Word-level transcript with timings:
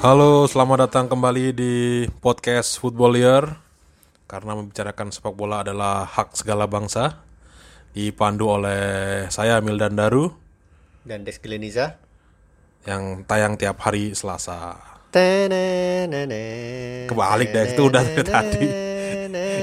Halo, 0.00 0.48
selamat 0.48 0.88
datang 0.88 1.12
kembali 1.12 1.52
di 1.52 1.74
podcast 2.24 2.80
Footballier. 2.80 3.52
Karena 4.24 4.56
membicarakan 4.56 5.12
sepak 5.12 5.36
bola 5.36 5.60
adalah 5.60 6.08
hak 6.08 6.40
segala 6.40 6.64
bangsa. 6.64 7.20
Dipandu 7.92 8.48
oleh 8.48 8.80
saya 9.28 9.60
Mildan 9.60 10.00
Daru 10.00 10.32
dan 11.04 11.20
Dex 11.20 11.36
Gleniza 11.44 12.00
yang 12.88 13.28
tayang 13.28 13.60
tiap 13.60 13.76
hari 13.84 14.16
Selasa. 14.16 14.80
Kebalik 17.04 17.52
Dex. 17.52 17.76
Itu 17.76 17.92
udah 17.92 18.00
dari 18.00 18.24
tadi. 18.24 18.68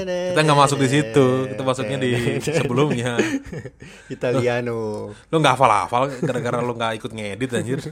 Kita 0.06 0.38
nggak 0.38 0.60
masuk 0.70 0.78
di 0.78 0.86
situ, 0.86 1.50
kita 1.50 1.62
masuknya 1.66 1.98
di 1.98 2.38
sebelumnya. 2.38 3.18
Italiano. 4.14 5.10
Lu 5.18 5.36
nggak 5.42 5.58
hafal-hafal 5.58 6.14
gara-gara 6.22 6.62
lu 6.62 6.78
nggak 6.78 6.94
ikut 7.02 7.10
ngedit 7.10 7.50
anjir. 7.58 7.82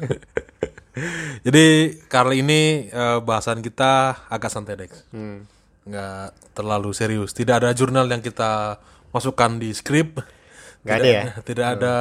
Jadi 1.44 1.66
kali 2.08 2.40
ini 2.40 2.88
eh, 2.88 3.18
bahasan 3.20 3.60
kita 3.60 4.24
agak 4.32 4.48
santai 4.50 4.76
Dex. 4.80 5.04
Hmm. 5.12 5.44
nggak 5.86 6.34
terlalu 6.50 6.90
serius. 6.90 7.30
Tidak 7.30 7.62
ada 7.62 7.70
jurnal 7.70 8.10
yang 8.10 8.18
kita 8.18 8.82
masukkan 9.14 9.54
di 9.54 9.70
skrip. 9.70 10.18
Nggak 10.82 10.96
Tidak- 10.98 11.06
ada 11.06 11.08
ya? 11.14 11.22
Tidak 11.46 11.66
ada 11.78 11.96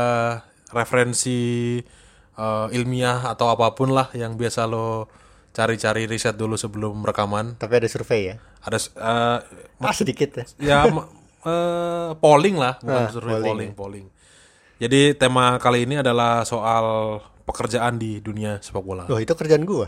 referensi 0.74 1.40
eh, 2.36 2.68
ilmiah 2.74 3.30
atau 3.30 3.54
apa 3.54 3.76
pun 3.78 3.94
lah 3.94 4.10
yang 4.18 4.36
biasa 4.40 4.66
lo 4.66 5.06
cari-cari 5.56 6.04
riset 6.10 6.36
dulu 6.36 6.58
sebelum 6.58 7.00
rekaman. 7.06 7.56
Tapi 7.56 7.74
ada 7.78 7.88
survei 7.88 8.34
ya. 8.34 8.36
Ada 8.66 8.78
eh, 8.82 9.40
Ah 9.86 9.94
sedikit 9.94 10.34
ya. 10.34 10.46
ya 10.72 10.80
eh, 11.46 12.10
polling 12.18 12.58
lah, 12.58 12.82
bukan 12.82 13.04
Ah, 13.06 13.12
survei 13.14 13.38
polling 13.38 13.46
polling, 13.46 13.72
polling. 13.76 14.06
Jadi 14.82 15.16
tema 15.16 15.56
kali 15.62 15.88
ini 15.88 16.02
adalah 16.02 16.44
soal 16.44 17.22
pekerjaan 17.46 18.02
di 18.02 18.20
dunia 18.20 18.58
sepak 18.60 18.84
bola. 18.84 19.06
Loh 19.06 19.22
itu 19.22 19.32
kerjaan 19.38 19.64
gua. 19.64 19.88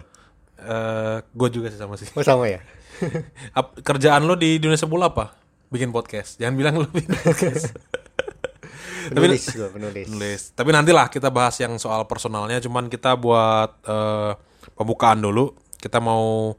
Eh, 0.58 1.18
gue 1.22 1.50
juga 1.54 1.70
sih 1.74 1.78
sama 1.82 1.98
sih. 1.98 2.10
Oh 2.14 2.26
sama 2.26 2.50
ya. 2.50 2.62
Ap- 3.60 3.78
kerjaan 3.82 4.26
lo 4.26 4.38
di 4.38 4.62
dunia 4.62 4.78
sepak 4.78 4.94
bola 4.94 5.10
apa? 5.10 5.34
Bikin 5.74 5.90
podcast. 5.90 6.38
Jangan 6.38 6.56
bilang 6.56 6.76
lo 6.82 6.88
bikin 6.90 7.14
podcast. 7.18 7.74
Penulis 9.14 9.44
gua 9.56 9.72
penulis. 9.72 10.06
Nulis. 10.12 10.42
Tapi 10.52 10.70
nantilah 10.76 11.08
kita 11.08 11.32
bahas 11.32 11.56
yang 11.62 11.80
soal 11.80 12.06
personalnya. 12.06 12.60
Cuman 12.60 12.92
kita 12.92 13.16
buat 13.18 13.80
eh, 13.86 14.32
pembukaan 14.78 15.22
dulu. 15.22 15.56
Kita 15.78 16.02
mau 16.02 16.58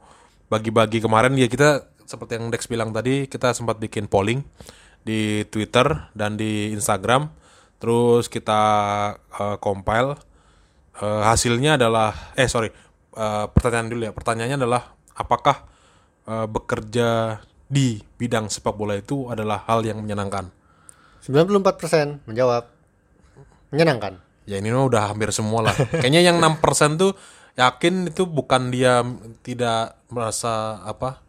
bagi-bagi 0.48 1.02
kemarin 1.04 1.36
ya 1.36 1.44
kita 1.44 1.90
seperti 2.08 2.40
yang 2.40 2.48
Dex 2.48 2.64
bilang 2.70 2.88
tadi 2.88 3.28
kita 3.28 3.52
sempat 3.52 3.76
bikin 3.76 4.08
polling 4.08 4.40
di 5.04 5.44
Twitter 5.52 6.08
dan 6.16 6.40
di 6.40 6.72
Instagram. 6.72 7.28
Terus 7.78 8.26
kita 8.32 8.62
eh, 9.18 9.56
compile 9.60 10.16
Eh, 10.98 11.22
hasilnya 11.22 11.78
adalah 11.78 12.34
eh 12.34 12.50
sorry 12.50 12.74
eh, 13.14 13.46
pertanyaan 13.54 13.88
dulu 13.90 14.02
ya. 14.10 14.12
Pertanyaannya 14.12 14.58
adalah 14.58 14.82
apakah 15.14 15.62
eh, 16.26 16.46
bekerja 16.50 17.38
di 17.68 18.02
bidang 18.18 18.50
sepak 18.50 18.74
bola 18.74 18.98
itu 18.98 19.30
adalah 19.30 19.62
hal 19.70 19.86
yang 19.86 20.02
menyenangkan? 20.02 20.50
94% 21.22 22.26
menjawab 22.26 22.66
menyenangkan. 23.70 24.18
Ya 24.48 24.56
ini 24.58 24.72
mah 24.72 24.88
udah 24.88 25.12
hampir 25.12 25.30
semua 25.30 25.70
lah. 25.70 25.76
Kayaknya 26.02 26.24
yang 26.24 26.40
6% 26.40 26.98
tuh 26.98 27.12
yakin 27.54 28.10
itu 28.10 28.24
bukan 28.24 28.72
dia 28.74 29.04
tidak 29.44 29.98
merasa 30.08 30.82
apa 30.82 31.20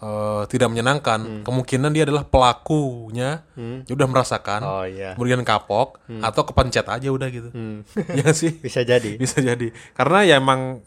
eh, 0.00 0.42
tidak 0.48 0.68
menyenangkan. 0.72 1.44
Kemungkinan 1.44 1.92
dia 1.92 2.08
adalah 2.08 2.24
pelakunya, 2.24 3.44
dia 3.84 3.94
udah 3.94 4.08
merasakan, 4.08 4.60
Oh 4.64 4.84
iya. 4.88 5.14
kemudian 5.14 5.44
kapok 5.44 6.00
atau 6.20 6.42
kepencet 6.48 6.88
aja 6.88 7.08
udah 7.12 7.28
gitu. 7.28 7.48
Hmm. 7.52 7.84
ya 8.20 8.32
sih. 8.32 8.56
Bisa 8.56 8.80
jadi. 8.82 9.20
Bisa 9.20 9.38
jadi. 9.44 9.70
Karena 9.92 10.24
ya 10.24 10.34
emang 10.40 10.80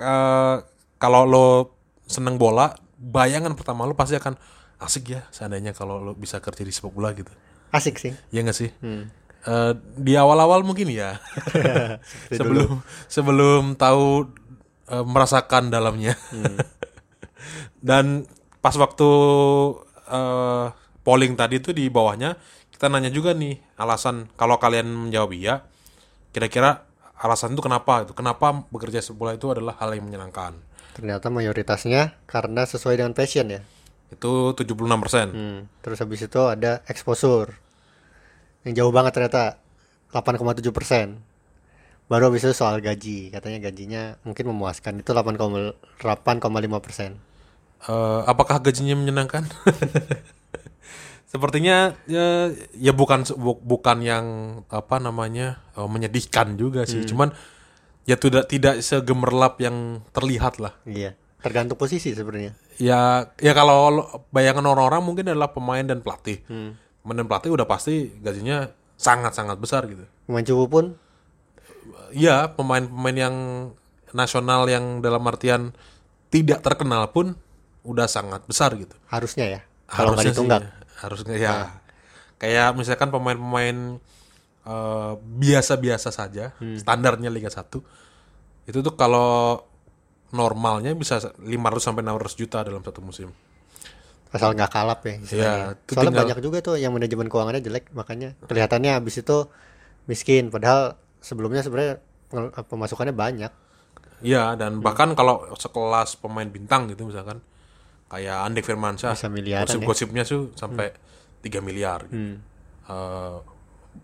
eh, 0.00 0.56
kalau 0.96 1.22
lo 1.28 1.48
seneng 2.08 2.40
bola, 2.40 2.72
bayangan 2.96 3.52
pertama 3.56 3.84
lo 3.84 3.92
pasti 3.92 4.16
akan 4.16 4.36
asik 4.80 5.16
ya 5.16 5.22
seandainya 5.32 5.72
kalau 5.72 6.02
lo 6.02 6.12
bisa 6.12 6.40
kerja 6.40 6.60
di 6.64 6.72
sepak 6.72 6.92
bola 6.92 7.12
gitu. 7.12 7.30
Asik 7.72 7.96
sih. 8.00 8.12
Iya 8.30 8.46
gak 8.46 8.56
sih? 8.56 8.70
Eh, 9.44 9.72
di 10.00 10.16
awal-awal 10.16 10.64
mungkin 10.64 10.88
ya. 10.88 11.20
sebelum 12.38 12.80
sebelum 13.12 13.76
tahu 13.76 14.32
eh, 14.88 15.04
merasakan 15.04 15.68
dalamnya. 15.68 16.16
Dan 17.88 18.24
pas 18.64 18.72
waktu 18.80 19.10
eh, 20.08 20.66
polling 21.04 21.36
tadi 21.36 21.60
tuh 21.60 21.76
di 21.76 21.92
bawahnya 21.92 22.40
kita 22.72 22.88
nanya 22.88 23.12
juga 23.12 23.36
nih 23.36 23.60
alasan 23.76 24.32
kalau 24.40 24.56
kalian 24.56 24.88
menjawab 24.88 25.36
iya, 25.36 25.60
kira-kira 26.32 26.88
alasan 27.20 27.54
itu 27.54 27.62
kenapa 27.62 28.02
itu? 28.08 28.12
Kenapa 28.16 28.64
bekerja 28.72 29.04
sepak 29.04 29.16
bola 29.16 29.32
itu 29.36 29.46
adalah 29.52 29.76
hal 29.78 29.94
yang 29.94 30.08
menyenangkan? 30.08 30.56
Ternyata 30.96 31.30
mayoritasnya 31.30 32.16
karena 32.26 32.66
sesuai 32.66 32.98
dengan 32.98 33.12
passion 33.12 33.52
ya. 33.52 33.60
Itu 34.10 34.52
76%. 34.52 35.32
Hmm. 35.32 35.70
Terus 35.80 35.98
habis 36.02 36.20
itu 36.24 36.40
ada 36.44 36.82
exposure. 36.90 37.54
Yang 38.66 38.84
jauh 38.84 38.92
banget 38.92 39.12
ternyata 39.16 39.60
8,7 40.12 40.60
persen. 40.74 41.22
Baru 42.10 42.28
habis 42.28 42.44
itu 42.46 42.54
soal 42.54 42.78
gaji. 42.84 43.32
Katanya 43.32 43.58
gajinya 43.70 44.02
mungkin 44.22 44.50
memuaskan. 44.50 45.00
Itu 45.00 45.16
8,5 45.16 45.40
Eh, 47.84 48.20
apakah 48.24 48.58
gajinya 48.58 48.96
menyenangkan? 48.96 49.44
Sepertinya 51.34 51.98
ya, 52.06 52.54
ya 52.72 52.92
bukan 52.94 53.26
bu- 53.34 53.58
bukan 53.58 53.98
yang 54.00 54.24
apa 54.70 55.02
namanya 55.02 55.58
eh, 55.74 55.88
menyedihkan 55.88 56.54
juga 56.54 56.86
sih. 56.86 57.02
Cuman 57.02 57.34
ya 58.06 58.14
tidak 58.14 58.46
tidak 58.46 58.78
segemerlap 58.80 59.58
yang 59.58 60.00
terlihat 60.14 60.62
lah. 60.62 60.78
Iya. 60.86 61.18
Tergantung 61.42 61.76
posisi 61.76 62.14
sebenarnya. 62.14 62.56
Ya 62.80 63.28
ya 63.36 63.52
kalau 63.52 64.00
bayangan 64.30 64.64
orang-orang 64.64 65.02
mungkin 65.04 65.26
adalah 65.28 65.50
pemain 65.52 65.84
dan 65.84 66.00
pelatih. 66.00 66.40
Hmm. 66.46 66.78
Pemain 67.02 67.20
dan 67.20 67.26
pelatih 67.28 67.50
udah 67.52 67.66
pasti 67.68 68.14
gajinya 68.22 68.70
sangat-sangat 68.96 69.58
besar 69.58 69.84
gitu. 69.90 70.06
Pemain 70.24 70.46
cupu 70.46 70.66
pun 70.70 70.86
Iya, 72.14 72.54
pemain-pemain 72.56 73.18
yang 73.18 73.36
nasional 74.16 74.64
yang 74.70 75.02
dalam 75.04 75.20
artian 75.26 75.74
tidak 76.30 76.62
terkenal 76.64 77.10
pun 77.10 77.34
udah 77.84 78.08
sangat 78.08 78.42
besar 78.44 78.72
gitu. 78.74 78.96
harusnya 79.06 79.46
ya. 79.46 79.60
Kalau 79.84 80.16
Harusnya 80.16 80.32
sih, 80.32 80.48
harusnya 80.98 81.34
ya. 81.36 81.54
Kayak 82.40 82.72
misalkan 82.74 83.12
pemain-pemain 83.12 84.00
eh, 84.64 85.12
biasa-biasa 85.20 86.08
saja, 86.08 86.56
standarnya 86.56 87.28
Liga 87.28 87.52
1. 87.52 87.60
Itu 88.64 88.78
tuh 88.80 88.94
kalau 88.96 89.60
normalnya 90.32 90.96
bisa 90.96 91.20
500 91.20 91.44
sampai 91.78 92.02
600 92.02 92.40
juta 92.40 92.58
dalam 92.64 92.80
satu 92.80 93.04
musim. 93.04 93.28
Asal 94.34 94.50
nggak 94.50 94.72
kalap 94.72 95.00
ya. 95.06 95.14
Iya, 95.30 95.52
itu 95.78 95.94
Soalnya 95.94 96.10
tinggal- 96.10 96.20
banyak 96.26 96.38
juga 96.42 96.58
tuh 96.58 96.74
yang 96.74 96.90
manajemen 96.90 97.28
keuangannya 97.30 97.62
jelek. 97.62 97.92
Makanya 97.94 98.34
kelihatannya 98.48 98.98
habis 98.98 99.20
itu 99.20 99.46
miskin. 100.10 100.50
Padahal 100.50 100.98
sebelumnya 101.22 101.62
sebenarnya 101.62 102.02
pemasukannya 102.66 103.14
banyak. 103.14 103.52
Iya, 104.24 104.56
dan 104.56 104.80
bahkan 104.80 105.12
kalau 105.12 105.44
sekelas 105.54 106.18
pemain 106.18 106.48
bintang 106.48 106.88
gitu 106.88 107.06
misalkan 107.06 107.38
kayak 108.08 108.36
Andek 108.46 108.64
Firmansyah, 108.66 109.14
Bisa 109.16 109.28
miliaran 109.32 109.64
ya. 109.64 109.66
Hmm. 109.66 109.68
gosip-gosipnya 109.70 110.22
tuh 110.26 110.52
sampai 110.54 110.92
3 111.42 111.60
miliar. 111.64 112.06
gitu. 112.08 112.38
Eh, 112.84 113.36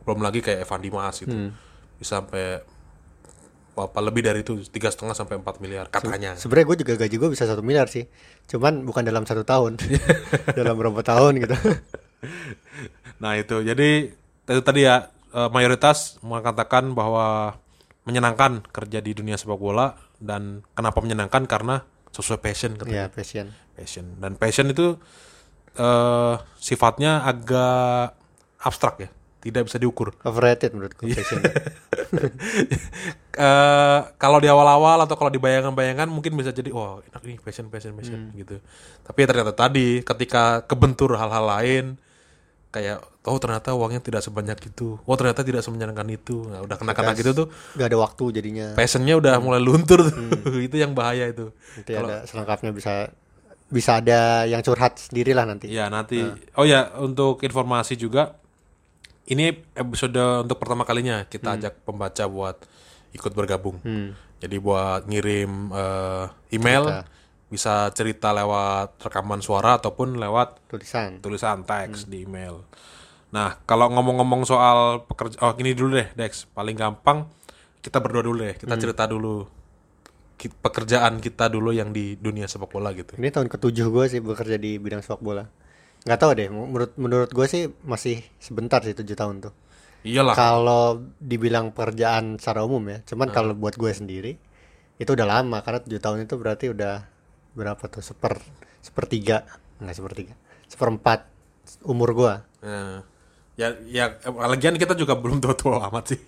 belum 0.06 0.21
lagi 0.22 0.41
kayak 0.41 0.65
Evan 0.65 0.81
Dimas 0.81 1.16
gitu. 1.21 1.33
Hmm. 1.34 1.50
Bisa 2.00 2.22
sampai 2.25 2.65
apa 3.80 4.01
lebih 4.04 4.21
dari 4.21 4.45
itu 4.45 4.60
tiga 4.69 4.92
setengah 4.92 5.16
sampai 5.16 5.41
4 5.41 5.63
miliar 5.63 5.89
katanya. 5.89 6.36
Sebenarnya 6.36 6.66
gue 6.69 6.78
juga 6.84 6.95
gaji 7.01 7.16
gue 7.16 7.30
bisa 7.33 7.48
satu 7.48 7.65
miliar 7.65 7.89
sih. 7.89 8.04
Cuman 8.51 8.84
bukan 8.84 9.07
dalam 9.07 9.25
satu 9.25 9.47
tahun. 9.47 9.80
dalam 10.59 10.75
berapa 10.77 11.01
tahun 11.01 11.41
gitu. 11.41 11.57
Nah 13.21 13.36
itu 13.36 13.60
jadi 13.60 14.16
itu 14.48 14.60
tadi 14.65 14.89
ya 14.89 15.13
eh, 15.36 15.51
mayoritas 15.53 16.16
mengatakan 16.25 16.97
bahwa 16.97 17.57
menyenangkan 18.09 18.65
kerja 18.72 19.04
di 19.04 19.13
dunia 19.13 19.36
sepak 19.36 19.60
bola 19.60 19.92
dan 20.21 20.65
kenapa 20.72 21.04
menyenangkan 21.04 21.45
karena 21.45 21.84
sesuai 22.16 22.41
passion 22.41 22.80
katanya. 22.80 23.07
Iya 23.09 23.13
passion. 23.13 23.47
Passion 23.80 24.04
dan 24.16 24.32
passion 24.36 24.68
itu 24.68 24.97
eh 25.72 26.34
sifatnya 26.59 27.22
agak 27.22 28.12
abstrak 28.60 28.94
ya, 28.98 29.09
tidak 29.41 29.65
bisa 29.65 29.77
diukur. 29.77 30.12
Overrated 30.21 30.71
menurutku 30.71 31.06
Iya. 31.06 31.16
passion. 31.16 31.41
eh 33.41 33.98
kalau 34.16 34.38
di 34.38 34.47
awal-awal 34.47 35.00
atau 35.00 35.15
kalau 35.15 35.28
di 35.28 35.38
bayangan-bayangan 35.38 36.06
mungkin 36.06 36.34
bisa 36.34 36.50
jadi 36.50 36.68
wah 36.71 36.98
enak 37.03 37.21
nih 37.24 37.36
passion 37.41 37.66
passion 37.68 37.92
passion 37.94 38.30
gitu. 38.34 38.59
Tapi 39.00 39.18
ternyata 39.24 39.53
tadi 39.54 40.03
ketika 40.03 40.60
kebentur 40.62 41.15
hal-hal 41.16 41.44
lain 41.48 41.84
kayak 42.71 43.03
oh 43.24 43.36
ternyata 43.38 43.72
uangnya 43.72 43.98
tidak 43.98 44.21
sebanyak 44.21 44.56
itu. 44.62 44.98
Oh 45.03 45.15
ternyata 45.15 45.41
tidak 45.41 45.60
semenyenangkan 45.60 46.06
itu. 46.06 46.47
Nah, 46.47 46.60
udah 46.62 46.77
kena-kena 46.77 47.10
gitu 47.15 47.30
tuh 47.34 47.47
Gak 47.74 47.91
ada 47.91 47.98
waktu 47.98 48.24
jadinya. 48.30 48.66
passionnya 48.74 49.15
udah 49.16 49.34
mulai 49.41 49.59
luntur 49.59 50.04
tuh. 50.04 50.60
itu 50.66 50.77
yang 50.77 50.92
bahaya 50.92 51.27
itu. 51.27 51.50
Nanti 51.78 51.92
ada 51.94 52.22
selengkapnya 52.27 52.71
bisa 52.71 53.09
bisa 53.71 54.03
ada 54.03 54.45
yang 54.51 54.61
curhat 54.67 54.99
sendiri 54.99 55.31
lah 55.31 55.47
nanti. 55.47 55.71
Ya 55.71 55.87
nanti. 55.87 56.27
Oh 56.59 56.67
ya 56.67 56.91
untuk 56.99 57.41
informasi 57.47 57.95
juga 57.95 58.34
ini 59.31 59.55
episode 59.78 60.19
untuk 60.43 60.59
pertama 60.59 60.83
kalinya 60.83 61.22
kita 61.31 61.55
ajak 61.55 61.87
pembaca 61.87 62.27
buat 62.27 62.59
ikut 63.15 63.33
bergabung. 63.33 63.78
Jadi 64.43 64.57
buat 64.59 65.07
ngirim 65.07 65.71
eh, 65.71 66.27
email 66.51 66.84
Cerita. 66.91 67.07
bisa 67.51 67.75
cerita 67.95 68.28
lewat 68.34 68.99
rekaman 69.07 69.39
suara 69.39 69.78
ataupun 69.78 70.19
lewat 70.19 70.66
tulisan 70.66 71.23
tulisan 71.23 71.63
teks 71.63 72.11
di 72.11 72.27
email. 72.27 72.66
Nah, 73.31 73.63
kalau 73.63 73.87
ngomong-ngomong 73.95 74.43
soal 74.43 75.07
pekerja 75.07 75.39
oh 75.47 75.55
gini 75.55 75.71
dulu 75.71 75.95
deh, 75.95 76.11
Dex. 76.19 76.51
Paling 76.51 76.75
gampang 76.75 77.31
kita 77.78 78.03
berdua 78.03 78.27
dulu 78.27 78.43
deh. 78.43 78.59
Kita 78.59 78.75
cerita 78.75 79.07
dulu 79.07 79.59
pekerjaan 80.48 81.21
kita 81.21 81.53
dulu 81.53 81.75
yang 81.75 81.92
di 81.92 82.16
dunia 82.16 82.48
sepak 82.48 82.72
bola 82.72 82.97
gitu. 82.97 83.19
ini 83.21 83.28
tahun 83.28 83.53
ketujuh 83.53 83.87
gue 83.92 84.04
sih 84.09 84.21
bekerja 84.25 84.57
di 84.57 84.81
bidang 84.81 85.04
sepak 85.04 85.21
bola 85.21 85.45
nggak 86.09 86.16
tahu 86.16 86.31
deh 86.33 86.48
menurut 86.48 86.97
menurut 86.97 87.31
gue 87.34 87.47
sih 87.51 87.69
masih 87.84 88.25
sebentar 88.41 88.81
sih 88.81 88.97
tujuh 88.97 89.13
tahun 89.13 89.45
tuh 89.45 89.53
Iyalah. 90.01 90.33
kalau 90.33 91.04
dibilang 91.21 91.77
pekerjaan 91.77 92.41
secara 92.41 92.65
umum 92.65 92.81
ya 92.89 93.04
cuman 93.04 93.28
kalau 93.28 93.53
buat 93.53 93.77
gue 93.77 93.92
sendiri 93.92 94.33
itu 94.97 95.10
udah 95.13 95.28
lama 95.28 95.60
karena 95.60 95.84
tujuh 95.84 96.01
tahun 96.01 96.25
itu 96.25 96.34
berarti 96.41 96.72
udah 96.72 97.04
berapa 97.53 97.84
tuh 97.92 98.01
seper 98.01 98.41
sepertiga 98.81 99.45
nggak 99.77 99.97
sepertiga 99.97 100.34
seperempat 100.72 101.28
umur 101.84 102.16
gue 102.16 102.34
Nah, 102.60 103.01
ya 103.57 103.72
ya 103.89 104.21
lagian 104.28 104.77
kita 104.77 104.92
juga 104.92 105.16
belum 105.16 105.41
tua-tua 105.41 105.81
amat 105.89 106.15
sih. 106.16 106.21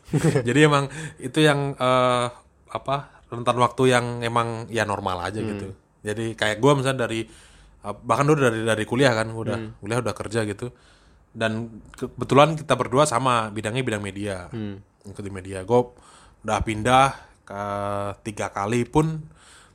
Jadi 0.49 0.59
emang 0.65 0.89
itu 1.21 1.45
yang 1.45 1.77
eh, 1.77 2.27
apa 2.73 3.22
rentan 3.33 3.57
waktu 3.57 3.83
yang 3.89 4.21
emang 4.21 4.69
ya 4.69 4.85
normal 4.85 5.25
aja 5.25 5.41
gitu. 5.41 5.73
Jadi 6.05 6.37
kayak 6.37 6.61
gua 6.61 6.77
misalnya 6.77 7.09
dari 7.09 7.25
eh, 7.81 7.95
bahkan 8.05 8.29
dulu 8.29 8.39
dari 8.45 8.61
dari 8.61 8.85
kuliah 8.85 9.17
kan 9.17 9.33
udah 9.33 9.81
kuliah 9.81 9.99
udah 10.05 10.15
kerja 10.15 10.45
gitu. 10.45 10.69
Dan 11.33 11.81
kebetulan 11.97 12.61
kita 12.61 12.77
berdua 12.77 13.09
sama 13.09 13.49
bidangnya 13.49 13.81
bidang 13.81 14.05
media. 14.05 14.53
Ikut 15.09 15.25
di 15.25 15.33
media. 15.33 15.65
Gue 15.65 15.97
udah 16.45 16.61
pindah 16.61 17.09
ke 17.49 17.63
tiga 18.21 18.53
kali 18.53 18.85
pun 18.85 19.25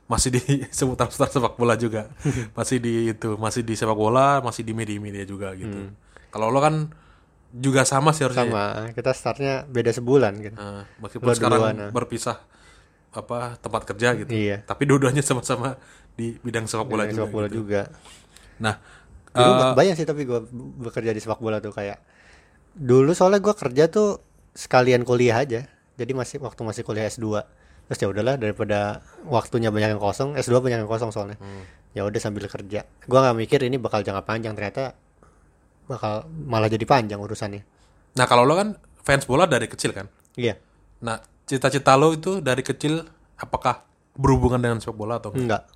masih 0.06 0.38
di 0.38 0.42
seputar-seputar 0.78 1.34
sepak 1.34 1.54
bola 1.58 1.74
juga. 1.74 2.06
masih 2.58 2.78
di 2.78 3.10
itu, 3.10 3.34
masih 3.36 3.66
di 3.66 3.74
sepak 3.74 3.98
bola, 3.98 4.38
masih 4.38 4.62
di 4.62 4.70
media-media 4.70 5.26
juga 5.26 5.50
gitu. 5.58 5.90
Kalau 6.30 6.54
lo 6.54 6.62
kan 6.62 6.88
juga 7.48 7.82
sama 7.82 8.12
sih 8.12 8.28
harusnya. 8.28 8.44
ya. 8.44 8.52
sama 8.52 8.64
kita 8.92 9.10
startnya 9.16 9.54
beda 9.64 9.88
sebulan 9.88 10.36
gitu 10.36 10.60
Nah, 10.60 10.84
meskipun 11.00 11.32
sekarang 11.32 11.60
duluan, 11.64 11.76
ah. 11.80 11.90
berpisah 11.96 12.36
apa 13.18 13.58
tempat 13.58 13.82
kerja 13.84 14.14
gitu. 14.16 14.30
Iya. 14.30 14.62
Tapi 14.62 14.82
dua-duanya 14.84 15.20
sama-sama 15.20 15.74
di 16.14 16.38
bidang 16.38 16.64
sepak 16.64 16.84
bola 16.84 17.02
Bidang 17.02 17.10
juga. 17.10 17.18
sepak 17.20 17.32
bola 17.32 17.46
gitu. 17.46 17.56
juga 17.58 17.82
Nah, 18.58 18.74
Dulu 19.28 19.50
eh, 19.52 19.72
banyak 19.72 19.94
sih 19.94 20.02
tapi 20.02 20.22
gue 20.24 20.40
bekerja 20.82 21.10
di 21.10 21.20
sepak 21.20 21.38
bola 21.38 21.58
tuh 21.58 21.70
kayak 21.70 22.02
dulu 22.74 23.12
soalnya 23.12 23.38
gue 23.38 23.52
kerja 23.52 23.86
tuh 23.86 24.18
sekalian 24.50 25.02
kuliah 25.02 25.36
aja 25.36 25.66
jadi 25.94 26.12
masih 26.12 26.38
waktu 26.38 26.58
masih 26.62 26.82
kuliah 26.82 27.06
S2 27.06 27.42
terus 27.84 27.98
ya 27.98 28.06
udahlah 28.06 28.34
daripada 28.34 28.98
waktunya 29.24 29.70
banyak 29.70 29.94
yang 29.94 30.02
kosong 30.02 30.34
S2 30.34 30.58
banyak 30.58 30.78
yang 30.82 30.90
kosong 30.90 31.10
soalnya 31.10 31.38
Hmm. 31.38 31.62
ya 31.90 32.02
udah 32.02 32.18
sambil 32.18 32.46
kerja 32.46 32.82
gue 32.84 33.18
nggak 33.18 33.36
mikir 33.36 33.62
ini 33.62 33.76
bakal 33.76 34.00
jangka 34.00 34.22
panjang 34.22 34.52
ternyata 34.52 34.94
bakal 35.86 36.26
malah 36.28 36.66
jadi 36.66 36.82
panjang 36.82 37.16
urusannya 37.16 37.62
nah 38.14 38.26
kalau 38.26 38.42
lo 38.42 38.54
kan 38.54 38.74
fans 39.00 39.24
bola 39.24 39.44
dari 39.44 39.66
kecil 39.66 39.90
kan. 39.90 40.06
iya 40.34 40.58
Nah, 40.98 41.14
cita-cita 41.48 41.96
lo 41.96 42.12
itu 42.12 42.44
dari 42.44 42.60
kecil 42.60 43.08
apakah 43.40 43.82
berhubungan 44.14 44.60
dengan 44.60 44.78
sepak 44.78 44.96
bola 44.96 45.16
atau 45.16 45.32
enggak? 45.32 45.64
enggak 45.64 45.72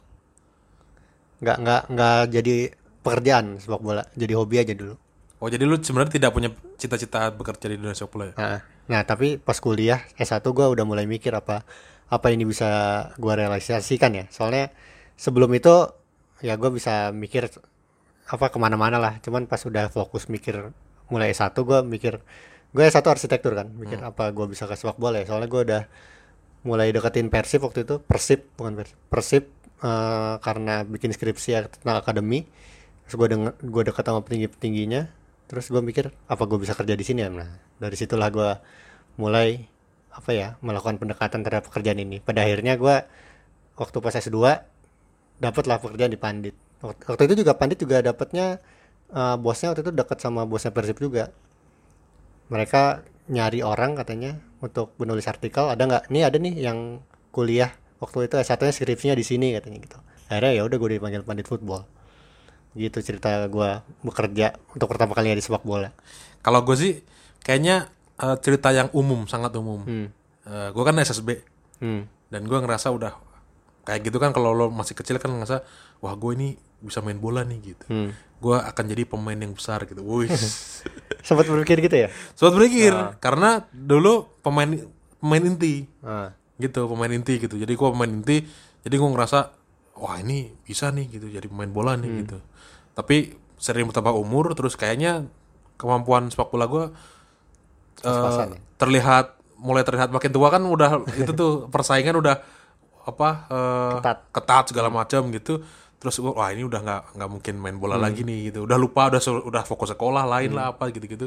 nggak 1.42 1.56
nggak 1.58 1.82
nggak 1.90 2.20
jadi 2.30 2.56
pekerjaan 3.02 3.46
sepak 3.58 3.82
bola 3.82 4.04
jadi 4.14 4.32
hobi 4.38 4.62
aja 4.62 4.76
dulu 4.76 4.94
Oh, 5.42 5.50
jadi 5.50 5.66
lu 5.66 5.74
sebenarnya 5.74 6.22
tidak 6.22 6.30
punya 6.38 6.54
cita-cita 6.78 7.26
bekerja 7.34 7.66
di 7.66 7.74
dunia 7.74 7.98
sepak 7.98 8.14
bola 8.14 8.30
ya? 8.30 8.34
Nah, 8.38 8.60
nah 8.86 9.00
tapi 9.02 9.42
pas 9.42 9.58
kuliah 9.58 9.98
S1 10.14 10.38
gue 10.38 10.66
udah 10.70 10.86
mulai 10.86 11.02
mikir 11.02 11.34
apa 11.34 11.66
apa 12.06 12.26
ini 12.30 12.46
bisa 12.46 12.70
gue 13.18 13.34
realisasikan 13.34 14.14
ya. 14.14 14.24
Soalnya 14.30 14.70
sebelum 15.18 15.50
itu 15.50 15.90
ya 16.46 16.54
gue 16.54 16.70
bisa 16.70 17.10
mikir 17.10 17.50
apa 18.30 18.54
ke 18.54 18.58
mana-mana 18.62 19.02
lah. 19.02 19.18
Cuman 19.18 19.50
pas 19.50 19.58
udah 19.66 19.90
fokus 19.90 20.30
mikir 20.30 20.70
mulai 21.10 21.34
S1 21.34 21.58
gue 21.58 21.78
mikir 21.90 22.22
gue 22.72 22.82
S1 22.82 23.04
arsitektur 23.04 23.52
kan. 23.52 23.68
Mikir 23.70 24.00
apa 24.00 24.28
gue 24.30 24.46
bisa 24.48 24.64
ke 24.64 24.74
sepak 24.74 24.96
bola 24.96 25.20
ya. 25.20 25.28
Soalnya 25.28 25.48
gue 25.48 25.62
udah 25.62 25.82
mulai 26.62 26.88
deketin 26.90 27.28
Persib 27.28 27.60
waktu 27.62 27.84
itu. 27.84 28.00
Persib 28.00 28.48
bukan 28.56 28.72
Persib. 28.74 28.96
Persib 29.08 29.44
eh, 29.80 30.34
karena 30.40 30.82
bikin 30.82 31.10
skripsi 31.10 31.50
tentang 31.68 32.00
akademi. 32.00 32.48
Terus 33.04 33.14
gue 33.14 33.28
denger, 33.28 33.52
gue 33.60 33.82
dekat 33.84 34.04
sama 34.04 34.20
petinggi-petingginya. 34.22 35.02
Terus 35.46 35.68
gue 35.68 35.80
mikir 35.80 36.08
apa 36.26 36.42
gue 36.44 36.56
bisa 36.56 36.72
kerja 36.72 36.94
di 36.94 37.04
sini 37.04 37.20
ya. 37.20 37.28
Nah 37.28 37.50
dari 37.76 37.92
situlah 37.92 38.32
gue 38.32 38.50
mulai 39.16 39.68
apa 40.12 40.30
ya 40.32 40.56
melakukan 40.60 40.96
pendekatan 40.96 41.44
terhadap 41.44 41.68
pekerjaan 41.68 42.00
ini. 42.00 42.20
Pada 42.20 42.44
akhirnya 42.44 42.76
gue 42.76 42.94
waktu 43.76 43.96
pas 44.00 44.14
S2 44.14 44.38
dapatlah 45.38 45.76
pekerjaan 45.76 46.08
di 46.08 46.16
Pandit. 46.16 46.54
Wakt- 46.80 47.04
Waktu 47.04 47.24
itu 47.28 47.44
juga 47.44 47.52
Pandit 47.52 47.78
juga 47.78 48.00
dapatnya 48.00 48.62
eh, 49.12 49.36
bosnya 49.36 49.72
waktu 49.72 49.84
itu 49.84 49.92
dekat 49.92 50.18
sama 50.20 50.48
bosnya 50.48 50.72
Persib 50.72 50.96
juga. 50.96 51.28
Mereka 52.50 53.04
nyari 53.30 53.62
orang 53.62 53.94
katanya 53.94 54.38
untuk 54.58 54.94
menulis 54.98 55.26
artikel 55.30 55.70
ada 55.70 55.82
nggak? 55.84 56.10
Nih 56.10 56.22
ada 56.26 56.36
nih 56.38 56.54
yang 56.58 57.02
kuliah 57.30 57.70
waktu 58.02 58.26
itu 58.26 58.34
S1-nya 58.38 58.72
skripsinya 58.74 59.14
di 59.14 59.24
sini 59.24 59.54
katanya 59.54 59.78
gitu. 59.82 59.98
Akhirnya 60.26 60.52
ya 60.58 60.62
udah 60.66 60.76
gue 60.78 60.90
dipanggil 60.98 61.22
Pandit 61.22 61.46
Football. 61.46 61.86
Gitu 62.72 62.98
cerita 63.04 63.46
gue 63.46 63.70
bekerja 64.02 64.56
untuk 64.72 64.88
pertama 64.88 65.12
kalinya 65.12 65.36
di 65.38 65.44
sepak 65.44 65.62
bola. 65.62 65.92
Kalau 66.42 66.64
gue 66.66 66.76
sih 66.76 66.92
kayaknya 67.44 67.88
eh, 68.18 68.36
cerita 68.42 68.72
yang 68.72 68.88
umum, 68.96 69.28
sangat 69.30 69.54
umum. 69.56 69.82
Hmm. 69.84 70.08
gue 70.42 70.82
kan 70.82 70.98
SSB 70.98 71.38
Hmm. 71.78 72.10
dan 72.26 72.42
gue 72.50 72.58
ngerasa 72.58 72.90
udah 72.90 73.14
kayak 73.82 74.00
gitu 74.04 74.16
kan 74.16 74.30
kalau 74.30 74.50
lo 74.50 74.66
masih 74.68 74.94
kecil 74.94 75.18
kan 75.18 75.28
ngerasa 75.28 75.66
wah 75.98 76.14
gue 76.14 76.32
ini 76.32 76.48
bisa 76.78 76.98
main 76.98 77.16
bola 77.16 77.42
nih 77.42 77.58
gitu. 77.64 77.86
Hmm. 77.86 78.10
Gue 78.38 78.54
akan 78.54 78.84
jadi 78.86 79.02
pemain 79.04 79.34
yang 79.34 79.52
besar 79.52 79.82
gitu. 79.84 80.02
Wih. 80.02 80.30
Sempat 81.26 81.46
berpikir 81.46 81.78
gitu 81.80 81.96
ya? 81.96 82.08
Sobat 82.32 82.56
berpikir 82.56 82.90
karena 83.18 83.66
dulu 83.70 84.26
pemain 84.40 84.66
pemain 85.18 85.42
inti 85.42 85.86
Ah. 86.02 86.34
gitu, 86.56 86.86
pemain 86.86 87.10
inti 87.10 87.38
gitu. 87.38 87.54
Jadi 87.54 87.72
gue 87.72 87.88
pemain 87.88 88.10
inti, 88.10 88.42
jadi 88.82 88.94
gue 88.94 89.08
ngerasa 89.08 89.38
wah 89.94 90.18
ini 90.18 90.50
bisa 90.60 90.90
nih 90.90 91.06
gitu 91.08 91.26
jadi 91.26 91.46
pemain 91.46 91.70
bola 91.70 91.94
nih 91.94 92.26
gitu. 92.26 92.38
Tapi 92.92 93.30
sering 93.56 93.86
bertambah 93.86 94.10
umur 94.12 94.50
terus 94.52 94.74
kayaknya 94.74 95.26
kemampuan 95.78 96.26
sepak 96.26 96.50
bola 96.50 96.66
gue 96.66 96.84
Pas-pasan 97.98 98.56
ya? 98.56 98.60
terlihat 98.76 99.26
mulai 99.56 99.86
terlihat 99.86 100.10
makin 100.10 100.34
tua 100.34 100.50
kan 100.50 100.58
udah 100.60 101.06
itu 101.14 101.30
tuh 101.30 101.70
persaingan 101.70 102.18
udah 102.18 102.42
apa 103.04 103.28
eh, 103.48 103.92
Ketat. 104.30 104.64
segala 104.66 104.88
macam 104.88 105.28
gitu 105.28 105.62
terus 105.96 106.18
gua 106.18 106.34
wah 106.36 106.48
ini 106.48 106.62
udah 106.62 106.80
nggak 106.80 107.02
nggak 107.14 107.30
mungkin 107.30 107.54
main 107.56 107.76
bola 107.76 107.94
Hmm. 107.94 108.04
lagi 108.04 108.22
nih 108.22 108.48
gitu 108.48 108.62
udah 108.62 108.74
lupa 108.74 109.06
udah 109.08 109.20
udah 109.44 109.62
fokus 109.62 109.90
sekolah 109.90 110.26
lain 110.28 110.50
lah 110.50 110.70
apa 110.70 110.90
gitu 110.90 111.06
gitu 111.06 111.26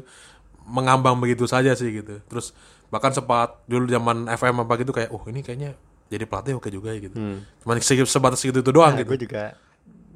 mengambang 0.63 1.15
begitu 1.15 1.45
saja 1.45 1.71
sih 1.71 1.91
gitu 1.93 2.19
terus 2.23 2.51
bahkan 2.85 3.09
sempat 3.09 3.63
dulu 3.65 3.85
zaman 3.85 4.27
FM 4.29 4.61
apa 4.61 4.73
gitu 4.77 4.91
kayak 4.91 5.09
oh 5.09 5.23
ini 5.25 5.39
kayaknya 5.39 5.75
jadi 6.05 6.23
pelatih 6.23 6.53
oke 6.53 6.67
juga 6.67 6.91
ya 6.91 6.99
gitu 7.01 7.17
cuman 7.61 7.75
se- 7.79 8.05
sebatas 8.05 8.37
segitu 8.37 8.59
itu 8.59 8.71
doang 8.71 8.91
Hmm. 8.91 8.97
Nah, 8.97 9.01
gitu 9.01 9.11
gue 9.11 9.21
juga 9.21 9.43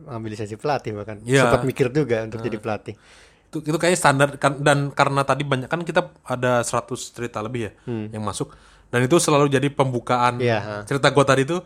ambil 0.08 0.30
lisensi 0.32 0.56
pelatih 0.56 0.92
bahkan. 0.92 1.22
Iya. 1.22 1.46
Sempat 1.46 1.62
mikir 1.64 1.88
juga 1.92 2.24
untuk 2.24 2.42
jadi 2.42 2.58
pelatih. 2.58 2.96
itu 3.46 3.58
itu 3.64 3.74
kayaknya 3.76 3.98
standar 3.98 4.30
kan 4.36 4.58
dan 4.58 4.90
karena 4.90 5.22
tadi 5.24 5.42
banyak 5.42 5.66
kan 5.66 5.82
kita 5.82 6.02
ada 6.24 6.62
100 6.62 6.70
cerita 7.10 7.40
lebih 7.40 7.62
ya 7.64 7.72
yang 8.08 8.22
masuk 8.22 8.54
dan 8.90 9.00
itu 9.00 9.16
selalu 9.16 9.48
jadi 9.48 9.68
pembukaan 9.70 10.38
Hmm. 10.38 10.60
Hmm. 10.60 10.84
cerita 10.84 11.10
gua 11.10 11.24
tadi 11.24 11.44
tuh 11.44 11.62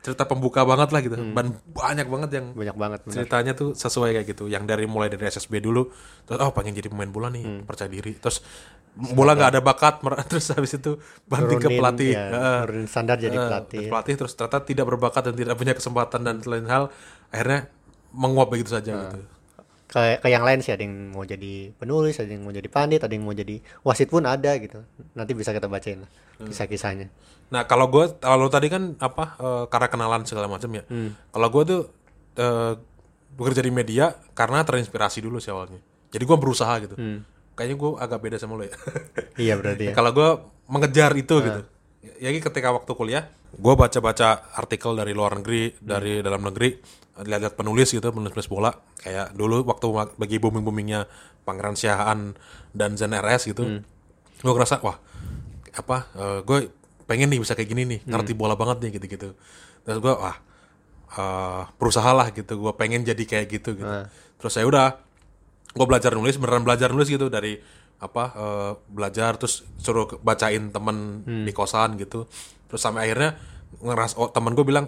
cerita 0.00 0.24
pembuka 0.24 0.64
banget 0.64 0.88
lah 0.88 1.00
gitu 1.02 1.12
dan 1.12 1.36
banyak 1.68 2.08
banget 2.08 2.30
yang 2.32 2.46
Banyak 2.50 2.72
banget 2.74 3.00
bener. 3.02 3.14
ceritanya 3.14 3.52
tuh 3.52 3.74
sesuai 3.74 4.14
kayak 4.14 4.26
gitu 4.28 4.44
yang 4.46 4.64
dari 4.64 4.86
mulai 4.86 5.06
dari 5.06 5.26
SSB 5.26 5.60
dulu 5.60 5.92
terus 6.24 6.40
oh 6.40 6.50
pengen 6.50 6.72
jadi 6.72 6.88
pemain 6.88 7.06
bola 7.06 7.28
nih 7.28 7.44
Hmm. 7.44 7.62
percaya 7.62 7.86
diri 7.86 8.16
terus 8.16 8.40
bola 8.90 9.34
nggak 9.34 9.50
ada 9.50 9.60
bakat 9.60 10.00
terus 10.32 10.48
habis 10.50 10.72
itu 10.72 10.96
banting 11.24 11.58
ke 11.58 11.68
pelatih 11.70 12.10
ya, 12.10 12.24
turunin 12.64 12.86
standar 12.86 13.16
jadi 13.16 13.36
pelatih. 13.36 13.86
pelatih 13.86 14.14
terus 14.16 14.32
ternyata 14.32 14.58
tidak 14.62 14.84
berbakat 14.86 15.22
dan 15.22 15.34
tidak 15.36 15.54
punya 15.54 15.74
kesempatan 15.74 16.20
dan 16.22 16.36
lain 16.40 16.64
hal 16.64 16.88
akhirnya 17.28 17.68
menguap 18.10 18.48
begitu 18.48 18.72
saja 18.72 18.90
Hmm. 18.90 19.02
gitu 19.04 19.18
Ke, 19.90 20.22
ke 20.22 20.30
yang 20.30 20.46
lain 20.46 20.62
sih 20.62 20.70
ada 20.70 20.86
yang 20.86 21.10
mau 21.10 21.26
jadi 21.26 21.74
penulis, 21.74 22.22
ada 22.22 22.30
yang 22.30 22.46
mau 22.46 22.54
jadi 22.54 22.70
pandit, 22.70 23.02
ada 23.02 23.10
yang 23.10 23.26
mau 23.26 23.34
jadi 23.34 23.58
wasit 23.82 24.06
pun 24.06 24.22
ada 24.22 24.54
gitu. 24.56 24.86
Nanti 25.18 25.34
bisa 25.34 25.50
kita 25.50 25.66
bacain 25.66 26.06
lah 26.06 26.10
Hmm. 26.40 26.48
kisah-kisahnya. 26.48 27.12
Nah 27.52 27.68
kalau 27.68 27.92
gue 27.92 28.16
kalau 28.16 28.48
tadi 28.48 28.72
kan 28.72 28.96
apa 28.96 29.36
eh, 29.36 29.64
karena 29.68 29.88
kenalan 29.90 30.22
segala 30.24 30.48
macam 30.48 30.70
ya. 30.72 30.86
Hmm. 30.88 31.12
Kalau 31.28 31.48
gue 31.52 31.62
tuh 31.68 31.80
eh, 32.38 32.72
bekerja 33.36 33.60
di 33.60 33.68
media 33.68 34.16
karena 34.32 34.64
terinspirasi 34.64 35.20
dulu 35.20 35.36
sih 35.36 35.52
awalnya. 35.52 35.82
Jadi 36.08 36.24
gue 36.24 36.38
berusaha 36.40 36.72
gitu. 36.80 36.96
Kayaknya 37.52 37.76
gue 37.76 37.90
agak 38.00 38.18
beda 38.24 38.36
sama 38.40 38.56
lo 38.56 38.64
ya. 38.64 38.72
Iya 39.36 39.54
berarti 39.60 39.90
ya. 39.90 39.92
kalau 39.92 40.10
gue 40.16 40.28
mengejar 40.64 41.12
itu 41.12 41.34
gitu. 41.44 41.60
Ya 42.00 42.32
jadi 42.32 42.40
ketika 42.40 42.72
waktu 42.72 42.88
kuliah, 42.96 43.28
gue 43.56 43.74
baca-baca 43.74 44.54
artikel 44.54 44.94
dari 44.94 45.12
luar 45.16 45.42
negeri, 45.42 45.74
dari 45.80 46.22
dalam 46.22 46.46
negeri, 46.46 46.76
lihat-lihat 47.20 47.54
penulis 47.58 47.90
gitu, 47.90 48.04
penulis-penulis 48.04 48.50
bola. 48.50 48.70
Kayak 49.00 49.34
dulu 49.34 49.66
waktu 49.66 49.86
bagi 50.14 50.36
booming-boomingnya 50.38 51.08
Pangeran 51.42 51.74
Siahaan 51.74 52.36
dan 52.70 52.94
Zen 52.94 53.16
RS 53.16 53.50
gitu, 53.50 53.82
gue 54.40 54.52
ngerasa 54.54 54.78
wah 54.84 54.96
apa, 55.74 55.96
gue 56.46 56.70
pengen 57.10 57.26
nih 57.26 57.42
bisa 57.42 57.58
kayak 57.58 57.74
gini 57.74 57.82
nih 57.90 58.00
ngerti 58.06 58.38
bola 58.38 58.54
banget 58.54 58.86
nih 58.86 58.90
gitu-gitu. 59.02 59.34
Terus 59.82 59.98
gue 59.98 60.14
wah 60.14 60.36
eh, 61.18 61.62
berusaha 61.74 62.10
lah 62.14 62.30
gitu 62.30 62.54
gue 62.54 62.72
pengen 62.78 63.02
jadi 63.02 63.24
kayak 63.26 63.46
gitu 63.50 63.74
gitu. 63.74 63.90
Terus 64.38 64.52
saya 64.54 64.62
udah 64.70 64.94
gue 65.74 65.86
belajar 65.90 66.14
nulis 66.14 66.38
beneran 66.38 66.62
belajar 66.62 66.94
nulis 66.94 67.10
gitu 67.10 67.26
dari 67.26 67.58
apa 67.98 68.24
eh, 68.30 68.72
belajar 68.86 69.34
terus 69.42 69.66
suruh 69.82 70.06
bacain 70.22 70.70
temen 70.70 71.26
di 71.42 71.50
kosan 71.50 71.98
gitu 71.98 72.30
terus 72.70 72.80
sampai 72.80 73.10
akhirnya 73.10 73.36
ngeras 73.82 74.14
oh, 74.14 74.30
temen 74.30 74.54
gue 74.54 74.62
bilang 74.62 74.86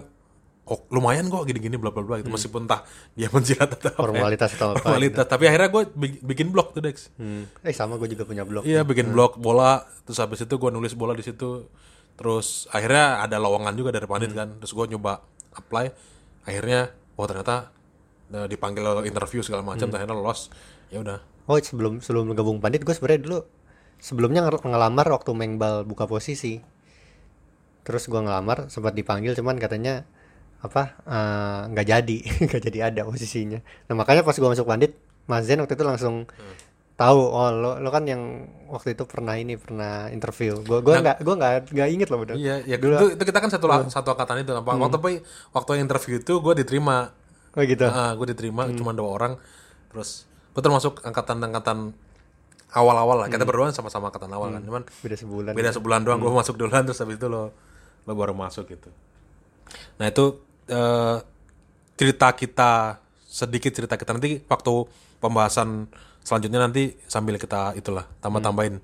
oh 0.63 0.79
lumayan 0.95 1.27
kok 1.27 1.43
gini-gini 1.43 1.75
bla 1.75 1.91
bla 1.91 2.03
bla 2.07 2.23
gitu. 2.23 2.31
Meskipun 2.31 2.63
entah 2.63 2.87
dia 3.19 3.27
menjilat 3.27 3.67
atau 3.67 3.91
ya. 3.91 3.99
Formalitas 3.99 4.49
atau 4.55 4.71
apa. 4.71 4.79
Formalitas. 4.79 5.27
Tapi 5.27 5.43
akhirnya 5.51 5.69
gue 5.69 5.83
bikin 6.23 6.55
blog 6.55 6.71
tuh 6.71 6.79
Dex. 6.79 7.11
Hmm. 7.19 7.51
Eh 7.67 7.75
sama 7.75 7.99
gue 7.99 8.07
juga 8.07 8.23
punya 8.23 8.47
blog. 8.47 8.63
Iya 8.63 8.87
bikin 8.87 9.11
blog 9.11 9.35
bola. 9.43 9.83
Terus 10.07 10.23
habis 10.23 10.39
itu 10.39 10.55
gue 10.55 10.71
nulis 10.71 10.95
bola 10.95 11.11
di 11.11 11.23
situ. 11.23 11.67
Terus 12.15 12.71
akhirnya 12.71 13.19
ada 13.19 13.35
lowongan 13.43 13.75
juga 13.75 13.91
dari 13.91 14.07
panit 14.07 14.31
kan. 14.31 14.55
Terus 14.63 14.71
gue 14.71 14.95
nyoba 14.95 15.19
apply. 15.51 15.91
Akhirnya 16.47 16.95
oh 17.19 17.27
ternyata 17.27 17.75
eh, 18.31 18.47
dipanggil 18.47 19.03
interview 19.03 19.43
segala 19.43 19.67
macam. 19.67 19.91
Akhirnya 19.91 20.15
lolos. 20.15 20.47
Ya 20.87 21.03
udah. 21.03 21.19
Oh 21.43 21.59
sebelum 21.59 21.99
sebelum 21.99 22.31
gabung 22.31 22.63
pandit 22.63 22.87
gue 22.87 22.95
sebenarnya 22.95 23.19
dulu 23.19 23.39
sebelumnya 23.99 24.47
nge- 24.47 24.63
ngelamar 24.63 25.11
waktu 25.11 25.35
Mengbal 25.35 25.83
buka 25.83 26.07
posisi. 26.07 26.63
Terus 27.83 28.07
gue 28.07 28.17
ngelamar 28.17 28.67
sempat 28.67 28.95
dipanggil 28.95 29.35
cuman 29.35 29.59
katanya 29.59 30.07
apa 30.63 30.95
eh, 31.03 31.59
nggak 31.69 31.85
jadi 31.85 32.17
nggak 32.47 32.61
jadi 32.63 32.79
ada 32.89 33.01
posisinya. 33.03 33.59
Nah 33.91 33.95
makanya 33.95 34.23
pas 34.23 34.35
gue 34.35 34.49
masuk 34.49 34.63
pandit 34.63 34.95
Mas 35.23 35.47
Zen 35.47 35.59
waktu 35.59 35.75
itu 35.75 35.83
langsung 35.83 36.27
tahu 36.93 37.19
oh 37.25 37.49
lo 37.49 37.71
lo 37.81 37.89
kan 37.89 38.05
yang 38.05 38.45
waktu 38.69 38.93
itu 38.93 39.03
pernah 39.03 39.35
ini 39.35 39.59
pernah 39.59 40.07
interview. 40.07 40.61
Gue 40.61 40.79
gue 40.79 40.93
nggak 40.93 41.19
gue 41.19 41.35
nggak 41.35 41.53
nggak 41.73 41.89
inget 41.89 42.07
loh 42.07 42.23
bener. 42.23 42.35
iya 42.37 42.61
ya 42.63 42.75
itu, 42.77 43.17
itu 43.17 43.23
kita 43.23 43.39
kan 43.41 43.49
satu 43.51 43.65
la- 43.67 43.89
satu 43.89 44.13
angkatan 44.13 44.45
itu 44.45 44.51
apa 44.53 44.71
waktu 44.77 44.97
apa 44.99 45.09
waktu 45.51 45.71
interview 45.83 46.21
itu 46.21 46.33
gue 46.39 46.53
diterima. 46.55 47.11
Oh 47.53 47.61
gitu. 47.61 47.85
gue 47.89 48.27
diterima 48.31 48.69
cuma 48.71 48.95
dua 48.95 49.09
orang. 49.11 49.33
Terus 49.91 50.23
gue 50.53 50.61
termasuk 50.61 51.01
angkatan-angkatan 51.03 51.91
awal-awal 52.73 53.25
lah. 53.25 53.27
Kita 53.27 53.43
berdua 53.43 53.73
sama-sama 53.73 54.07
angkatan 54.09 54.31
awal 54.31 54.53
kan 54.53 54.61
cuman 54.63 54.83
Beda 55.03 55.15
sebulan. 55.17 55.51
beda 55.53 55.69
sebulan 55.73 55.99
doang. 56.05 56.19
Gue 56.21 56.31
masuk 56.31 56.55
duluan 56.55 56.85
terus 56.85 57.01
habis 57.01 57.17
itu 57.17 57.27
lo 57.27 57.51
lo 58.07 58.13
baru 58.13 58.33
masuk 58.35 58.69
gitu 58.71 58.89
nah 59.97 60.09
itu 60.09 60.41
eh, 60.69 61.17
cerita 61.97 62.27
kita 62.33 63.01
sedikit 63.23 63.71
cerita 63.73 63.95
kita 63.97 64.17
nanti 64.17 64.41
waktu 64.45 64.73
pembahasan 65.17 65.89
selanjutnya 66.23 66.59
nanti 66.63 66.93
sambil 67.09 67.35
kita 67.39 67.73
itulah 67.75 68.05
tambah 68.19 68.43
tambahin 68.43 68.79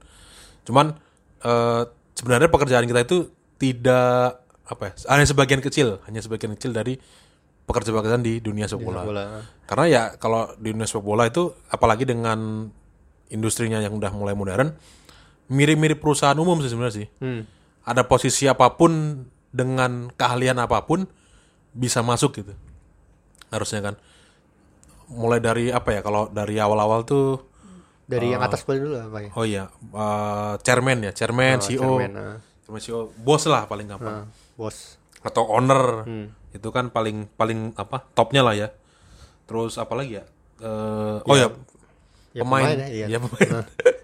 cuman 0.65 0.95
eh, 1.43 1.83
sebenarnya 2.15 2.49
pekerjaan 2.51 2.85
kita 2.87 3.01
itu 3.05 3.29
tidak 3.59 4.43
apa 4.69 4.93
ya 4.93 4.93
hanya 5.15 5.25
sebagian 5.25 5.61
kecil 5.63 5.99
hanya 6.05 6.21
sebagian 6.21 6.53
kecil 6.55 6.71
dari 6.71 6.99
pekerjaan-pekerjaan 7.69 8.25
di 8.25 8.41
dunia 8.41 8.65
sepak 8.65 8.81
bola. 8.81 9.05
bola. 9.05 9.25
Karena 9.69 9.85
ya 9.85 10.03
kalau 10.17 10.49
di 10.57 10.73
dunia 10.73 10.89
sepak 10.89 11.05
bola 11.05 11.29
itu 11.29 11.53
apalagi 11.69 12.09
dengan 12.09 12.65
industrinya 13.29 13.77
yang 13.77 13.93
udah 13.93 14.09
mulai 14.09 14.33
modern 14.33 14.73
mirip-mirip 15.53 16.01
perusahaan 16.01 16.37
umum 16.41 16.57
sih 16.65 16.73
sebenarnya 16.73 17.05
sih. 17.05 17.07
Hmm. 17.21 17.45
Ada 17.89 18.05
posisi 18.05 18.45
apa 18.45 18.77
pun 18.77 19.25
dengan 19.49 20.13
keahlian 20.13 20.61
apa 20.61 20.85
pun 20.85 21.09
bisa 21.73 22.05
masuk 22.05 22.37
gitu. 22.37 22.53
Harusnya 23.49 23.81
kan. 23.81 23.95
Mulai 25.09 25.41
dari 25.41 25.65
apa 25.73 25.89
ya 25.89 26.05
kalau 26.05 26.29
dari 26.29 26.61
awal-awal 26.61 27.01
tuh 27.01 27.41
Dari 28.05 28.33
yang 28.33 28.41
atas 28.41 28.65
paling 28.65 28.81
dulu 28.81 28.97
apa 28.97 29.17
ya? 29.21 29.29
oh 29.37 29.45
iya 29.45 29.63
eh, 29.69 30.53
chairman 30.65 30.97
ya, 31.05 31.11
chairman, 31.13 31.61
CEO. 31.61 31.77
chairman, 32.01 32.11
ah. 32.17 32.37
Chairman, 32.65 32.81
CEO, 32.81 33.13
bos 33.13 33.45
lah 33.45 33.69
paling 33.69 33.85
gampang. 33.85 34.25
Ah, 34.25 34.25
bos. 34.57 34.97
atau 35.21 35.45
owner 35.45 36.09
itu 36.49 36.69
kan 36.73 36.89
paling 36.89 37.29
paling 37.37 37.77
apa 37.77 38.01
topnya 38.17 38.41
lah 38.41 38.57
ya 38.57 38.73
terus 39.45 39.77
apa 39.77 39.93
lagi 39.93 40.17
ya 40.17 40.25
Eh, 40.59 41.17
oh 41.23 41.35
ya, 41.37 41.47
Ya, 42.35 42.43
pemain, 42.45 42.65
pemain 42.65 42.79
ya, 42.81 42.87
iya. 42.91 43.05
ya 43.13 43.17
pemain 43.21 43.51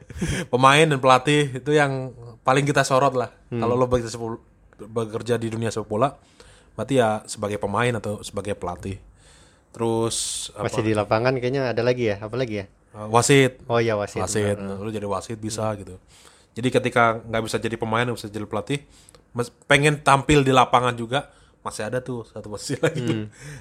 pemain 0.53 0.85
dan 0.85 0.99
pelatih 1.01 1.41
itu 1.61 1.71
yang 1.75 2.13
paling 2.45 2.63
kita 2.63 2.85
sorot 2.85 3.17
lah. 3.17 3.33
Kalau 3.49 3.73
lo 3.73 3.89
bekerja, 3.89 4.15
bekerja 4.77 5.35
di 5.41 5.49
dunia 5.49 5.73
sepak 5.73 5.89
bola 5.89 6.13
berarti 6.75 6.99
ya 6.99 7.23
sebagai 7.25 7.57
pemain 7.57 7.91
atau 7.97 8.21
sebagai 8.21 8.53
pelatih. 8.53 8.99
Terus 9.71 10.47
apa 10.55 10.71
Masih 10.71 10.83
di 10.83 10.93
lapangan 10.95 11.33
kayaknya 11.39 11.71
ada 11.71 11.83
lagi 11.83 12.11
ya? 12.11 12.19
Apa 12.21 12.35
lagi 12.35 12.63
ya? 12.63 12.65
eh, 12.95 13.07
wasit. 13.11 13.59
Oh 13.67 13.79
iya 13.79 13.95
wasit. 13.99 14.23
wasit. 14.23 14.55
Lu 14.59 14.91
jadi 14.91 15.07
wasit 15.07 15.39
bisa 15.39 15.71
gitu. 15.79 15.99
Jadi 16.55 16.67
ketika 16.71 17.19
nggak 17.19 17.43
bisa 17.43 17.57
jadi 17.59 17.75
pemain 17.75 18.07
nggak 18.07 18.15
bisa 18.19 18.31
jadi 18.31 18.47
pelatih 18.47 18.79
pengen 19.67 19.99
tampil 19.99 20.47
di 20.47 20.55
lapangan 20.55 20.95
juga 20.95 21.27
masih 21.59 21.91
ada 21.91 21.99
tuh 21.99 22.23
satu 22.23 22.47
posisi 22.47 22.79
lagi 22.85 23.03
tuh, 23.03 23.17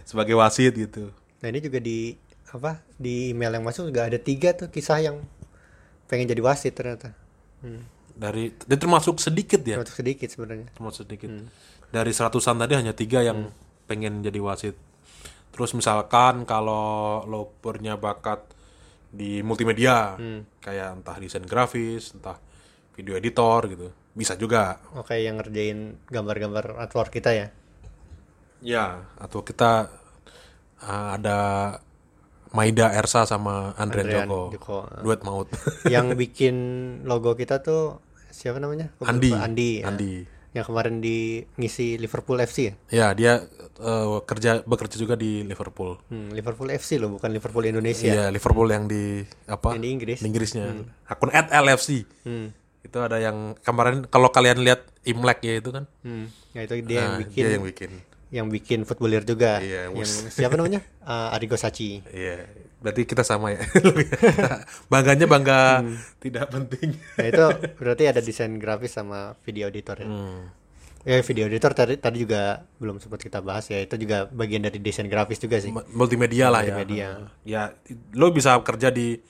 sebagai 0.07 0.39
wasit 0.39 0.71
gitu. 0.77 1.11
Nah 1.43 1.49
ini 1.51 1.59
juga 1.59 1.83
di 1.83 2.15
apa 2.55 2.79
di 2.95 3.35
email 3.35 3.59
yang 3.59 3.67
masuk 3.67 3.91
juga 3.91 4.07
ada 4.07 4.21
tiga 4.23 4.55
tuh 4.55 4.71
kisah 4.71 5.03
yang 5.03 5.19
pengen 6.07 6.31
jadi 6.31 6.39
wasit 6.45 6.79
ternyata. 6.79 7.11
Hmm. 7.65 7.83
Dari 8.15 8.55
dia 8.55 8.79
termasuk 8.79 9.19
sedikit 9.19 9.61
ya 9.67 9.83
Termasuk 9.83 9.99
sedikit 10.01 10.29
sebenarnya. 10.31 10.69
termasuk 10.71 11.07
sedikit. 11.07 11.31
Dari 11.91 12.11
seratusan 12.15 12.57
tadi 12.59 12.73
hanya 12.79 12.95
tiga 12.95 13.23
yang 13.23 13.51
pengen 13.91 14.23
jadi 14.23 14.39
wasit. 14.39 14.79
Terus 15.55 15.71
misalkan 15.75 16.47
kalau 16.47 17.23
lo 17.27 17.55
punya 17.63 17.99
bakat 17.99 18.43
di 19.15 19.43
multimedia 19.47 20.19
kayak 20.59 21.03
entah 21.03 21.17
desain 21.23 21.47
grafis 21.47 22.15
entah 22.19 22.35
video 22.99 23.15
editor 23.15 23.71
gitu 23.71 23.91
bisa 24.15 24.39
juga. 24.39 24.79
Oke 24.95 25.19
yang 25.23 25.43
ngerjain 25.43 25.99
gambar-gambar 26.07 26.79
artwork 26.87 27.11
kita 27.11 27.35
ya. 27.35 27.47
Ya, 28.65 29.05
atau 29.21 29.45
kita 29.45 29.91
uh, 30.81 31.09
ada 31.19 31.39
Maida 32.55 32.95
Ersa 32.95 33.27
sama 33.27 33.75
Andrian, 33.75 34.07
Andrian 34.07 34.31
Joko. 34.31 34.41
Joko, 34.55 34.77
Duet 35.03 35.21
maut. 35.27 35.51
yang 35.93 36.15
bikin 36.15 36.55
logo 37.03 37.35
kita 37.35 37.61
tuh 37.61 37.99
siapa 38.31 38.63
namanya? 38.63 38.95
Gua 38.97 39.11
Andi. 39.11 39.35
Andi. 39.35 39.71
ya. 39.83 39.91
Andi. 39.91 40.13
Yang 40.55 40.71
kemarin 40.71 41.03
di 41.03 41.43
ngisi 41.59 41.99
Liverpool 41.99 42.39
FC 42.39 42.71
ya. 42.71 42.75
Ya, 42.95 43.07
dia 43.11 43.33
uh, 43.83 44.23
kerja 44.23 44.63
bekerja 44.63 45.03
juga 45.03 45.19
di 45.19 45.43
Liverpool. 45.43 45.99
Hmm, 46.07 46.31
Liverpool 46.31 46.71
FC 46.71 47.03
loh, 47.03 47.11
bukan 47.19 47.35
Liverpool 47.35 47.67
Indonesia. 47.67 48.07
Iya, 48.07 48.25
Liverpool 48.31 48.71
yang 48.71 48.87
di 48.87 49.27
apa? 49.51 49.75
Yang 49.75 49.83
di 49.83 49.91
Inggris. 49.91 50.19
Di 50.23 50.27
Inggrisnya. 50.31 50.65
Akun 51.11 51.35
@lfc. 51.35 52.07
Hmm. 52.23 52.55
Itu 52.87 53.03
ada 53.03 53.19
yang 53.19 53.59
kemarin 53.67 54.07
kalau 54.07 54.31
kalian 54.31 54.63
lihat 54.63 54.87
Imlek 55.03 55.43
ya 55.43 55.59
itu 55.59 55.75
kan. 55.75 55.91
Hmm. 56.07 56.31
Ya 56.55 56.61
itu 56.71 56.75
dia 56.87 57.03
yang 57.03 57.11
Nah, 57.11 57.21
bikin 57.27 57.43
dia 57.43 57.51
yang 57.59 57.67
bikin. 57.67 57.91
Yang 58.35 58.51
bikin 58.51 58.83
footballer 58.83 59.23
juga. 59.23 59.63
Iya, 59.63 59.95
yang 59.95 60.11
siapa 60.35 60.59
namanya? 60.59 60.83
Uh, 61.05 61.37
Arrigo 61.37 61.53
Sacchi. 61.53 62.01
Iya, 62.17 62.49
berarti 62.81 63.05
kita 63.05 63.21
sama 63.21 63.53
ya. 63.53 63.61
Bangganya 64.93 65.29
bangga 65.29 65.85
tidak 66.17 66.49
penting. 66.49 66.97
Nah 67.21 67.27
itu 67.29 67.45
berarti 67.77 68.09
ada 68.09 68.25
desain 68.25 68.57
grafis 68.57 68.97
sama 68.97 69.37
video 69.45 69.69
editor 69.69 70.01
ya. 70.01 70.09
Hmm. 70.09 70.49
Ya 71.05 71.21
video 71.21 71.45
editor 71.45 71.77
tadi 71.77 72.01
tadi 72.01 72.25
juga 72.25 72.65
belum 72.81 73.05
sempat 73.05 73.21
kita 73.21 73.45
bahas 73.45 73.69
ya. 73.69 73.85
Itu 73.85 74.01
juga 74.01 74.25
bagian 74.33 74.65
dari 74.65 74.81
desain 74.81 75.05
grafis 75.13 75.37
juga 75.37 75.61
sih. 75.61 75.77
Multimedia 75.93 76.49
lah 76.49 76.65
Multimedia. 76.65 77.29
ya. 77.45 77.73
Ya, 77.77 77.97
lo 78.17 78.33
bisa 78.33 78.57
kerja 78.65 78.89
di 78.89 79.21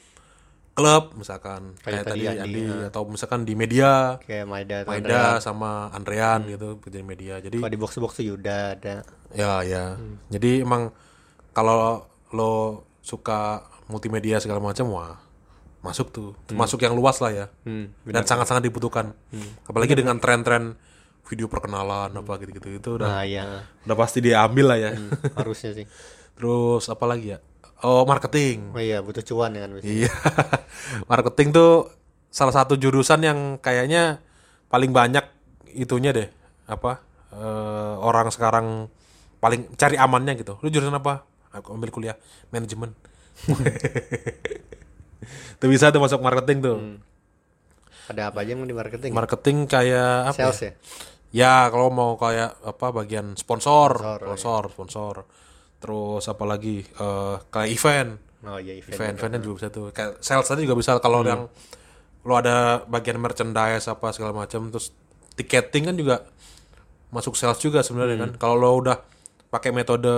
klub 0.74 1.14
misalkan 1.14 1.78
Kayak 1.80 2.02
kayak, 2.02 2.04
tadi 2.04 2.22
tadi 2.26 2.40
Andi, 2.42 2.62
Andi 2.66 2.86
atau 2.90 3.02
misalkan 3.06 3.46
di 3.46 3.54
media, 3.54 4.18
Kayak 4.26 4.46
Maida 4.50 4.76
Maida 4.84 5.38
sama 5.38 5.88
Andrean 5.94 6.42
gitu 6.50 6.82
kerja 6.82 6.98
di 6.98 7.06
media. 7.06 7.34
Jadi 7.38 7.62
Kalau 7.62 7.72
di 7.72 7.78
box 7.78 7.96
box 8.02 8.12
tuh 8.18 8.26
Yuda 8.34 8.74
ada. 8.74 8.94
ya 9.32 9.62
ya. 9.62 9.94
Jadi 10.28 10.66
emang 10.66 10.90
kalau 11.54 12.04
lo 12.34 12.82
suka 13.00 13.62
multimedia 13.86 14.42
segala 14.42 14.58
macam 14.58 14.90
wah 14.90 15.14
masuk 15.84 16.10
tuh. 16.10 16.30
Masuk 16.50 16.82
yang 16.82 16.96
luas 16.98 17.20
lah 17.22 17.30
ya. 17.30 17.46
Hmm, 17.62 17.92
Dan 18.02 18.24
sangat-sangat 18.26 18.64
dibutuhkan. 18.66 19.14
Apalagi 19.68 19.94
dengan 19.94 20.18
tren-tren 20.18 20.74
video 21.24 21.48
perkenalan 21.48 22.12
apa 22.12 22.32
gitu-gitu 22.36 22.68
itu 22.76 22.90
udah 23.00 23.08
Nah 23.08 23.24
ya 23.24 23.64
udah 23.88 23.96
pasti 23.96 24.20
diambil 24.20 24.74
lah 24.74 24.78
ya. 24.80 24.90
harusnya 25.38 25.72
sih. 25.72 25.86
Terus 26.36 26.90
apa 26.90 27.04
lagi 27.06 27.32
ya? 27.32 27.38
Oh, 27.84 28.08
marketing. 28.08 28.72
Oh 28.72 28.80
iya 28.80 29.04
butuh 29.04 29.20
cuan 29.20 29.52
ya 29.52 29.68
kan. 29.68 29.70
Iya. 29.84 30.12
marketing 31.12 31.52
tuh 31.52 31.92
salah 32.32 32.56
satu 32.56 32.80
jurusan 32.80 33.20
yang 33.20 33.60
kayaknya 33.60 34.24
paling 34.72 34.90
banyak 34.90 35.22
itunya 35.76 36.16
deh. 36.16 36.32
Apa? 36.64 37.04
eh, 37.34 37.94
orang 37.98 38.30
sekarang 38.30 38.86
paling 39.42 39.74
cari 39.76 39.98
amannya 39.98 40.38
gitu. 40.38 40.58
Lu 40.62 40.68
jurusan 40.70 40.94
apa? 40.94 41.26
Aku 41.54 41.74
ambil 41.74 41.90
kuliah 41.90 42.16
manajemen. 42.50 42.94
tuh 45.60 45.68
bisa 45.70 45.90
tuh 45.90 46.02
masuk 46.02 46.20
marketing 46.22 46.58
tuh. 46.62 46.76
Ada 48.10 48.30
apa 48.30 48.44
aja 48.44 48.52
yang 48.52 48.68
di 48.68 48.76
marketing? 48.76 49.10
ya? 49.12 49.16
Marketing 49.16 49.56
kayak 49.64 50.34
apa? 50.34 50.36
Sales 50.36 50.60
ya? 50.60 50.66
ya. 50.66 50.72
Ya, 51.34 51.54
kalau 51.66 51.90
mau 51.90 52.14
kayak 52.14 52.62
apa 52.62 52.94
bagian 52.94 53.34
sponsor, 53.34 53.98
Sponsor, 53.98 54.30
sponsor, 54.30 54.62
sponsor. 54.70 55.14
Terus 55.84 56.24
apa 56.24 56.44
lagi? 56.48 56.80
eh, 56.80 57.36
kayak 57.52 57.68
event. 57.68 58.10
Oh 58.44 58.56
iya 58.56 58.80
event. 58.80 58.96
event 58.96 59.14
eventnya 59.20 59.40
juga 59.40 59.54
bisa 59.60 59.68
tuh 59.68 59.92
kayak 59.92 60.20
sales 60.24 60.48
tadi 60.48 60.64
juga 60.64 60.76
bisa 60.76 60.96
kalau 61.00 61.20
yang 61.20 61.48
lo 62.24 62.34
ada 62.40 62.80
bagian 62.88 63.20
merchandise 63.20 63.84
apa 63.84 64.12
segala 64.16 64.32
macam 64.32 64.72
terus 64.72 64.96
tiketing 65.36 65.92
kan 65.92 65.96
juga 65.96 66.24
masuk 67.12 67.36
sales 67.36 67.60
juga 67.60 67.84
sebenarnya 67.84 68.16
kan. 68.16 68.30
Kalau 68.40 68.56
lo 68.56 68.68
udah 68.80 68.96
pakai 69.52 69.76
metode 69.76 70.12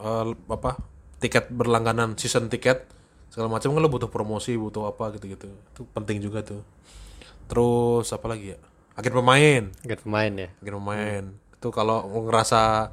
eh, 0.00 0.24
apa 0.48 0.80
tiket 1.20 1.52
berlangganan 1.52 2.16
season 2.18 2.48
tiket 2.48 2.88
segala 3.30 3.48
macam 3.48 3.72
kan 3.72 3.80
lo 3.80 3.88
butuh 3.88 4.10
promosi 4.12 4.58
butuh 4.58 4.90
apa 4.90 5.16
gitu-gitu 5.16 5.48
itu 5.48 5.82
penting 5.94 6.20
juga 6.20 6.44
tuh 6.44 6.60
terus 7.48 8.10
apa 8.12 8.26
lagi 8.28 8.52
ya 8.52 8.58
agen 8.98 9.14
pemain 9.16 9.62
Agen 9.86 9.98
pemain 10.04 10.32
ya. 10.36 10.48
agen 10.60 10.74
pemain 10.76 11.24
itu 11.32 11.68
kalau 11.72 12.04
lo 12.10 12.28
ngerasa 12.28 12.92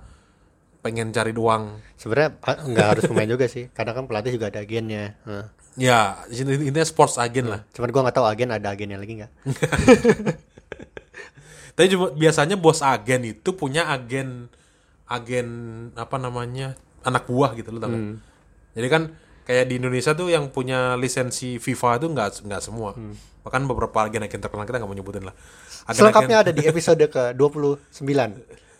pengen 0.79 1.09
cari 1.09 1.31
uang 1.31 1.79
Sebenarnya 1.95 2.35
nggak 2.41 2.87
harus 2.87 3.03
pemain 3.05 3.27
juga 3.27 3.45
sih. 3.45 3.67
Kadang 3.69 3.93
kan 3.93 4.03
pelatih 4.05 4.31
juga 4.31 4.47
ada 4.47 4.59
agennya. 4.59 5.15
Heeh. 5.23 5.45
ya 5.79 6.19
intinya 6.27 6.83
sports 6.83 7.15
agen 7.15 7.47
lah 7.47 7.63
Cuman 7.71 7.87
gua 7.89 8.01
nggak 8.03 8.15
tahu 8.15 8.25
agen 8.27 8.49
ada 8.49 8.67
agennya 8.69 8.95
lagi 8.95 9.19
nggak. 9.19 9.31
Tapi 11.75 11.85
cuma 11.87 12.11
biasanya 12.11 12.55
bos 12.55 12.81
agen 12.81 13.21
itu 13.25 13.49
punya 13.53 13.87
agen 13.87 14.47
agen 15.07 15.47
apa 15.95 16.15
namanya 16.15 16.75
anak 17.01 17.25
buah 17.25 17.55
gitu 17.55 17.71
loh 17.71 17.79
nggak? 17.79 18.03
Jadi 18.75 18.87
kan 18.87 19.01
kayak 19.43 19.65
di 19.65 19.79
Indonesia 19.79 20.11
tuh 20.11 20.27
yang 20.27 20.49
punya 20.49 20.93
lisensi 20.93 21.57
FIFA 21.57 21.97
itu 21.97 22.05
nggak 22.11 22.27
nggak 22.43 22.61
semua. 22.61 22.93
Bahkan 23.39 23.65
beberapa 23.65 24.03
agen-agen 24.03 24.37
terkenal 24.37 24.63
kita 24.63 24.77
nggak 24.77 24.85
mau 24.85 24.93
nyebutin 24.93 25.23
lah. 25.23 25.33
Agen-agen- 25.87 25.95
Selengkapnya 25.95 26.37
ada 26.43 26.51
di 26.51 26.61
episode 26.63 27.01
ke 27.01 27.31
29. 27.31 27.79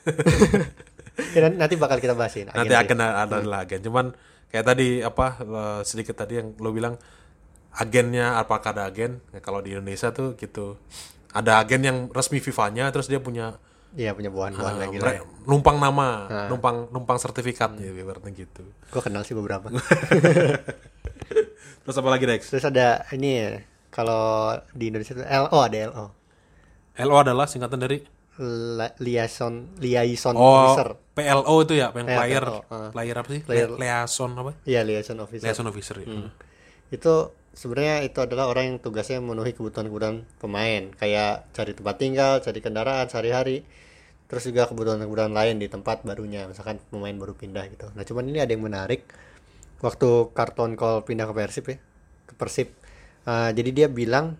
ya, 1.30 1.40
nan- 1.44 1.58
nanti 1.58 1.76
bakal 1.76 1.98
kita 1.98 2.14
bahasin. 2.14 2.50
nanti 2.50 2.72
agen 2.72 2.98
ada 2.98 3.36
adalah 3.36 3.64
agen. 3.64 3.80
Cuman 3.80 4.12
kayak 4.48 4.66
tadi 4.66 5.00
apa 5.00 5.26
eh, 5.38 5.82
sedikit 5.84 6.16
tadi 6.16 6.38
yang 6.38 6.56
lo 6.56 6.70
bilang 6.70 6.96
agennya 7.72 8.36
apakah 8.36 8.72
ada 8.72 8.86
agen? 8.86 9.22
Ya, 9.30 9.40
kalau 9.40 9.60
di 9.60 9.72
Indonesia 9.72 10.10
tuh 10.10 10.34
gitu. 10.36 10.76
Ada 11.30 11.60
agen 11.60 11.82
yang 11.82 11.98
resmi 12.10 12.38
FIFA-nya 12.38 12.90
terus 12.90 13.06
dia 13.06 13.20
punya 13.20 13.54
Iya 13.90 14.14
punya 14.14 14.30
buahan-buahan 14.30 14.76
Ah, 14.76 14.80
lagi 14.80 14.98
lah. 14.98 15.26
numpang 15.44 15.78
nama, 15.78 16.30
numpang 16.46 16.90
numpang 16.90 17.18
sertifikat 17.18 17.74
ya 17.76 17.90
ibaratnya 17.90 18.30
gitu. 18.32 18.62
Gue 18.88 19.02
kenal 19.02 19.22
sih 19.24 19.34
beberapa. 19.34 19.66
Terus 21.80 21.96
apa 21.96 22.10
lagi 22.10 22.26
Dex? 22.26 22.42
Terus 22.48 22.66
ada 22.66 23.02
ini 23.10 23.30
ya, 23.36 23.50
kalau 23.90 24.54
di 24.72 24.90
Indonesia 24.90 25.14
itu 25.16 25.26
LO 25.26 25.58
ada 25.58 25.78
LO. 25.90 26.06
LO 27.00 27.16
adalah 27.18 27.46
singkatan 27.46 27.80
dari 27.80 27.98
La- 28.40 28.96
liaison 28.98 29.74
liaison 29.78 30.32
Oh, 30.34 30.46
officer. 30.70 30.96
PLO 31.20 31.56
itu 31.62 31.74
ya, 31.76 31.92
yang 31.92 32.08
Ya, 32.08 32.16
player 32.16 32.44
ah. 32.72 32.90
player 32.96 33.16
apa 33.20 33.30
sih? 33.30 33.42
Player- 33.44 33.76
liaison 33.76 34.32
apa? 34.34 34.52
Iya 34.64 34.82
liaison 34.88 35.20
officer. 35.20 35.46
Liaison 35.46 35.68
officer 35.68 35.96
ya. 36.00 36.08
Itu 36.90 37.14
sebenarnya 37.52 38.08
itu 38.08 38.20
adalah 38.24 38.48
orang 38.48 38.64
yang 38.72 38.78
tugasnya 38.80 39.20
memenuhi 39.20 39.52
kebutuhan-kebutuhan 39.52 40.24
pemain, 40.40 40.96
kayak 40.96 41.52
cari 41.52 41.76
tempat 41.76 41.96
tinggal, 42.00 42.40
cari 42.40 42.60
kendaraan 42.64 43.06
sehari-hari. 43.12 43.68
Terus 44.30 44.46
juga 44.46 44.70
kebutuhan-kebutuhan 44.70 45.34
lain 45.34 45.58
di 45.58 45.68
tempat 45.68 46.06
barunya, 46.06 46.46
misalkan 46.46 46.78
pemain 46.94 47.18
baru 47.18 47.34
pindah 47.34 47.66
gitu. 47.68 47.90
Nah, 47.98 48.06
cuman 48.06 48.30
ini 48.30 48.40
ada 48.40 48.54
yang 48.54 48.62
menarik. 48.62 49.04
Waktu 49.82 50.36
Karton 50.38 50.78
Call 50.78 51.02
pindah 51.02 51.26
ke 51.26 51.34
Persib 51.34 51.66
ya, 51.66 51.78
ke 52.30 52.34
Persib. 52.38 52.68
Eh, 53.26 53.50
jadi 53.58 53.70
dia 53.74 53.88
bilang 53.90 54.38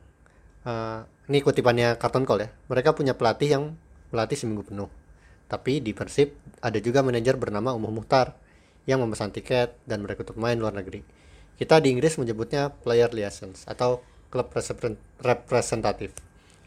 eh, 0.64 1.00
ini 1.26 1.42
kutipannya 1.42 1.98
Karton 1.98 2.22
Call 2.22 2.46
ya. 2.46 2.50
Mereka 2.70 2.94
punya 2.94 3.18
pelatih 3.18 3.50
yang 3.50 3.64
melatih 4.14 4.38
seminggu 4.38 4.62
penuh. 4.68 4.90
Tapi 5.50 5.82
di 5.82 5.98
Persib 5.98 6.38
ada 6.62 6.78
juga 6.78 7.02
manajer 7.02 7.36
bernama 7.36 7.74
Umuh 7.74 7.90
Muhtar 7.90 8.38
yang 8.86 9.02
memesan 9.02 9.34
tiket 9.34 9.74
dan 9.90 10.06
merekrut 10.06 10.38
pemain 10.38 10.54
luar 10.54 10.78
negeri. 10.78 11.02
Kita 11.58 11.82
di 11.82 11.92
Inggris 11.92 12.16
menyebutnya 12.22 12.72
player 12.72 13.12
liaisons 13.12 13.66
atau 13.66 14.06
klub 14.30 14.54
represent- 14.54 15.02
representatif. 15.20 16.14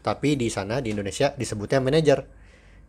Tapi 0.03 0.35
di 0.35 0.51
sana 0.51 0.83
di 0.83 0.91
Indonesia 0.91 1.31
disebutnya 1.33 1.79
manajer. 1.79 2.27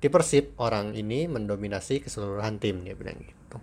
Di 0.02 0.12
Persib 0.12 0.58
orang 0.60 0.92
ini 0.92 1.30
mendominasi 1.30 2.04
keseluruhan 2.04 2.60
tim 2.60 2.84
dia 2.84 2.92
bilang 2.92 3.16
gitu. 3.22 3.56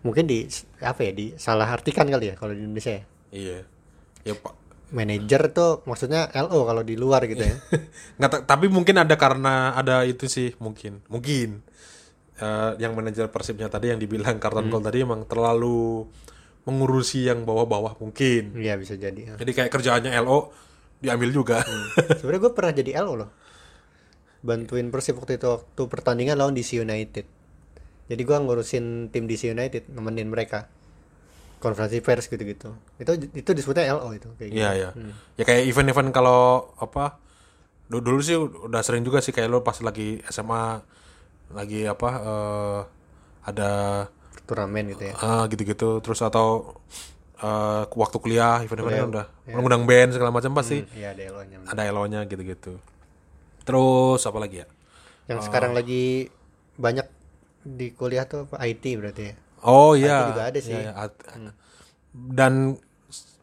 Mungkin 0.00 0.24
di 0.24 0.48
apa 0.80 1.04
ya 1.04 1.12
di 1.12 1.36
salah 1.36 1.68
artikan 1.68 2.08
kali 2.08 2.32
ya 2.32 2.34
kalau 2.38 2.56
di 2.56 2.64
Indonesia 2.64 2.96
ya. 2.96 3.04
Iya. 3.34 3.58
Ya 4.24 4.34
Pak. 4.38 4.54
Manajer 4.90 5.54
tuh 5.54 5.86
maksudnya 5.86 6.26
LO 6.34 6.66
kalau 6.66 6.82
di 6.82 6.98
luar 6.98 7.24
gitu 7.26 7.42
ya. 7.42 7.56
Nggak 8.18 8.30
ta- 8.30 8.44
tapi 8.56 8.66
mungkin 8.66 8.98
ada 8.98 9.14
karena 9.14 9.74
ada 9.74 10.02
itu 10.02 10.26
sih 10.26 10.54
mungkin. 10.58 11.00
Mungkin 11.06 11.66
Eh, 12.40 12.72
yang 12.80 12.96
manajer 12.96 13.28
Persibnya 13.28 13.68
tadi 13.68 13.92
yang 13.92 14.00
dibilang 14.00 14.40
Karton 14.40 14.72
Call 14.72 14.80
tadi 14.80 15.04
emang 15.04 15.28
terlalu 15.28 16.08
mengurusi 16.64 17.28
yang 17.28 17.44
bawah-bawah 17.44 18.00
mungkin. 18.00 18.56
Iya 18.56 18.80
bisa 18.80 18.96
jadi. 18.96 19.20
ya. 19.20 19.34
Jadi 19.36 19.52
kayak 19.52 19.68
kerjaannya 19.68 20.08
LO 20.24 20.48
diambil 21.04 21.36
juga. 21.36 21.60
Sebenarnya 22.16 22.40
gue 22.40 22.52
pernah 22.56 22.72
jadi 22.72 22.90
LO 23.04 23.12
loh. 23.20 23.30
Bantuin 24.40 24.88
Persib 24.88 25.20
waktu 25.20 25.36
itu 25.36 25.52
waktu 25.52 25.82
pertandingan 25.84 26.40
lawan 26.40 26.56
DC 26.56 26.80
United. 26.80 27.28
Jadi 28.08 28.22
gua 28.24 28.40
ngurusin 28.40 29.12
tim 29.12 29.28
DC 29.28 29.52
United, 29.52 29.92
nemenin 29.92 30.32
mereka. 30.32 30.66
Konferensi 31.60 32.00
pers 32.00 32.26
gitu-gitu. 32.26 32.72
Itu 32.96 33.12
itu 33.36 33.50
disebutnya 33.52 33.92
LO 33.92 34.16
itu 34.16 34.28
kayak 34.34 34.48
gitu. 34.48 34.58
Iya 34.58 34.70
ya. 34.74 34.90
Ya 35.36 35.44
kayak 35.44 35.68
event-event 35.68 36.10
kalau 36.10 36.72
apa 36.80 37.20
dulu, 37.86 38.00
dulu 38.00 38.20
sih 38.24 38.36
udah 38.40 38.80
sering 38.80 39.04
juga 39.04 39.20
sih 39.20 39.30
kayak 39.30 39.46
lo 39.46 39.60
pas 39.60 39.76
lagi 39.84 40.24
SMA 40.26 40.80
lagi 41.50 41.84
apa 41.84 42.08
eh, 42.16 42.80
ada 43.44 43.70
Turnamen 44.46 44.90
gitu 44.90 45.10
ya. 45.10 45.14
ah, 45.18 45.44
gitu-gitu 45.46 45.98
terus 46.00 46.22
atau 46.22 46.78
eh, 47.38 47.82
waktu 47.86 48.16
kuliah 48.18 48.62
event-event 48.62 48.94
kan 48.96 49.08
udah 49.10 49.26
ngundang 49.52 49.84
band 49.84 50.14
segala 50.14 50.30
macam 50.30 50.54
pasti 50.54 50.86
Iya 50.94 51.12
ada 51.12 51.22
LO-nya. 51.28 51.56
ada 51.66 51.82
elonya 51.84 52.20
gitu-gitu. 52.24 52.78
Terus 53.62 54.20
apa 54.24 54.38
lagi 54.40 54.62
ya? 54.62 54.66
Yang 55.28 55.46
sekarang 55.46 55.74
lagi 55.74 56.30
banyak 56.74 57.06
di 57.60 57.92
kuliah 57.92 58.24
tuh 58.24 58.48
apa? 58.48 58.56
IT 58.64 58.82
berarti 58.96 59.22
ya. 59.30 59.34
Oh 59.62 59.92
iya. 59.92 60.32
juga 60.32 60.44
ada 60.48 60.60
sih. 60.60 60.72
Iya. 60.72 60.90
At- 60.96 61.20
Dan 62.10 62.76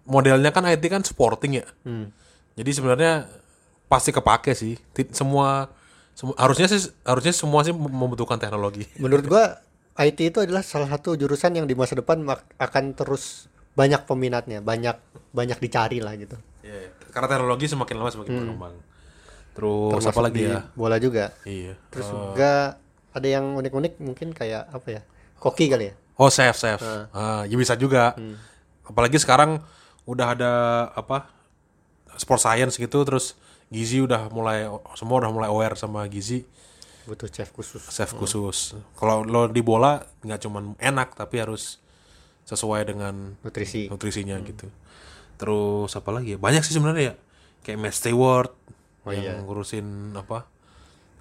modelnya 0.03 0.51
kan 0.51 0.63
IT 0.65 0.83
kan 0.87 1.03
sporting 1.03 1.61
ya. 1.61 1.65
Hmm. 1.83 2.11
Jadi 2.57 2.71
sebenarnya 2.73 3.27
pasti 3.87 4.11
kepake 4.11 4.51
sih. 4.51 4.75
Semua, 5.11 5.71
semu- 6.11 6.35
harusnya 6.35 6.67
sih 6.67 6.91
harusnya 7.03 7.31
semua 7.31 7.63
sih 7.63 7.71
mem- 7.71 7.91
membutuhkan 7.91 8.35
teknologi. 8.35 8.87
Menurut 9.03 9.25
gua 9.25 9.61
IT 9.97 10.19
itu 10.19 10.39
adalah 10.41 10.61
salah 10.61 10.85
satu 10.87 11.17
jurusan 11.17 11.57
yang 11.57 11.65
di 11.65 11.73
masa 11.73 11.97
depan 11.97 12.21
akan 12.57 12.83
terus 12.93 13.49
banyak 13.73 14.05
peminatnya, 14.05 14.61
banyak 14.61 14.97
banyak 15.31 15.57
dicari 15.57 16.01
lah 16.01 16.13
gitu. 16.17 16.37
Iya. 16.61 16.93
Karena 17.13 17.27
teknologi 17.29 17.65
semakin 17.65 17.95
lama 17.97 18.09
semakin 18.09 18.31
berkembang. 18.35 18.75
Terus 19.57 20.05
apa 20.05 20.21
lagi 20.21 20.41
ya? 20.45 20.69
Bola 20.77 21.01
juga. 21.01 21.33
Iya. 21.41 21.73
Terus 21.89 22.05
juga 22.09 22.77
ada 23.09 23.27
yang 23.27 23.57
unik-unik 23.57 23.97
mungkin 23.97 24.29
kayak 24.29 24.69
apa 24.69 24.87
ya? 24.91 25.01
Koki 25.37 25.65
kali 25.65 25.89
ya. 25.89 25.95
Oh, 26.17 26.29
chef, 26.33 26.57
chef. 26.57 26.81
Ah, 27.13 27.45
ya 27.45 27.55
bisa 27.55 27.77
juga. 27.77 28.17
Apalagi 28.83 29.21
sekarang 29.21 29.61
udah 30.09 30.33
ada 30.33 30.51
apa? 30.97 31.29
Sport 32.17 32.41
science 32.41 32.81
gitu 32.81 33.05
terus 33.05 33.37
gizi 33.69 34.01
udah 34.01 34.31
mulai 34.33 34.65
semua 34.97 35.21
udah 35.21 35.29
mulai 35.29 35.49
aware 35.53 35.77
sama 35.77 36.01
gizi. 36.09 36.41
Butuh 37.05 37.29
chef 37.29 37.53
khusus. 37.53 37.85
chef 37.87 38.11
khusus. 38.17 38.73
Kalau 38.97 39.21
lo 39.23 39.45
di 39.47 39.61
bola 39.61 40.01
nggak 40.25 40.39
cuman 40.43 40.73
enak 40.81 41.13
tapi 41.13 41.39
harus 41.39 41.77
sesuai 42.47 42.81
dengan 42.89 43.37
Nutrisi. 43.43 43.91
nutrisinya 43.91 44.39
gitu. 44.41 44.67
Terus 45.37 45.93
apa 45.93 46.09
lagi 46.09 46.35
ya? 46.35 46.39
Banyak 46.41 46.65
sih 46.65 46.73
sebenarnya 46.73 47.13
ya. 47.13 47.15
Kayak 47.61 47.79
Matt 47.79 47.95
Stewart 47.95 48.51
Oh 49.07 49.15
yang 49.15 49.47
ngurusin 49.47 50.11
apa? 50.19 50.43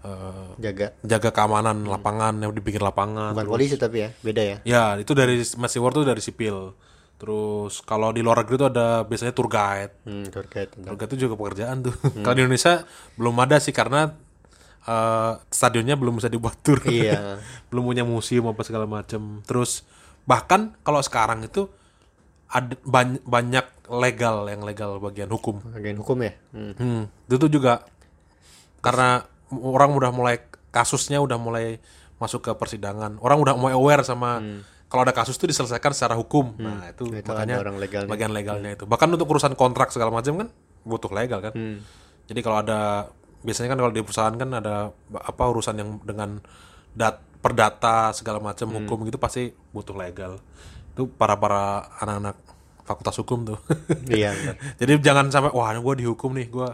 Eh, 0.06 0.46
Jaga. 0.62 0.86
jaga 1.02 1.30
keamanan 1.30 1.82
lapangan 1.82 2.38
yang 2.38 2.54
di 2.54 2.62
pinggir 2.62 2.80
lapangan. 2.80 3.34
Bukan 3.34 3.50
polisi 3.50 3.74
tapi 3.74 4.06
ya, 4.06 4.10
beda 4.22 4.42
ya. 4.42 4.56
Ya, 4.62 4.84
itu 4.94 5.10
dari 5.12 5.42
Matt 5.58 5.74
Stewart 5.74 5.92
tuh 5.92 6.06
dari 6.06 6.22
sipil. 6.22 6.72
Terus 7.16 7.80
kalau 7.82 8.12
di 8.12 8.20
luar 8.20 8.44
negeri 8.44 8.60
tuh 8.60 8.68
ada 8.68 9.02
biasanya 9.02 9.32
tour 9.32 9.48
guide. 9.48 9.92
Hmm, 10.04 10.28
terkait 10.28 10.68
tentang. 10.70 10.94
Tour 10.94 10.96
guide 11.00 11.10
itu 11.10 11.18
juga 11.26 11.34
pekerjaan 11.34 11.76
tuh. 11.82 11.94
Kalau 12.22 12.34
di 12.36 12.42
Indonesia 12.44 12.84
belum 13.16 13.34
ada 13.40 13.56
sih 13.56 13.72
karena 13.72 14.12
eh, 14.84 15.32
stadionnya 15.48 15.96
belum 15.96 16.20
bisa 16.20 16.28
dibuat 16.28 16.60
tour. 16.60 16.78
Iya. 16.84 17.40
belum 17.72 17.82
punya 17.84 18.04
museum 18.04 18.46
apa 18.46 18.62
segala 18.62 18.84
macam. 18.84 19.40
Terus 19.42 19.82
bahkan 20.28 20.76
kalau 20.84 21.00
sekarang 21.00 21.40
itu 21.42 21.66
ada 22.46 22.76
bany- 22.84 23.24
banyak 23.24 23.64
legal 23.88 24.46
yang 24.46 24.62
legal 24.62 25.00
bagian 25.00 25.32
hukum. 25.32 25.64
Bagian 25.72 25.96
hukum 25.96 26.20
ya. 26.20 26.32
Hmm. 26.52 26.74
Hmm, 26.76 27.02
itu 27.26 27.36
tuh 27.40 27.50
juga 27.50 27.80
karena 28.84 29.24
orang 29.52 29.94
udah 29.94 30.10
mulai 30.10 30.42
kasusnya 30.74 31.22
udah 31.22 31.38
mulai 31.38 31.78
masuk 32.16 32.44
ke 32.48 32.52
persidangan. 32.56 33.20
Orang 33.20 33.38
udah 33.40 33.54
mulai 33.54 33.74
aware 33.76 34.02
sama 34.02 34.40
kalau 34.86 35.02
ada 35.02 35.14
kasus 35.14 35.34
tuh 35.34 35.50
diselesaikan 35.50 35.90
secara 35.90 36.14
hukum. 36.14 36.54
Nah, 36.62 36.88
itu, 36.94 37.10
Itu 37.10 37.26
makanya 37.26 37.58
orang 37.58 37.76
legalnya. 37.76 38.08
bagian 38.10 38.32
legalnya 38.32 38.70
itu. 38.78 38.84
Bahkan 38.86 39.08
untuk 39.18 39.26
urusan 39.26 39.58
kontrak 39.58 39.90
segala 39.90 40.14
macam 40.14 40.46
kan 40.46 40.48
butuh 40.86 41.10
legal 41.10 41.42
kan. 41.42 41.52
Jadi 42.26 42.40
kalau 42.42 42.62
ada 42.62 43.10
biasanya 43.42 43.74
kan 43.74 43.78
kalau 43.78 43.92
di 43.94 44.02
perusahaan 44.02 44.34
kan 44.34 44.50
ada 44.50 44.90
apa 45.14 45.42
urusan 45.46 45.74
yang 45.78 45.90
dengan 46.02 46.42
dat 46.96 47.22
perdata 47.42 48.10
segala 48.10 48.42
macam 48.42 48.74
hukum 48.74 49.06
gitu 49.06 49.18
pasti 49.18 49.50
butuh 49.74 49.94
legal. 49.94 50.38
Itu 50.94 51.10
para 51.10 51.36
para 51.38 51.86
anak-anak 52.02 52.36
fakultas 52.86 53.18
hukum 53.18 53.42
tuh. 53.42 53.58
Iya. 54.06 54.32
Jadi 54.80 55.02
jangan 55.02 55.28
sampai 55.34 55.50
wah 55.50 55.74
gue 55.74 55.94
dihukum 56.06 56.30
nih 56.34 56.46
gue 56.46 56.70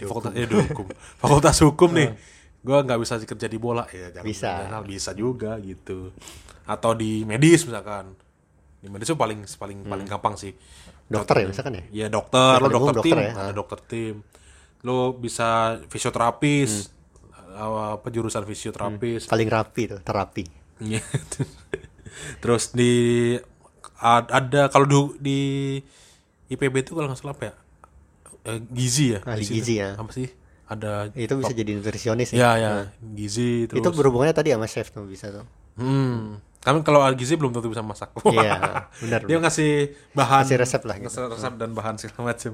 di 0.00 0.04
fakultas 0.08 0.32
eh, 0.32 0.48
di 0.48 0.56
hukum. 0.56 0.86
Fakultas 1.20 1.56
hukum 1.60 1.90
nih. 1.92 2.08
Gue 2.66 2.78
nggak 2.80 2.98
bisa 3.00 3.14
kerja 3.20 3.48
di 3.48 3.58
bola. 3.60 3.84
Ya 3.92 4.08
jangan 4.12 4.26
Bisa. 4.28 4.50
jangan, 4.64 4.82
bisa 4.84 5.10
juga 5.12 5.56
gitu. 5.60 6.12
Atau 6.64 6.96
di 6.96 7.24
medis 7.28 7.64
misalkan. 7.68 8.16
Di 8.80 8.88
medis 8.88 9.12
itu 9.12 9.16
paling 9.16 9.44
paling 9.44 9.84
paling 9.84 10.06
gampang 10.08 10.36
sih. 10.40 10.52
Dokter 11.10 11.44
ya 11.44 11.46
misalkan 11.52 11.72
ya? 11.76 11.84
ya 12.04 12.06
dokter. 12.08 12.56
Lo 12.60 12.68
dokter, 12.68 12.94
dokter 13.00 13.04
tim. 13.04 13.16
ya. 13.20 13.32
ada 13.36 13.52
dokter 13.52 13.78
tim. 13.84 14.14
Lo 14.84 15.12
bisa 15.12 15.76
fisioterapis. 15.88 16.88
Hmm. 16.88 16.98
apa 17.50 18.06
jurusan 18.08 18.46
fisioterapis. 18.46 19.26
Paling 19.26 19.48
rapi 19.50 19.82
tuh, 19.90 20.00
terapi. 20.00 20.44
Iya. 20.80 21.02
Terus 22.40 22.72
di 22.72 23.34
ad- 24.00 24.32
ada 24.32 24.70
kalau 24.72 24.86
di, 24.86 24.96
di 25.20 25.40
IPB 26.50 26.82
itu 26.82 26.92
kalau 26.96 27.10
nggak 27.10 27.20
salah 27.20 27.34
apa 27.36 27.44
ya? 27.46 27.54
Eh, 28.44 28.58
gizi 28.72 29.16
ya. 29.16 29.20
Ahli 29.24 29.44
gizi 29.44 29.74
ya. 29.80 29.96
Apa 29.96 30.12
sih? 30.12 30.28
Ada 30.70 31.10
Itu 31.18 31.34
bisa 31.36 31.50
jadi 31.50 31.74
nutrisionis 31.74 32.30
ya 32.30 32.54
ya. 32.54 32.54
ya 32.56 32.72
gizi 33.02 33.66
terus. 33.66 33.82
Itu 33.82 33.90
berhubungannya 33.90 34.32
tadi 34.32 34.54
sama 34.54 34.70
chef 34.70 34.94
tuh 34.94 35.04
bisa 35.04 35.28
tuh. 35.34 35.44
Hmm. 35.76 36.38
Kami 36.60 36.84
kalau 36.84 37.00
ahli 37.00 37.16
gizi 37.16 37.40
belum 37.40 37.56
tentu 37.56 37.72
bisa 37.72 37.80
masak. 37.80 38.12
Iya, 38.28 38.84
benar. 39.00 39.24
Dia 39.24 39.40
ngasih 39.40 39.96
bahan, 40.12 40.44
Ngasih 40.44 40.56
resep 40.60 40.82
lah 40.84 40.96
gitu. 41.00 41.04
ngasih 41.08 41.20
resep 41.32 41.52
dan 41.56 41.70
bahan 41.72 41.94
segala 41.96 42.36
macam. 42.36 42.52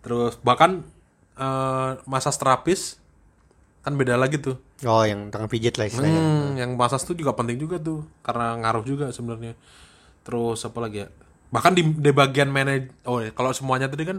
Terus 0.00 0.32
bahkan 0.40 0.70
eh 1.38 1.90
masas 2.06 2.34
terapis 2.38 3.02
kan 3.82 3.94
beda 3.98 4.14
lagi 4.18 4.38
tuh. 4.38 4.56
Oh, 4.86 5.02
yang 5.02 5.28
tangan 5.34 5.50
pijit 5.50 5.74
lah 5.74 5.90
istilahnya. 5.90 6.18
Hmm, 6.22 6.48
yang 6.54 6.70
masas 6.78 7.02
tuh 7.02 7.18
juga 7.18 7.34
penting 7.34 7.58
juga 7.58 7.82
tuh 7.82 8.06
karena 8.22 8.54
ngaruh 8.62 8.84
juga 8.86 9.06
sebenarnya. 9.10 9.58
Terus 10.22 10.62
apa 10.62 10.78
lagi 10.78 11.02
ya? 11.04 11.08
Bahkan 11.50 11.72
di, 11.74 11.82
di 11.82 12.10
bagian 12.14 12.48
manaj 12.52 12.90
oh 13.10 13.18
ya, 13.24 13.34
kalau 13.34 13.50
semuanya 13.50 13.90
tadi 13.90 14.06
kan 14.06 14.18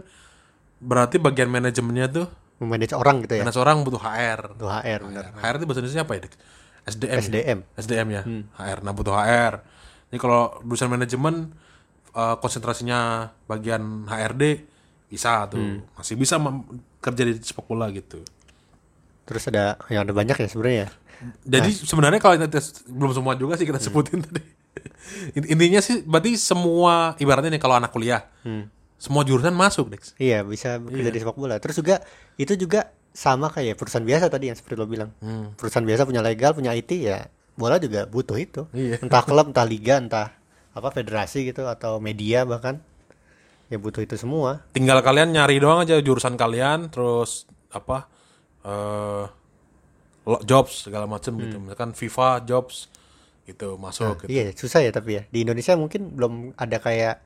berarti 0.80 1.16
bagian 1.16 1.46
manajemennya 1.46 2.08
tuh 2.08 2.26
Memanage 2.56 2.92
orang 2.92 3.22
gitu 3.22 3.32
ya. 3.32 3.40
karena 3.40 3.52
seorang 3.52 3.80
butuh 3.80 3.96
HR. 3.98 4.52
Tuh 4.54 4.68
HR 4.68 5.00
benar. 5.02 5.24
HR 5.34 5.54
itu 5.54 5.64
bahasa 5.64 5.80
Indonesia 5.80 6.02
apa 6.02 6.12
ya? 6.12 6.20
Dik? 6.20 6.34
SDM. 6.82 7.08
ya? 7.08 7.20
SDM. 7.22 7.58
SDM 7.74 8.08
ya. 8.10 8.22
HR. 8.54 8.78
Nah, 8.80 8.92
butuh 8.92 9.14
HR. 9.14 9.54
Jadi 10.06 10.18
kalau 10.18 10.40
jurusan 10.60 10.88
manajemen 10.88 11.34
eh, 12.10 12.36
konsentrasinya 12.36 13.00
bagian 13.46 13.80
HRD 14.04 14.44
bisa 15.06 15.46
tuh. 15.46 15.60
Masih 15.94 16.14
bisa 16.14 16.36
kerja 16.98 17.22
di 17.22 17.38
sepak 17.38 17.64
bola 17.64 17.88
gitu. 17.88 18.20
Terus 19.24 19.46
ada 19.46 19.80
yang 19.88 20.02
ada 20.02 20.12
banyak 20.12 20.36
ya 20.36 20.44
sebenarnya. 20.46 20.78
ya. 20.78 20.88
Jadi 21.50 21.70
sebenarnya 21.74 22.18
kalau 22.18 22.36
tes- 22.46 22.84
belum 22.84 23.12
semua 23.14 23.36
juga 23.36 23.56
sih 23.56 23.64
kita 23.64 23.76
sebutin 23.78 24.20
tadi. 24.26 24.44
In- 25.32 25.48
Intinya 25.50 25.80
sih 25.80 26.00
berarti 26.00 26.36
semua 26.36 27.16
ibaratnya 27.16 27.48
nih 27.50 27.58
kalau 27.58 27.72
anak 27.74 27.88
kuliah, 27.88 28.20
semua 29.00 29.24
jurusan 29.24 29.56
masuk, 29.56 29.88
Dex. 29.88 30.12
Iya, 30.20 30.44
bisa 30.44 30.76
bekerja 30.76 31.08
di 31.08 31.18
sepak 31.18 31.34
bola. 31.34 31.56
Terus 31.56 31.80
juga 31.80 32.04
itu 32.36 32.52
juga 32.54 32.92
sama 33.10 33.48
kayak 33.48 33.74
perusahaan 33.74 34.04
biasa 34.04 34.28
tadi 34.28 34.52
yang 34.52 34.58
seperti 34.60 34.76
lo 34.76 34.84
bilang. 34.84 35.10
Perusahaan 35.56 35.82
biasa 35.82 36.04
punya 36.04 36.20
legal, 36.20 36.52
punya 36.52 36.76
IT 36.76 36.92
ya, 36.94 37.26
bola 37.56 37.80
juga 37.80 38.04
butuh 38.04 38.36
itu. 38.36 38.68
Iya. 38.70 39.00
Entah 39.00 39.24
klub, 39.24 39.48
entah 39.56 39.64
liga, 39.64 39.96
entah 39.96 40.36
apa 40.70 40.88
federasi 40.92 41.48
gitu 41.48 41.64
atau 41.66 41.98
media 41.98 42.44
bahkan 42.44 42.78
ya 43.66 43.80
butuh 43.80 44.04
itu 44.04 44.14
semua. 44.14 44.62
Tinggal 44.70 45.00
kalian 45.00 45.32
nyari 45.32 45.56
doang 45.58 45.80
aja 45.80 45.96
jurusan 45.98 46.36
kalian, 46.36 46.92
terus 46.92 47.48
apa 47.72 48.04
eh 48.60 49.24
lo- 50.28 50.42
jobs 50.44 50.84
segala 50.86 51.08
macam 51.08 51.40
gitu. 51.40 51.56
Misalkan 51.56 51.96
FIFA 51.96 52.44
jobs 52.44 52.92
gitu 53.48 53.74
masuk 53.80 54.26
gitu. 54.26 54.30
Iya, 54.30 54.52
susah 54.52 54.84
ya 54.84 54.92
tapi 54.92 55.18
ya. 55.18 55.22
Di 55.26 55.42
Indonesia 55.42 55.74
mungkin 55.74 56.12
belum 56.14 56.54
ada 56.54 56.76
kayak 56.78 57.16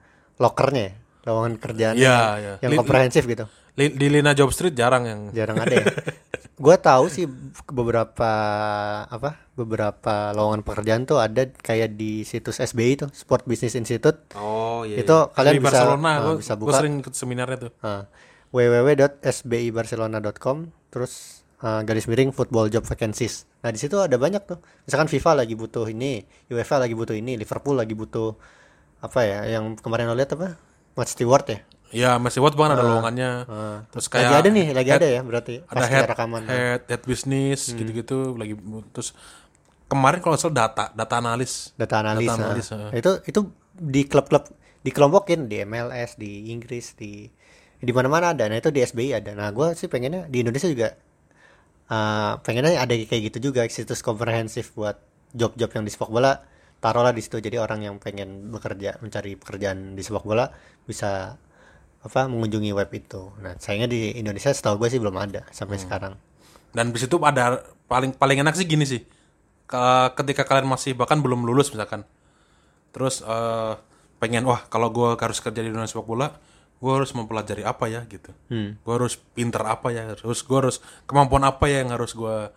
lokernya 0.41 0.83
ya, 0.89 0.93
lowongan 1.25 1.57
kerjaan 1.57 1.97
Iya, 1.97 2.05
yang, 2.05 2.39
iya. 2.39 2.55
yang 2.61 2.73
komprehensif 2.77 3.25
gitu. 3.25 3.49
Di 3.75 4.07
Lina 4.07 4.31
Job 4.33 4.55
Street 4.55 4.73
jarang 4.73 5.03
yang 5.03 5.21
Jarang 5.35 5.59
ada 5.59 5.75
ya. 5.75 5.87
Gua 6.55 6.79
tahu 6.79 7.11
sih 7.11 7.27
beberapa 7.67 8.31
apa? 9.05 9.43
Beberapa 9.53 10.31
lowongan 10.31 10.63
pekerjaan 10.63 11.03
tuh 11.03 11.19
ada 11.19 11.51
kayak 11.51 11.95
di 11.95 12.23
situs 12.23 12.63
SBI 12.63 12.95
tuh, 12.97 13.11
Sport 13.11 13.43
Business 13.45 13.75
Institute. 13.75 14.23
Oh 14.39 14.87
iya. 14.87 15.03
Itu 15.03 15.11
iya. 15.11 15.35
kalian 15.35 15.53
Di 15.53 15.59
bisa- 15.59 15.69
Barcelona, 15.75 16.07
ah, 16.07 16.17
gua, 16.23 16.35
bisa 16.39 16.55
buka. 16.55 16.79
sering 16.79 16.95
ikut 17.03 17.13
seminarnya 17.13 17.57
tuh. 17.59 17.73
Uh, 17.81 18.03
www.sbibarcelona.com 18.55 20.57
terus 20.89 21.43
uh, 21.61 21.81
garis 21.83 22.07
miring 22.07 22.31
football 22.31 22.69
job 22.69 22.85
vacancies. 22.85 23.45
Nah, 23.61 23.71
di 23.71 23.79
situ 23.79 23.99
ada 23.99 24.15
banyak 24.15 24.43
tuh. 24.45 24.59
Misalkan 24.87 25.09
FIFA 25.09 25.43
lagi 25.43 25.55
butuh 25.55 25.85
ini, 25.87 26.23
UEFA 26.47 26.79
lagi 26.79 26.95
butuh 26.95 27.13
ini, 27.13 27.35
Liverpool 27.35 27.75
lagi 27.75 27.93
butuh 27.93 28.35
apa 29.01 29.21
ya? 29.23 29.39
Yang 29.51 29.83
kemarin 29.83 30.07
lo 30.07 30.15
lihat 30.15 30.33
apa? 30.33 30.55
Match 30.95 31.13
Stewart 31.15 31.47
ya. 31.47 31.59
Ya, 31.95 32.11
masih 32.19 32.43
buat 32.43 32.59
bahkan 32.59 32.75
ada 32.75 32.83
lowongannya. 32.83 33.31
Uh, 33.47 33.79
Terus 33.95 34.11
lagi 34.11 34.27
kayak 34.27 34.41
ada 34.43 34.49
nih, 34.51 34.67
lagi 34.75 34.91
head- 34.91 34.99
ada 34.99 35.09
ya 35.15 35.21
berarti 35.23 35.55
ada 35.63 35.85
head, 35.87 36.07
rekaman. 36.11 36.43
head, 36.43 36.81
head 36.91 37.03
business 37.07 37.71
gitu-gitu 37.71 38.35
lagi 38.35 38.59
terus 38.91 39.15
kemarin 39.87 40.19
kalau 40.19 40.35
salah 40.35 40.67
data 40.67 40.85
data 40.91 41.15
analis 41.23 41.71
Data 41.79 42.03
analis. 42.03 42.27
Data 42.27 42.35
nah. 42.35 42.47
analis, 42.51 42.67
uh. 42.75 42.91
Itu 42.91 43.11
itu 43.31 43.41
di 43.79 44.11
klub-klub 44.11 44.51
dikelompokin 44.83 45.47
di 45.47 45.63
MLS, 45.63 46.19
di 46.19 46.51
Inggris, 46.51 46.99
di 46.99 47.31
di 47.79 47.93
mana-mana 47.95 48.35
ada. 48.35 48.51
Nah, 48.51 48.59
itu 48.59 48.75
di 48.75 48.83
SBI 48.83 49.23
ada. 49.23 49.31
Nah, 49.39 49.55
gua 49.55 49.79
sih 49.79 49.87
pengennya 49.87 50.27
di 50.27 50.43
Indonesia 50.43 50.67
juga 50.67 50.99
uh, 51.95 52.43
pengennya 52.43 52.81
ada 52.81 52.93
kayak 52.93 53.33
gitu 53.33 53.53
juga 53.53 53.63
situs 53.71 54.03
komprehensif 54.03 54.75
buat 54.75 54.99
job-job 55.31 55.71
yang 55.79 55.85
di 55.87 55.91
sepak 55.95 56.11
bola 56.11 56.43
taruhlah 56.85 57.17
di 57.17 57.25
situ. 57.25 57.41
Jadi 57.41 57.57
orang 57.57 57.81
yang 57.81 57.97
pengen 57.97 58.53
bekerja 58.53 59.01
mencari 59.01 59.41
pekerjaan 59.41 59.97
di 59.97 60.05
sepak 60.05 60.21
bola 60.21 60.53
bisa 60.85 61.41
apa 62.05 62.21
mengunjungi 62.29 62.77
web 62.77 62.93
itu. 62.93 63.33
Nah 63.41 63.57
sayangnya 63.57 63.89
di 63.89 64.21
Indonesia 64.21 64.53
setahu 64.53 64.77
gue 64.77 64.93
sih 64.93 65.01
belum 65.01 65.17
ada 65.17 65.49
sampai 65.49 65.81
sekarang. 65.81 66.13
Dan 66.77 66.93
di 66.93 67.01
situ 67.01 67.17
ada 67.25 67.65
paling 67.89 68.13
paling 68.13 68.45
enak 68.45 68.53
sih 68.53 68.69
gini 68.69 68.85
sih. 68.85 69.01
Ke- 69.65 70.13
ketika 70.21 70.45
kalian 70.45 70.69
masih 70.69 70.93
bahkan 70.93 71.25
belum 71.25 71.49
lulus 71.49 71.73
misalkan. 71.73 72.05
Terus 72.93 73.25
eh, 73.25 73.73
pengen 74.21 74.45
wah 74.45 74.61
kalau 74.69 74.93
gue 74.93 75.17
harus 75.17 75.41
kerja 75.41 75.65
di 75.65 75.73
dunia 75.73 75.89
sepak 75.89 76.05
bola 76.05 76.29
gue 76.75 76.93
harus 76.93 77.17
mempelajari 77.17 77.65
apa 77.65 77.89
ya? 77.89 78.05
gitu. 78.05 78.29
Gue 78.85 78.93
harus 78.93 79.17
pinter 79.33 79.65
apa 79.65 79.89
ya? 79.89 80.13
Terus 80.13 80.45
gue 80.45 80.59
harus 80.61 80.85
kemampuan 81.09 81.49
apa 81.49 81.65
ya 81.65 81.81
yang 81.81 81.97
harus 81.97 82.13
gue 82.13 82.53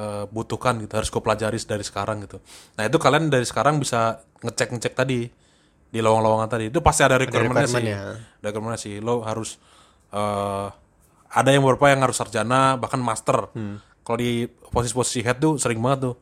eh, 0.00 0.24
butuhkan 0.26 0.80
gitu 0.80 0.96
harus 0.96 1.12
gue 1.12 1.20
pelajari 1.20 1.60
dari 1.60 1.84
sekarang 1.84 2.24
gitu. 2.24 2.40
Nah 2.80 2.88
itu 2.88 2.96
kalian 2.96 3.28
dari 3.28 3.44
sekarang 3.44 3.76
bisa 3.76 4.16
ngecek 4.40 4.72
ngecek 4.72 4.94
tadi 4.96 5.28
di 5.90 5.98
lowong-lowongan 6.00 6.48
tadi. 6.48 6.64
Itu 6.72 6.80
pasti 6.80 7.04
ada 7.04 7.20
requirement-nya 7.20 7.68
sih. 7.68 7.76
requirement-nya. 7.76 7.98
ada 8.40 8.46
requirement 8.48 8.80
sih. 8.80 8.94
Lo 8.98 9.20
harus 9.20 9.60
eh 10.10 10.68
ada 11.30 11.48
yang 11.48 11.62
beberapa 11.62 11.92
yang 11.92 12.00
harus 12.00 12.16
sarjana 12.16 12.74
bahkan 12.74 12.98
master. 12.98 13.52
Kalau 14.00 14.18
di 14.18 14.48
posisi-posisi 14.48 15.20
head 15.20 15.38
tuh 15.38 15.60
sering 15.60 15.78
banget 15.78 16.10
tuh. 16.10 16.16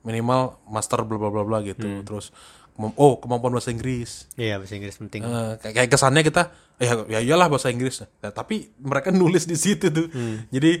Minimal 0.00 0.64
master 0.66 1.04
bla 1.04 1.16
bla 1.16 1.30
bla 1.30 1.44
bla 1.44 1.58
gitu. 1.60 1.84
Terus 2.02 2.32
kemam- 2.72 2.96
oh 2.96 3.16
kemampuan 3.16 3.52
bahasa 3.52 3.68
Inggris. 3.68 4.28
Iya 4.34 4.56
bahasa 4.56 4.74
Inggris 4.74 4.96
penting. 4.96 5.20
Eh, 5.22 5.52
kayak, 5.60 5.74
kayak 5.76 5.90
kesannya 5.90 6.22
kita 6.24 6.42
ya 6.80 6.92
ya 7.06 7.20
iyalah 7.20 7.48
bahasa 7.48 7.68
Inggris. 7.68 8.00
Nah, 8.00 8.32
tapi 8.32 8.72
mereka 8.80 9.12
nulis 9.12 9.44
di 9.44 9.56
situ 9.56 9.88
tuh. 9.88 10.08
Jadi 10.48 10.72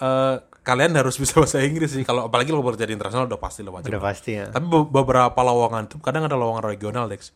eh, 0.00 0.36
kalian 0.64 0.96
harus 0.96 1.20
bisa 1.20 1.36
bahasa 1.38 1.60
Inggris 1.60 1.92
sih. 1.92 2.02
Kalau 2.02 2.26
apalagi 2.26 2.48
lo 2.50 2.64
bekerja 2.64 2.88
di 2.88 2.96
internasional 2.96 3.28
udah 3.28 3.36
pasti 3.38 3.60
lo 3.60 3.76
wajib. 3.76 3.92
Udah 3.92 4.02
pasti 4.02 4.30
ya. 4.40 4.48
Tapi 4.48 4.64
be- 4.64 4.88
beberapa 4.88 5.36
lowongan 5.36 5.92
tuh 5.92 6.00
kadang 6.00 6.24
ada 6.24 6.34
lowongan 6.34 6.64
regional 6.64 7.04
Dex. 7.06 7.30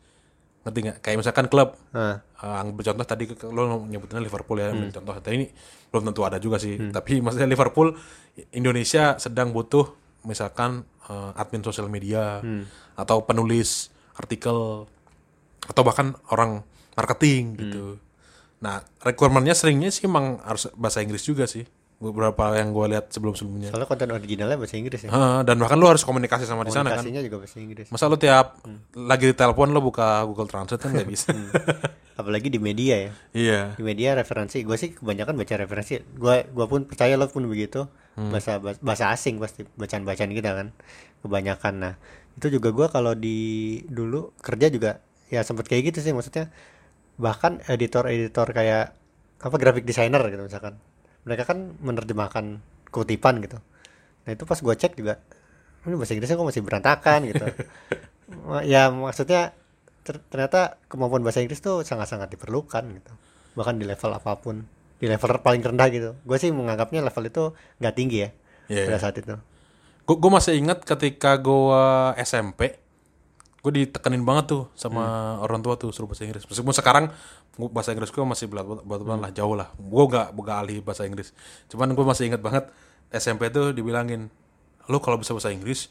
Ngerti 0.65 0.79
nggak? 0.83 0.97
Kayak 1.05 1.17
misalkan 1.21 1.47
klub. 1.47 1.77
Ah. 1.93 2.19
Eh, 2.25 2.61
ambil 2.65 2.83
contoh 2.83 3.05
tadi 3.05 3.25
lo 3.47 3.63
nyebutnya 3.85 4.19
Liverpool 4.19 4.59
ya 4.59 4.73
ambil 4.73 4.89
contoh. 4.91 5.13
Tadi 5.21 5.35
ini 5.37 5.47
belum 5.93 6.03
tentu 6.09 6.21
ada 6.25 6.41
juga 6.41 6.57
sih. 6.57 6.75
Tapi 6.89 7.21
maksudnya 7.21 7.47
Liverpool 7.47 7.93
Indonesia 8.51 9.21
sedang 9.21 9.53
butuh 9.53 9.93
misalkan 10.25 10.83
eh, 11.07 11.31
admin 11.37 11.63
sosial 11.63 11.87
media 11.87 12.41
atau 12.97 13.23
penulis 13.23 13.93
artikel 14.17 14.89
atau 15.63 15.83
bahkan 15.85 16.17
orang 16.33 16.65
marketing 16.95 17.55
gitu. 17.55 17.85
Nah 18.59 18.81
requirementnya 18.99 19.53
seringnya 19.53 19.93
sih 19.93 20.09
emang 20.09 20.41
harus 20.43 20.67
bahasa 20.75 20.99
Inggris 20.99 21.23
juga 21.23 21.47
sih 21.47 21.63
beberapa 21.99 22.55
yang 22.55 22.71
gue 22.71 22.95
lihat 22.95 23.11
sebelum 23.11 23.35
sebelumnya 23.35 23.75
soalnya 23.75 23.91
konten 23.91 24.07
originalnya 24.15 24.55
bahasa 24.55 24.79
Inggris 24.79 25.03
ya. 25.03 25.11
Dan 25.43 25.59
bahkan 25.59 25.83
lo 25.83 25.91
harus 25.91 26.07
komunikasi 26.07 26.47
sama 26.47 26.63
di 26.63 26.71
sana 26.71 26.95
kan. 26.95 27.03
Komunikasinya 27.03 27.23
juga 27.27 27.37
bahasa 27.43 27.57
Inggris. 27.59 27.87
Masa 27.91 28.07
lu 28.07 28.15
tiap 28.15 28.63
lagi 28.95 29.25
di 29.27 29.35
telepon 29.35 29.75
lo 29.75 29.83
buka 29.83 30.23
Google 30.23 30.47
Translate 30.47 30.79
kan 30.79 30.95
nggak 30.95 31.11
bisa. 31.11 31.35
apalagi 32.19 32.51
di 32.55 32.63
media 32.63 33.11
ya. 33.11 33.13
Iya. 33.35 33.61
di 33.75 33.83
media 33.83 34.15
referensi. 34.15 34.63
Gue 34.63 34.79
sih 34.79 34.95
kebanyakan 34.95 35.35
baca 35.35 35.55
referensi. 35.59 35.99
Gue 36.15 36.47
gua 36.55 36.67
pun 36.71 36.87
percaya 36.87 37.19
lo 37.19 37.27
pun 37.27 37.47
begitu. 37.51 37.91
Hmm. 38.19 38.35
bahasa 38.35 38.59
bahasa 38.59 39.15
asing 39.15 39.39
pasti 39.39 39.67
bacaan 39.75 40.07
bacaan 40.07 40.31
kita 40.31 40.51
kan. 40.55 40.69
Kebanyakan. 41.27 41.75
Nah 41.83 41.95
itu 42.39 42.47
juga 42.55 42.71
gue 42.71 42.87
kalau 42.95 43.19
di 43.19 43.39
dulu 43.91 44.39
kerja 44.39 44.71
juga 44.71 45.03
ya 45.35 45.43
sempet 45.43 45.67
kayak 45.67 45.91
gitu 45.91 45.99
sih 46.07 46.15
maksudnya. 46.15 46.47
Bahkan 47.19 47.67
editor 47.67 48.07
editor 48.07 48.47
kayak 48.55 48.95
apa 49.39 49.57
graphic 49.59 49.83
designer 49.83 50.23
gitu 50.31 50.47
misalkan 50.47 50.79
mereka 51.23 51.49
kan 51.49 51.75
menerjemahkan 51.81 52.61
kutipan 52.91 53.41
gitu. 53.43 53.59
Nah 54.25 54.31
itu 54.33 54.45
pas 54.45 54.59
gue 54.59 54.75
cek 54.75 54.95
juga 54.95 55.19
ini 55.87 55.95
bahasa 55.97 56.13
Inggrisnya 56.13 56.37
kok 56.37 56.49
masih 56.49 56.63
berantakan? 56.65 57.21
gitu. 57.27 57.47
Ya 58.69 58.93
maksudnya 58.93 59.57
ter- 60.05 60.21
ternyata 60.29 60.77
kemampuan 60.93 61.25
bahasa 61.25 61.41
Inggris 61.41 61.65
tuh 61.65 61.81
sangat-sangat 61.81 62.29
diperlukan 62.29 62.85
gitu. 62.93 63.13
Bahkan 63.57 63.81
di 63.81 63.89
level 63.89 64.13
apa 64.13 64.37
pun 64.37 64.69
di 65.01 65.09
level 65.09 65.41
paling 65.41 65.65
rendah 65.65 65.89
gitu. 65.89 66.11
Gue 66.29 66.37
sih 66.37 66.53
menganggapnya 66.53 67.01
level 67.01 67.25
itu 67.25 67.45
nggak 67.81 67.95
tinggi 67.97 68.19
ya 68.29 68.31
Iya, 68.69 68.85
pada 68.85 68.97
iya. 68.97 69.01
saat 69.01 69.17
itu. 69.17 69.33
Gue 70.05 70.31
masih 70.33 70.61
ingat 70.61 70.85
ketika 70.85 71.41
gue 71.41 71.85
SMP, 72.21 72.77
gue 73.59 73.73
ditekenin 73.75 74.23
banget 74.23 74.45
tuh 74.49 74.63
sama 74.73 75.03
Hmm. 75.35 75.45
orang 75.45 75.61
tua 75.61 75.75
tuh 75.75 75.91
suruh 75.91 76.07
bahasa 76.07 76.23
Inggris. 76.23 76.45
Meskipun 76.45 76.71
sekarang 76.71 77.05
bahasa 77.69 77.91
Inggris 77.91 78.09
gue 78.09 78.23
masih 78.23 78.47
belat 78.47 78.65
belat 78.81 79.03
Hmm. 79.03 79.19
lah 79.19 79.31
jauh 79.31 79.53
lah. 79.53 79.69
Gue 79.75 80.05
gak 80.07 80.31
gak 80.33 80.59
ahli 80.59 80.79
bahasa 80.79 81.03
Inggris. 81.03 81.35
Cuman 81.67 81.91
gue 81.91 82.05
masih 82.05 82.29
ingat 82.29 82.39
banget 82.39 82.71
SMP 83.09 83.49
tuh 83.49 83.71
dibilangin, 83.71 84.31
lo 84.87 84.99
kalau 84.99 85.17
bisa 85.17 85.33
bahasa 85.33 85.49
Inggris, 85.49 85.91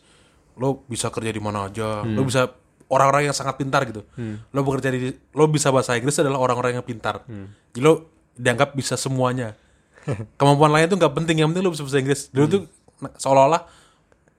lo 0.56 0.86
bisa 0.86 1.10
kerja 1.10 1.28
di 1.28 1.38
mana 1.38 1.68
aja, 1.68 2.02
Hmm. 2.02 2.14
lo 2.14 2.24
bisa 2.24 2.48
orang-orang 2.88 3.28
yang 3.28 3.36
sangat 3.36 3.56
pintar 3.56 3.84
gitu. 3.84 4.08
Lo 4.48 4.64
bekerja 4.64 4.88
di, 4.88 5.12
lo 5.32 5.46
bisa 5.46 5.68
bahasa 5.68 5.94
Inggris 5.94 6.16
adalah 6.16 6.40
orang-orang 6.40 6.72
yang 6.74 6.86
pintar. 6.86 7.20
Hmm. 7.22 7.52
Jadi 7.70 7.84
lo 7.84 7.94
dianggap 8.34 8.72
bisa 8.72 8.96
semuanya. 8.96 9.60
Kemampuan 10.40 10.72
lain 10.72 10.88
tuh 10.88 10.96
nggak 10.96 11.14
penting, 11.14 11.36
yang 11.38 11.52
penting 11.52 11.62
lo 11.62 11.74
bisa 11.74 11.84
bahasa 11.84 12.00
Inggris. 12.00 12.32
Dulu 12.32 12.46
tuh 12.48 12.62
ne- 12.98 13.12
seolah-olah 13.14 13.62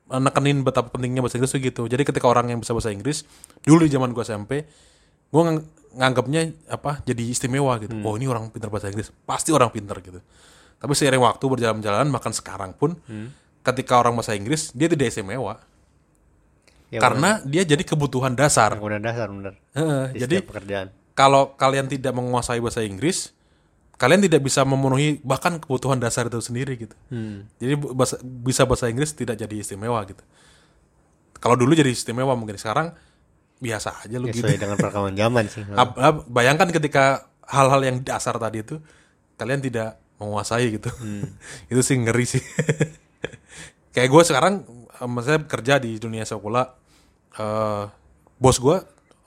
nekenin 0.09 0.64
betapa 0.64 0.88
pentingnya 0.88 1.21
bahasa 1.21 1.37
Inggris 1.37 1.53
tuh 1.53 1.61
gitu. 1.61 1.83
Jadi 1.85 2.03
ketika 2.03 2.25
orang 2.25 2.49
yang 2.49 2.59
bisa 2.64 2.73
bahasa 2.73 2.88
Inggris, 2.88 3.29
dulu 3.61 3.85
di 3.85 3.92
zaman 3.92 4.16
gua 4.16 4.25
SMP, 4.25 4.64
gua 5.29 5.53
ngang- 5.53 5.68
nganggapnya 6.01 6.40
apa 6.73 7.05
jadi 7.05 7.29
istimewa 7.29 7.77
gitu. 7.81 7.92
Oh 8.01 8.16
ini 8.16 8.25
orang 8.25 8.49
pintar 8.49 8.73
bahasa 8.73 8.88
Inggris, 8.88 9.12
pasti 9.29 9.53
orang 9.53 9.68
pintar 9.68 10.01
gitu. 10.01 10.21
Tapi 10.79 10.92
seiring 10.94 11.21
waktu 11.21 11.44
berjalan-jalan, 11.44 12.09
bahkan 12.09 12.33
sekarang 12.33 12.73
pun, 12.73 12.97
ketika 13.61 14.01
orang 14.01 14.16
bahasa 14.16 14.33
Inggris 14.33 14.73
dia 14.73 14.88
tidak 14.88 15.12
istimewa, 15.12 15.61
ya 16.88 17.03
karena 17.05 17.44
dia 17.44 17.68
jadi 17.68 17.85
kebutuhan 17.85 18.33
dasar. 18.33 18.81
kemudian 18.81 19.05
dasar 19.05 19.29
bener 19.29 19.55
di 20.14 20.25
jadi 20.25 20.40
pekerjaan 20.40 20.88
kalau 21.12 21.53
kalian 21.59 21.90
tidak 21.90 22.14
menguasai 22.14 22.62
bahasa 22.62 22.81
Inggris, 22.87 23.35
kalian 23.99 24.23
tidak 24.23 24.41
bisa 24.41 24.63
memenuhi 24.63 25.19
bahkan 25.21 25.59
kebutuhan 25.59 25.99
dasar 25.99 26.27
itu 26.27 26.39
sendiri 26.39 26.79
gitu. 26.79 26.95
Jadi 27.59 27.75
bu- 27.75 27.93
bahasa- 27.93 28.23
bisa 28.23 28.63
bahasa 28.63 28.87
Inggris 28.87 29.11
tidak 29.11 29.35
jadi 29.35 29.59
istimewa 29.59 29.99
gitu. 30.07 30.23
Kalau 31.39 31.55
dulu 31.55 31.75
jadi 31.75 31.91
istimewa 31.91 32.35
mungkin 32.35 32.55
sekarang 32.55 32.95
biasa 33.59 34.07
aja 34.07 34.17
lu 34.17 34.31
ya, 34.31 34.33
gitu. 34.33 34.47
sesuai 34.47 34.55
dengan 34.57 34.77
perkembangan 34.79 35.17
zaman 35.19 35.45
sih 35.51 35.63
bayangkan 36.31 36.71
ketika 36.71 37.05
hal-hal 37.43 37.83
yang 37.83 37.99
dasar 38.01 38.39
tadi 38.39 38.63
itu 38.63 38.79
kalian 39.35 39.59
tidak 39.59 39.99
menguasai 40.19 40.71
gitu. 40.73 40.91
itu 41.71 41.81
sih 41.83 41.99
ngeri 41.99 42.23
sih. 42.25 42.43
Kayak 43.95 44.09
gue 44.09 44.23
sekarang 44.25 44.55
eh, 44.95 45.09
maksudnya 45.11 45.43
kerja 45.45 45.75
di 45.79 45.99
dunia 45.99 46.23
sepak 46.23 46.39
bola 46.39 46.63
eh 47.35 47.85
bos 48.39 48.59
gue 48.59 48.79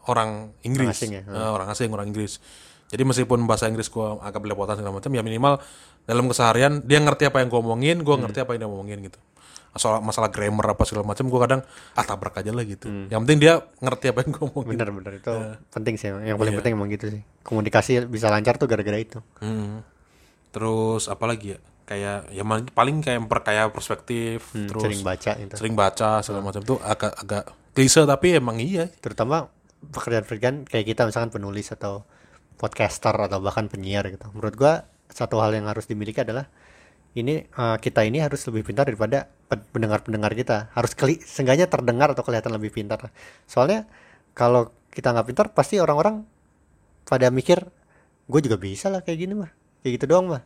orang 0.08 0.56
Inggris, 0.64 0.88
Orang 0.88 0.96
asing 0.96 1.12
ya? 1.12 1.22
Eh, 1.24 1.50
orang 1.52 1.68
asing, 1.68 1.90
orang 1.92 2.08
Inggris. 2.08 2.40
Jadi 2.92 3.02
meskipun 3.02 3.48
bahasa 3.48 3.66
Inggris 3.66 3.88
gue 3.88 4.04
agak 4.20 4.38
belepotan 4.38 4.76
segala 4.76 4.92
macam, 4.94 5.08
ya 5.10 5.24
minimal 5.24 5.64
dalam 6.04 6.28
keseharian 6.28 6.84
dia 6.84 7.00
ngerti 7.00 7.24
apa 7.26 7.40
yang 7.40 7.48
gue 7.48 7.58
omongin, 7.58 7.98
gue 8.00 8.12
Hmm. 8.12 8.22
ngerti 8.22 8.44
apa 8.44 8.52
yang 8.52 8.60
dia 8.60 8.70
omongin 8.70 9.00
gitu. 9.02 9.16
Soal 9.72 10.04
masalah 10.04 10.28
grammar 10.28 10.76
apa 10.76 10.84
segala 10.84 11.08
macam, 11.08 11.24
gue 11.26 11.40
kadang 11.40 11.62
ah 11.96 12.04
tabrak 12.04 12.36
aja 12.36 12.52
lah 12.52 12.62
gitu. 12.62 12.86
Hmm. 12.86 13.08
Yang 13.08 13.20
penting 13.24 13.40
dia 13.40 13.54
ngerti 13.80 14.06
apa 14.08 14.20
yang 14.22 14.32
gue 14.32 14.44
omongin. 14.46 14.70
bener-bener 14.76 15.14
itu 15.16 15.32
Iya. 15.32 15.56
penting 15.72 15.96
sih 15.96 16.08
yang 16.12 16.36
paling 16.36 16.54
penting 16.54 16.74
emang 16.76 16.92
gitu 16.92 17.06
sih 17.08 17.22
komunikasi 17.42 18.04
bisa 18.06 18.28
lancar 18.28 18.56
tuh 18.56 18.68
gara-gara 18.68 19.00
itu 19.00 19.24
Hmm. 19.40 19.80
Terus 20.52 21.08
apa 21.08 21.24
lagi 21.26 21.56
ya? 21.56 21.60
Kayak 21.82 22.28
ya 22.30 22.44
paling 22.70 23.00
kayak 23.00 23.20
memperkaya 23.22 23.68
perspektif, 23.68 24.48
terus 24.52 24.80
sering 24.82 25.02
baca 25.02 25.32
gitu 25.34 25.54
sering 25.56 25.76
baca 25.76 26.20
segala 26.20 26.40
macam 26.42 26.60
tuh 26.62 26.80
agak 26.80 27.12
agak 27.18 27.44
klise 27.72 28.04
tapi 28.06 28.32
emang 28.34 28.60
iya. 28.60 28.88
terutama 29.00 29.52
pekerjaan-pekerjaan 29.82 30.64
kayak 30.64 30.86
kita 30.86 31.04
misalkan 31.04 31.32
penulis 31.32 31.68
atau 31.70 32.04
podcaster 32.62 33.18
atau 33.18 33.42
bahkan 33.42 33.66
penyiar 33.66 34.06
gitu. 34.14 34.30
Menurut 34.38 34.54
gua 34.54 34.74
satu 35.10 35.42
hal 35.42 35.58
yang 35.58 35.66
harus 35.66 35.90
dimiliki 35.90 36.22
adalah 36.22 36.46
ini 37.18 37.44
eh, 37.50 37.78
kita 37.82 38.06
ini 38.06 38.22
harus 38.22 38.46
lebih 38.48 38.62
pintar 38.70 38.86
daripada 38.86 39.26
pe- 39.50 39.66
pendengar-pendengar 39.74 40.32
kita. 40.38 40.70
Harus 40.78 40.94
keli 40.94 41.18
seenggaknya 41.26 41.66
terdengar 41.66 42.14
atau 42.14 42.22
kelihatan 42.22 42.54
lebih 42.54 42.70
pintar. 42.70 43.10
Soalnya 43.50 43.90
kalau 44.38 44.70
kita 44.94 45.10
nggak 45.10 45.28
pintar 45.34 45.46
pasti 45.58 45.82
orang-orang 45.82 46.22
pada 47.10 47.28
mikir 47.34 47.66
gue 48.32 48.40
juga 48.46 48.56
bisa 48.62 48.88
lah 48.94 49.02
kayak 49.02 49.18
gini 49.18 49.34
mah. 49.34 49.52
Kayak 49.82 49.92
gitu 49.98 50.06
doang 50.14 50.30
mah. 50.30 50.44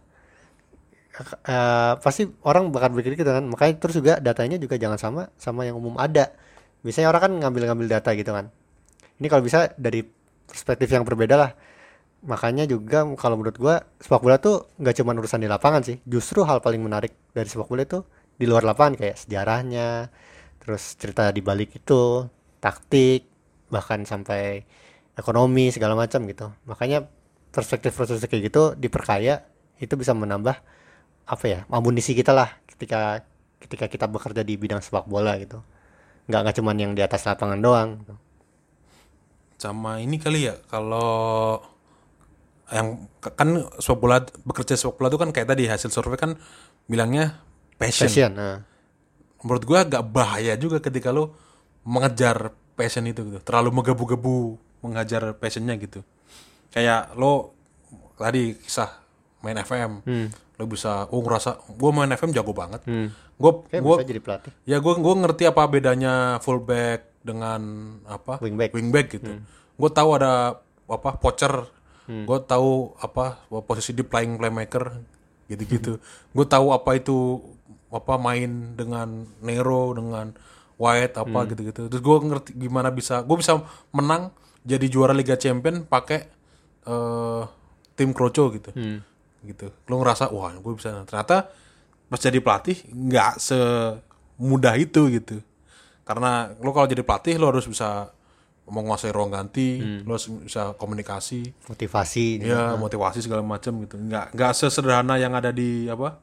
Eh, 1.46 1.94
pasti 2.00 2.28
orang 2.48 2.72
bakal 2.72 2.96
berpikir 2.96 3.20
gitu 3.20 3.30
kan. 3.30 3.44
Makanya 3.46 3.74
terus 3.78 3.96
juga 4.00 4.18
datanya 4.24 4.58
juga 4.58 4.80
jangan 4.80 4.98
sama 4.98 5.22
sama 5.36 5.68
yang 5.68 5.78
umum 5.78 6.00
ada. 6.00 6.32
Biasanya 6.82 7.12
orang 7.12 7.22
kan 7.28 7.32
ngambil-ngambil 7.44 7.88
data 7.92 8.10
gitu 8.16 8.32
kan. 8.34 8.50
Ini 9.22 9.28
kalau 9.30 9.44
bisa 9.46 9.70
dari 9.78 10.02
perspektif 10.50 10.90
yang 10.90 11.06
berbeda 11.06 11.36
lah 11.38 11.52
makanya 12.26 12.66
juga 12.66 13.06
kalau 13.16 13.38
menurut 13.40 13.58
gua 13.62 13.76
sepak 14.02 14.22
bola 14.22 14.38
tuh 14.42 14.74
nggak 14.82 14.96
cuma 15.02 15.14
urusan 15.14 15.42
di 15.42 15.50
lapangan 15.50 15.82
sih. 15.86 15.98
Justru 16.04 16.42
hal 16.44 16.60
paling 16.60 16.82
menarik 16.82 17.14
dari 17.32 17.48
sepak 17.48 17.70
bola 17.70 17.86
itu 17.86 18.02
di 18.36 18.46
luar 18.50 18.66
lapangan 18.68 19.00
kayak 19.00 19.16
sejarahnya 19.22 20.12
terus 20.60 20.98
cerita 20.98 21.30
di 21.30 21.46
balik 21.46 21.78
itu 21.78 22.26
taktik 22.60 23.30
bahkan 23.70 24.02
sampai 24.04 24.66
ekonomi 25.14 25.70
segala 25.70 25.94
macam 25.94 26.26
gitu. 26.26 26.50
Makanya 26.66 27.06
perspektif 27.54 27.94
perspektif 27.96 28.28
kayak 28.28 28.44
gitu 28.52 28.64
diperkaya 28.76 29.46
itu 29.80 29.94
bisa 29.96 30.12
menambah 30.12 30.58
apa 31.26 31.46
ya 31.46 31.60
amunisi 31.72 32.12
kita 32.18 32.36
lah 32.36 32.50
ketika 32.68 33.24
ketika 33.62 33.86
kita 33.90 34.06
bekerja 34.10 34.42
di 34.42 34.58
bidang 34.58 34.82
sepak 34.82 35.06
bola 35.06 35.38
gitu. 35.38 35.62
Nggak 36.26 36.40
nggak 36.42 36.56
cuman 36.60 36.76
yang 36.82 36.92
di 36.98 37.02
atas 37.06 37.24
lapangan 37.30 37.62
doang 37.62 37.90
gitu. 38.02 38.16
Sama 39.56 40.04
ini 40.04 40.20
kali 40.20 40.52
ya 40.52 40.58
kalau 40.68 41.62
yang 42.74 43.06
kan 43.22 43.70
sepak 43.78 44.00
bola 44.02 44.18
bekerja 44.42 44.74
sepak 44.74 44.98
bola 44.98 45.08
itu 45.14 45.20
kan 45.22 45.30
kayak 45.30 45.48
tadi 45.54 45.70
hasil 45.70 45.94
survei 45.94 46.18
kan 46.18 46.34
bilangnya 46.90 47.38
passion. 47.78 48.10
passion 48.10 48.32
nah. 48.34 48.58
Menurut 49.46 49.64
gua 49.70 49.86
agak 49.86 50.02
bahaya 50.10 50.58
juga 50.58 50.82
ketika 50.82 51.14
lo 51.14 51.38
mengejar 51.86 52.50
passion 52.74 53.06
itu 53.06 53.22
gitu. 53.22 53.38
Terlalu 53.46 53.70
menggebu-gebu 53.70 54.58
mengajar 54.82 55.38
passionnya 55.38 55.78
gitu. 55.78 56.02
Kayak 56.74 57.14
lo 57.14 57.54
tadi 58.18 58.58
kisah 58.58 58.90
main 59.46 59.62
FM. 59.62 59.92
Lo 60.58 60.64
bisa 60.66 61.06
oh 61.14 61.22
ngerasa 61.22 61.62
gua 61.78 61.94
main 61.94 62.10
FM 62.18 62.34
jago 62.34 62.58
banget. 62.58 62.82
Gua 63.38 63.62
kayak 63.70 63.84
gua 63.86 63.96
bisa 64.02 64.10
jadi 64.10 64.22
pelatih 64.24 64.52
Ya 64.66 64.82
gue 64.82 64.94
gua 64.98 65.14
ngerti 65.22 65.44
apa 65.46 65.62
bedanya 65.70 66.42
fullback 66.42 67.22
dengan 67.22 67.62
apa 68.10 68.42
Wingback. 68.42 68.74
gitu. 69.18 69.42
Gue 69.76 69.90
tahu 69.92 70.16
ada 70.16 70.62
apa 70.86 71.10
poacher. 72.06 72.26
Gue 72.26 72.40
tahu 72.46 72.94
apa 73.02 73.42
posisi 73.66 73.92
di 73.92 74.06
playing 74.06 74.38
playmaker 74.38 75.02
gitu-gitu. 75.50 75.98
Gue 76.32 76.46
tahu 76.46 76.72
apa 76.72 76.98
itu 76.98 77.42
apa 77.90 78.16
main 78.18 78.78
dengan 78.78 79.28
Nero 79.42 79.94
dengan 79.94 80.34
White 80.78 81.16
apa 81.18 81.40
gitu-gitu. 81.50 81.88
Terus 81.90 82.02
gue 82.02 82.18
ngerti 82.30 82.50
gimana 82.56 82.90
bisa 82.94 83.22
gue 83.26 83.38
bisa 83.38 83.62
menang 83.94 84.32
jadi 84.66 84.86
juara 84.90 85.14
Liga 85.14 85.38
Champion 85.38 85.86
pakai 85.86 86.20
eh, 86.86 87.44
tim 87.96 88.10
Kroco 88.14 88.52
gitu. 88.54 88.70
Gitu. 89.46 89.68
Lo 89.90 90.02
ngerasa 90.02 90.34
wah 90.34 90.54
gue 90.54 90.74
bisa. 90.76 91.06
Ternyata 91.06 91.50
pas 92.06 92.22
jadi 92.22 92.38
pelatih 92.38 92.78
nggak 92.86 93.42
semudah 93.42 94.78
itu 94.78 95.10
gitu 95.10 95.42
karena 96.06 96.54
lo 96.62 96.70
kalau 96.70 96.86
jadi 96.86 97.02
pelatih 97.02 97.42
lo 97.42 97.50
harus 97.50 97.66
bisa 97.66 98.14
menguasai 98.66 99.14
ruang 99.14 99.30
ganti 99.30 99.78
lo 100.02 100.18
harus 100.18 100.26
bisa 100.42 100.74
komunikasi. 100.74 101.54
Motivasi 101.70 102.42
ya 102.42 102.74
motivasi 102.76 103.22
segala 103.22 103.42
macam 103.42 103.78
gitu. 103.86 103.96
Nggak 103.96 104.34
nggak 104.34 104.52
sesederhana 104.52 105.16
yang 105.16 105.34
ada 105.34 105.50
di 105.50 105.86
apa 105.86 106.18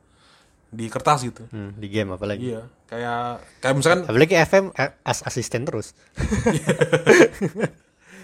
di 0.68 0.88
kertas 0.88 1.22
gitu. 1.22 1.46
Hmm, 1.48 1.70
di 1.78 1.86
game 1.86 2.12
apalagi. 2.12 2.50
Iya 2.50 2.62
kayak 2.90 3.22
kayak 3.62 3.74
misalkan 3.78 4.00
apalagi 4.04 4.34
FM 4.36 4.64
eh, 4.74 4.90
as 5.02 5.22
asisten 5.22 5.62
terus. 5.62 5.94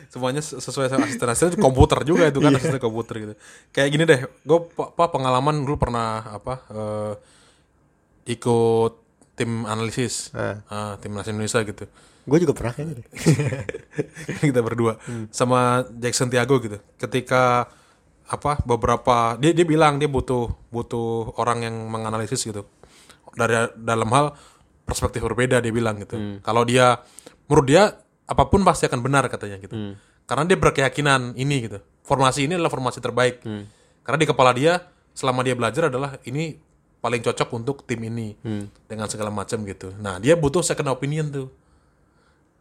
Semuanya 0.08 0.40
ses- 0.40 0.64
sesuai 0.64 0.88
sama 0.88 1.04
asisten. 1.04 1.28
Asisten 1.28 1.60
komputer 1.60 2.00
juga 2.02 2.24
itu 2.26 2.40
kan 2.40 2.50
asisten 2.56 2.80
komputer 2.80 3.14
gitu. 3.20 3.34
Kayak 3.70 3.88
gini 3.92 4.02
deh 4.02 4.20
gue 4.24 4.58
apa 4.76 5.04
pengalaman 5.12 5.62
dulu 5.62 5.76
pernah 5.76 6.24
apa 6.32 6.54
eh, 6.72 7.12
ikut 8.32 8.92
tim 9.36 9.62
analisis. 9.62 10.32
Ah, 10.66 10.96
tim 10.98 11.12
nasional 11.12 11.38
Indonesia 11.38 11.60
gitu 11.62 11.84
gue 12.28 12.38
juga 12.44 12.52
pernah 12.52 12.72
kayaknya 12.76 12.94
deh. 13.00 13.06
kita 14.52 14.60
berdua. 14.60 15.00
Sama 15.32 15.88
Jackson 15.96 16.28
Tiago 16.28 16.60
gitu. 16.60 16.76
Ketika 17.00 17.72
apa 18.28 18.60
beberapa 18.68 19.40
dia 19.40 19.56
dia 19.56 19.64
bilang 19.64 19.96
dia 19.96 20.04
butuh 20.04 20.52
butuh 20.68 21.32
orang 21.40 21.64
yang 21.64 21.76
menganalisis 21.88 22.44
gitu. 22.44 22.68
Dari 23.32 23.72
dalam 23.80 24.08
hal 24.12 24.36
perspektif 24.84 25.24
berbeda 25.24 25.64
dia 25.64 25.72
bilang 25.72 25.96
gitu. 25.96 26.44
Kalau 26.44 26.62
dia 26.68 27.00
menurut 27.48 27.66
dia 27.66 27.96
apa 28.28 28.44
pun 28.52 28.60
pasti 28.60 28.84
akan 28.84 29.00
benar 29.00 29.24
katanya 29.32 29.56
gitu. 29.64 29.96
Karena 30.28 30.44
dia 30.44 30.60
berkeyakinan 30.60 31.40
ini 31.40 31.56
gitu. 31.64 31.80
Formasi 32.04 32.44
ini 32.44 32.60
adalah 32.60 32.68
formasi 32.68 33.00
terbaik. 33.00 33.40
Karena 34.04 34.18
di 34.20 34.28
kepala 34.28 34.52
dia 34.52 34.76
selama 35.16 35.40
dia 35.40 35.56
belajar 35.56 35.88
adalah 35.88 36.20
ini 36.28 36.56
paling 37.00 37.24
cocok 37.24 37.48
untuk 37.56 37.88
tim 37.88 38.04
ini. 38.04 38.36
Dengan 38.84 39.08
segala 39.08 39.32
macam 39.32 39.64
gitu. 39.64 39.96
Nah 39.96 40.20
dia 40.20 40.36
butuh 40.36 40.60
second 40.60 40.92
opinion 40.92 41.32
tuh 41.32 41.48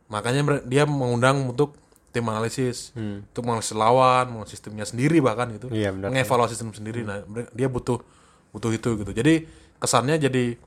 makanya 0.07 0.63
dia 0.63 0.83
mengundang 0.87 1.51
untuk 1.51 1.75
tim 2.15 2.23
analisis 2.27 2.95
untuk 2.95 3.43
menganalisis 3.45 3.75
lawan, 3.75 4.31
menganalisis 4.31 4.63
timnya 4.63 4.87
sendiri 4.87 5.21
bahkan 5.21 5.51
gitu. 5.53 5.67
Iya, 5.69 5.93
benar. 5.93 6.09
Mengevaluasi 6.09 6.55
tim 6.57 6.71
sendiri. 6.73 7.03
Nah, 7.03 7.21
dia 7.53 7.67
butuh 7.67 8.01
butuh 8.55 8.71
itu 8.73 8.89
gitu. 9.03 9.11
Jadi 9.11 9.45
kesannya 9.77 10.17
jadi 10.17 10.57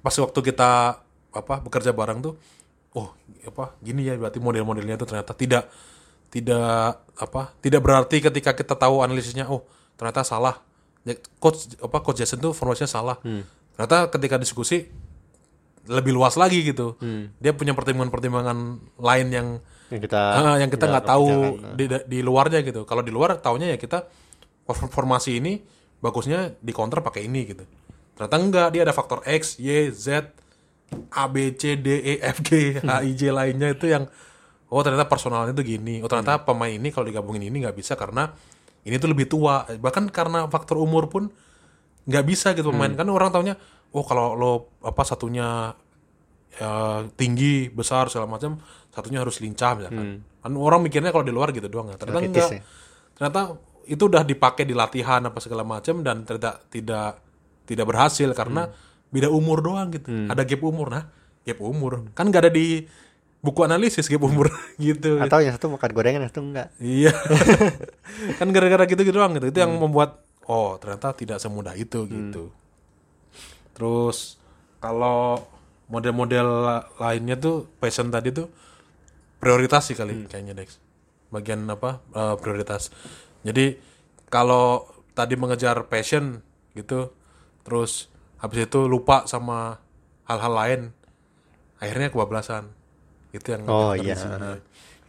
pas 0.00 0.14
waktu 0.16 0.40
kita 0.40 1.02
apa 1.30 1.54
bekerja 1.60 1.92
bareng 1.92 2.24
tuh, 2.24 2.34
oh 2.96 3.12
apa 3.44 3.76
gini 3.84 4.08
ya 4.08 4.16
berarti 4.16 4.40
model-modelnya 4.40 4.96
itu 4.96 5.06
ternyata 5.06 5.36
tidak 5.36 5.68
tidak 6.30 7.02
apa 7.18 7.52
tidak 7.58 7.82
berarti 7.82 8.22
ketika 8.22 8.54
kita 8.54 8.74
tahu 8.78 9.02
analisisnya 9.02 9.50
oh 9.50 9.66
ternyata 9.98 10.22
salah 10.22 10.62
Ya, 11.00 11.16
coach 11.40 11.80
apa 11.80 12.04
coach 12.04 12.20
Jason 12.20 12.44
tuh 12.44 12.52
formasinya 12.52 12.84
salah 12.84 13.16
ternyata 13.72 14.12
ketika 14.12 14.36
diskusi 14.36 14.92
lebih 15.88 16.12
luas 16.12 16.36
lagi 16.36 16.60
gitu. 16.60 16.98
Dia 17.40 17.52
punya 17.56 17.72
pertimbangan-pertimbangan 17.72 18.58
lain 19.00 19.28
yang 19.32 19.48
Yang 19.90 20.02
kita 20.06 20.20
ah, 20.22 20.56
yang 20.60 20.70
kita 20.70 20.84
nggak 20.86 21.06
tahu 21.06 21.26
di, 21.74 21.84
di 22.06 22.18
luarnya 22.22 22.60
gitu. 22.62 22.86
Kalau 22.86 23.02
di 23.02 23.10
luar 23.10 23.42
taunya 23.42 23.74
ya 23.74 23.78
kita 23.78 24.06
for- 24.62 24.86
formasi 24.86 25.42
ini 25.42 25.58
bagusnya 25.98 26.54
di 26.62 26.70
counter 26.70 27.02
pakai 27.02 27.26
ini 27.26 27.40
gitu. 27.42 27.64
Ternyata 28.14 28.36
enggak 28.38 28.68
dia 28.70 28.82
ada 28.86 28.94
faktor 28.94 29.24
X 29.26 29.58
Y 29.58 29.90
Z 29.90 30.30
A 31.10 31.26
B 31.26 31.56
C 31.58 31.74
D 31.74 31.88
E 32.06 32.14
F 32.22 32.38
G 32.44 32.50
H 32.78 32.86
I 32.86 33.10
J 33.18 33.34
lainnya 33.34 33.74
itu 33.74 33.90
yang 33.90 34.06
oh 34.70 34.80
ternyata 34.86 35.10
personalnya 35.10 35.50
itu 35.58 35.74
gini. 35.74 35.98
Oh 36.04 36.08
ternyata 36.08 36.38
pemain 36.46 36.70
ini 36.70 36.94
kalau 36.94 37.10
digabungin 37.10 37.50
ini 37.50 37.66
nggak 37.66 37.74
bisa 37.74 37.98
karena 37.98 38.30
ini 38.86 38.94
tuh 38.94 39.10
lebih 39.10 39.26
tua. 39.26 39.66
Bahkan 39.66 40.14
karena 40.14 40.46
faktor 40.46 40.78
umur 40.78 41.10
pun 41.10 41.34
nggak 42.06 42.24
bisa 42.24 42.54
gitu 42.54 42.70
pemain. 42.70 42.94
Kan 42.94 43.10
orang 43.10 43.34
taunya 43.34 43.58
oh 43.90 44.04
kalau 44.06 44.38
lo 44.38 44.52
apa 44.86 45.02
satunya 45.02 45.74
ya, 46.56 47.02
tinggi 47.14 47.70
besar 47.70 48.06
segala 48.10 48.30
macam 48.30 48.58
satunya 48.90 49.22
harus 49.22 49.38
lincah 49.38 49.78
misalkan. 49.78 50.26
Kan 50.40 50.52
orang 50.56 50.80
mikirnya 50.82 51.14
kalau 51.14 51.26
di 51.26 51.34
luar 51.34 51.54
gitu 51.54 51.70
doang 51.70 51.92
ya. 51.92 51.96
ternyata 51.98 52.20
Rakitis 52.22 52.46
enggak. 52.48 52.58
Ya. 52.58 52.62
ternyata 53.14 53.40
itu 53.90 54.02
udah 54.06 54.22
dipakai 54.22 54.64
di 54.64 54.74
latihan 54.74 55.20
apa 55.26 55.38
segala 55.42 55.66
macam 55.66 56.00
dan 56.00 56.22
ternyata 56.22 56.62
tidak 56.70 57.20
tidak 57.66 57.86
berhasil 57.86 58.28
karena 58.32 58.70
beda 59.10 59.28
umur 59.30 59.62
doang 59.62 59.90
gitu. 59.90 60.10
Ada 60.30 60.42
gap 60.46 60.62
umur 60.62 60.88
nah 60.90 61.04
gap 61.44 61.58
umur. 61.60 62.06
Kan 62.14 62.30
nggak 62.30 62.46
ada 62.46 62.52
di 62.52 62.86
buku 63.40 63.60
analisis 63.64 64.06
gap 64.06 64.22
umur 64.22 64.50
gitu. 64.82 65.18
Atau 65.18 65.42
yang 65.42 65.54
satu 65.54 65.72
makan 65.72 65.90
gorengan 65.90 66.20
yang 66.24 66.30
satu 66.30 66.42
enggak. 66.46 66.68
Iya. 66.78 67.12
kan 68.38 68.46
gara-gara 68.54 68.84
gitu-gitu 68.86 69.16
doang 69.16 69.34
gitu. 69.36 69.50
Itu 69.50 69.58
yang 69.58 69.74
membuat 69.74 70.22
oh, 70.46 70.78
ternyata 70.78 71.14
tidak 71.14 71.38
semudah 71.42 71.74
itu 71.74 72.06
gitu. 72.06 72.54
Terus 73.80 74.36
kalau 74.76 75.40
model-model 75.88 76.46
la- 76.60 76.86
lainnya 77.00 77.40
tuh 77.40 77.64
passion 77.80 78.12
tadi 78.12 78.28
tuh 78.28 78.52
prioritas 79.40 79.88
sih 79.88 79.96
kali 79.96 80.28
kayaknya 80.28 80.52
Dex. 80.52 80.76
Bagian 81.32 81.64
apa? 81.64 82.04
eh, 82.12 82.36
prioritas. 82.36 82.92
Jadi 83.40 83.80
kalau 84.28 84.84
tadi 85.16 85.32
mengejar 85.40 85.88
passion 85.88 86.44
gitu, 86.76 87.08
terus 87.64 88.12
habis 88.36 88.68
itu 88.68 88.84
lupa 88.84 89.24
sama 89.24 89.80
hal-hal 90.28 90.52
lain, 90.52 90.80
akhirnya 91.80 92.12
kebablasan. 92.12 92.68
Itu 93.32 93.56
yang 93.56 93.64
oh 93.64 93.96
iya 93.96 94.12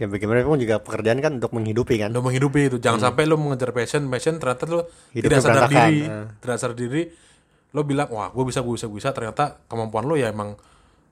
ya 0.02 0.10
bagaimana 0.10 0.42
pun 0.42 0.58
juga 0.58 0.82
pekerjaan 0.82 1.22
kan 1.22 1.38
untuk 1.38 1.54
menghidupi 1.54 2.02
kan 2.02 2.10
Udah 2.10 2.26
menghidupi 2.26 2.74
itu. 2.74 2.78
Jangan 2.82 3.14
sampai 3.14 3.30
lo 3.30 3.38
mengejar 3.38 3.70
passion, 3.70 4.10
passion 4.10 4.42
ternyata 4.42 4.66
lo 4.66 4.90
Hidupnya 5.14 5.38
tidak 5.38 5.42
sadar 5.46 5.54
berantakan, 5.70 5.90
diri, 5.92 6.00
eh. 6.02 6.26
tidak 6.42 6.58
sadar 6.58 6.78
diri. 6.80 7.02
Lo 7.72 7.88
bilang, 7.88 8.12
wah, 8.12 8.28
gue 8.32 8.44
bisa, 8.44 8.60
gue 8.64 8.74
bisa, 8.76 8.86
gue 8.88 8.98
bisa. 9.00 9.10
Ternyata 9.16 9.64
kemampuan 9.68 10.08
lo 10.08 10.20
ya 10.20 10.32
emang 10.32 10.56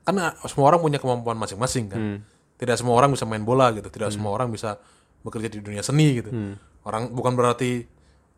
kan 0.03 0.15
ah, 0.19 0.33
semua 0.47 0.73
orang 0.73 0.81
punya 0.81 0.99
kemampuan 0.99 1.37
masing-masing 1.39 1.85
kan. 1.91 2.01
Tidak 2.59 2.75
semua 2.75 2.99
orang 2.99 3.15
bisa 3.15 3.23
main 3.23 3.43
bola 3.43 3.71
gitu. 3.71 3.87
Tidak 3.87 4.09
semua 4.11 4.35
orang 4.35 4.51
bisa 4.51 4.75
bekerja 5.23 5.47
di 5.51 5.59
dunia 5.63 5.83
seni 5.83 6.19
gitu. 6.19 6.31
Orang 6.83 7.11
bukan 7.15 7.35
berarti 7.35 7.87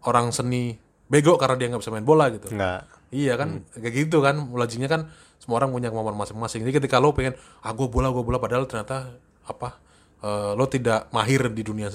orang 0.06 0.34
seni 0.34 0.78
bego 1.12 1.36
karena 1.36 1.56
dia 1.60 1.68
nggak 1.70 1.82
bisa 1.82 1.92
main 1.94 2.06
bola 2.08 2.32
gitu. 2.32 2.50
enggak 2.54 2.88
Iya 3.12 3.36
kan, 3.36 3.68
kayak 3.76 4.08
gitu 4.08 4.24
kan. 4.24 4.40
Logiknya 4.56 4.88
kan 4.88 5.12
semua 5.42 5.60
orang 5.60 5.74
punya 5.76 5.90
kemampuan 5.92 6.16
masing-masing. 6.16 6.64
Jadi 6.64 6.80
ketika 6.80 7.02
lo 7.02 7.12
pengen, 7.12 7.36
ah 7.66 7.74
gue 7.76 7.90
bola, 7.90 8.08
gue 8.14 8.24
bola, 8.24 8.40
padahal 8.40 8.70
ternyata 8.70 9.12
apa, 9.44 9.82
eh, 10.24 10.52
lo 10.56 10.66
tidak 10.70 11.12
mahir 11.12 11.50
di 11.52 11.66
dunia 11.66 11.92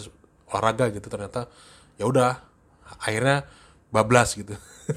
olahraga 0.53 0.93
gitu. 0.93 1.07
Ternyata 1.09 1.49
ya 1.97 2.05
udah, 2.05 2.37
akhirnya 3.01 3.47
bablas 3.97 4.37
gitu. 4.37 4.53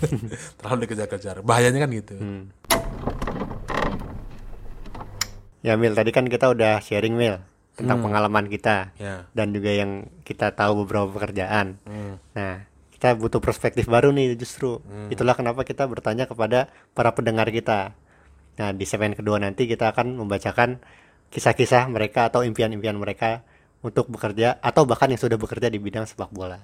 Terlalu 0.59 0.83
dikejar-kejar. 0.83 1.39
Bahayanya 1.41 1.87
kan 1.87 1.91
gitu. 1.91 2.13
ya 5.59 5.75
Mil 5.75 5.91
tadi 5.91 6.11
kan 6.11 6.23
kita 6.23 6.47
udah 6.47 6.79
sharing 6.79 7.15
Mil 7.15 7.39
tentang 7.75 7.99
pengalaman 8.03 8.47
kita 8.47 8.91
Ya. 8.95 9.27
dan 9.31 9.51
juga 9.51 9.71
yang 9.71 9.91
kita 10.23 10.51
tahu 10.51 10.83
beberapa 10.83 11.07
pekerjaan 11.09 11.79
nah 12.31 12.63
kita 12.91 13.15
butuh 13.15 13.39
perspektif 13.39 13.87
baru 13.87 14.11
nih 14.11 14.35
justru 14.35 14.79
itulah 15.07 15.31
kenapa 15.31 15.63
kita 15.63 15.83
bertanya 15.83 16.27
kepada 16.27 16.67
para 16.91 17.11
pendengar 17.11 17.47
kita 17.47 17.95
nah 18.55 18.71
di 18.71 18.83
segmen 18.83 19.15
kedua 19.15 19.39
nanti 19.39 19.63
kita 19.63 19.91
akan 19.91 20.15
membacakan 20.15 20.79
kisah-kisah 21.27 21.87
mereka 21.87 22.27
atau 22.27 22.43
impian-impian 22.43 22.95
mereka 22.95 23.43
untuk 23.79 24.07
bekerja 24.07 24.59
atau 24.59 24.83
bahkan 24.83 25.07
yang 25.07 25.19
sudah 25.19 25.35
bekerja 25.35 25.67
di 25.67 25.79
bidang 25.79 26.03
sepak 26.03 26.31
bola 26.31 26.59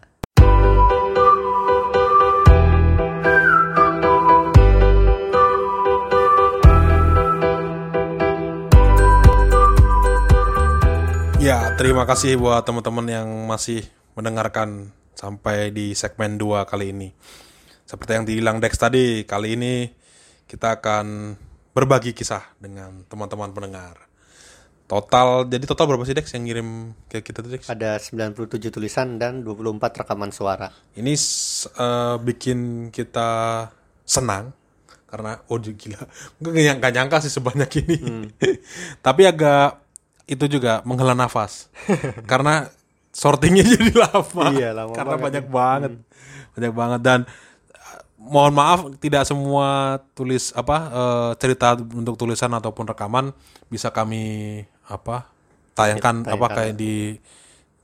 Ya, 11.46 11.78
terima 11.78 12.10
kasih 12.10 12.42
buat 12.42 12.66
teman-teman 12.66 13.06
yang 13.06 13.30
masih 13.46 13.86
mendengarkan 14.18 14.90
sampai 15.14 15.70
di 15.70 15.94
segmen 15.94 16.42
2 16.42 16.66
kali 16.66 16.90
ini. 16.90 17.14
Seperti 17.86 18.18
yang 18.18 18.26
dibilang 18.26 18.58
Dex 18.58 18.74
tadi, 18.82 19.22
kali 19.30 19.54
ini 19.54 19.86
kita 20.50 20.82
akan 20.82 21.38
berbagi 21.70 22.18
kisah 22.18 22.42
dengan 22.58 23.06
teman-teman 23.06 23.54
pendengar. 23.54 24.10
Total, 24.90 25.46
jadi 25.46 25.70
total 25.70 25.86
berapa 25.86 26.10
sih 26.10 26.18
Dex 26.18 26.34
yang 26.34 26.50
ngirim 26.50 26.98
ke 27.14 27.22
kita 27.22 27.46
tuh 27.46 27.54
Dex? 27.54 27.70
ada 27.70 28.02
97 28.02 28.74
tulisan 28.74 29.22
dan 29.22 29.46
24 29.46 30.02
rekaman 30.02 30.34
suara 30.34 30.74
Ini 30.98 31.14
eh, 31.14 32.16
bikin 32.26 32.90
kita 32.90 33.30
senang 34.02 34.50
karena 35.06 35.46
oh 35.54 35.62
gila, 35.62 36.10
gak 36.42 36.58
nyangka, 36.58 36.90
nyangka 36.90 37.18
sih 37.22 37.30
sebanyak 37.30 37.70
ini. 37.86 38.34
Tapi 39.06 39.30
agak 39.30 39.85
itu 40.26 40.46
juga 40.50 40.82
menghela 40.84 41.14
nafas 41.14 41.70
karena 42.32 42.70
sortingnya 43.10 43.64
jadi 43.78 43.92
lama. 43.96 44.46
Iya, 44.52 44.70
lama 44.74 44.92
karena 44.92 45.16
banget. 45.16 45.26
banyak 45.26 45.46
banget, 45.48 45.92
banyak 46.54 46.74
banget 46.74 47.02
dan 47.02 47.20
eh, 47.72 48.00
mohon 48.18 48.54
maaf 48.54 48.80
tidak 48.98 49.24
semua 49.24 50.00
tulis 50.14 50.52
apa 50.52 50.78
eh, 50.90 51.32
cerita 51.38 51.78
untuk 51.78 52.18
tulisan 52.18 52.52
ataupun 52.52 52.86
rekaman 52.86 53.32
bisa 53.70 53.90
kami 53.90 54.62
apa 54.86 55.30
tayangkan 55.74 56.24
apa 56.24 56.30
Tayangkan. 56.30 56.56
kayak 56.56 56.74
di 56.76 57.18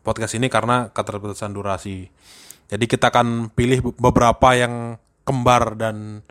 podcast 0.02 0.34
ini 0.34 0.50
karena 0.50 0.90
keterbatasan 0.90 1.54
durasi. 1.54 2.10
Jadi 2.66 2.86
kita 2.88 3.12
akan 3.12 3.52
pilih 3.52 3.84
be- 3.84 3.98
beberapa 4.00 4.56
yang 4.56 4.96
kembar 5.22 5.76
dan 5.76 6.26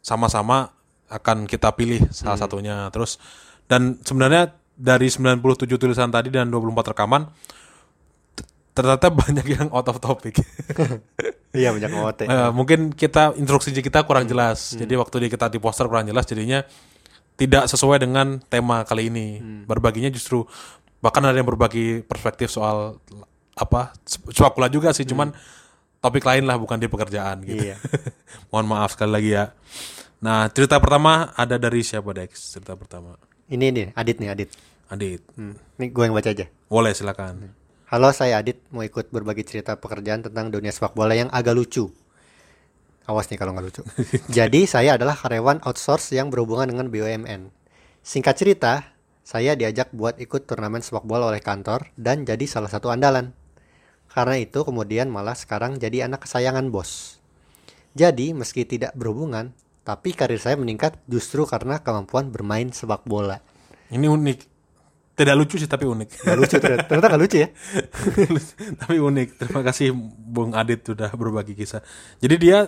sama-sama 0.00 0.72
akan 1.12 1.44
kita 1.44 1.74
pilih 1.76 2.08
salah 2.08 2.38
satunya. 2.38 2.88
Terus 2.88 3.18
dan 3.66 4.00
sebenarnya 4.00 4.54
dari 4.76 5.08
97 5.12 5.68
tulisan 5.76 6.08
tadi 6.08 6.32
dan 6.32 6.48
24 6.48 6.92
rekaman 6.96 7.28
ternyata 8.72 9.12
banyak 9.20 9.46
yang 9.46 9.68
out 9.70 9.88
of 9.88 10.00
topic. 10.00 10.40
iya 11.56 11.70
banyak 11.72 11.90
ngote 11.92 12.24
Eh, 12.24 12.50
mungkin 12.50 12.92
kita 12.92 13.36
instruksi 13.36 13.72
kita 13.76 14.04
kurang 14.08 14.24
jelas. 14.24 14.72
Jadi 14.72 14.96
waktu 14.96 15.16
di 15.24 15.28
kita 15.28 15.52
di 15.52 15.60
poster 15.60 15.86
kurang 15.86 16.08
jelas 16.08 16.24
jadinya 16.24 16.64
tidak 17.36 17.68
sesuai 17.68 18.00
dengan 18.00 18.40
tema 18.48 18.84
kali 18.84 19.12
ini. 19.12 19.40
Berbaginya 19.68 20.08
justru 20.08 20.44
bahkan 21.02 21.24
ada 21.24 21.36
yang 21.36 21.48
berbagi 21.48 22.00
perspektif 22.06 22.48
soal 22.48 22.96
apa 23.52 23.92
sepak 24.08 24.56
bola 24.56 24.72
juga 24.72 24.96
sih, 24.96 25.04
cuman 25.04 25.28
topik 26.00 26.24
lain 26.24 26.48
lah 26.48 26.56
bukan 26.56 26.80
di 26.80 26.88
pekerjaan 26.88 27.44
gitu. 27.44 27.68
Iya. 27.68 27.76
Mohon 28.50 28.66
maaf 28.72 28.96
sekali 28.96 29.12
lagi 29.12 29.30
ya. 29.36 29.44
Nah, 30.22 30.46
cerita 30.54 30.78
pertama 30.78 31.34
ada 31.34 31.58
dari 31.58 31.82
siapa 31.82 32.14
Dex? 32.14 32.56
Cerita 32.56 32.78
pertama. 32.78 33.18
ini 33.52 33.68
nih 33.68 33.86
Adit 33.92 34.16
nih 34.16 34.32
Adit 34.32 34.50
Adit. 34.92 35.24
Hmm. 35.40 35.56
Ini 35.80 35.88
gue 35.88 36.04
yang 36.04 36.12
baca 36.12 36.28
aja. 36.28 36.46
Boleh 36.68 36.92
silakan. 36.92 37.56
Halo, 37.88 38.12
saya 38.12 38.44
Adit 38.44 38.60
mau 38.68 38.84
ikut 38.84 39.08
berbagi 39.08 39.40
cerita 39.40 39.80
pekerjaan 39.80 40.20
tentang 40.20 40.52
dunia 40.52 40.68
sepak 40.68 40.92
bola 40.92 41.16
yang 41.16 41.32
agak 41.32 41.56
lucu. 41.56 41.88
Awas 43.08 43.32
nih 43.32 43.40
kalau 43.40 43.56
nggak 43.56 43.66
lucu. 43.72 43.82
Jadi 44.36 44.68
saya 44.68 45.00
adalah 45.00 45.16
karyawan 45.16 45.64
outsource 45.64 46.12
yang 46.12 46.28
berhubungan 46.28 46.68
dengan 46.68 46.92
BUMN. 46.92 47.48
Singkat 48.04 48.34
cerita, 48.36 48.92
saya 49.24 49.56
diajak 49.56 49.96
buat 49.96 50.20
ikut 50.20 50.44
turnamen 50.44 50.84
sepak 50.84 51.08
bola 51.08 51.32
oleh 51.32 51.40
kantor 51.40 51.88
dan 51.94 52.26
jadi 52.26 52.42
salah 52.44 52.66
satu 52.66 52.90
andalan. 52.90 53.30
Karena 54.10 54.36
itu 54.36 54.60
kemudian 54.66 55.08
malah 55.08 55.38
sekarang 55.38 55.78
jadi 55.78 56.10
anak 56.10 56.26
kesayangan 56.26 56.68
bos. 56.68 57.22
Jadi 57.94 58.34
meski 58.34 58.66
tidak 58.66 58.92
berhubungan, 58.98 59.54
tapi 59.86 60.12
karir 60.12 60.42
saya 60.42 60.58
meningkat 60.58 60.98
justru 61.06 61.46
karena 61.46 61.78
kemampuan 61.80 62.34
bermain 62.34 62.74
sepak 62.74 63.06
bola. 63.06 63.38
Ini 63.94 64.10
unik. 64.10 64.51
Tidak 65.22 65.38
lucu 65.38 65.54
sih 65.56 65.70
tapi 65.70 65.86
unik. 65.86 66.08
Gak 66.26 66.36
lucu 66.36 66.56
ternyata, 66.58 66.84
ternyata 66.90 67.06
gak 67.14 67.22
lucu 67.22 67.36
ya. 67.38 67.48
tapi 68.82 68.96
unik. 68.98 69.28
Terima 69.38 69.60
kasih 69.62 69.94
Bung 70.18 70.52
Adit 70.58 70.82
sudah 70.82 71.14
berbagi 71.14 71.54
kisah. 71.54 71.80
Jadi 72.18 72.34
dia 72.42 72.66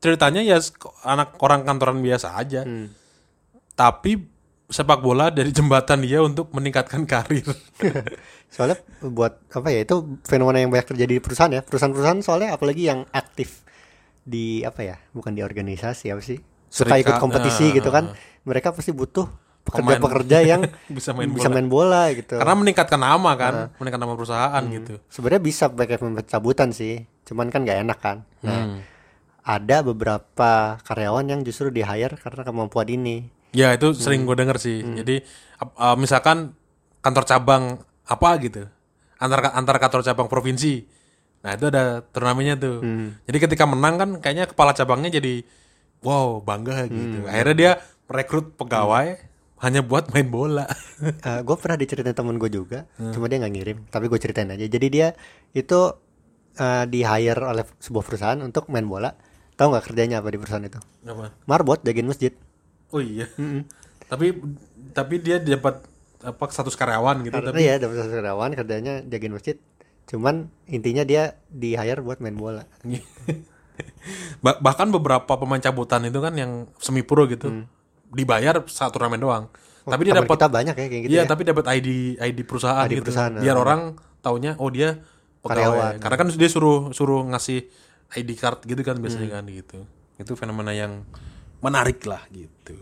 ceritanya 0.00 0.40
ya 0.40 0.56
anak 1.04 1.36
orang 1.44 1.68
kantoran 1.68 2.00
biasa 2.00 2.40
aja. 2.40 2.64
Tapi 3.76 4.40
sepak 4.70 5.02
bola 5.02 5.34
dari 5.34 5.50
jembatan 5.50 6.00
dia 6.06 6.22
untuk 6.22 6.54
meningkatkan 6.54 7.02
karir. 7.04 7.44
Soalnya 8.54 8.78
buat 9.02 9.42
apa 9.50 9.68
ya 9.74 9.82
itu 9.82 10.22
fenomena 10.22 10.62
yang 10.62 10.70
banyak 10.70 10.94
terjadi 10.94 11.18
di 11.18 11.22
perusahaan 11.22 11.50
ya. 11.50 11.62
Perusahaan-perusahaan 11.66 12.22
soalnya 12.22 12.54
apalagi 12.54 12.86
yang 12.86 13.04
aktif 13.10 13.66
di 14.22 14.62
apa 14.62 14.80
ya? 14.86 14.96
Bukan 15.10 15.34
di 15.34 15.42
organisasi 15.42 16.14
apa 16.14 16.22
sih? 16.22 16.38
Suka 16.70 16.94
Serikat, 16.94 17.02
ikut 17.02 17.14
kompetisi 17.18 17.66
nah. 17.70 17.74
gitu 17.82 17.90
kan. 17.90 18.04
Mereka 18.46 18.70
pasti 18.70 18.94
butuh 18.94 19.26
pekerja-pekerja 19.62 20.38
yang 20.42 20.60
bisa 20.96 21.12
main 21.12 21.28
bisa 21.28 21.46
bola. 21.46 21.54
main 21.54 21.68
bola 21.68 22.02
gitu. 22.10 22.34
Karena 22.34 22.54
meningkatkan 22.54 22.98
nama 22.98 23.30
kan, 23.34 23.54
meningkatkan 23.76 24.02
nama 24.02 24.14
perusahaan 24.14 24.62
gitu. 24.66 24.94
Sebenarnya 25.06 25.42
bisa 25.42 25.64
pakai 25.66 25.96
pencabutan 25.96 26.70
sih. 26.70 27.02
Cuman 27.22 27.48
kan 27.48 27.62
gak 27.62 27.80
enak 27.80 27.98
kan. 27.98 28.16
Nah, 28.40 28.56
Hmm. 28.60 28.78
ada 29.42 29.80
beberapa 29.82 30.50
karyawan 30.80 31.26
yang 31.26 31.40
justru 31.40 31.68
di 31.68 31.80
hire 31.80 32.14
karena 32.14 32.42
kemampuan 32.42 32.86
ini. 32.86 33.28
Ya 33.50 33.70
itu 33.70 33.90
sering 33.92 34.22
gue 34.22 34.34
denger 34.34 34.56
sih. 34.56 34.78
Jadi 34.80 35.22
ap- 35.56 35.74
uh, 35.74 35.94
misalkan 35.94 36.54
kantor 37.00 37.24
cabang 37.24 37.64
apa 38.04 38.30
gitu, 38.38 38.66
antar 39.16 39.50
antar 39.50 39.76
kantor 39.78 40.00
cabang 40.02 40.26
provinsi. 40.26 40.84
Nah 41.40 41.50
itu 41.52 41.66
ada 41.66 42.04
turnamennya 42.04 42.54
tuh. 42.54 42.78
Jadi 43.22 43.38
ketika 43.40 43.64
menang 43.64 43.96
kan 43.96 44.10
kayaknya 44.18 44.44
kepala 44.46 44.70
cabangnya 44.70 45.10
jadi 45.10 45.42
wow 46.00 46.38
bangga 46.38 46.86
gitu. 46.86 47.24
Akhirnya 47.24 47.54
dia 47.54 47.72
merekrut 48.06 48.54
pegawai 48.54 49.29
hanya 49.60 49.84
buat 49.84 50.08
main 50.12 50.28
bola. 50.32 50.64
gue 51.46 51.56
pernah 51.60 51.76
diceritain 51.76 52.16
temen 52.16 52.40
gue 52.40 52.48
juga, 52.48 52.88
cuma 52.96 53.28
dia 53.28 53.36
nggak 53.40 53.52
ngirim, 53.52 53.78
tapi 53.92 54.08
gue 54.08 54.16
ceritain 54.16 54.48
aja. 54.48 54.64
Jadi 54.64 54.86
dia 54.88 55.12
itu 55.52 55.80
eh, 56.56 56.84
di 56.88 57.04
hire 57.04 57.44
oleh 57.44 57.64
sebuah 57.78 58.04
perusahaan 58.04 58.40
untuk 58.40 58.72
main 58.72 58.88
bola. 58.88 59.12
Tahu 59.60 59.76
nggak 59.76 59.92
kerjanya 59.92 60.24
apa 60.24 60.32
di 60.32 60.38
perusahaan 60.40 60.64
itu? 60.64 60.80
Apa? 61.04 61.36
Marbot 61.44 61.84
jagain 61.84 62.08
masjid. 62.08 62.32
Oh 62.90 63.04
iya. 63.04 63.28
Tapi 64.08 64.32
tapi 64.96 65.20
dia 65.20 65.36
dapat 65.36 65.84
apa 66.24 66.44
status 66.48 66.72
karyawan 66.76 67.20
gitu. 67.28 67.36
Karena 67.36 67.52
Tapi 67.52 67.62
ya 67.62 67.76
dapat 67.76 67.96
satu 68.00 68.12
karyawan 68.16 68.50
kerjanya 68.56 68.94
jagain 69.04 69.36
masjid. 69.36 69.56
Cuman 70.08 70.48
intinya 70.66 71.04
dia 71.04 71.36
di 71.52 71.76
hire 71.76 72.00
buat 72.00 72.24
main 72.24 72.34
bola. 72.34 72.64
Ba- 74.44 74.60
bahkan 74.60 74.88
beberapa 74.88 75.36
pemain 75.36 75.60
cabutan 75.60 76.04
itu 76.08 76.20
kan 76.20 76.32
yang 76.36 76.68
semi 76.80 77.00
pro 77.04 77.24
gitu 77.28 77.64
dibayar 78.10 78.58
satu 78.64 78.94
turnamen 78.94 79.18
doang. 79.18 79.44
tapi 79.80 80.06
dia 80.06 80.14
dapat 80.14 80.38
banyak 80.46 80.74
ya 80.76 80.86
kayak 80.86 81.02
gitu 81.02 81.10
Iya, 81.10 81.22
ya. 81.24 81.26
tapi 81.26 81.42
dapat 81.42 81.64
ID 81.66 81.88
ID 82.16 82.38
perusahaan 82.44 82.84
ID 82.84 83.00
gitu. 83.00 83.10
perusahaan, 83.10 83.32
Biar 83.34 83.56
nah. 83.56 83.62
orang 83.64 83.80
taunya 84.20 84.52
oh 84.56 84.68
dia 84.68 85.00
pegawai. 85.40 85.50
Karyawan. 85.56 85.94
Karena 85.98 86.16
kan 86.16 86.26
dia 86.30 86.50
suruh 86.52 86.92
suruh 86.92 87.24
ngasih 87.26 87.66
ID 88.12 88.30
card 88.36 88.60
gitu 88.62 88.82
kan 88.82 88.98
biasanya 88.98 89.30
Hmm. 89.30 89.36
kan 89.40 89.44
gitu. 89.48 89.78
Itu 90.16 90.32
fenomena 90.34 90.70
yang 90.70 91.02
menarik 91.58 92.04
lah 92.04 92.22
gitu. 92.28 92.76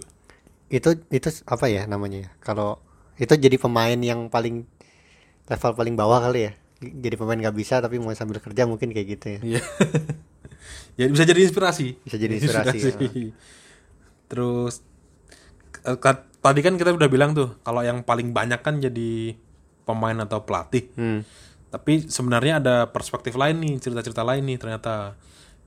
Itu 0.68 1.00
itu 1.08 1.28
apa 1.44 1.70
ya 1.70 1.86
namanya 1.86 2.28
ya? 2.28 2.30
Kalau 2.40 2.82
itu 3.16 3.30
jadi 3.32 3.56
pemain 3.56 3.96
yang 3.96 4.26
paling 4.28 4.66
level 5.46 5.72
paling 5.72 5.94
bawah 5.94 6.18
kali 6.20 6.50
ya. 6.50 6.52
Jadi 6.78 7.14
pemain 7.14 7.38
nggak 7.38 7.56
bisa 7.56 7.78
tapi 7.78 7.96
mau 7.96 8.12
sambil 8.12 8.38
kerja 8.38 8.62
mungkin 8.62 8.90
kayak 8.90 9.06
gitu 9.16 9.26
ya. 9.38 9.40
Iya. 9.56 9.62
ya 11.00 11.06
bisa 11.08 11.24
jadi 11.24 11.40
inspirasi. 11.40 11.96
Bisa 12.02 12.16
jadi 12.16 12.36
inspirasi, 12.36 12.78
Terus 14.28 14.74
eh, 14.74 14.82
ka- 14.82 14.97
tadi 16.38 16.60
kan 16.60 16.74
kita 16.76 16.92
udah 16.92 17.08
bilang 17.08 17.32
tuh 17.32 17.56
kalau 17.62 17.80
yang 17.80 18.04
paling 18.04 18.30
banyak 18.30 18.60
kan 18.60 18.78
jadi 18.78 19.34
pemain 19.82 20.16
atau 20.20 20.44
pelatih. 20.44 20.92
Hmm. 20.94 21.24
Tapi 21.68 22.08
sebenarnya 22.08 22.60
ada 22.60 22.76
perspektif 22.88 23.36
lain 23.36 23.60
nih, 23.60 23.80
cerita-cerita 23.80 24.24
lain 24.24 24.44
nih 24.44 24.58
ternyata. 24.60 25.16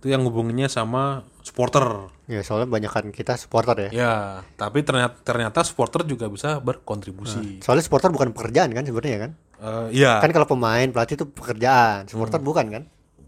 Itu 0.02 0.10
yang 0.10 0.26
hubungannya 0.26 0.66
sama 0.66 1.22
supporter. 1.46 2.10
Ya 2.26 2.42
soalnya 2.42 2.66
banyakan 2.66 3.14
kita 3.14 3.38
supporter 3.38 3.78
ya. 3.86 3.90
Ya, 3.94 4.14
tapi 4.58 4.82
ternyata 4.82 5.14
ternyata 5.22 5.62
supporter 5.62 6.02
juga 6.10 6.26
bisa 6.26 6.58
berkontribusi. 6.58 7.62
Soalnya 7.62 7.86
supporter 7.86 8.10
bukan 8.10 8.34
pekerjaan 8.34 8.74
kan 8.74 8.82
sebenarnya 8.82 9.30
kan? 9.30 9.32
Eh, 9.62 10.02
Iya, 10.02 10.18
Kan 10.26 10.34
kalau 10.34 10.50
pemain 10.50 10.90
pelatih 10.90 11.22
itu 11.22 11.30
pekerjaan, 11.30 12.10
supporter 12.10 12.42
bukan 12.42 12.66
kan? 12.74 12.84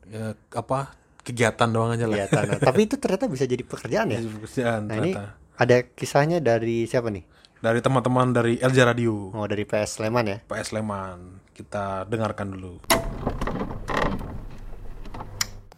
ya, 0.10 0.34
apa 0.54 0.98
kegiatan 1.22 1.70
doang 1.70 1.94
aja 1.94 2.10
lah. 2.10 2.26
Kegiatan. 2.26 2.44
Nah, 2.50 2.60
tapi 2.62 2.80
itu 2.90 2.96
ternyata 2.98 3.26
bisa 3.30 3.46
jadi 3.46 3.62
pekerjaan 3.62 4.08
ya. 4.10 4.20
Pekerjaan 4.22 4.82
Nah 4.90 4.96
ini. 4.98 5.12
Ada 5.54 5.86
kisahnya 5.86 6.42
dari 6.42 6.90
siapa 6.90 7.14
nih? 7.14 7.26
Dari 7.64 7.80
teman-teman 7.80 8.36
dari 8.36 8.60
LJ 8.60 8.80
Radio, 8.84 9.32
Oh 9.32 9.48
dari 9.48 9.64
PS 9.64 10.02
Sleman 10.02 10.26
ya. 10.28 10.38
PS 10.44 10.76
Sleman. 10.76 11.40
Kita 11.54 12.04
dengarkan 12.10 12.58
dulu. 12.58 12.82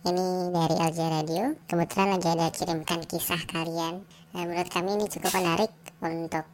Ini 0.06 0.28
dari 0.50 0.76
LJ 0.80 1.00
Radio. 1.12 1.44
Kebetulan 1.68 2.08
lagi 2.18 2.28
ada 2.32 2.48
kirimkan 2.50 3.02
kisah 3.06 3.42
kalian. 3.52 4.02
Nah, 4.34 4.44
menurut 4.48 4.70
kami 4.72 4.98
ini 4.98 5.06
cukup 5.12 5.32
menarik 5.38 5.72
untuk 6.02 6.46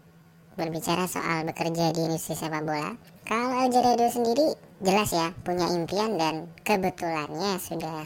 berbicara 0.60 1.08
soal 1.08 1.48
bekerja 1.48 1.96
di 1.96 2.02
industri 2.12 2.36
sepak 2.36 2.64
bola. 2.68 2.98
Kalau 3.24 3.56
LJ 3.56 3.76
Radio 3.86 4.10
sendiri 4.12 4.46
jelas 4.84 5.16
ya 5.16 5.32
punya 5.46 5.70
impian 5.72 6.20
dan 6.20 6.52
kebetulannya 6.68 7.56
sudah 7.62 8.04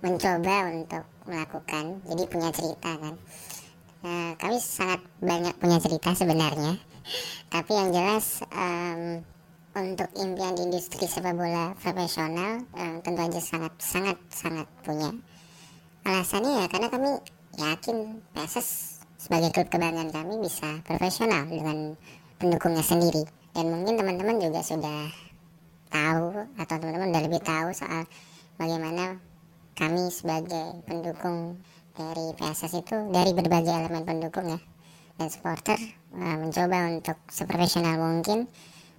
mencoba 0.00 0.56
untuk 0.72 1.04
melakukan. 1.28 2.00
Jadi 2.06 2.22
punya 2.30 2.48
cerita 2.54 2.90
kan. 2.96 3.14
Nah, 4.06 4.38
kami 4.38 4.62
sangat 4.62 5.02
banyak 5.18 5.58
punya 5.58 5.82
cerita 5.82 6.14
sebenarnya. 6.14 6.78
Tapi 7.50 7.70
yang 7.74 7.90
jelas 7.90 8.38
em, 8.54 9.26
untuk 9.74 10.06
impian 10.14 10.54
di 10.54 10.62
industri 10.70 11.10
sepak 11.10 11.34
bola 11.34 11.74
profesional 11.74 12.62
em, 12.78 13.02
tentu 13.02 13.18
aja 13.18 13.42
sangat 13.42 13.74
sangat 13.82 14.14
sangat 14.30 14.70
punya. 14.86 15.10
Alasannya 16.06 16.52
ya 16.54 16.66
karena 16.70 16.86
kami 16.86 17.10
yakin 17.58 18.22
PSS 18.30 19.02
sebagai 19.18 19.50
klub 19.50 19.74
kebanggaan 19.74 20.14
kami 20.14 20.38
bisa 20.38 20.78
profesional 20.86 21.42
dengan 21.50 21.98
pendukungnya 22.38 22.86
sendiri. 22.86 23.26
Dan 23.58 23.74
mungkin 23.74 23.98
teman-teman 23.98 24.38
juga 24.38 24.62
sudah 24.62 25.10
tahu 25.90 26.46
atau 26.62 26.74
teman-teman 26.78 27.10
udah 27.10 27.22
lebih 27.26 27.42
tahu 27.42 27.74
soal 27.74 28.06
bagaimana 28.54 29.18
kami 29.74 30.14
sebagai 30.14 30.78
pendukung 30.86 31.58
dari 31.96 32.36
PSS 32.36 32.84
itu 32.84 32.96
dari 33.08 33.32
berbagai 33.32 33.72
elemen 33.72 34.04
pendukung 34.04 34.52
ya 34.52 34.60
dan 35.16 35.28
supporter 35.32 35.80
eh, 36.12 36.36
mencoba 36.36 36.92
untuk 36.92 37.18
seprofesional 37.32 37.96
mungkin 37.96 38.44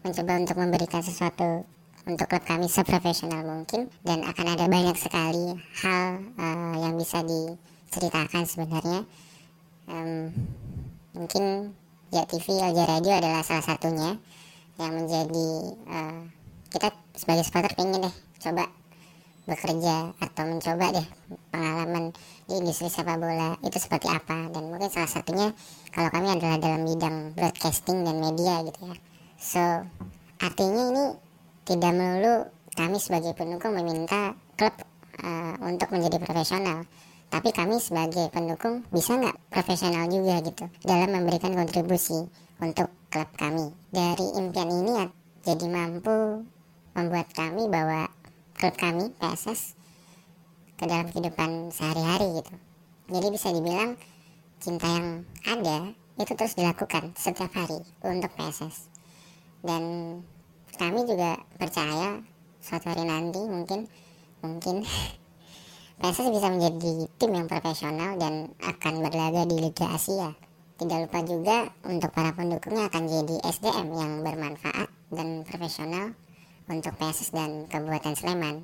mencoba 0.02 0.34
untuk 0.42 0.58
memberikan 0.58 1.06
sesuatu 1.06 1.64
untuk 2.08 2.26
klub 2.32 2.44
kami 2.48 2.72
seprofesional 2.72 3.44
mungkin 3.44 3.92
dan 4.08 4.24
akan 4.24 4.56
ada 4.56 4.66
banyak 4.72 4.96
sekali 4.96 5.60
hal 5.84 6.24
eh, 6.40 6.76
yang 6.80 6.96
bisa 6.96 7.20
diceritakan 7.20 8.48
sebenarnya. 8.48 9.04
Em, 9.92 10.32
mungkin 11.12 11.76
ya 12.16 12.24
TV 12.24 12.64
Alja 12.64 12.88
Radio 12.88 13.14
adalah 13.20 13.44
salah 13.44 13.64
satunya 13.64 14.16
yang 14.80 14.92
menjadi 14.96 15.48
eh, 15.92 16.20
kita 16.72 16.96
sebagai 17.12 17.44
supporter 17.44 17.76
pengen 17.76 18.08
deh 18.08 18.16
coba 18.40 18.72
bekerja 19.48 20.12
atau 20.20 20.44
mencoba 20.44 20.92
deh 20.92 21.08
pengalaman 21.56 22.12
di 22.46 22.54
industri 22.60 22.92
sepak 22.92 23.16
bola 23.16 23.56
itu 23.64 23.80
seperti 23.80 24.12
apa. 24.12 24.52
Dan 24.52 24.68
mungkin 24.68 24.92
salah 24.92 25.08
satunya 25.08 25.56
kalau 25.96 26.12
kami 26.12 26.36
adalah 26.36 26.60
dalam 26.60 26.84
bidang 26.84 27.32
broadcasting 27.34 28.04
dan 28.04 28.20
media 28.20 28.62
gitu 28.68 28.80
ya. 28.92 28.96
So 29.40 29.64
artinya 30.44 30.84
ini 30.92 31.06
tidak 31.64 31.92
melulu 31.96 32.36
kami 32.76 33.00
sebagai 33.00 33.34
pendukung 33.34 33.74
meminta 33.74 34.36
klub 34.60 34.76
eh, 35.24 35.56
untuk 35.64 35.90
menjadi 35.96 36.20
profesional. 36.20 36.84
Tapi 37.28 37.52
kami 37.52 37.80
sebagai 37.80 38.28
pendukung 38.32 38.88
bisa 38.92 39.16
nggak 39.16 39.36
profesional 39.52 40.08
juga 40.08 40.44
gitu 40.44 40.68
dalam 40.84 41.12
memberikan 41.12 41.56
kontribusi 41.56 42.28
untuk 42.60 42.92
klub 43.08 43.30
kami. 43.40 43.72
Dari 43.92 44.28
impian 44.36 44.70
ini 44.72 44.92
ya 44.92 45.08
jadi 45.48 45.66
mampu 45.72 46.44
membuat 46.98 47.30
kami 47.32 47.70
bahwa 47.72 48.10
klub 48.58 48.74
kami 48.74 49.14
PSS 49.22 49.78
ke 50.78 50.86
dalam 50.90 51.06
kehidupan 51.14 51.70
sehari-hari 51.70 52.42
gitu. 52.42 52.54
Jadi 53.08 53.28
bisa 53.30 53.48
dibilang 53.54 53.94
cinta 54.58 54.90
yang 54.90 55.08
ada 55.46 55.94
itu 56.18 56.34
terus 56.34 56.58
dilakukan 56.58 57.14
setiap 57.14 57.54
hari 57.54 57.78
untuk 58.02 58.34
PSS. 58.34 58.90
Dan 59.62 59.84
kami 60.74 61.06
juga 61.06 61.38
percaya 61.62 62.22
suatu 62.58 62.90
hari 62.90 63.06
nanti 63.06 63.42
mungkin 63.46 63.86
mungkin 64.42 64.82
PSS 66.02 66.30
bisa 66.34 66.48
menjadi 66.50 67.10
tim 67.18 67.32
yang 67.34 67.50
profesional 67.50 68.18
dan 68.18 68.54
akan 68.62 68.94
berlaga 69.06 69.46
di 69.46 69.58
Liga 69.62 69.86
Asia. 69.94 70.34
Tidak 70.78 71.10
lupa 71.10 71.26
juga 71.26 71.74
untuk 71.90 72.14
para 72.14 72.34
pendukungnya 72.38 72.86
akan 72.86 73.10
jadi 73.10 73.36
SDM 73.50 73.88
yang 73.98 74.12
bermanfaat 74.22 74.90
dan 75.10 75.42
profesional 75.42 76.14
untuk 76.68 76.94
PSS 77.00 77.32
dan 77.34 77.66
Kabupaten 77.72 78.14
Sleman. 78.14 78.64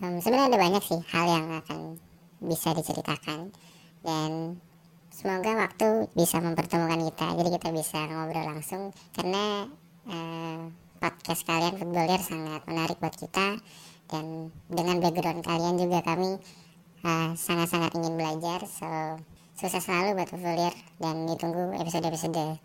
Em, 0.00 0.16
sebenarnya 0.22 0.48
ada 0.54 0.58
banyak 0.58 0.82
sih 0.82 1.00
hal 1.12 1.26
yang 1.28 1.46
akan 1.60 2.00
bisa 2.40 2.72
diceritakan. 2.72 3.52
Dan 4.00 4.56
semoga 5.12 5.52
waktu 5.58 6.08
bisa 6.16 6.40
mempertemukan 6.40 7.04
kita. 7.10 7.26
Jadi 7.36 7.48
kita 7.60 7.68
bisa 7.74 7.98
ngobrol 8.08 8.46
langsung. 8.46 8.94
Karena 9.12 9.68
eh, 10.08 10.58
podcast 11.00 11.42
kalian 11.44 11.76
footballer 11.76 12.20
sangat 12.20 12.62
menarik 12.64 12.96
buat 12.96 13.12
kita. 13.12 13.60
Dan 14.10 14.50
dengan 14.66 14.98
background 14.98 15.46
kalian 15.46 15.78
juga 15.78 16.02
kami 16.02 16.34
uh, 17.06 17.30
sangat-sangat 17.36 17.94
ingin 17.96 18.14
belajar. 18.18 18.60
So 18.66 18.88
sukses 19.56 19.84
selalu 19.84 20.16
buat 20.16 20.28
footballer 20.28 20.74
dan 20.98 21.28
ditunggu 21.28 21.76
episode-episode 21.78 22.58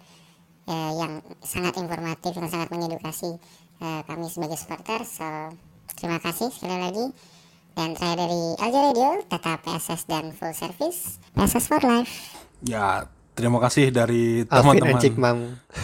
uh, 0.67 0.91
yang 0.97 1.21
sangat 1.43 1.77
informatif 1.79 2.33
dan 2.33 2.47
sangat 2.49 2.69
mengedukasi 2.71 3.37
uh, 3.81 4.01
kami 4.05 4.27
sebagai 4.29 4.59
supporter 4.59 5.01
so 5.03 5.27
terima 5.95 6.19
kasih 6.21 6.51
sekali 6.51 6.77
lagi 6.77 7.05
dan 7.75 7.91
terakhir 7.91 8.23
dari 8.23 8.41
LJ 8.59 8.75
Radio 8.91 9.09
tetap 9.27 9.57
PSS 9.67 10.07
dan 10.07 10.31
full 10.31 10.55
service 10.55 11.19
PSS 11.35 11.65
for 11.67 11.83
life 11.83 12.45
Ya, 12.63 13.05
terima 13.35 13.59
kasih 13.59 13.91
dari 13.91 14.47
Alvin 14.47 14.79
teman-teman 14.79 14.95
and 14.95 15.03
Cikmam 15.03 15.37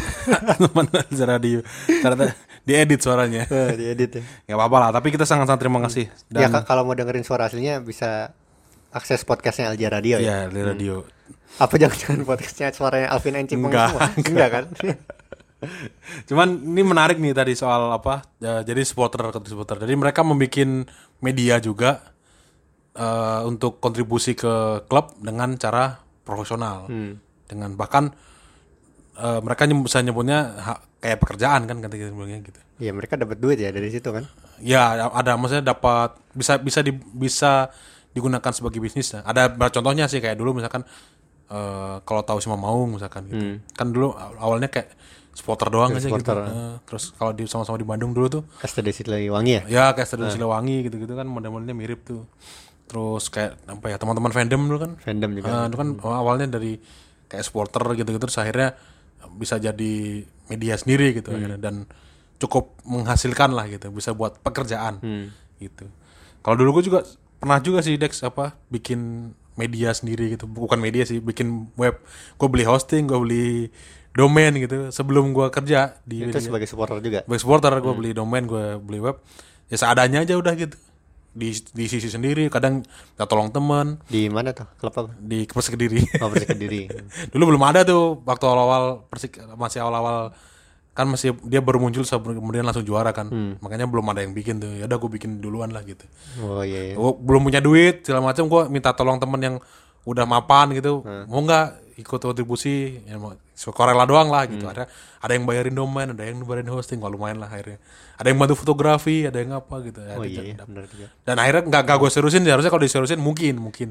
teman 0.62 0.86
Alja 0.88 1.26
Radio. 1.28 1.60
Ternyata 1.86 2.34
diedit 2.64 3.02
suaranya. 3.04 3.44
Eh, 3.46 3.76
diedit 3.76 4.12
ya. 4.18 4.24
Ya 4.50 4.54
apa-apa 4.56 4.78
lah, 4.88 4.90
tapi 4.96 5.12
kita 5.12 5.28
sangat-sangat 5.28 5.62
terima 5.62 5.84
kasih. 5.84 6.08
Ya 6.32 6.48
Dan 6.48 6.58
Kak, 6.58 6.66
kalau 6.70 6.88
mau 6.88 6.98
dengerin 6.98 7.22
suara 7.22 7.52
aslinya 7.52 7.84
bisa 7.84 8.32
akses 8.90 9.22
podcastnya 9.28 9.70
Alja 9.70 9.88
Radio 9.92 10.18
ya. 10.18 10.48
ya, 10.48 10.50
di 10.50 10.62
radio. 10.62 11.04
Apa 11.60 11.76
jangan-jangan 11.78 12.24
podcastnya 12.24 12.72
suaranya 12.72 13.08
Alvin 13.12 13.38
Cikmam 13.46 13.70
Enggak, 13.70 13.88
semua? 13.94 14.10
Enggak 14.32 14.50
kan? 14.50 14.66
Cuman 16.24 16.48
ini 16.64 16.82
menarik 16.82 17.18
nih 17.18 17.32
tadi 17.32 17.54
soal 17.54 17.92
apa? 17.92 18.26
ya, 18.38 18.62
jadi 18.62 18.82
supporter 18.82 19.30
ke 19.30 19.40
supporter. 19.46 19.78
Jadi 19.78 19.94
mereka 19.94 20.22
membuat 20.22 20.88
media 21.20 21.58
juga 21.58 22.02
eh, 22.94 23.42
untuk 23.44 23.78
kontribusi 23.78 24.34
ke 24.34 24.52
klub 24.86 25.16
dengan 25.18 25.56
cara 25.56 25.96
profesional. 26.22 26.90
Dengan 27.44 27.74
bahkan 27.74 28.10
eh, 29.14 29.40
mereka 29.40 29.64
nyem- 29.64 29.84
bisa 29.84 30.00
nyebutnya 30.00 30.40
ha- 30.58 30.82
kayak 30.98 31.20
pekerjaan 31.20 31.66
kan 31.66 31.78
kata 31.80 31.96
kita 31.96 32.10
bilangnya 32.10 32.42
gitu. 32.44 32.60
Iya 32.80 32.92
mereka 32.92 33.14
dapat 33.14 33.38
duit 33.38 33.58
ya 33.58 33.70
dari 33.70 33.90
situ 33.90 34.10
kan. 34.10 34.26
Ya 34.60 34.82
ada 35.06 35.36
maksudnya 35.36 35.66
dapat 35.68 36.18
bisa 36.32 36.58
bisa 36.58 36.80
di, 36.80 36.94
bisa 36.94 37.70
digunakan 38.12 38.52
sebagai 38.52 38.78
bisnis. 38.78 39.12
ya. 39.12 39.22
Ada 39.22 39.48
contohnya 39.70 40.06
sih 40.06 40.18
kayak 40.18 40.36
dulu 40.36 40.58
misalkan 40.58 40.82
eh, 41.48 41.96
kalau 42.02 42.22
tahu 42.22 42.40
sama 42.40 42.58
Maung 42.58 42.96
misalkan 42.96 43.28
gitu. 43.28 43.38
Kan 43.72 43.92
dulu 43.92 44.12
aw- 44.12 44.38
awalnya 44.42 44.68
kayak 44.68 44.90
supporter 45.42 45.74
doang 45.74 45.90
aja 45.98 46.06
supporter. 46.06 46.38
gitu. 46.38 46.54
Eh, 46.54 46.76
terus 46.86 47.04
kalau 47.18 47.34
di 47.34 47.50
sama-sama 47.50 47.82
di 47.82 47.88
Bandung 47.90 48.14
dulu 48.14 48.30
tuh 48.30 48.44
STD 48.62 48.94
Wangi 49.34 49.58
ya. 49.58 49.62
ya 49.66 49.84
kayak 49.98 50.06
Stadion 50.06 50.30
Siliwangi 50.30 50.86
gitu-gitu 50.86 51.18
kan 51.18 51.26
model-modelnya 51.26 51.74
mirip 51.74 52.06
tuh. 52.06 52.30
Terus 52.86 53.34
kayak 53.34 53.58
apa 53.66 53.90
ya 53.90 53.98
teman-teman 53.98 54.30
fandom 54.30 54.62
dulu 54.70 54.78
kan. 54.86 54.92
Fandom 55.02 55.34
juga. 55.34 55.50
Eh, 55.50 55.64
itu 55.74 55.78
kan 55.82 55.90
awalnya 56.06 56.46
dari 56.46 56.78
kayak 57.26 57.42
supporter 57.42 57.82
gitu-gitu 57.98 58.22
terus 58.22 58.38
akhirnya 58.38 58.78
bisa 59.34 59.58
jadi 59.58 60.22
media 60.52 60.76
sendiri 60.78 61.18
gitu 61.18 61.34
akhirnya. 61.34 61.58
dan 61.58 61.90
cukup 62.38 62.76
menghasilkan 62.84 63.56
lah 63.56 63.66
gitu 63.72 63.88
bisa 63.94 64.12
buat 64.12 64.42
pekerjaan 64.44 65.00
gitu 65.62 65.88
kalau 66.42 66.58
dulu 66.58 66.82
gue 66.82 66.92
juga 66.92 67.00
pernah 67.40 67.62
juga 67.64 67.80
sih 67.86 67.96
Dex 67.96 68.26
apa 68.26 68.58
bikin 68.68 69.32
media 69.56 69.94
sendiri 69.94 70.34
gitu 70.36 70.50
bukan 70.50 70.82
media 70.82 71.06
sih 71.06 71.22
bikin 71.22 71.70
web 71.78 72.02
gue 72.36 72.48
beli 72.50 72.66
hosting 72.66 73.06
gue 73.06 73.20
beli 73.22 73.48
domain 74.12 74.52
gitu 74.52 74.92
sebelum 74.92 75.32
gue 75.32 75.48
kerja 75.48 75.96
di 76.04 76.28
Itu 76.28 76.36
media. 76.36 76.44
sebagai 76.44 76.68
supporter 76.68 77.00
juga. 77.00 77.24
Sebagai 77.24 77.42
supporter 77.42 77.72
gue 77.80 77.94
beli 77.96 78.12
domain, 78.12 78.44
gue 78.44 78.76
beli 78.80 79.00
web. 79.00 79.20
Ya 79.72 79.80
seadanya 79.80 80.24
aja 80.24 80.36
udah 80.36 80.54
gitu. 80.56 80.76
Di 81.32 81.56
di 81.72 81.88
sisi 81.88 82.12
sendiri, 82.12 82.52
kadang 82.52 82.84
minta 82.84 83.24
tolong 83.24 83.56
teman 83.56 84.04
Di 84.12 84.28
mana 84.28 84.52
tuh? 84.52 84.68
Klub 84.76 84.92
apa? 84.92 85.16
di 85.16 85.48
Persik 85.48 85.80
Kediri. 85.80 86.04
Oh, 86.20 86.28
Persik 86.28 86.60
Kediri. 86.60 86.92
Dulu 87.32 87.56
belum 87.56 87.64
ada 87.64 87.88
tuh 87.88 88.20
waktu 88.28 88.44
awal-awal 88.44 89.08
Persik 89.08 89.40
masih 89.56 89.80
awal-awal 89.80 90.36
kan 90.92 91.08
masih 91.08 91.32
dia 91.48 91.64
baru 91.64 91.80
muncul 91.80 92.04
kemudian 92.04 92.68
langsung 92.68 92.84
juara 92.84 93.16
kan. 93.16 93.32
Makanya 93.64 93.88
belum 93.88 94.12
ada 94.12 94.28
yang 94.28 94.36
bikin 94.36 94.60
tuh. 94.60 94.76
Ya 94.76 94.92
udah 94.92 95.00
gue 95.00 95.12
bikin 95.16 95.40
duluan 95.40 95.72
lah 95.72 95.88
gitu. 95.88 96.04
Oh 96.44 96.68
iya. 96.68 96.92
iya. 96.92 96.94
Gua 97.00 97.16
belum 97.16 97.48
punya 97.48 97.64
duit 97.64 98.04
segala 98.04 98.28
macam 98.28 98.52
gue 98.52 98.62
minta 98.68 98.92
tolong 98.92 99.16
temen 99.16 99.40
yang 99.40 99.56
udah 100.02 100.26
mapan 100.26 100.74
gitu 100.74 101.06
mau 101.30 101.46
nggak 101.46 101.91
ikut 102.02 102.20
kontribusi 102.20 103.06
ya 103.06 103.22
sukarela 103.54 104.10
doang 104.10 104.34
lah 104.34 104.50
gitu 104.50 104.66
ada 104.66 104.90
ada 105.22 105.32
yang 105.38 105.46
bayarin 105.46 105.78
domain 105.78 106.10
ada 106.10 106.26
yang 106.26 106.42
bayarin 106.42 106.68
hosting 106.74 106.98
wah 106.98 107.14
lumayan 107.14 107.38
lah 107.38 107.48
akhirnya 107.48 107.78
ada 108.18 108.28
yang 108.28 108.42
bantu 108.42 108.58
fotografi 108.58 109.30
ada 109.30 109.38
yang 109.38 109.54
apa 109.54 109.76
gitu 109.86 110.02
ya, 110.02 110.18
Oh 110.18 110.26
iya, 110.26 110.42
iya, 110.52 110.56
benar 110.66 110.90
juga. 110.90 111.08
dan 111.24 111.36
akhirnya 111.38 111.64
nggak 111.70 111.82
nggak 111.86 111.98
gue 112.02 112.10
seriusin 112.10 112.44
harusnya 112.50 112.74
kalau 112.74 112.84
diserusin 112.84 113.22
mungkin 113.22 113.62
mungkin 113.62 113.90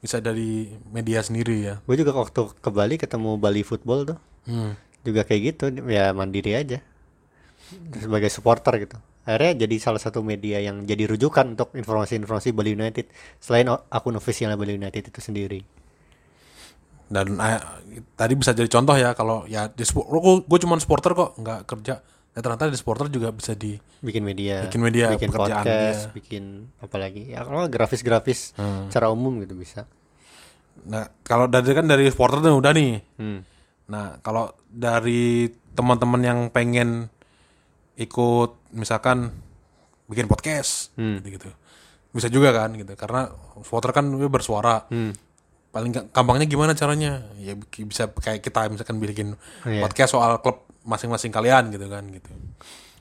bisa 0.00 0.16
dari 0.18 0.72
media 0.88 1.20
sendiri 1.20 1.56
ya 1.60 1.74
Gue 1.84 2.00
juga 2.00 2.16
waktu 2.16 2.56
ke 2.56 2.70
Bali 2.72 2.96
ketemu 2.96 3.36
Bali 3.36 3.60
Football 3.60 4.08
tuh. 4.08 4.18
Hmm. 4.48 4.72
Juga 5.04 5.28
kayak 5.28 5.40
gitu, 5.54 5.64
ya 5.92 6.16
mandiri 6.16 6.56
aja. 6.56 6.80
Sebagai 8.00 8.32
supporter 8.32 8.80
gitu. 8.80 8.96
Akhirnya 9.28 9.68
jadi 9.68 9.76
salah 9.76 10.00
satu 10.00 10.24
media 10.24 10.58
yang 10.64 10.88
jadi 10.88 11.04
rujukan 11.04 11.52
untuk 11.52 11.76
informasi-informasi 11.76 12.56
Bali 12.56 12.72
United 12.72 13.12
selain 13.38 13.68
akun 13.68 14.16
officialnya 14.16 14.56
Bali 14.56 14.80
United 14.80 15.12
itu 15.12 15.20
sendiri. 15.20 15.60
Dan 17.10 17.26
eh, 17.42 17.60
tadi 18.14 18.32
bisa 18.38 18.54
jadi 18.54 18.70
contoh 18.70 18.94
ya 18.94 19.10
kalau 19.18 19.42
ya 19.50 19.66
di 19.66 19.82
gue 19.82 20.58
cuma 20.62 20.78
supporter 20.78 21.10
kok 21.12 21.34
nggak 21.42 21.60
kerja 21.66 21.98
ya 22.30 22.38
ternyata 22.38 22.70
di 22.70 22.78
supporter 22.78 23.10
juga 23.10 23.34
bisa 23.34 23.58
di 23.58 23.74
Bikin 24.00 24.22
media, 24.24 24.64
Bikin 24.64 24.80
media, 24.80 25.12
bikin 25.12 25.28
podcast, 25.28 26.08
dia. 26.08 26.14
bikin 26.16 26.44
apa 26.80 26.96
lagi? 26.96 27.28
Ya 27.28 27.44
kalau 27.44 27.68
grafis-grafis 27.68 28.56
secara 28.88 29.12
umum 29.12 29.44
gitu 29.44 29.52
bisa. 29.52 29.84
Nah, 30.88 31.12
kalau 31.20 31.44
dari 31.44 31.76
kan 31.76 31.84
dari 31.84 32.08
supporter 32.08 32.40
tuh 32.40 32.56
udah 32.56 32.72
nih. 32.72 32.96
Hmm. 33.20 33.44
Nah, 33.92 34.16
kalau 34.24 34.56
dari 34.72 35.52
teman-teman 35.76 36.22
yang 36.24 36.38
pengen 36.48 37.12
ikut 38.00 38.72
misalkan 38.72 39.36
bikin 40.08 40.24
podcast 40.24 40.96
gitu-gitu. 41.20 41.52
Bisa 42.16 42.32
juga 42.32 42.56
kan 42.56 42.72
gitu. 42.72 42.96
Karena 42.96 43.28
supporter 43.60 43.92
kan 43.92 44.08
bersuara. 44.32 44.88
Paling 45.70 45.90
ga- 45.94 46.06
gampangnya 46.10 46.50
gimana 46.50 46.74
caranya? 46.74 47.22
Ya 47.38 47.54
bi- 47.54 47.86
bisa 47.86 48.10
kayak 48.10 48.42
kita 48.42 48.66
misalkan 48.66 48.98
bikin 48.98 49.38
Iya. 49.62 49.80
podcast 49.80 50.18
soal 50.18 50.42
klub 50.42 50.66
masing-masing 50.82 51.30
kalian 51.30 51.70
gitu 51.70 51.86
kan 51.86 52.02
gitu. 52.10 52.30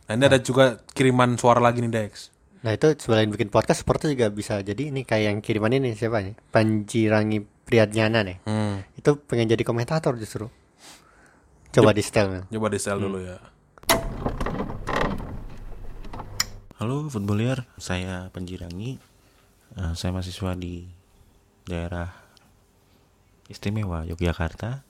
Nah, 0.06 0.14
ini 0.14 0.24
ada 0.26 0.38
juga 0.38 0.78
kiriman 0.94 1.34
suara 1.34 1.58
lagi 1.58 1.82
nih 1.82 1.90
Dex. 1.90 2.30
Nah 2.62 2.76
itu 2.76 2.92
selain 3.00 3.26
bikin 3.26 3.50
podcast, 3.50 3.82
supporter 3.82 4.12
juga 4.12 4.30
bisa 4.30 4.60
jadi 4.60 4.92
ini 4.92 5.02
kayak 5.02 5.26
yang 5.26 5.38
kiriman 5.40 5.72
ini 5.72 5.96
siapa 5.96 6.22
nih? 6.22 6.36
Panjirangi 6.52 7.40
Priyadnyana 7.66 8.22
nih. 8.22 8.38
Hmm. 8.44 8.86
Itu 8.94 9.18
pengen 9.18 9.50
jadi 9.50 9.64
komentator 9.64 10.14
justru. 10.14 10.50
Coba 11.70 11.94
di 11.94 12.02
setel. 12.02 12.46
Coba 12.46 12.68
di 12.68 12.78
setel 12.78 13.00
dulu 13.00 13.18
ya. 13.22 13.38
Halo 16.78 17.08
footballer, 17.08 17.66
saya 17.78 18.30
Penjirangi. 18.30 18.98
Eh, 19.74 19.94
saya 19.94 20.10
mahasiswa 20.12 20.54
di 20.54 20.90
daerah 21.64 22.10
istimewa 23.50 24.06
Yogyakarta 24.06 24.86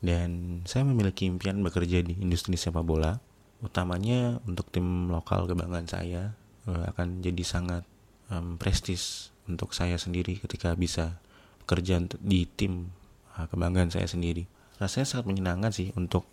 dan 0.00 0.60
saya 0.64 0.82
memiliki 0.82 1.28
impian 1.28 1.60
bekerja 1.60 2.02
di 2.02 2.16
industri 2.18 2.56
sepak 2.56 2.82
bola. 2.82 3.20
Utamanya 3.64 4.36
untuk 4.44 4.68
tim 4.68 5.08
lokal 5.08 5.48
kebanggaan 5.48 5.88
saya 5.88 6.36
eh, 6.68 6.84
akan 6.92 7.24
jadi 7.24 7.40
sangat 7.44 7.84
em, 8.28 8.60
prestis 8.60 9.32
untuk 9.48 9.72
saya 9.72 9.96
sendiri 9.96 10.36
ketika 10.40 10.76
bisa 10.76 11.16
bekerja 11.64 12.00
di 12.20 12.44
tim 12.48 12.92
eh, 13.36 13.46
kebanggaan 13.48 13.88
saya 13.92 14.04
sendiri. 14.08 14.44
Rasanya 14.76 15.06
sangat 15.08 15.26
menyenangkan 15.28 15.72
sih 15.72 15.88
untuk 15.96 16.28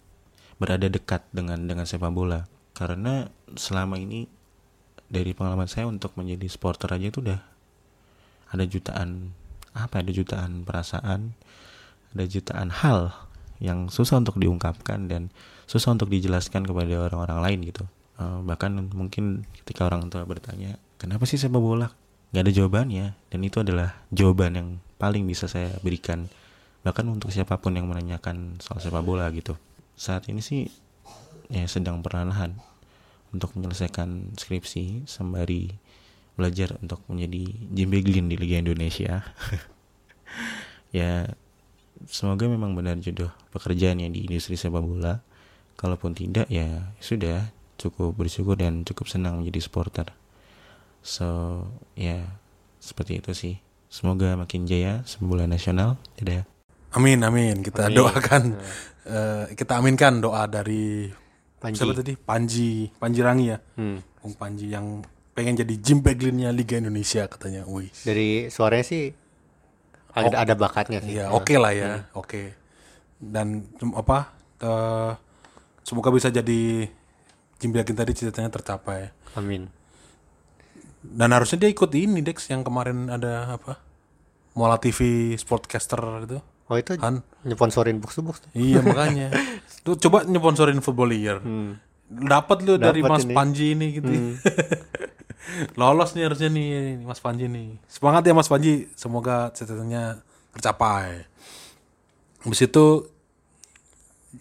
berada 0.60 0.88
dekat 0.88 1.24
dengan 1.32 1.64
dengan 1.68 1.88
sepak 1.88 2.12
bola 2.12 2.46
karena 2.74 3.30
selama 3.54 4.02
ini 4.02 4.26
dari 5.10 5.38
pengalaman 5.38 5.70
saya 5.70 5.86
untuk 5.86 6.18
menjadi 6.18 6.50
supporter 6.50 6.90
aja 6.98 7.08
itu 7.14 7.22
udah 7.22 7.42
ada 8.54 8.64
jutaan 8.66 9.34
apa? 9.76 10.02
Ada 10.02 10.12
jutaan 10.14 10.64
perasaan 10.64 11.34
ada 12.14 12.26
jutaan 12.30 12.70
hal 12.70 13.10
yang 13.58 13.90
susah 13.90 14.22
untuk 14.22 14.38
diungkapkan 14.38 15.10
dan 15.10 15.34
susah 15.66 15.98
untuk 15.98 16.14
dijelaskan 16.14 16.62
kepada 16.62 17.10
orang-orang 17.10 17.40
lain 17.42 17.60
gitu. 17.74 17.84
Eh, 18.22 18.40
bahkan 18.46 18.78
mungkin 18.94 19.50
ketika 19.62 19.90
orang 19.90 20.08
tua 20.14 20.24
bertanya 20.30 20.78
kenapa 21.02 21.26
sih 21.26 21.42
sepak 21.42 21.58
bola? 21.58 21.90
Nggak 22.32 22.44
ada 22.46 22.54
jawabannya. 22.54 23.06
Dan 23.34 23.40
itu 23.42 23.62
adalah 23.62 23.98
jawaban 24.14 24.52
yang 24.54 24.70
paling 25.02 25.26
bisa 25.26 25.50
saya 25.50 25.74
berikan. 25.82 26.30
Bahkan 26.86 27.06
untuk 27.10 27.34
siapa 27.34 27.58
pun 27.58 27.74
yang 27.74 27.90
menanyakan 27.90 28.62
soal 28.62 28.78
sepak 28.78 29.02
bola 29.02 29.30
gitu. 29.34 29.58
Saat 29.98 30.30
ini 30.30 30.42
sih 30.42 30.70
ya 31.50 31.66
sedang 31.66 32.02
perlahan 32.02 32.58
untuk 33.34 33.58
menyelesaikan 33.58 34.38
skripsi 34.38 35.10
sembari 35.10 35.74
belajar 36.34 36.76
untuk 36.82 37.02
menjadi 37.08 37.44
Jim 37.72 37.90
Beglin 37.90 38.26
di 38.28 38.36
Liga 38.36 38.58
Indonesia. 38.60 39.22
ya 40.98 41.30
semoga 42.06 42.50
memang 42.50 42.74
benar 42.74 43.00
jodoh 43.00 43.32
pekerjaannya 43.52 44.10
di 44.10 44.26
industri 44.28 44.58
sepak 44.58 44.82
bola. 44.82 45.22
Kalaupun 45.74 46.14
tidak 46.14 46.48
ya 46.48 46.94
sudah 47.02 47.50
cukup 47.76 48.14
bersyukur 48.16 48.56
dan 48.56 48.86
cukup 48.86 49.10
senang 49.10 49.42
menjadi 49.42 49.60
supporter. 49.62 50.08
So 51.02 51.62
ya 51.94 52.24
seperti 52.80 53.20
itu 53.20 53.32
sih. 53.34 53.56
Semoga 53.90 54.34
makin 54.34 54.66
jaya 54.66 55.02
sepak 55.06 55.28
bola 55.28 55.46
nasional. 55.46 55.98
Dadah. 56.18 56.46
Amin 56.94 57.26
amin 57.26 57.66
kita 57.66 57.90
Amin. 57.90 57.98
doakan 57.98 58.44
eh, 59.10 59.46
kita 59.58 59.82
aminkan 59.82 60.22
doa 60.22 60.46
dari 60.46 61.10
Panji. 61.58 61.82
siapa 61.82 61.98
tadi 61.98 62.14
Panji 62.14 62.86
Panji 62.94 63.20
Rangi 63.26 63.46
ya 63.50 63.58
Hmm. 63.76 63.98
Panji 64.38 64.70
yang 64.70 65.02
pengen 65.34 65.58
jadi 65.58 65.74
Jim 65.82 66.00
Beglinnya 66.06 66.54
Liga 66.54 66.78
Indonesia 66.78 67.26
katanya 67.26 67.66
wih 67.66 67.90
Dari 68.06 68.54
suaranya 68.54 68.86
sih 68.86 69.04
ada, 70.14 70.46
ada 70.46 70.54
bakatnya 70.54 71.02
sih. 71.02 71.18
Iya, 71.18 71.34
oke 71.34 71.58
lah 71.58 71.74
ya, 71.74 72.06
oke. 72.14 72.54
Dan 73.18 73.66
em, 73.82 73.92
apa? 73.98 74.30
eh, 74.62 75.12
semoga 75.82 76.14
bisa 76.14 76.30
jadi 76.30 76.86
Jim 77.58 77.70
Beglin 77.74 77.98
tadi 77.98 78.14
cita-citanya 78.14 78.54
tercapai. 78.54 79.10
Amin. 79.34 79.74
Dan 81.04 81.34
harusnya 81.34 81.66
dia 81.66 81.70
ikut 81.74 81.90
ini 81.98 82.22
Dex 82.22 82.48
yang 82.54 82.62
kemarin 82.62 83.10
ada 83.10 83.58
apa? 83.58 83.82
Mola 84.54 84.78
TV 84.78 85.34
Sportcaster 85.34 86.00
itu. 86.24 86.40
Oh 86.70 86.78
itu 86.80 86.96
Han. 87.02 87.26
nyponsorin 87.44 87.98
box 88.00 88.16
to 88.16 88.22
box. 88.22 88.46
Iya 88.54 88.80
makanya. 88.86 89.34
Tuh 89.82 89.98
coba 89.98 90.24
nyponsorin 90.30 90.80
Football 90.80 91.12
Year. 91.12 91.42
Dapat 92.08 92.58
lu 92.64 92.78
dari 92.78 93.02
Mas 93.02 93.26
ini. 93.26 93.34
Panji 93.34 93.74
ini 93.74 93.88
gitu. 93.98 94.14
Lolos 95.76 96.16
nih 96.16 96.24
harusnya 96.26 96.48
nih 96.48 97.00
Mas 97.04 97.20
Panji 97.20 97.46
nih. 97.48 97.76
Semangat 97.86 98.24
ya 98.24 98.34
Mas 98.34 98.48
Panji, 98.48 98.88
semoga 98.96 99.52
cita-citanya 99.52 100.24
tercapai. 100.56 101.28
Habis 102.44 102.62
itu 102.64 102.86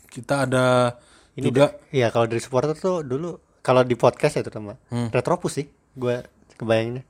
kita 0.09 0.46
ada 0.46 0.96
Ini 1.32 1.48
juga 1.48 1.76
Iya 1.90 2.09
kalau 2.09 2.28
dari 2.28 2.40
supporter 2.40 2.76
tuh 2.76 3.00
dulu 3.00 3.36
kalau 3.61 3.82
di 3.82 3.94
podcast 3.94 4.36
ya 4.36 4.42
terutama 4.42 4.76
Hmm. 4.90 5.09
Retropus 5.09 5.53
sih 5.59 5.66
gue 5.94 6.24
kebayanginnya. 6.57 7.05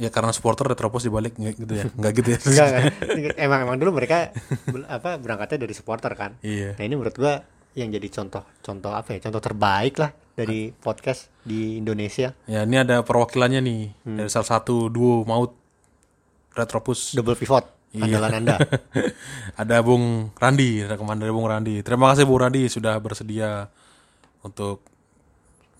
ya 0.00 0.08
karena 0.08 0.32
supporter 0.32 0.64
Retropos 0.66 1.04
dibalik 1.04 1.36
nggak 1.36 1.54
gitu 1.58 1.72
ya. 1.76 1.84
Enggak 1.94 2.12
gitu 2.18 2.28
ya. 2.32 2.38
Enggak 2.48 2.68
emang 3.36 3.60
emang 3.64 3.76
dulu 3.78 3.90
mereka 3.94 4.32
apa 4.88 5.20
berangkatnya 5.20 5.62
dari 5.62 5.74
supporter 5.76 6.12
kan. 6.16 6.40
Iya. 6.40 6.74
Nah 6.74 6.84
ini 6.84 6.94
menurut 6.96 7.14
gua 7.14 7.44
yang 7.72 7.88
jadi 7.88 8.08
contoh 8.08 8.44
contoh 8.60 8.92
apa 8.92 9.16
ya 9.16 9.24
contoh 9.24 9.40
terbaik 9.40 9.96
lah 9.96 10.12
dari 10.32 10.72
podcast 10.72 11.28
di 11.42 11.76
Indonesia 11.76 12.32
Ya, 12.46 12.64
ini 12.64 12.80
ada 12.80 13.04
perwakilannya 13.04 13.60
nih 13.60 13.80
dari 14.02 14.30
salah 14.30 14.48
satu 14.58 14.88
duo 14.88 15.24
maut 15.24 15.52
Retropus. 16.52 17.16
double 17.16 17.36
pivot 17.36 17.64
Iya. 17.92 18.16
andalan 18.16 18.32
anda. 18.40 18.56
ada 19.60 19.76
Bung 19.84 20.32
Randi, 20.40 20.80
rekaman 20.80 21.20
dari 21.20 21.28
Bung 21.28 21.44
Randi. 21.44 21.84
Terima 21.84 22.08
kasih 22.08 22.24
Bung 22.24 22.40
Randi 22.40 22.64
sudah 22.64 22.96
bersedia 22.96 23.68
untuk 24.40 24.80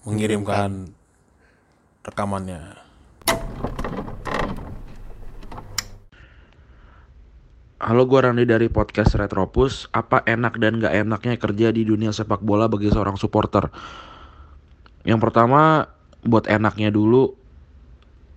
mengirimkan 0.04 0.92
rekamannya. 2.04 2.76
Halo, 7.82 8.06
gue 8.06 8.20
Randy 8.20 8.44
dari 8.46 8.70
podcast 8.70 9.18
Retropus. 9.18 9.90
Apa 9.90 10.22
enak 10.22 10.54
dan 10.60 10.78
gak 10.78 10.94
enaknya 10.94 11.34
kerja 11.34 11.74
di 11.74 11.82
dunia 11.82 12.14
sepak 12.14 12.38
bola 12.38 12.70
bagi 12.70 12.92
seorang 12.92 13.18
supporter? 13.18 13.66
Yang 15.02 15.20
pertama, 15.28 15.90
buat 16.22 16.46
enaknya 16.46 16.94
dulu, 16.94 17.34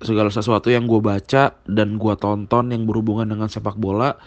segala 0.01 0.33
sesuatu 0.33 0.73
yang 0.73 0.89
gue 0.89 0.99
baca 0.99 1.55
dan 1.65 1.97
gue 2.01 2.13
tonton 2.17 2.73
yang 2.73 2.89
berhubungan 2.89 3.29
dengan 3.29 3.47
sepak 3.49 3.77
bola, 3.77 4.17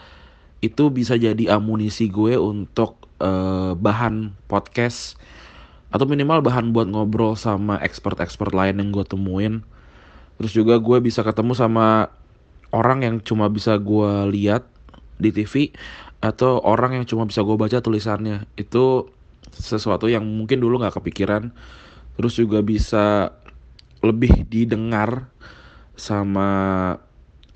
itu 0.59 0.91
bisa 0.91 1.15
jadi 1.15 1.55
amunisi 1.55 2.11
gue 2.11 2.35
untuk 2.39 2.99
eh, 3.23 3.73
bahan 3.75 4.35
podcast 4.51 5.19
atau 5.89 6.05
minimal 6.05 6.45
bahan 6.45 6.77
buat 6.77 6.89
ngobrol 6.91 7.33
sama 7.39 7.81
expert-expert 7.81 8.53
lain 8.53 8.81
yang 8.81 8.91
gue 8.93 9.05
temuin. 9.07 9.65
Terus 10.39 10.53
juga 10.55 10.79
gue 10.79 10.99
bisa 11.03 11.25
ketemu 11.27 11.57
sama 11.57 12.13
orang 12.71 13.03
yang 13.03 13.17
cuma 13.25 13.49
bisa 13.49 13.81
gue 13.81 14.31
lihat 14.31 14.69
di 15.19 15.35
TV 15.35 15.75
atau 16.19 16.63
orang 16.63 17.01
yang 17.01 17.05
cuma 17.09 17.27
bisa 17.27 17.43
gue 17.43 17.55
baca 17.55 17.79
tulisannya 17.79 18.47
itu 18.59 19.07
sesuatu 19.55 20.07
yang 20.11 20.23
mungkin 20.27 20.59
dulu 20.63 20.83
nggak 20.83 20.99
kepikiran 21.01 21.51
terus 22.19 22.35
juga 22.35 22.59
bisa 22.67 23.31
lebih 24.03 24.43
didengar 24.51 25.31
sama 25.95 26.51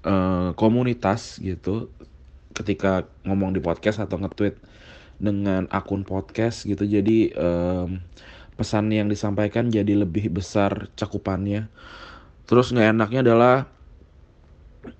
eh, 0.06 0.50
komunitas 0.54 1.42
gitu. 1.42 1.90
Ketika 2.52 3.08
ngomong 3.24 3.56
di 3.56 3.60
podcast 3.64 3.98
atau 4.04 4.20
nge-tweet 4.20 4.54
dengan 5.22 5.70
akun 5.70 6.02
podcast 6.06 6.66
gitu. 6.68 6.84
Jadi 6.84 7.32
em, 7.32 8.02
pesan 8.58 8.90
yang 8.92 9.08
disampaikan 9.08 9.70
jadi 9.72 9.96
lebih 9.96 10.34
besar 10.34 10.90
cakupannya. 10.98 11.70
Terus 12.46 12.74
nggak 12.74 12.88
enaknya 12.92 13.20
adalah 13.24 13.56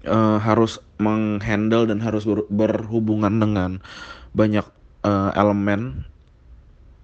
eh, 0.07 0.39
harus 0.43 0.79
menghandle 1.03 1.91
dan 1.91 1.99
harus 2.03 2.23
ber- 2.27 2.49
berhubungan 2.51 3.35
dengan 3.43 3.71
banyak 4.33 4.67
eh, 5.05 5.31
elemen 5.39 6.07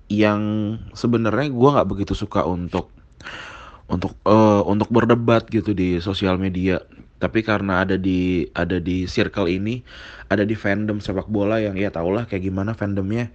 yang 0.08 0.40
sebenarnya 0.96 1.52
gue 1.52 1.68
nggak 1.68 1.88
begitu 1.88 2.16
suka 2.16 2.44
untuk 2.48 2.88
untuk 3.88 4.16
eh, 4.24 4.62
untuk 4.64 4.88
berdebat 4.88 5.48
gitu 5.48 5.72
di 5.72 6.00
sosial 6.00 6.36
media. 6.40 6.80
Tapi 7.18 7.42
karena 7.42 7.82
ada 7.82 7.98
di 7.98 8.46
ada 8.54 8.78
di 8.78 9.04
circle 9.10 9.50
ini 9.50 9.82
ada 10.30 10.46
di 10.46 10.54
fandom 10.54 11.02
sepak 11.02 11.26
bola 11.26 11.58
yang 11.58 11.74
ya 11.74 11.90
tau 11.90 12.12
lah 12.12 12.24
kayak 12.28 12.46
gimana 12.46 12.72
fandomnya. 12.76 13.32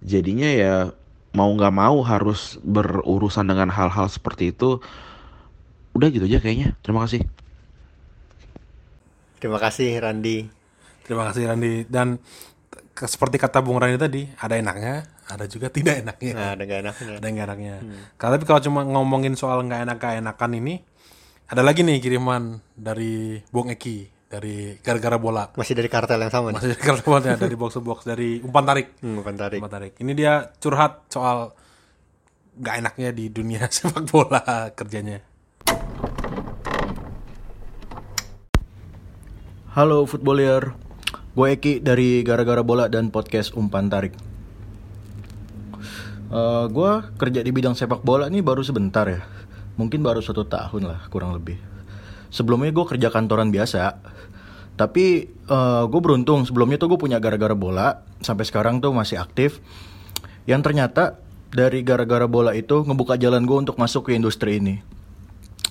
Jadinya 0.00 0.48
ya 0.48 0.74
mau 1.36 1.50
nggak 1.52 1.74
mau 1.74 2.00
harus 2.06 2.56
berurusan 2.64 3.46
dengan 3.46 3.68
hal-hal 3.68 4.08
seperti 4.08 4.54
itu. 4.54 4.80
Udah 5.92 6.08
gitu 6.08 6.24
aja 6.24 6.40
kayaknya. 6.40 6.78
Terima 6.80 7.04
kasih. 7.04 7.26
Terima 9.38 9.58
kasih 9.62 10.02
Randi. 10.02 10.50
Terima 11.06 11.30
kasih 11.30 11.52
Randi. 11.52 11.86
Dan 11.86 12.18
seperti 12.98 13.38
kata 13.38 13.62
Bung 13.62 13.78
Randi 13.78 13.94
tadi, 13.94 14.22
ada 14.42 14.58
enaknya, 14.58 15.06
ada 15.28 15.44
juga 15.44 15.68
tidak 15.76 16.00
enaknya. 16.02 16.32
Nah, 16.34 16.50
ada 16.56 16.62
gak 16.64 16.80
enaknya. 16.82 17.14
ada 17.20 17.26
nggak 17.28 17.46
enaknya. 17.52 17.74
Kalau 18.16 18.32
tapi 18.34 18.44
kalau 18.48 18.60
cuma 18.64 18.80
ngomongin 18.82 19.36
soal 19.36 19.60
nggak 19.68 19.84
enak 19.84 19.96
nggak 20.00 20.14
enakan 20.24 20.52
ini, 20.56 20.74
ada 21.52 21.60
lagi 21.60 21.84
nih 21.84 22.00
kiriman 22.00 22.60
dari 22.72 23.40
Bung 23.52 23.68
Eki 23.68 23.98
dari 24.28 24.76
gara-gara 24.80 25.16
bola. 25.20 25.48
Masih 25.56 25.76
dari 25.76 25.88
kartel 25.88 26.20
yang 26.20 26.32
sama 26.32 26.52
nih. 26.52 26.60
Masih 26.60 26.76
gara 26.80 27.00
bola 27.04 27.20
dari 27.36 27.56
box 27.56 27.70
to 27.76 27.80
box 27.84 27.98
dari 28.08 28.40
umpan 28.40 28.64
tarik. 28.64 28.88
Hmm, 29.04 29.20
bukan 29.20 29.34
tarik. 29.36 29.60
Umpan 29.60 29.72
tarik. 29.72 29.92
Ini 30.00 30.12
dia 30.16 30.32
curhat 30.60 31.08
soal 31.12 31.52
nggak 32.58 32.74
enaknya 32.84 33.08
di 33.14 33.30
dunia 33.30 33.68
sepak 33.74 34.08
bola 34.08 34.72
kerjanya. 34.72 35.20
Halo 39.78 40.10
footballer, 40.10 40.74
gue 41.38 41.46
Eki 41.54 41.78
dari 41.78 42.26
Gara-Gara 42.26 42.66
Bola 42.66 42.90
dan 42.90 43.14
podcast 43.14 43.54
Umpan 43.54 43.86
Tarik. 43.86 44.10
Eh 46.28 46.64
gue 46.68 46.92
kerja 47.16 47.40
di 47.40 47.48
bidang 47.48 47.72
sepak 47.72 48.04
bola 48.04 48.28
nih 48.28 48.44
baru 48.44 48.60
sebentar 48.60 49.08
ya, 49.08 49.24
mungkin 49.80 50.04
baru 50.04 50.20
satu 50.20 50.44
tahun 50.44 50.84
lah 50.84 51.08
kurang 51.08 51.32
lebih. 51.32 51.56
Sebelumnya 52.28 52.68
gue 52.68 52.84
kerja 52.84 53.08
kantoran 53.08 53.48
biasa, 53.48 53.96
tapi 54.76 55.24
eh 55.24 55.84
gue 55.88 56.00
beruntung 56.04 56.44
sebelumnya 56.44 56.76
tuh 56.76 56.92
gue 56.92 57.00
punya 57.00 57.16
Gara-Gara 57.16 57.56
Bola, 57.56 58.04
sampai 58.20 58.44
sekarang 58.44 58.84
tuh 58.84 58.92
masih 58.92 59.16
aktif. 59.16 59.64
Yang 60.44 60.68
ternyata 60.68 61.16
dari 61.48 61.80
Gara-Gara 61.80 62.28
Bola 62.28 62.52
itu 62.52 62.84
ngebuka 62.84 63.16
jalan 63.16 63.48
gue 63.48 63.56
untuk 63.64 63.80
masuk 63.80 64.12
ke 64.12 64.16
industri 64.16 64.60
ini. 64.60 64.84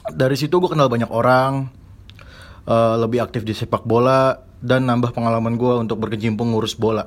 Dari 0.10 0.34
situ 0.34 0.58
gue 0.58 0.74
kenal 0.74 0.90
banyak 0.90 1.14
orang, 1.14 1.70
eh, 2.66 2.96
lebih 2.98 3.22
aktif 3.22 3.46
di 3.46 3.54
sepak 3.54 3.86
bola 3.86 4.42
dan 4.58 4.90
nambah 4.90 5.14
pengalaman 5.14 5.54
gue 5.54 5.74
untuk 5.86 6.02
berkecimpung 6.02 6.50
ngurus 6.50 6.74
bola. 6.74 7.06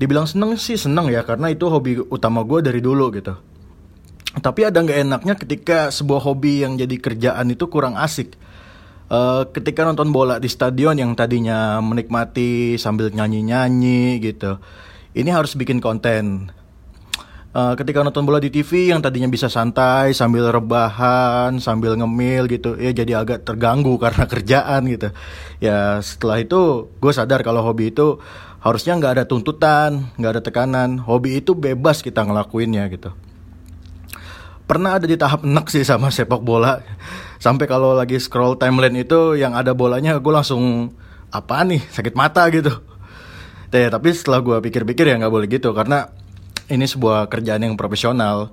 Dibilang 0.00 0.24
seneng 0.24 0.56
sih 0.56 0.80
seneng 0.80 1.12
ya 1.12 1.20
karena 1.28 1.52
itu 1.52 1.68
hobi 1.68 2.00
utama 2.00 2.40
gue 2.40 2.64
dari 2.64 2.80
dulu 2.80 3.12
gitu. 3.12 3.36
Tapi 4.40 4.64
ada 4.64 4.80
nggak 4.80 5.00
enaknya 5.04 5.34
ketika 5.36 5.92
sebuah 5.92 6.24
hobi 6.24 6.64
yang 6.64 6.80
jadi 6.80 6.96
kerjaan 6.96 7.52
itu 7.52 7.68
kurang 7.68 8.00
asik. 8.00 8.32
Eh, 9.12 9.42
ketika 9.52 9.84
nonton 9.84 10.08
bola 10.08 10.40
di 10.40 10.48
stadion 10.48 10.96
yang 10.96 11.12
tadinya 11.12 11.84
menikmati 11.84 12.80
sambil 12.80 13.12
nyanyi-nyanyi 13.12 14.22
gitu, 14.24 14.56
ini 15.12 15.28
harus 15.28 15.52
bikin 15.52 15.84
konten. 15.84 16.48
Eh, 17.50 17.74
ketika 17.74 18.06
nonton 18.06 18.22
bola 18.22 18.38
di 18.38 18.46
TV 18.46 18.94
yang 18.94 19.02
tadinya 19.02 19.26
bisa 19.26 19.50
santai 19.50 20.14
sambil 20.14 20.54
rebahan 20.54 21.58
sambil 21.58 21.98
ngemil 21.98 22.46
gitu 22.46 22.78
ya 22.78 22.94
jadi 22.94 23.26
agak 23.26 23.42
terganggu 23.42 23.98
karena 24.06 24.22
kerjaan 24.30 24.86
gitu 24.86 25.10
ya 25.58 25.98
setelah 25.98 26.38
itu 26.38 26.86
gue 27.02 27.10
sadar 27.10 27.42
kalau 27.42 27.66
hobi 27.66 27.90
itu 27.90 28.22
harusnya 28.60 28.96
nggak 28.96 29.12
ada 29.18 29.24
tuntutan 29.24 30.08
nggak 30.20 30.32
ada 30.36 30.42
tekanan 30.44 31.00
hobi 31.00 31.40
itu 31.40 31.56
bebas 31.56 32.04
kita 32.04 32.24
ngelakuinnya 32.24 32.86
gitu 32.92 33.12
pernah 34.68 35.00
ada 35.00 35.08
di 35.08 35.16
tahap 35.18 35.42
enek 35.42 35.66
sih 35.72 35.82
sama 35.82 36.12
sepak 36.12 36.44
bola 36.44 36.78
sampai 37.42 37.66
kalau 37.66 37.96
lagi 37.96 38.20
scroll 38.20 38.60
timeline 38.60 39.00
itu 39.00 39.34
yang 39.34 39.56
ada 39.56 39.74
bolanya 39.74 40.20
gue 40.20 40.32
langsung 40.32 40.94
apa 41.32 41.64
nih 41.66 41.82
sakit 41.90 42.14
mata 42.14 42.46
gitu 42.52 42.90
Teh, 43.70 43.86
tapi 43.86 44.10
setelah 44.10 44.42
gue 44.42 44.58
pikir-pikir 44.66 45.06
ya 45.06 45.14
nggak 45.14 45.30
boleh 45.30 45.46
gitu 45.46 45.70
karena 45.70 46.10
ini 46.66 46.90
sebuah 46.90 47.30
kerjaan 47.30 47.62
yang 47.62 47.78
profesional. 47.78 48.50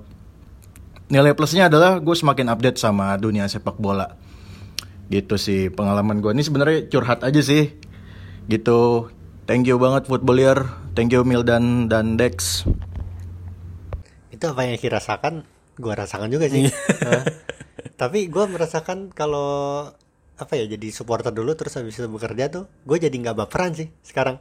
Nilai 1.10 1.34
plusnya 1.34 1.66
adalah 1.66 1.98
gue 1.98 2.14
semakin 2.14 2.46
update 2.54 2.78
sama 2.78 3.18
dunia 3.18 3.50
sepak 3.50 3.82
bola. 3.82 4.14
Gitu 5.10 5.34
sih 5.34 5.74
pengalaman 5.74 6.22
gue. 6.22 6.30
Ini 6.30 6.42
sebenarnya 6.46 6.78
curhat 6.86 7.26
aja 7.26 7.42
sih. 7.42 7.74
Gitu. 8.46 9.10
Thank 9.48 9.64
you 9.64 9.80
banget 9.80 10.04
footballer. 10.04 10.60
Thank 10.92 11.16
you 11.16 11.24
Mildan 11.24 11.88
dan 11.88 12.20
Dex. 12.20 12.68
itu 14.28 14.44
apa 14.44 14.60
yang 14.68 14.76
Eki 14.76 14.92
rasakan? 14.92 15.48
Gue 15.80 15.96
rasakan 15.96 16.28
juga 16.28 16.52
sih. 16.52 16.68
Tapi 18.00 18.28
gue 18.28 18.44
merasakan 18.44 19.08
kalau 19.16 19.88
apa 20.36 20.52
ya 20.52 20.68
jadi 20.68 20.92
supporter 20.92 21.32
dulu 21.32 21.56
terus 21.56 21.80
habis 21.80 21.96
itu 21.96 22.04
bekerja 22.12 22.52
tuh 22.52 22.68
gue 22.84 22.96
jadi 23.00 23.10
nggak 23.10 23.40
baperan 23.40 23.72
sih 23.72 23.88
sekarang. 24.04 24.36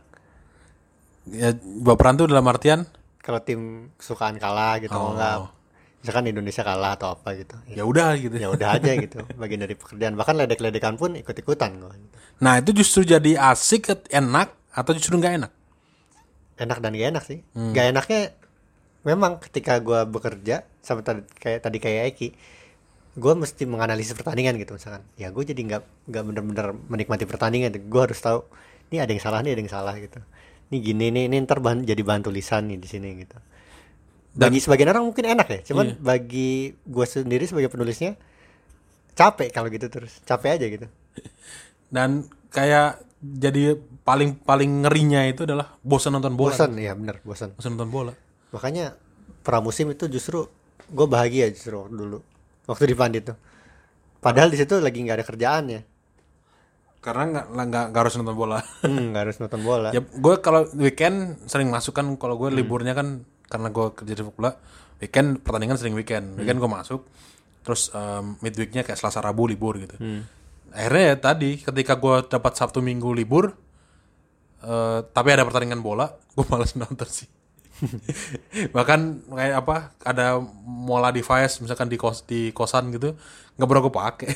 Ya, 1.32 1.56
baperan 1.56 2.20
tuh 2.20 2.28
dalam 2.28 2.44
artian? 2.44 2.84
Kalau 3.24 3.40
tim 3.40 3.96
kesukaan 3.96 4.36
kalah 4.36 4.84
gitu 4.84 4.92
Oh. 4.92 5.16
nggak. 5.16 5.56
Misalkan 6.04 6.36
Indonesia 6.36 6.68
kalah 6.68 7.00
atau 7.00 7.16
apa 7.16 7.32
gitu. 7.40 7.56
Ya 7.72 7.88
udah 7.88 8.12
gitu. 8.20 8.36
ya 8.36 8.52
udah 8.52 8.76
aja 8.76 8.92
gitu 9.00 9.24
bagian 9.40 9.64
dari 9.64 9.80
pekerjaan. 9.80 10.20
Bahkan 10.20 10.36
ledek-ledekan 10.36 11.00
pun 11.00 11.16
ikut-ikutan 11.16 11.80
gue 11.80 11.96
Nah 12.44 12.60
itu 12.60 12.76
justru 12.76 13.08
jadi 13.08 13.40
asik, 13.40 13.88
enak 14.12 14.67
atau 14.78 14.92
justru 14.94 15.18
nggak 15.18 15.42
enak? 15.42 15.52
enak 16.58 16.78
dan 16.82 16.92
gak 16.92 17.10
enak 17.12 17.24
sih 17.24 17.40
Hmm. 17.54 17.70
gak 17.70 17.86
enaknya 17.92 18.22
memang 19.02 19.38
ketika 19.38 19.78
gue 19.78 20.06
bekerja 20.06 20.66
sama 20.82 21.02
tadi 21.02 21.22
kayak 21.38 21.62
tadi 21.62 21.78
kayak 21.78 22.14
Eki 22.14 22.30
gue 23.14 23.34
mesti 23.34 23.66
menganalisis 23.66 24.14
pertandingan 24.14 24.58
gitu 24.58 24.74
misalkan 24.74 25.06
ya 25.16 25.30
gue 25.30 25.44
jadi 25.44 25.58
nggak 25.58 25.82
nggak 26.06 26.24
bener-bener 26.24 26.68
menikmati 26.86 27.26
pertandingan 27.26 27.74
gue 27.74 28.02
harus 28.02 28.18
tahu 28.18 28.42
ini 28.90 28.98
ada 28.98 29.10
yang 29.10 29.22
salah 29.22 29.42
nih 29.42 29.54
ada 29.54 29.62
yang 29.62 29.70
salah 29.70 29.94
gitu 29.98 30.18
ini 30.68 30.78
gini 30.82 31.06
nih 31.10 31.24
ini 31.30 31.46
ntar 31.46 31.62
bahan, 31.62 31.86
jadi 31.86 32.02
bahan 32.02 32.26
tulisan 32.26 32.66
nih 32.68 32.78
di 32.78 32.88
sini 32.90 33.22
gitu 33.22 33.38
bagi 34.34 34.58
sebagian 34.58 34.90
orang 34.90 35.06
mungkin 35.06 35.30
enak 35.30 35.48
ya 35.50 35.60
cuman 35.62 35.94
Iya. 35.94 36.02
bagi 36.02 36.50
gue 36.74 37.06
sendiri 37.06 37.46
sebagai 37.46 37.70
penulisnya 37.70 38.18
capek 39.14 39.50
kalau 39.50 39.70
gitu 39.70 39.90
terus 39.90 40.22
capek 40.26 40.58
aja 40.58 40.66
gitu 40.68 40.88
Dan 41.88 42.26
kayak 42.50 43.02
jadi 43.22 43.78
paling 44.08 44.40
paling 44.40 44.88
ngerinya 44.88 45.28
itu 45.28 45.44
adalah 45.44 45.76
bosan 45.84 46.16
nonton 46.16 46.40
bola. 46.40 46.56
bosan 46.56 46.80
ya 46.80 46.96
bener 46.96 47.20
bosan 47.28 47.52
Bosan 47.60 47.76
nonton 47.76 47.92
bola. 47.92 48.14
makanya 48.56 48.96
pramusim 49.44 49.92
itu 49.92 50.08
justru 50.08 50.48
gue 50.88 51.08
bahagia 51.12 51.52
justru 51.52 51.84
dulu 51.92 52.24
waktu 52.72 52.88
di 52.88 52.96
Pandit 52.96 53.24
tuh. 53.32 53.38
Padahal 54.24 54.48
di 54.48 54.56
situ 54.56 54.80
lagi 54.80 55.04
nggak 55.04 55.18
ada 55.20 55.26
kerjaan 55.28 55.64
ya. 55.68 55.82
Karena 57.04 57.44
nggak 57.44 57.92
nggak 57.92 58.00
harus 58.00 58.16
nonton 58.16 58.36
bola. 58.40 58.60
hmm, 58.88 59.12
harus 59.12 59.36
nonton 59.44 59.60
bola. 59.64 59.92
Ya 59.92 60.00
gue 60.00 60.36
kalau 60.40 60.64
weekend 60.80 61.44
sering 61.48 61.68
masuk 61.68 61.92
kan 61.92 62.08
kalau 62.16 62.40
gue 62.40 62.48
liburnya 62.56 62.96
kan 62.96 63.28
karena 63.52 63.68
gue 63.72 63.86
kerja 63.92 64.12
di 64.16 64.20
sepak 64.24 64.36
bola 64.40 64.52
weekend 65.04 65.44
pertandingan 65.44 65.76
sering 65.76 65.96
weekend. 65.96 66.40
Weekend 66.40 66.64
gue 66.64 66.72
masuk 66.72 67.04
terus 67.68 67.92
um, 67.92 68.40
midweeknya 68.40 68.88
kayak 68.88 68.96
selasa 68.96 69.20
rabu 69.20 69.44
libur 69.52 69.76
gitu. 69.76 70.00
Akhirnya 70.72 71.04
ya 71.12 71.16
tadi 71.20 71.60
ketika 71.60 72.00
gue 72.00 72.16
dapat 72.32 72.56
sabtu 72.56 72.80
minggu 72.80 73.12
libur 73.12 73.52
eh, 74.64 75.00
tapi 75.12 75.30
ada 75.34 75.44
pertandingan 75.46 75.82
bola 75.82 76.10
gue 76.36 76.46
malas 76.48 76.74
nonton 76.78 77.08
sih. 77.08 77.28
Bahkan 78.76 79.30
kayak 79.30 79.56
apa 79.62 79.76
ada 80.02 80.42
mola 80.66 81.14
device 81.14 81.62
misalkan 81.62 81.86
di 81.86 81.98
kos 81.98 82.26
di 82.26 82.50
kosan 82.50 82.90
gitu 82.90 83.14
nggak 83.58 83.68
pernah 83.70 83.84
gue 83.86 83.94
pakai. 83.94 84.30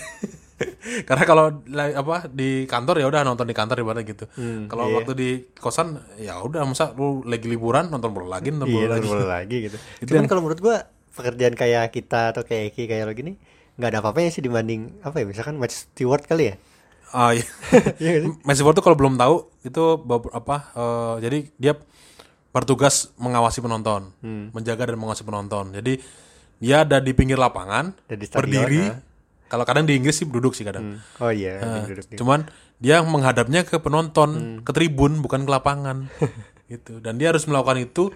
Karena 1.10 1.24
kalau 1.26 1.46
la- 1.74 1.98
apa 1.98 2.30
di 2.30 2.70
kantor 2.70 3.02
ya 3.02 3.10
udah 3.10 3.26
nonton 3.26 3.50
di 3.50 3.56
kantor 3.58 3.82
ibaratnya 3.82 4.06
gitu. 4.06 4.26
Kalau 4.70 4.94
waktu 4.94 5.12
di 5.18 5.30
kosan 5.58 5.98
ya 6.22 6.38
udah 6.38 6.62
masa 6.70 6.94
lu 6.94 7.26
lagi 7.26 7.50
liburan 7.50 7.90
nonton 7.90 8.14
bola 8.14 8.38
lagi 8.38 8.54
nonton 8.54 8.70
iya 8.70 8.86
bola 8.86 8.88
lagi. 8.94 9.02
nonton 9.02 9.10
bola 9.18 9.28
lagi 9.42 9.58
gitu. 9.66 9.78
Cuman 10.06 10.30
kalau 10.30 10.42
menurut 10.46 10.62
gue 10.62 10.76
pekerjaan 11.12 11.56
kayak 11.58 11.90
kita 11.92 12.32
atau 12.34 12.46
kayak 12.46 12.72
Eki 12.78 12.86
kayak 12.88 13.04
lo 13.10 13.14
gini 13.18 13.36
nggak 13.76 13.90
ada 13.90 14.00
apa-apanya 14.04 14.30
sih 14.30 14.44
dibanding 14.46 15.02
apa 15.02 15.24
ya 15.24 15.26
misalkan 15.26 15.58
match 15.58 15.90
steward 15.90 16.24
kali 16.24 16.54
ya 16.54 16.56
Ah 17.12 17.32
iya. 17.32 17.46
Iya? 18.00 18.32
Messi 18.42 18.62
tuh 18.62 18.80
kalau 18.80 18.96
belum 18.96 19.16
tahu 19.16 19.36
itu 19.62 19.84
apa 20.32 20.56
eh, 20.72 21.16
jadi 21.22 21.38
dia 21.56 21.74
bertugas 22.50 23.12
mengawasi 23.16 23.60
penonton, 23.60 24.12
Hmm. 24.20 24.52
menjaga 24.52 24.84
dan 24.86 24.96
mengawasi 24.96 25.24
penonton. 25.24 25.72
Jadi 25.72 26.04
dia 26.58 26.84
ada 26.84 26.98
di 26.98 27.12
pinggir 27.12 27.36
lapangan, 27.36 27.96
di 28.06 28.22
stadion, 28.22 28.44
berdiri. 28.64 28.82
ah. 28.86 29.00
Kalau 29.48 29.64
kadang 29.64 29.84
di 29.84 29.96
Inggris 29.96 30.16
sih 30.16 30.26
duduk 30.26 30.52
sih 30.52 30.64
kadang. 30.64 31.00
oh 31.18 31.28
iya 31.28 31.60
Nah, 31.60 31.84
duduk 31.84 32.08
nih. 32.08 32.18
cuman 32.18 32.40
dia 32.78 33.00
menghadapnya 33.02 33.64
ke 33.64 33.76
penonton, 33.78 34.30
Hmm. 34.32 34.58
ke 34.62 34.72
tribun 34.72 35.20
bukan 35.20 35.44
ke 35.44 35.52
lapangan. 35.52 36.08
gitu. 36.68 37.00
Dan 37.00 37.16
dia 37.16 37.32
harus 37.32 37.44
melakukan 37.44 37.78
itu 37.78 38.12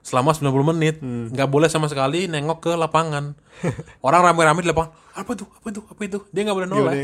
selama 0.00 0.32
90 0.32 0.50
menit. 0.66 0.98
Hmm. 0.98 1.28
nggak 1.28 1.46
boleh 1.46 1.66
sama 1.66 1.86
sekali 1.86 2.26
nengok 2.26 2.58
ke 2.60 2.72
lapangan. 2.72 3.34
Orang 4.06 4.22
rame-rame 4.22 4.62
di 4.62 4.70
lapangan, 4.70 4.90
apa 5.12 5.30
tuh? 5.34 5.46
Apa 5.52 5.66
itu? 5.68 5.80
Apa 5.84 6.00
itu? 6.04 6.18
Dia 6.30 6.42
nggak 6.42 6.56
boleh 6.56 6.68
noleh. 6.68 6.94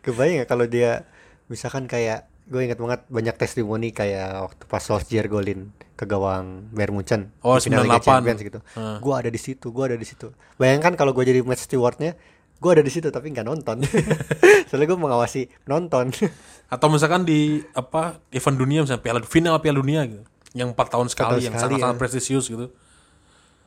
Kebayang 0.00 0.42
nggak 0.42 0.50
kalau 0.50 0.66
dia 0.66 1.04
misalkan 1.46 1.84
kayak 1.86 2.26
gue 2.42 2.58
ingat 2.58 2.76
banget 2.76 3.00
banyak 3.06 3.36
testimoni 3.38 3.94
kayak 3.94 4.44
waktu 4.50 4.62
pas 4.66 4.82
Solskjaer 4.82 5.30
golin 5.30 5.70
ke 5.94 6.04
gawang 6.04 6.66
Bayern 6.74 6.92
Munchen 6.92 7.30
Oh, 7.40 7.54
di 7.56 7.70
final 7.70 7.86
Liga 7.86 8.02
98. 8.02 8.08
Champions 8.08 8.40
gitu. 8.42 8.60
Hmm. 8.74 8.98
Gue 8.98 9.14
ada 9.14 9.30
di 9.30 9.40
situ, 9.40 9.66
gue 9.70 9.84
ada 9.86 9.96
di 9.96 10.04
situ. 10.04 10.34
Bayangkan 10.58 10.98
kalau 10.98 11.14
gue 11.14 11.22
jadi 11.22 11.38
match 11.46 11.70
stewardnya, 11.70 12.18
gue 12.58 12.70
ada 12.70 12.82
di 12.82 12.90
situ 12.90 13.08
tapi 13.08 13.30
nggak 13.30 13.46
nonton. 13.46 13.86
Soalnya 14.68 14.86
gue 14.90 14.98
mengawasi 14.98 15.46
nonton. 15.64 16.10
atau 16.72 16.88
misalkan 16.88 17.22
di 17.22 17.60
apa 17.76 18.16
event 18.32 18.56
dunia 18.56 18.80
misalnya 18.80 19.04
piala 19.04 19.20
final 19.20 19.60
piala 19.60 19.78
dunia 19.78 20.08
gitu 20.08 20.24
yang 20.56 20.72
empat 20.72 20.88
tahun 20.88 21.12
sekali 21.12 21.36
tahun 21.36 21.52
yang 21.52 21.54
sangat-sangat 21.60 21.96
ya. 21.96 22.00
prestisius 22.00 22.48
gitu 22.48 22.72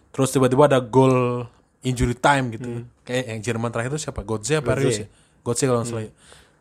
terus 0.09 0.33
tiba-tiba 0.33 0.65
ada 0.65 0.81
gol 0.81 1.45
injury 1.85 2.17
time 2.17 2.49
gitu 2.57 2.81
kayak 3.05 3.23
yang 3.29 3.39
Jerman 3.45 3.69
terakhir 3.69 3.93
itu 3.93 4.09
siapa 4.09 4.25
Götze 4.25 4.57
apa 4.57 4.73
Hmm. 4.73 4.81
Rius 4.81 5.05
ya 5.05 5.07
Götze 5.45 5.63
kalau 5.63 5.79
nggak 5.79 5.87
salah 5.87 6.03
ya. 6.03 6.11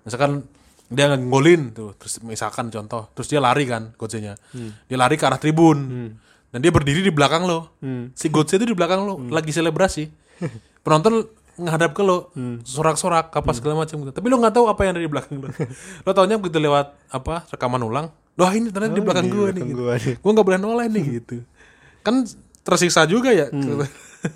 misalkan 0.03 0.31
dia 0.87 1.09
ngegolin 1.09 1.73
tuh 1.73 1.97
terus 1.97 2.21
misalkan 2.21 2.69
contoh 2.69 3.09
terus 3.11 3.27
dia 3.27 3.39
lari 3.39 3.65
kan 3.65 3.91
Götze-nya 3.95 4.37
Hmm. 4.53 4.77
dia 4.85 4.95
lari 4.95 5.17
ke 5.17 5.25
arah 5.25 5.37
tribun 5.37 6.13
dan 6.47 6.59
dia 6.61 6.69
berdiri 6.69 7.01
di 7.01 7.11
belakang 7.11 7.43
lo 7.43 7.73
Hmm. 7.79 8.13
si 8.13 8.29
Götze 8.29 8.55
itu 8.55 8.67
di 8.67 8.73
belakang 8.73 9.03
lo 9.03 9.17
lagi 9.27 9.49
selebrasi 9.51 10.13
penonton 10.85 11.25
menghadap 11.57 11.91
ke 11.91 12.03
lo 12.03 12.29
Hmm. 12.31 12.61
sorak-sorak 12.61 13.31
apa 13.31 13.51
segala 13.51 13.81
macam 13.81 13.97
gitu 13.97 14.13
tapi 14.13 14.27
lo 14.27 14.37
nggak 14.37 14.53
tahu 14.53 14.67
apa 14.67 14.81
yang 14.83 14.93
ada 14.93 15.01
di 15.01 15.09
belakang 15.09 15.35
lo 15.39 15.49
lo 16.03 16.11
taunya 16.13 16.37
begitu 16.37 16.59
lewat 16.59 16.93
apa 17.09 17.49
rekaman 17.49 17.81
ulang 17.81 18.09
Wah 18.35 18.51
ini 18.51 18.69
ternyata 18.69 18.93
di 18.93 18.99
Oh, 18.99 19.05
belakang 19.05 19.25
di 19.25 19.31
gue 19.31 19.39
nih 19.39 19.47
belakang 19.47 19.69
gitu. 19.69 19.79
gua 19.81 19.95
nih. 19.97 20.15
gue 20.17 20.31
nggak 20.33 20.45
boleh 20.45 20.59
noleh 20.61 20.87
nih 20.91 21.05
gitu 21.17 21.37
kan 22.03 22.15
tersiksa 22.61 23.07
juga 23.07 23.31
ya 23.31 23.47
Hmm. 23.49 23.81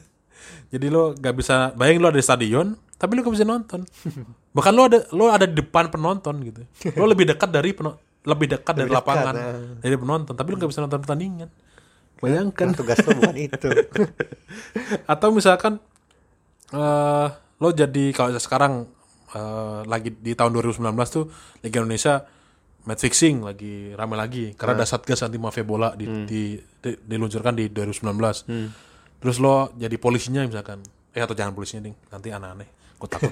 jadi 0.72 0.86
lo 0.86 1.12
nggak 1.12 1.34
bisa 1.34 1.72
bayangin 1.74 2.00
lo 2.00 2.08
ada 2.08 2.16
di 2.16 2.24
stadion 2.24 2.66
tapi 2.94 3.12
lo 3.12 3.20
gak 3.20 3.34
bisa 3.34 3.44
nonton 3.44 3.82
bahkan 4.58 4.74
lo 4.74 4.90
ada 4.90 4.98
lo 5.14 5.30
ada 5.30 5.46
di 5.46 5.54
depan 5.54 5.86
penonton 5.86 6.34
gitu. 6.42 6.66
Lo 6.98 7.06
lebih 7.06 7.30
dekat 7.30 7.46
dari 7.48 7.70
peno- 7.70 7.94
lebih 8.26 8.50
dekat 8.50 8.74
dari 8.74 8.90
dekat, 8.90 8.98
lapangan 8.98 9.34
nah. 9.38 9.78
dari 9.78 9.94
penonton. 9.94 10.34
Tapi 10.34 10.48
lo 10.50 10.56
nggak 10.58 10.70
bisa 10.74 10.82
nonton 10.82 10.98
pertandingan. 10.98 11.48
Bayangkan. 12.18 12.74
Kan 12.74 12.74
tugas 12.74 12.98
lo 13.06 13.14
bukan 13.14 13.36
itu. 13.38 13.68
atau 15.14 15.28
misalkan 15.30 15.78
eh 16.74 17.28
lo 17.58 17.68
jadi 17.70 18.04
kalau 18.10 18.34
sekarang 18.34 18.90
eh, 19.30 19.80
lagi 19.86 20.10
di 20.12 20.34
tahun 20.34 20.50
2019 20.50 20.82
tuh 21.08 21.30
Liga 21.62 21.78
Indonesia 21.78 22.26
match 22.82 23.06
fixing 23.06 23.46
lagi 23.46 23.94
rame 23.94 24.18
lagi. 24.18 24.58
Karena 24.58 24.82
ada 24.82 24.86
satgas 24.88 25.22
anti 25.22 25.38
mafia 25.38 25.62
bola 25.62 25.94
di, 25.94 26.04
di- 26.26 26.58
di- 26.58 26.98
diluncurkan 27.06 27.54
di 27.54 27.70
2019 27.70 28.02
terus 29.18 29.42
lo 29.42 29.74
jadi 29.74 29.98
polisinya 29.98 30.46
misalkan 30.46 30.78
eh 31.10 31.20
atau 31.20 31.32
jangan 31.32 31.52
polisinya 31.52 31.84
ding 31.84 31.96
nanti 32.08 32.28
aneh-aneh 32.28 32.68
gue 32.98 33.06
takut 33.06 33.30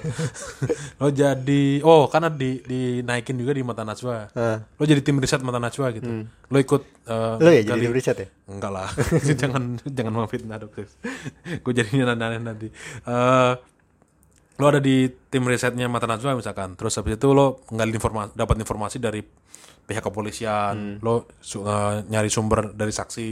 lo 0.99 1.11
jadi 1.11 1.63
oh 1.81 2.07
karena 2.07 2.29
di 2.29 2.61
dinaikin 2.61 3.35
juga 3.35 3.51
di 3.51 3.61
mata 3.61 3.83
najwa 3.83 4.31
Ah. 4.31 4.63
lo 4.63 4.83
jadi 4.83 5.01
tim 5.01 5.17
riset 5.17 5.41
mata 5.41 5.57
najwa 5.57 5.91
gitu 5.91 6.07
lo 6.23 6.57
ikut 6.57 6.81
eh, 7.03 7.35
Lo 7.37 7.49
ya 7.49 7.61
jadi 7.65 7.81
tim 7.81 7.91
riset 7.91 8.17
ya? 8.17 8.27
Enggak 8.47 8.71
lah, 8.71 8.87
jangan 9.43 9.75
jangan 9.83 10.13
memfitnah 10.13 10.55
dok. 10.57 10.71
Gue 11.63 11.73
jadinya 11.73 12.15
aneh 12.15 12.39
nanti. 12.39 12.67
Eh 13.03 13.53
lo 14.57 14.65
ada 14.65 14.79
di 14.79 14.95
tim 15.27 15.43
risetnya 15.43 15.85
Mata 15.85 16.07
Najwa 16.07 16.33
misalkan, 16.33 16.73
terus 16.73 16.95
habis 16.95 17.13
itu 17.13 17.27
lo 17.29 17.61
ngalih 17.69 17.93
informasi, 17.93 18.31
dapat 18.33 18.55
informasi 18.57 18.97
dari 18.97 19.21
pihak 19.83 20.01
kepolisian, 20.01 20.97
lo 20.97 21.27
su- 21.37 21.61
eh, 21.61 22.07
nyari 22.07 22.25
sumber 22.27 22.71
dari 22.71 22.89
saksi 22.89 23.27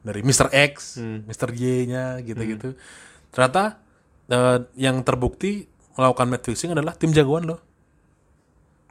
dari 0.00 0.22
Mr. 0.22 0.48
X, 0.54 1.02
Mr. 1.26 1.48
Y-nya 1.50 2.22
gitu-gitu. 2.22 2.78
Ternyata 3.34 3.82
eh, 4.26 4.58
yang 4.78 5.02
terbukti 5.02 5.66
melakukan 5.94 6.26
match 6.26 6.46
fixing 6.48 6.70
adalah 6.70 6.94
tim 6.94 7.10
jagoan 7.10 7.44
lo. 7.44 7.58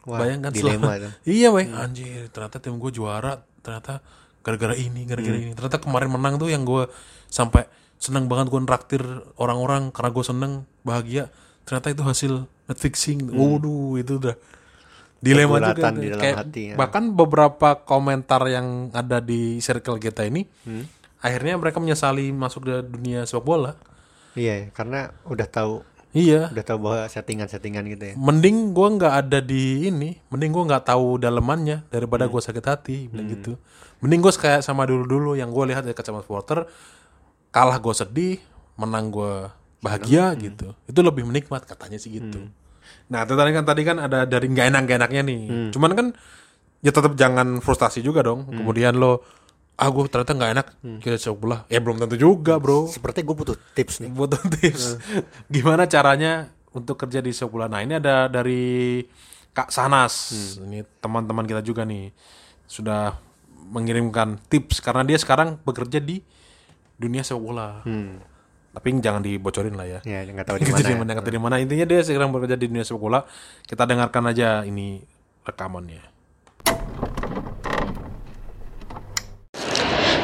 Wah, 0.04 0.20
Bayangkan 0.20 0.52
dilema 0.52 1.00
selama-. 1.00 1.16
Iya, 1.24 1.48
Bay. 1.50 1.72
Anjir, 1.72 2.28
ternyata 2.28 2.60
tim 2.60 2.76
gue 2.76 2.92
juara. 2.92 3.40
Ternyata 3.64 4.04
gara-gara 4.44 4.76
ini, 4.76 5.08
gara-gara 5.08 5.32
Hmm. 5.32 5.44
ini. 5.48 5.54
Ternyata 5.56 5.80
kemarin 5.80 6.12
menang 6.12 6.36
tuh 6.36 6.52
yang 6.52 6.68
gue 6.68 6.92
sampai 7.32 7.64
seneng 7.96 8.28
banget 8.28 8.52
gue 8.52 8.60
nraktir 8.60 9.00
orang-orang 9.40 9.96
karena 9.96 10.12
gue 10.12 10.26
seneng, 10.28 10.52
bahagia. 10.84 11.32
Ternyata 11.64 11.88
itu 11.90 12.04
hasil 12.04 12.34
net 12.68 12.76
fixing. 12.78 13.32
Waduh, 13.32 13.96
itu 13.96 14.20
udah 14.20 14.36
dilema 15.24 15.56
juga. 15.56 15.72
Hmm. 15.72 15.72
Kegulatan 15.72 15.94
tuh. 15.96 16.04
di 16.04 16.10
Kayak 16.20 16.36
hati, 16.36 16.62
ya. 16.68 16.76
Bahkan 16.76 17.04
beberapa 17.16 17.70
komentar 17.80 18.44
yang 18.52 18.68
ada 18.92 19.24
di 19.24 19.64
circle 19.64 19.96
kita 19.96 20.28
ini, 20.28 20.44
Hmm. 20.68 20.84
akhirnya 21.24 21.56
mereka 21.56 21.80
menyesali 21.80 22.36
masuk 22.36 22.68
ke 22.68 22.76
dunia 22.84 23.24
sepak 23.24 23.40
bola. 23.42 23.80
Iya, 24.34 24.70
karena 24.74 25.14
udah 25.26 25.48
tahu 25.48 25.86
Iya. 26.14 26.54
udah 26.54 26.62
tahu 26.62 26.78
bahwa 26.78 27.10
settingan-settingan 27.10 27.90
gitu 27.90 28.04
ya. 28.14 28.14
mending 28.14 28.78
gua 28.78 28.94
nggak 28.94 29.14
ada 29.26 29.42
di 29.42 29.90
ini 29.90 30.22
mending 30.30 30.54
gua 30.54 30.64
nggak 30.70 30.86
tahu 30.94 31.18
dalemannya 31.18 31.90
daripada 31.90 32.30
gua 32.30 32.38
sakit 32.38 32.66
hati 32.70 32.98
bilang 33.10 33.34
gitu. 33.34 33.58
Mending 34.06 34.22
gua 34.22 34.30
kayak 34.30 34.62
sama 34.62 34.86
dulu 34.86 35.10
dulu 35.10 35.32
yang 35.34 35.50
gua 35.50 35.66
lihat 35.66 35.82
dari 35.82 35.98
kacamata 35.98 36.22
supporter 36.30 36.70
kalah 37.54 37.78
gue 37.78 37.94
sedih 37.94 38.38
menang 38.82 39.14
gue 39.14 39.46
bahagia 39.78 40.34
gitu. 40.42 40.74
Itu 40.90 41.06
lebih 41.06 41.22
menikmat 41.30 41.70
katanya 41.70 42.02
sih 42.02 42.10
gitu. 42.18 42.50
Nah 43.14 43.30
itu 43.30 43.38
tadi 43.38 43.52
kan 43.54 43.64
tadi 43.64 43.82
kan 43.86 44.02
ada 44.02 44.26
dari 44.26 44.50
nggak 44.50 44.74
enak 44.74 44.82
nggak 44.90 44.98
enaknya 44.98 45.22
nih. 45.22 45.42
Cuman 45.70 45.92
kan 45.94 46.08
ya 46.82 46.90
tetap 46.90 47.14
jangan 47.14 47.62
frustasi 47.62 48.02
juga 48.02 48.26
dong. 48.26 48.50
Kemudian 48.50 48.98
lo 48.98 49.22
ah 49.74 49.90
gue 49.90 50.06
ternyata 50.06 50.34
nggak 50.38 50.52
enak. 50.54 50.68
Kira 51.02 51.18
sepak 51.18 51.38
bola 51.42 51.58
ya 51.68 51.82
belum 51.82 51.98
tentu 51.98 52.16
juga 52.16 52.62
bro. 52.62 52.86
Seperti 52.86 53.26
gue 53.26 53.36
butuh 53.36 53.58
tips 53.74 54.06
nih. 54.06 54.10
butuh 54.14 54.42
tips. 54.60 55.02
Gimana 55.54 55.90
caranya 55.90 56.54
untuk 56.74 56.98
kerja 57.02 57.20
di 57.20 57.34
sepak 57.34 57.52
bola 57.52 57.66
nah 57.66 57.82
ini 57.82 57.98
ada 57.98 58.30
dari 58.30 59.02
Kak 59.54 59.70
Sanas. 59.74 60.34
Ini 60.62 60.86
teman-teman 61.02 61.46
kita 61.46 61.62
juga 61.66 61.86
nih. 61.86 62.14
Sudah 62.70 63.18
mengirimkan 63.74 64.38
tips 64.50 64.82
karena 64.82 65.02
dia 65.02 65.18
sekarang 65.18 65.58
bekerja 65.62 65.98
di 65.98 66.22
dunia 66.98 67.26
sepak 67.26 67.42
bola. 67.42 67.82
Tapi 68.74 68.90
jangan 69.02 69.22
dibocorin 69.22 69.78
lah 69.78 69.86
ya. 69.86 70.00
Ya, 70.06 70.26
nggak 70.26 70.50
tahu 70.50 70.58
di 70.58 70.66
mana. 70.74 70.82
di 70.82 70.96
mana, 70.98 71.10
nggak 71.18 71.26
tahu 71.26 71.34
di 71.38 71.42
mana. 71.42 71.56
Intinya 71.62 71.86
dia 71.86 72.02
sekarang 72.02 72.30
bekerja 72.34 72.58
di 72.58 72.70
dunia 72.70 72.86
sepak 72.86 73.02
bola. 73.02 73.26
Kita 73.66 73.86
dengarkan 73.90 74.30
aja 74.30 74.62
ini 74.66 75.02
rekamannya 75.46 76.13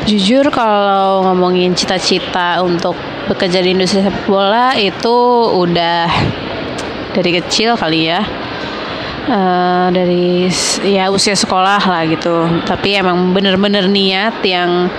Jujur 0.07 0.47
kalau 0.53 1.27
ngomongin 1.27 1.75
cita-cita 1.75 2.63
untuk 2.63 2.95
bekerja 3.27 3.59
di 3.59 3.75
industri 3.75 3.99
sepak 3.99 4.25
bola 4.25 4.73
itu 4.77 5.17
udah 5.53 6.07
dari 7.11 7.31
kecil 7.41 7.75
kali 7.75 8.07
ya. 8.07 8.21
Eh, 9.29 9.87
dari 9.93 10.49
ya 10.89 11.13
usia 11.13 11.37
sekolah 11.37 11.81
lah 11.85 12.01
gitu. 12.09 12.49
Tapi 12.65 12.97
emang 12.97 13.29
bener-bener 13.29 13.85
niat 13.85 14.41
yang 14.41 14.89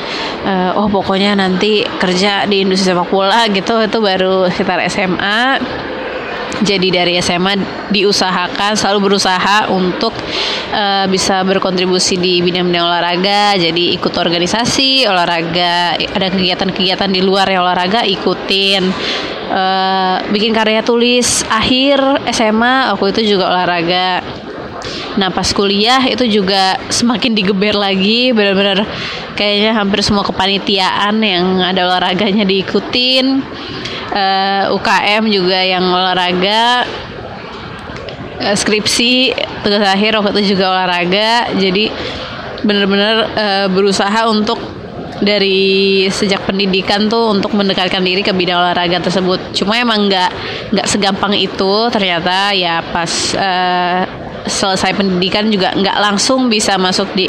eh, 0.46 0.70
oh 0.78 0.86
pokoknya 0.86 1.34
nanti 1.34 1.82
kerja 1.98 2.46
di 2.46 2.62
industri 2.62 2.94
sepak 2.94 3.10
bola 3.10 3.48
gitu 3.50 3.82
itu 3.82 3.98
baru 3.98 4.46
sekitar 4.52 4.78
SMA 4.86 5.58
jadi 6.60 6.88
dari 6.92 7.16
SMA 7.24 7.56
diusahakan 7.88 8.76
selalu 8.76 9.12
berusaha 9.12 9.72
untuk 9.72 10.12
eh, 10.72 11.08
bisa 11.08 11.40
berkontribusi 11.40 12.20
di 12.20 12.44
bidang-bidang 12.44 12.84
olahraga. 12.84 13.56
Jadi 13.56 13.96
ikut 13.96 14.12
organisasi 14.12 15.08
olahraga 15.08 15.96
ada 15.96 16.28
kegiatan-kegiatan 16.28 17.08
di 17.08 17.20
luar 17.24 17.48
yang 17.48 17.64
olahraga 17.64 18.04
ikutin. 18.04 18.82
Eh, 19.50 20.16
bikin 20.28 20.52
karya 20.52 20.84
tulis. 20.84 21.42
Akhir 21.48 21.98
SMA 22.28 22.92
aku 22.92 23.08
itu 23.08 23.36
juga 23.36 23.48
olahraga. 23.48 24.20
Nah 25.16 25.28
pas 25.32 25.48
kuliah 25.50 26.00
itu 26.06 26.28
juga 26.28 26.76
semakin 26.92 27.32
digeber 27.32 27.72
lagi. 27.72 28.36
Benar-benar 28.36 28.84
kayaknya 29.32 29.72
hampir 29.80 30.04
semua 30.04 30.28
kepanitiaan 30.28 31.24
yang 31.24 31.64
ada 31.64 31.88
olahraganya 31.88 32.44
diikutin 32.44 33.40
Eh, 34.10 34.64
UKM 34.74 35.30
juga 35.30 35.62
yang 35.62 35.86
olahraga 35.86 36.82
Eh, 38.40 38.56
skripsi 38.56 39.36
tugas 39.60 39.84
akhir 39.84 40.16
waktu 40.16 40.40
itu 40.40 40.56
juga 40.56 40.72
olahraga. 40.72 41.52
Jadi 41.60 41.92
benar-benar 42.64 43.16
eh, 43.36 43.66
berusaha 43.68 44.24
untuk 44.32 44.56
dari 45.20 46.08
sejak 46.08 46.48
pendidikan 46.48 47.04
tuh 47.12 47.36
untuk 47.36 47.52
mendekatkan 47.52 48.00
diri 48.00 48.24
ke 48.24 48.32
bidang 48.32 48.64
olahraga 48.64 49.04
tersebut. 49.04 49.52
Cuma 49.52 49.76
emang 49.76 50.08
nggak 50.08 50.30
nggak 50.72 50.86
segampang 50.88 51.36
itu 51.36 51.92
ternyata 51.92 52.56
ya 52.56 52.80
pas 52.80 53.12
eh, 53.36 54.02
selesai 54.46 54.94
pendidikan 54.96 55.50
juga 55.52 55.74
nggak 55.76 56.00
langsung 56.00 56.48
bisa 56.48 56.78
masuk 56.80 57.12
di 57.12 57.28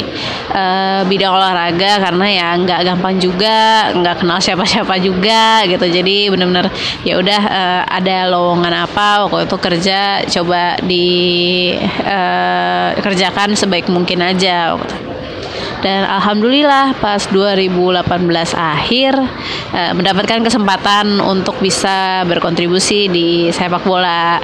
eh, 0.52 1.04
bidang 1.04 1.32
olahraga 1.32 1.98
karena 2.00 2.26
ya 2.28 2.56
nggak 2.56 2.84
gampang 2.88 3.20
juga 3.20 3.88
nggak 3.92 4.16
kenal 4.24 4.40
siapa-siapa 4.40 4.98
juga 5.00 5.64
gitu 5.68 5.86
jadi 5.88 6.30
benar-benar 6.32 6.70
ya 7.04 7.18
udah 7.20 7.42
eh, 7.48 7.82
ada 7.88 8.26
lowongan 8.32 8.74
apa 8.88 9.24
waktu 9.28 9.44
itu 9.44 9.56
kerja 9.60 10.24
coba 10.40 10.76
dikerjakan 10.84 13.56
sebaik 13.56 13.88
mungkin 13.92 14.22
aja 14.24 14.76
waktu. 14.76 14.94
Dan 15.82 16.06
alhamdulillah 16.06 16.94
pas 17.02 17.26
2018 17.26 18.06
akhir 18.54 19.18
eh, 19.74 19.90
mendapatkan 19.98 20.46
kesempatan 20.46 21.18
untuk 21.18 21.58
bisa 21.58 22.22
berkontribusi 22.30 23.10
di 23.10 23.50
sepak 23.50 23.82
bola. 23.82 24.38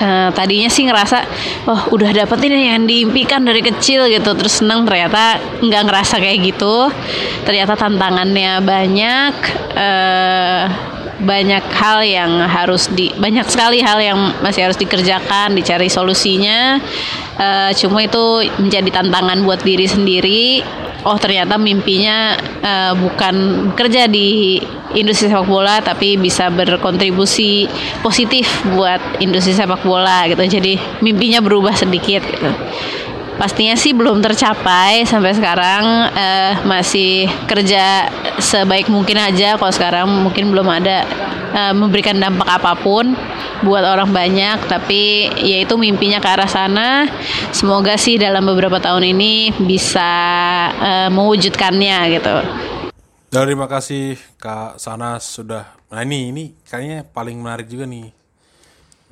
Eh, 0.00 0.28
tadinya 0.32 0.72
sih 0.72 0.88
ngerasa 0.88 1.28
oh 1.68 1.92
udah 1.92 2.24
dapet 2.24 2.48
ini 2.48 2.72
yang 2.72 2.88
diimpikan 2.88 3.44
dari 3.44 3.60
kecil 3.60 4.08
gitu. 4.08 4.32
Terus 4.32 4.64
seneng 4.64 4.88
ternyata 4.88 5.36
nggak 5.60 5.82
ngerasa 5.84 6.16
kayak 6.16 6.40
gitu. 6.40 6.88
Ternyata 7.44 7.76
tantangannya 7.76 8.64
banyak 8.64 9.34
eh, 9.76 10.64
banyak 11.20 11.64
hal 11.76 12.00
yang 12.00 12.32
harus 12.48 12.88
di 12.88 13.12
banyak 13.12 13.44
sekali 13.44 13.84
hal 13.84 14.00
yang 14.00 14.40
masih 14.40 14.64
harus 14.64 14.80
dikerjakan 14.80 15.52
dicari 15.52 15.92
solusinya. 15.92 16.80
Eh, 17.36 17.70
cuma 17.76 18.00
itu 18.00 18.48
menjadi 18.56 19.04
tantangan 19.04 19.44
buat 19.44 19.60
diri 19.60 19.84
sendiri 19.84 20.64
oh 21.04 21.16
ternyata 21.16 21.56
mimpinya 21.56 22.36
eh, 22.60 22.92
bukan 22.96 23.34
bekerja 23.72 24.10
di 24.10 24.60
industri 24.94 25.30
sepak 25.30 25.46
bola 25.46 25.78
tapi 25.80 26.18
bisa 26.18 26.50
berkontribusi 26.50 27.70
positif 28.02 28.46
buat 28.74 29.22
industri 29.22 29.54
sepak 29.54 29.82
bola 29.86 30.26
gitu. 30.28 30.40
Jadi 30.40 30.76
mimpinya 31.00 31.40
berubah 31.40 31.72
sedikit 31.76 32.20
gitu. 32.26 32.50
Pastinya 33.40 33.72
sih 33.72 33.96
belum 33.96 34.20
tercapai 34.20 35.08
sampai 35.08 35.32
sekarang 35.32 36.12
eh, 36.12 36.52
masih 36.68 37.24
kerja 37.48 38.04
sebaik 38.36 38.92
mungkin 38.92 39.16
aja. 39.16 39.56
Kalau 39.56 39.72
sekarang 39.72 40.04
mungkin 40.28 40.52
belum 40.52 40.68
ada 40.68 41.08
eh, 41.56 41.72
memberikan 41.72 42.20
dampak 42.20 42.48
apa 42.60 42.76
pun 42.76 43.16
buat 43.60 43.84
orang 43.84 44.08
banyak 44.08 44.68
tapi 44.68 45.28
ya 45.36 45.60
itu 45.60 45.76
mimpinya 45.76 46.16
ke 46.16 46.28
arah 46.28 46.48
sana 46.48 47.04
semoga 47.52 48.00
sih 48.00 48.16
dalam 48.16 48.44
beberapa 48.48 48.80
tahun 48.80 49.12
ini 49.12 49.60
bisa 49.64 50.10
eh, 50.80 51.08
mewujudkannya 51.12 51.98
gitu 52.16 52.36
Dan 53.30 53.46
terima 53.46 53.70
kasih 53.70 54.18
Kak 54.42 54.82
Sanas 54.82 55.22
sudah. 55.22 55.78
Nah 55.86 56.02
ini 56.02 56.34
ini 56.34 56.44
kayaknya 56.66 57.06
paling 57.06 57.38
menarik 57.38 57.70
juga 57.70 57.86
nih. 57.86 58.10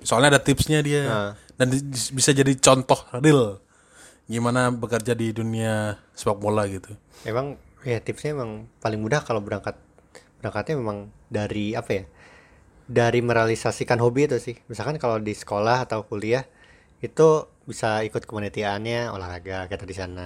Soalnya 0.03 0.35
ada 0.35 0.43
tipsnya 0.43 0.83
dia 0.83 1.03
Nah. 1.07 1.33
dan 1.55 1.71
bisa 1.87 2.35
jadi 2.35 2.51
contoh 2.59 2.99
real 3.23 3.63
gimana 4.27 4.75
bekerja 4.75 5.15
di 5.15 5.31
dunia 5.31 6.03
sepak 6.19 6.35
bola 6.35 6.67
gitu. 6.67 6.99
Emang 7.23 7.63
ya 7.87 8.03
tipsnya 8.03 8.35
emang 8.35 8.67
paling 8.83 8.99
mudah 8.99 9.23
kalau 9.23 9.39
berangkat 9.39 9.79
berangkatnya 10.43 10.75
memang 10.83 11.15
dari 11.31 11.79
apa 11.79 11.91
ya? 11.95 12.03
Dari 12.89 13.21
merealisasikan 13.21 14.01
hobi 14.01 14.25
itu 14.25 14.41
sih. 14.41 14.57
Misalkan 14.67 14.97
kalau 14.97 15.21
di 15.21 15.37
sekolah 15.37 15.85
atau 15.85 16.09
kuliah 16.09 16.49
itu 16.99 17.29
bisa 17.63 18.01
ikut 18.01 18.25
kepanitiaannya 18.25 19.13
olahraga 19.13 19.69
kayak 19.69 19.81
tadi 19.85 19.93
sana. 19.93 20.25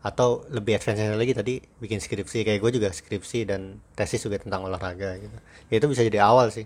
Atau 0.00 0.48
lebih 0.48 0.80
advance 0.80 0.96
lagi 1.12 1.36
tadi 1.36 1.54
bikin 1.76 2.00
skripsi 2.00 2.40
kayak 2.40 2.58
gue 2.58 2.80
juga 2.80 2.88
skripsi 2.88 3.44
dan 3.44 3.84
tesis 3.92 4.24
juga 4.24 4.40
tentang 4.40 4.64
olahraga 4.64 5.20
gitu. 5.20 5.36
Ya 5.68 5.76
itu 5.76 5.86
bisa 5.86 6.00
jadi 6.00 6.24
awal 6.24 6.48
sih. 6.48 6.64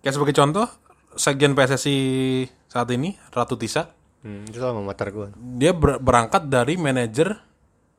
Kayak 0.00 0.16
sebagai 0.16 0.32
contoh, 0.32 0.64
Sekjen 1.12 1.52
PSSI 1.52 1.96
saat 2.66 2.88
ini 2.88 3.20
Ratu 3.30 3.60
Tisa, 3.60 3.92
Hmm, 4.20 4.44
itu 4.44 4.60
sama 4.60 4.84
motor 4.84 5.08
gue. 5.08 5.28
dia 5.56 5.72
ber- 5.72 5.96
berangkat 5.96 6.44
dari 6.44 6.76
manajer 6.76 7.40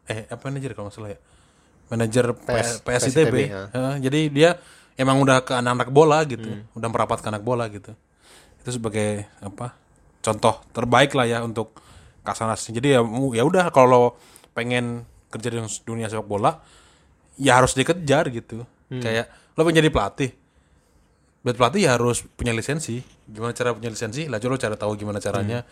eh 0.05 0.29
apa 0.29 0.49
manajer 0.49 0.77
kalau 0.77 0.89
nggak 0.89 0.97
salah 0.97 1.11
ya 1.13 1.19
manajer 1.89 2.25
PS, 2.37 2.85
PS, 2.85 3.09
PSITB 3.09 3.35
ya. 3.49 3.61
Jadi 3.97 4.21
dia 4.29 4.55
emang 5.01 5.17
udah 5.17 5.41
ke 5.41 5.57
anak-anak 5.57 5.89
bola 5.89 6.21
gitu 6.29 6.61
udah 6.77 6.89
merapat 6.93 7.25
ke 7.25 7.27
anak 7.33 7.41
bola 7.41 7.65
gitu. 7.73 7.97
Itu 8.61 8.77
sebagai 8.77 9.25
apa 9.41 9.73
contoh 10.21 10.61
terbaik 10.69 11.17
lah 11.17 11.25
ya 11.25 11.41
untuk 11.41 11.73
Kasanas 12.21 12.69
jadi 12.69 12.97
ya 12.97 13.01
ya 13.33 13.41
udah 13.41 13.73
kalau 13.73 14.13
pengen 14.53 15.09
kerja 15.33 15.49
di 15.49 15.57
dunia 15.81 16.05
sepak 16.05 16.29
bola 16.29 16.61
ya 17.41 17.57
harus 17.57 17.73
dikejar 17.73 18.29
gitu. 18.29 18.61
Kayak 18.91 19.33
lo 19.57 19.65
pengen 19.65 19.81
jadi 19.81 19.89
pelatih. 19.89 20.29
Buat 21.41 21.57
pelatih 21.57 21.89
ya 21.89 21.97
harus 21.97 22.21
punya 22.37 22.53
lisensi. 22.53 23.01
Gimana 23.25 23.57
cara 23.57 23.73
punya 23.73 23.89
lisensi? 23.89 24.29
Lah 24.29 24.37
lo 24.37 24.61
cara 24.61 24.77
tahu 24.77 24.93
gimana 24.93 25.17
caranya. 25.17 25.65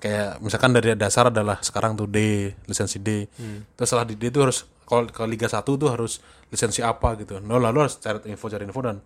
Kayak 0.00 0.40
misalkan 0.40 0.72
dari 0.72 0.96
dasar 0.96 1.28
adalah 1.28 1.60
sekarang 1.60 1.92
tuh 1.92 2.08
D 2.08 2.48
lisensi 2.64 2.96
D. 2.96 3.28
Terus 3.76 3.84
setelah 3.84 4.08
di 4.08 4.16
D 4.16 4.32
itu 4.32 4.40
harus 4.40 4.64
kalau 4.88 5.04
ke 5.04 5.20
Liga 5.28 5.44
1 5.44 5.60
tuh 5.60 5.92
harus 5.92 6.24
lisensi 6.50 6.82
apa 6.82 7.14
gitu. 7.16 7.38
No 7.38 7.56
lalu 7.56 7.86
harus 7.86 7.96
cari 7.96 8.18
info 8.26 8.46
cari 8.46 8.66
info 8.66 8.80
dan 8.82 8.98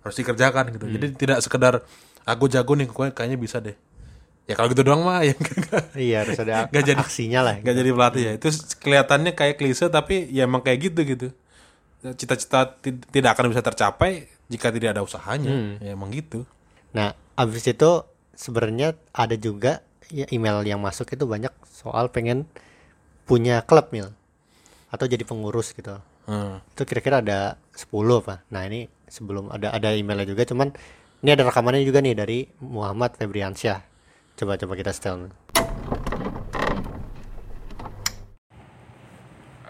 harus 0.00 0.14
dikerjakan 0.14 0.72
gitu. 0.72 0.86
Jadi 0.86 1.06
tidak 1.16 1.38
sekedar 1.40 1.80
aku 2.22 2.46
jago 2.46 2.72
nih 2.72 2.86
kayaknya 3.10 3.36
bisa 3.36 3.58
deh. 3.58 3.74
Ya 4.44 4.58
kalau 4.58 4.68
gitu 4.68 4.82
doang 4.82 5.02
mah 5.02 5.22
ya. 5.22 5.34
Iya 5.94 6.16
harus 6.26 6.36
ada 6.36 6.66
Nggak 6.72 6.84
jadi- 6.84 6.98
aksinya 7.00 7.40
lah. 7.40 7.54
nggak 7.58 7.74
jadi 7.74 7.90
pelatih 7.90 8.22
ya. 8.22 8.32
Itu 8.36 8.48
kelihatannya 8.78 9.32
kayak 9.32 9.54
klise 9.56 9.86
tapi 9.88 10.26
ya 10.28 10.44
emang 10.44 10.60
kayak 10.60 10.90
gitu 10.90 11.00
gitu. 11.06 11.28
Cita-cita 12.02 12.66
ti- 12.74 12.98
tidak 13.08 13.38
akan 13.38 13.54
bisa 13.54 13.62
tercapai 13.62 14.26
jika 14.50 14.74
tidak 14.74 14.98
ada 14.98 15.06
usahanya. 15.06 15.78
Ya 15.78 15.94
emang 15.94 16.10
gitu. 16.10 16.42
Nah, 16.90 17.14
abis 17.38 17.62
itu 17.64 18.02
sebenarnya 18.34 18.98
ada 19.14 19.38
juga 19.38 19.80
ya 20.10 20.26
email 20.28 20.66
yang 20.66 20.82
masuk 20.82 21.06
itu 21.08 21.24
banyak 21.24 21.54
soal 21.64 22.10
pengen 22.10 22.44
punya 23.24 23.62
klub 23.62 23.94
mil. 23.94 24.10
Atau 24.90 25.06
jadi 25.06 25.22
pengurus 25.22 25.70
gitu. 25.70 26.02
Hmm. 26.22 26.62
Itu 26.70 26.86
kira-kira 26.86 27.18
ada 27.18 27.58
10 27.74 28.22
apa. 28.22 28.46
Nah, 28.54 28.62
ini 28.66 28.86
sebelum 29.10 29.50
ada 29.50 29.74
ada 29.74 29.90
emailnya 29.92 30.24
juga 30.24 30.46
cuman 30.46 30.70
ini 31.22 31.30
ada 31.34 31.42
rekamannya 31.46 31.82
juga 31.82 31.98
nih 32.02 32.14
dari 32.14 32.38
Muhammad 32.62 33.18
Febriansyah. 33.18 33.82
Coba 34.38 34.54
coba 34.58 34.74
kita 34.78 34.94
setel. 34.94 35.30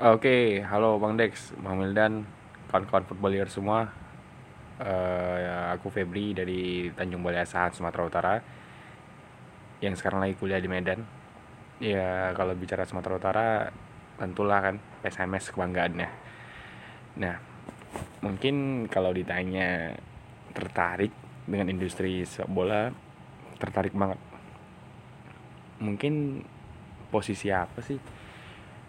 Oke, 0.03 0.67
halo 0.67 0.99
Bang 0.99 1.15
Dex, 1.15 1.55
Bang 1.63 1.79
Mildan, 1.79 2.27
kawan-kawan 2.69 3.07
footballer 3.07 3.47
semua. 3.47 3.87
Eh, 4.83 5.37
ya, 5.47 5.79
aku 5.79 5.95
Febri 5.95 6.35
dari 6.35 6.91
Tanjung 6.91 7.23
Balai 7.23 7.47
Asahan, 7.47 7.71
Sumatera 7.71 8.03
Utara. 8.03 8.35
Yang 9.79 10.03
sekarang 10.03 10.27
lagi 10.27 10.35
kuliah 10.35 10.59
di 10.59 10.67
Medan. 10.67 11.07
Ya, 11.79 12.35
kalau 12.35 12.59
bicara 12.59 12.83
Sumatera 12.83 13.15
Utara, 13.15 13.49
tentulah 14.19 14.59
kan 14.59 14.77
PSMS 15.07 15.55
kebanggaannya. 15.55 16.22
Nah, 17.19 17.37
mungkin 18.25 18.87
kalau 18.89 19.13
ditanya 19.13 19.97
tertarik 20.53 21.13
dengan 21.45 21.69
industri 21.73 22.25
sepak 22.25 22.49
bola, 22.49 22.93
tertarik 23.59 23.93
banget. 23.93 24.21
Mungkin 25.83 26.45
posisi 27.13 27.53
apa 27.53 27.83
sih? 27.85 27.99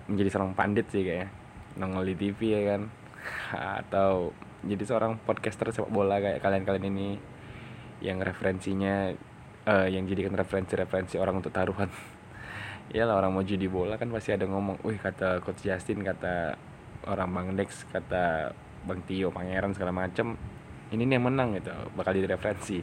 menjadi 0.07 0.30
seorang 0.36 0.53
pandit 0.55 0.88
sih 0.91 1.03
kayaknya 1.03 1.32
nongol 1.80 2.03
di 2.11 2.15
TV 2.19 2.39
ya 2.59 2.61
kan 2.76 2.82
atau 3.84 4.36
jadi 4.63 4.84
seorang 4.84 5.19
podcaster 5.24 5.71
sepak 5.71 5.91
bola 5.91 6.19
kayak 6.19 6.43
kalian-kalian 6.43 6.86
ini 6.91 7.09
yang 8.03 8.19
referensinya 8.19 9.15
eh, 9.63 9.88
yang 9.91 10.03
jadikan 10.07 10.36
referensi-referensi 10.36 11.15
orang 11.19 11.39
untuk 11.39 11.55
taruhan 11.55 11.88
Iyalah 12.93 13.15
orang 13.15 13.32
mau 13.32 13.47
judi 13.47 13.71
bola 13.71 13.95
kan 13.95 14.11
pasti 14.11 14.36
ada 14.36 14.43
ngomong 14.43 14.84
wih 14.84 14.99
kata 14.99 15.39
coach 15.39 15.63
Justin 15.63 16.03
kata 16.03 16.59
orang 17.08 17.30
Bang 17.32 17.49
Dex 17.56 17.84
kata 17.91 18.54
Bang 18.84 19.04
Tio 19.08 19.32
Pangeran 19.32 19.72
segala 19.76 19.95
macem 19.95 20.36
ini 20.93 21.10
nih 21.10 21.18
yang 21.18 21.26
menang 21.26 21.58
gitu 21.58 21.74
bakal 21.97 22.14
jadi 22.14 22.38
referensi. 22.38 22.78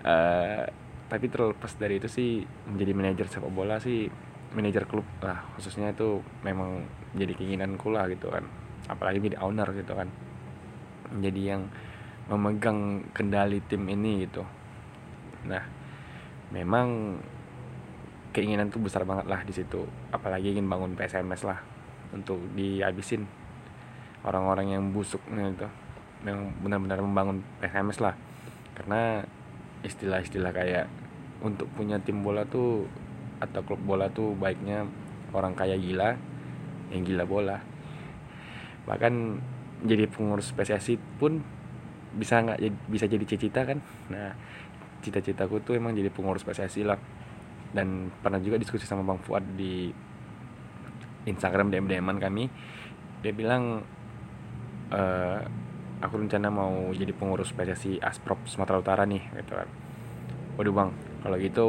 Eh, 0.00 0.64
tapi 1.10 1.26
terlepas 1.26 1.74
dari 1.74 1.98
itu 1.98 2.06
sih 2.06 2.46
menjadi 2.70 2.92
manajer 2.94 3.26
sepak 3.26 3.50
bola 3.50 3.82
sih 3.82 4.06
manajer 4.54 4.86
klub 4.86 5.06
lah 5.22 5.42
khususnya 5.58 5.90
itu 5.90 6.22
memang 6.46 6.86
jadi 7.18 7.34
keinginanku 7.34 7.90
lah 7.90 8.06
gitu 8.06 8.30
kan. 8.30 8.46
Apalagi 8.86 9.18
jadi 9.18 9.42
owner 9.42 9.66
gitu 9.74 9.92
kan. 9.98 10.06
Menjadi 11.10 11.40
yang 11.58 11.62
memegang 12.30 13.10
kendali 13.10 13.58
tim 13.66 13.82
ini 13.90 14.30
gitu. 14.30 14.46
Nah 15.50 15.66
memang 16.54 17.18
keinginan 18.30 18.70
tuh 18.70 18.78
besar 18.78 19.02
banget 19.02 19.26
lah 19.26 19.42
di 19.42 19.50
situ. 19.50 19.82
Apalagi 20.14 20.54
ingin 20.54 20.70
bangun 20.70 20.94
PSMS 20.94 21.42
lah 21.42 21.58
untuk 22.14 22.38
dihabisin 22.54 23.39
orang-orang 24.24 24.76
yang 24.76 24.82
busuknya 24.92 25.48
itu 25.48 25.68
memang 26.24 26.52
benar-benar 26.60 26.98
membangun 27.00 27.38
PSMS 27.60 27.98
lah. 28.04 28.14
Karena 28.76 29.24
istilah-istilah 29.80 30.52
kayak 30.52 30.86
untuk 31.40 31.68
punya 31.72 31.96
tim 32.00 32.20
bola 32.20 32.44
tuh 32.44 32.84
atau 33.40 33.64
klub 33.64 33.80
bola 33.80 34.12
tuh 34.12 34.36
baiknya 34.36 34.84
orang 35.32 35.56
kaya 35.56 35.80
gila 35.80 36.12
yang 36.92 37.02
gila 37.06 37.24
bola. 37.24 37.56
Bahkan 38.84 39.14
jadi 39.88 40.04
pengurus 40.12 40.52
PSSI 40.52 41.00
pun 41.16 41.40
bisa 42.10 42.42
nggak 42.42 42.60
bisa 42.90 43.08
jadi 43.08 43.24
cita-cita 43.24 43.64
kan? 43.64 43.78
Nah 44.12 44.36
cita-citaku 45.00 45.64
tuh 45.64 45.80
emang 45.80 45.96
jadi 45.96 46.12
pengurus 46.12 46.44
PSSI 46.44 46.84
lah. 46.84 47.00
Dan 47.70 48.10
pernah 48.20 48.42
juga 48.42 48.58
diskusi 48.58 48.84
sama 48.84 49.06
Bang 49.06 49.22
Fuad 49.22 49.46
di 49.56 49.88
Instagram 51.24 51.72
DM 51.72 51.86
DM-an 51.86 52.18
kami. 52.18 52.50
Dia 53.24 53.32
bilang 53.32 53.84
eh 54.90 55.40
aku 56.00 56.14
rencana 56.16 56.48
mau 56.48 56.90
jadi 56.96 57.12
pengurus 57.12 57.52
PSSI 57.52 58.00
Asprop 58.00 58.40
Sumatera 58.48 58.80
Utara 58.80 59.02
nih 59.04 59.20
gitu 59.36 59.52
kan. 59.54 59.68
Waduh 60.56 60.74
bang 60.74 60.90
kalau 61.20 61.36
gitu 61.36 61.66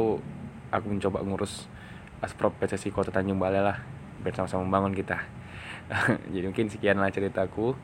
aku 0.72 0.86
mencoba 0.88 1.20
ngurus 1.20 1.68
Asprop 2.24 2.56
PSSI 2.56 2.88
Kota 2.94 3.12
Tanjung 3.12 3.36
Balai 3.36 3.60
lah 3.60 3.78
biar 4.24 4.32
sama-sama 4.32 4.64
membangun 4.64 4.96
kita. 4.96 5.20
Jadi 6.32 6.44
mungkin 6.48 6.66
sekian 6.72 6.96
lah 6.96 7.12
ceritaku. 7.12 7.76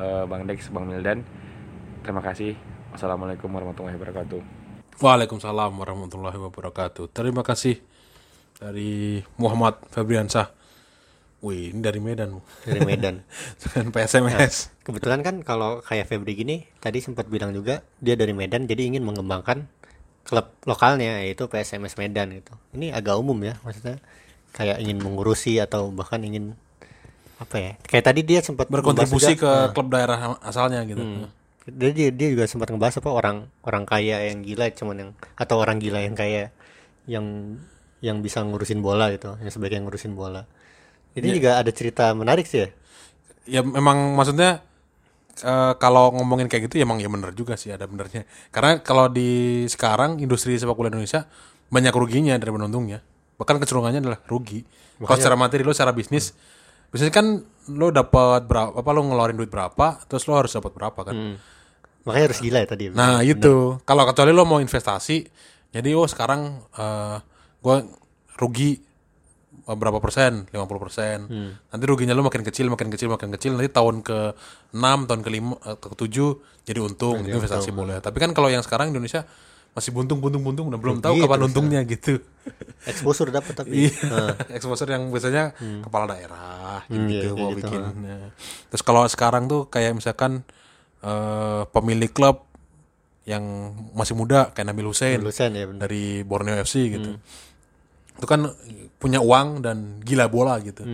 Eh, 0.00 0.24
Bang 0.24 0.48
Dex, 0.48 0.72
Bang 0.72 0.88
Mildan 0.88 1.26
terima 2.00 2.24
kasih. 2.24 2.56
Wassalamualaikum 2.96 3.52
warahmatullahi 3.52 3.94
wabarakatuh. 4.00 4.40
Waalaikumsalam 5.00 5.72
warahmatullahi 5.76 6.38
wabarakatuh. 6.40 7.12
Terima 7.12 7.44
kasih 7.44 7.80
dari 8.56 9.20
Muhammad 9.36 9.80
Febriansah. 9.92 10.59
Wih, 11.40 11.72
ini 11.72 11.80
dari 11.80 12.00
Medan. 12.04 12.36
Dari 12.68 12.80
Medan. 12.84 13.24
Dengan 13.64 13.88
PSMS. 13.96 14.76
Kebetulan 14.84 15.24
kan 15.24 15.40
kalau 15.40 15.80
kayak 15.80 16.04
Febri 16.04 16.36
gini 16.36 16.68
tadi 16.84 17.00
sempat 17.00 17.32
bilang 17.32 17.56
juga 17.56 17.80
dia 17.96 18.12
dari 18.12 18.36
Medan 18.36 18.68
jadi 18.68 18.92
ingin 18.92 19.00
mengembangkan 19.00 19.64
klub 20.28 20.52
lokalnya 20.68 21.24
yaitu 21.24 21.48
PSMS 21.48 21.96
Medan 21.96 22.36
gitu. 22.36 22.52
Ini 22.76 22.92
agak 22.92 23.16
umum 23.16 23.40
ya 23.40 23.56
maksudnya 23.64 23.96
kayak 24.52 24.84
ingin 24.84 25.00
mengurusi 25.00 25.56
atau 25.64 25.88
bahkan 25.88 26.20
ingin 26.20 26.52
apa 27.40 27.56
ya? 27.56 27.72
Kayak 27.88 28.04
tadi 28.12 28.20
dia 28.20 28.44
sempat 28.44 28.68
Berkontribusi 28.68 29.32
ngebahas 29.32 29.40
ke 29.40 29.50
juga, 29.50 29.72
klub 29.72 29.88
daerah 29.88 30.18
asalnya 30.44 30.84
gitu. 30.84 31.00
nah, 31.00 31.32
dia, 31.64 31.90
dia 31.96 32.08
dia 32.12 32.28
juga 32.36 32.44
sempat 32.44 32.68
ngebahas 32.68 33.00
apa 33.00 33.10
orang 33.16 33.36
orang 33.64 33.88
kaya 33.88 34.28
yang 34.28 34.44
gila 34.44 34.68
cuman 34.76 34.96
yang 35.00 35.10
atau 35.40 35.56
orang 35.56 35.80
gila 35.80 36.04
yang 36.04 36.12
kaya 36.12 36.52
yang 37.08 37.56
yang 38.04 38.20
bisa 38.20 38.44
ngurusin 38.44 38.80
bola 38.84 39.08
gitu, 39.12 39.36
yang 39.40 39.52
sebagai 39.52 39.80
yang 39.80 39.88
ngurusin 39.88 40.12
bola. 40.12 40.44
Ini 41.16 41.28
juga 41.34 41.58
ada 41.58 41.70
cerita 41.74 42.14
menarik 42.14 42.46
sih 42.46 42.62
ya. 42.64 42.68
Ya 43.48 43.60
memang 43.66 44.14
maksudnya 44.14 44.62
eh, 45.42 45.72
kalau 45.80 46.14
ngomongin 46.14 46.46
kayak 46.46 46.70
gitu 46.70 46.78
ya 46.78 46.86
emang 46.86 47.02
ya 47.02 47.10
bener 47.10 47.34
juga 47.34 47.58
sih 47.58 47.74
ada 47.74 47.86
benernya. 47.90 48.28
Karena 48.54 48.78
kalau 48.78 49.10
di 49.10 49.64
sekarang 49.66 50.22
industri 50.22 50.54
sepak 50.54 50.76
bola 50.76 50.92
Indonesia 50.92 51.26
banyak 51.70 51.94
ruginya 51.94 52.34
dari 52.38 52.50
untungnya. 52.54 53.02
Bahkan 53.40 53.56
kecenderungannya 53.58 54.00
adalah 54.04 54.20
rugi. 54.30 54.62
Kalau 55.00 55.16
secara 55.16 55.36
materi 55.38 55.64
lo 55.64 55.72
secara 55.72 55.96
bisnis 55.96 56.36
bisnis 56.90 57.14
kan 57.14 57.40
lo 57.70 57.88
dapat 57.94 58.44
berapa 58.50 58.74
apa 58.74 58.90
lo 58.90 59.00
ngeluarin 59.06 59.38
duit 59.38 59.48
berapa 59.48 60.02
terus 60.10 60.26
lo 60.26 60.34
harus 60.36 60.52
dapat 60.52 60.74
berapa 60.74 61.00
kan. 61.06 61.38
Makanya 62.04 62.24
harus 62.32 62.40
gila 62.42 62.58
ya 62.62 62.68
tadi. 62.68 62.84
Nah 62.92 63.24
itu 63.24 63.80
kalau 63.88 64.04
kecuali 64.04 64.30
lo 64.34 64.44
mau 64.44 64.60
investasi, 64.60 65.24
jadi 65.72 65.90
oh 65.96 66.04
sekarang 66.04 66.60
eh 66.76 67.18
gue 67.60 67.76
rugi 68.40 68.80
berapa 69.66 69.98
persen, 69.98 70.46
50 70.48 70.84
persen. 70.84 71.18
Nanti 71.72 71.84
ruginya 71.84 72.16
lo 72.16 72.24
makin 72.24 72.44
kecil, 72.44 72.70
makin 72.72 72.88
kecil, 72.88 73.08
makin 73.12 73.28
kecil. 73.34 73.56
Nanti 73.56 73.70
tahun 73.72 74.00
ke 74.04 74.34
6, 74.72 75.08
tahun 75.08 75.20
ke 75.20 75.30
5, 75.30 75.82
ke 75.82 75.86
7 75.96 76.68
jadi 76.68 76.80
untung, 76.80 77.24
itu 77.24 77.36
investasi 77.36 77.70
boleh. 77.74 77.98
Tapi 77.98 78.16
kan 78.20 78.30
kalau 78.36 78.48
yang 78.48 78.62
sekarang 78.62 78.92
Indonesia 78.94 79.26
masih 79.70 79.94
buntung, 79.94 80.18
buntung, 80.18 80.42
buntung, 80.42 80.66
dan 80.66 80.82
belum 80.82 80.98
tahu 80.98 81.22
kapan 81.22 81.40
untungnya 81.46 81.80
gitu. 81.86 82.18
Exposure 82.90 83.30
dapat 83.30 83.54
tapi. 83.54 83.86
Iya, 83.86 84.34
exposure 84.56 84.90
yang 84.90 85.06
biasanya 85.14 85.54
kepala 85.56 86.10
daerah 86.10 86.82
gitu, 86.90 87.06
iya, 87.06 87.20
kayak 87.30 87.38
mau 87.38 87.50
gitu, 87.54 87.58
bikin. 87.62 87.80
Nah. 88.02 88.28
Terus 88.72 88.82
kalau 88.82 89.06
sekarang 89.06 89.46
tuh 89.46 89.70
kayak 89.70 89.94
misalkan 89.94 90.42
eh, 91.06 91.62
pemilik 91.70 92.10
klub 92.10 92.50
yang 93.28 93.44
masih 93.94 94.18
muda 94.18 94.50
kayak 94.50 94.74
Nabil 94.74 94.90
Hussein 94.90 95.22
Lulusan 95.22 95.54
ya 95.54 95.68
benar. 95.70 95.86
dari 95.86 96.26
Borneo 96.26 96.58
FC 96.58 96.90
gitu. 96.90 97.20
Itu 98.20 98.28
kan 98.28 98.52
punya 99.00 99.24
uang 99.24 99.64
dan 99.64 100.04
gila 100.04 100.28
bola 100.28 100.60
gitu. 100.60 100.84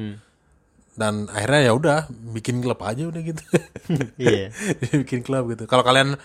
Dan 0.97 1.29
akhirnya 1.29 1.61
ya 1.69 1.73
udah 1.77 1.99
bikin 2.33 2.65
klub 2.65 2.81
aja 2.81 3.05
udah 3.05 3.21
gitu. 3.21 3.43
Iya. 4.23 4.49
bikin 5.05 5.21
klub 5.27 5.51
gitu. 5.53 5.69
Kalau 5.69 5.85
kalian 5.85 6.17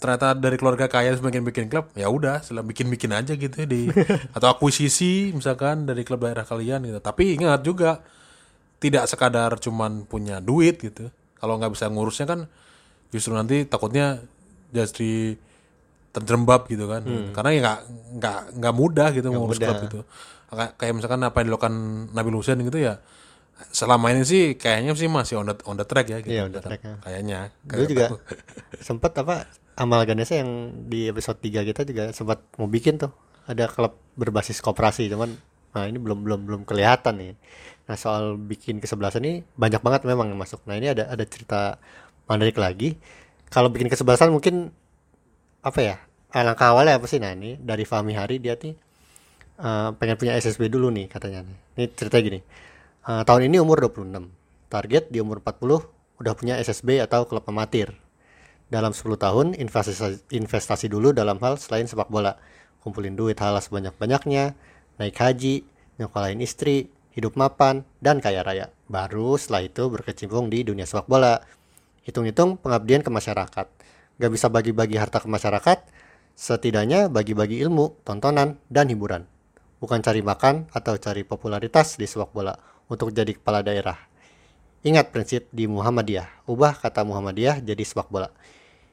ternyata 0.00 0.32
dari 0.32 0.56
keluarga 0.56 0.88
kaya 0.88 1.12
terus 1.12 1.20
bikin 1.20 1.44
bikin 1.44 1.66
klub, 1.68 1.92
ya 1.92 2.08
udah, 2.08 2.40
setelah 2.40 2.64
bikin-bikin 2.64 3.12
aja 3.12 3.36
gitu 3.36 3.68
di 3.68 3.90
atau 4.36 4.48
akuisisi 4.48 5.28
misalkan 5.36 5.84
dari 5.84 6.06
klub 6.08 6.24
daerah 6.24 6.46
kalian 6.46 6.88
gitu. 6.88 7.00
Tapi 7.02 7.36
ingat 7.36 7.60
juga 7.60 8.00
tidak 8.80 9.04
sekadar 9.10 9.60
cuman 9.60 10.08
punya 10.08 10.40
duit 10.40 10.80
gitu. 10.80 11.12
Kalau 11.36 11.60
nggak 11.60 11.72
bisa 11.76 11.92
ngurusnya 11.92 12.24
kan 12.28 12.40
justru 13.12 13.36
nanti 13.36 13.68
takutnya 13.68 14.24
jadi 14.72 15.36
terjerembab 16.16 16.64
gitu 16.70 16.88
kan. 16.88 17.02
Karena 17.36 17.50
ya 17.52 17.60
nggak 17.60 17.80
nggak 18.16 18.38
nggak 18.56 18.74
mudah 18.78 19.08
gitu 19.12 19.26
ngurus 19.28 19.58
mudah. 19.60 19.68
klub 19.68 19.84
gitu. 19.84 20.00
Kayak- 20.50 20.74
Kayak 20.76 20.94
misalkan 20.94 21.20
apa 21.22 21.36
yang 21.38 21.46
dilakukan 21.48 21.74
Nabil 22.10 22.34
Hussein 22.34 22.60
gitu 22.60 22.76
ya 22.76 22.98
selama 23.70 24.08
ini 24.08 24.24
sih 24.24 24.56
kayaknya 24.56 24.96
sih 24.96 25.04
masih 25.04 25.36
on 25.36 25.46
the, 25.46 25.54
on 25.68 25.76
the 25.76 25.84
track 25.84 26.08
ya 26.08 26.18
gitu. 26.18 26.32
Iya, 26.32 26.48
on 26.48 26.52
the 26.52 26.64
track, 26.64 26.80
ya. 26.80 26.96
Kayaknya. 26.98 27.38
Dulu 27.60 27.84
juga 27.86 28.06
sempat 28.88 29.12
apa 29.14 29.44
Amal 29.76 30.04
Ganesha 30.04 30.36
yang 30.36 30.50
di 30.88 31.06
episode 31.06 31.36
3 31.38 31.64
kita 31.64 31.84
juga 31.84 32.08
sempat 32.10 32.40
mau 32.56 32.64
bikin 32.66 32.96
tuh 32.96 33.12
ada 33.44 33.68
klub 33.68 33.96
berbasis 34.14 34.60
koperasi 34.60 35.08
cuman 35.08 35.36
nah 35.70 35.84
ini 35.84 35.96
belum 35.96 36.24
belum 36.24 36.40
belum 36.44 36.62
kelihatan 36.64 37.14
nih. 37.16 37.32
Nah 37.84 37.96
soal 37.96 38.34
bikin 38.34 38.80
kesebelasan 38.80 39.22
ini 39.22 39.44
banyak 39.54 39.78
banget 39.78 40.02
memang 40.04 40.32
yang 40.32 40.40
masuk. 40.40 40.64
Nah 40.64 40.74
ini 40.74 40.88
ada 40.88 41.06
ada 41.06 41.22
cerita 41.22 41.76
menarik 42.26 42.56
lagi. 42.56 42.96
Kalau 43.46 43.68
bikin 43.68 43.86
kesebelasan 43.86 44.32
mungkin 44.32 44.72
apa 45.60 45.78
ya? 45.78 45.96
Alangkah 46.30 46.72
awalnya 46.72 46.96
apa 46.96 47.04
sih? 47.04 47.18
Nah 47.18 47.30
ini 47.30 47.54
dari 47.54 47.84
Fahmi 47.84 48.14
Hari 48.14 48.38
dia 48.38 48.56
nih 48.56 48.72
eh, 49.60 49.90
pengen 50.00 50.16
punya 50.16 50.34
SSB 50.40 50.72
dulu 50.72 50.88
nih 50.88 51.06
katanya. 51.12 51.44
Ini 51.76 51.86
cerita 51.92 52.16
gini. 52.18 52.40
Eh, 53.06 53.22
tahun 53.24 53.48
ini 53.52 53.60
umur 53.60 53.80
26. 53.84 54.32
Target 54.70 55.12
di 55.12 55.18
umur 55.20 55.44
40 55.44 55.84
udah 56.20 56.32
punya 56.36 56.60
SSB 56.60 57.00
atau 57.00 57.24
klub 57.28 57.44
amatir. 57.48 57.96
Dalam 58.70 58.94
10 58.94 59.18
tahun 59.18 59.46
investasi, 59.58 60.30
investasi 60.30 60.86
dulu 60.86 61.10
dalam 61.10 61.40
hal 61.42 61.58
selain 61.58 61.90
sepak 61.90 62.06
bola. 62.06 62.38
Kumpulin 62.80 63.18
duit 63.18 63.36
halal 63.36 63.60
sebanyak-banyaknya, 63.60 64.54
naik 64.96 65.16
haji, 65.18 65.66
nyokolain 65.98 66.38
istri, 66.40 66.88
hidup 67.12 67.34
mapan, 67.34 67.82
dan 67.98 68.22
kaya 68.22 68.46
raya. 68.46 68.70
Baru 68.86 69.34
setelah 69.36 69.66
itu 69.66 69.90
berkecimpung 69.90 70.48
di 70.48 70.62
dunia 70.62 70.86
sepak 70.86 71.10
bola. 71.10 71.42
Hitung-hitung 72.06 72.56
pengabdian 72.62 73.02
ke 73.02 73.10
masyarakat. 73.10 73.66
Gak 74.20 74.30
bisa 74.30 74.46
bagi-bagi 74.48 74.96
harta 75.00 75.18
ke 75.18 75.28
masyarakat, 75.28 75.78
setidaknya 76.38 77.10
bagi-bagi 77.10 77.58
ilmu, 77.64 78.00
tontonan, 78.06 78.56
dan 78.70 78.86
hiburan. 78.88 79.26
Bukan 79.80 80.04
cari 80.04 80.20
makan 80.20 80.68
atau 80.70 80.94
cari 81.00 81.24
popularitas 81.24 81.96
di 81.96 82.04
sepak 82.04 82.30
bola 82.36 82.52
untuk 82.92 83.10
jadi 83.10 83.32
kepala 83.32 83.64
daerah. 83.64 83.96
Ingat 84.84 85.12
prinsip 85.12 85.48
di 85.52 85.64
Muhammadiyah, 85.68 86.44
ubah 86.48 86.76
kata 86.76 87.04
Muhammadiyah 87.04 87.64
jadi 87.64 87.80
sepak 87.80 88.12
bola. 88.12 88.28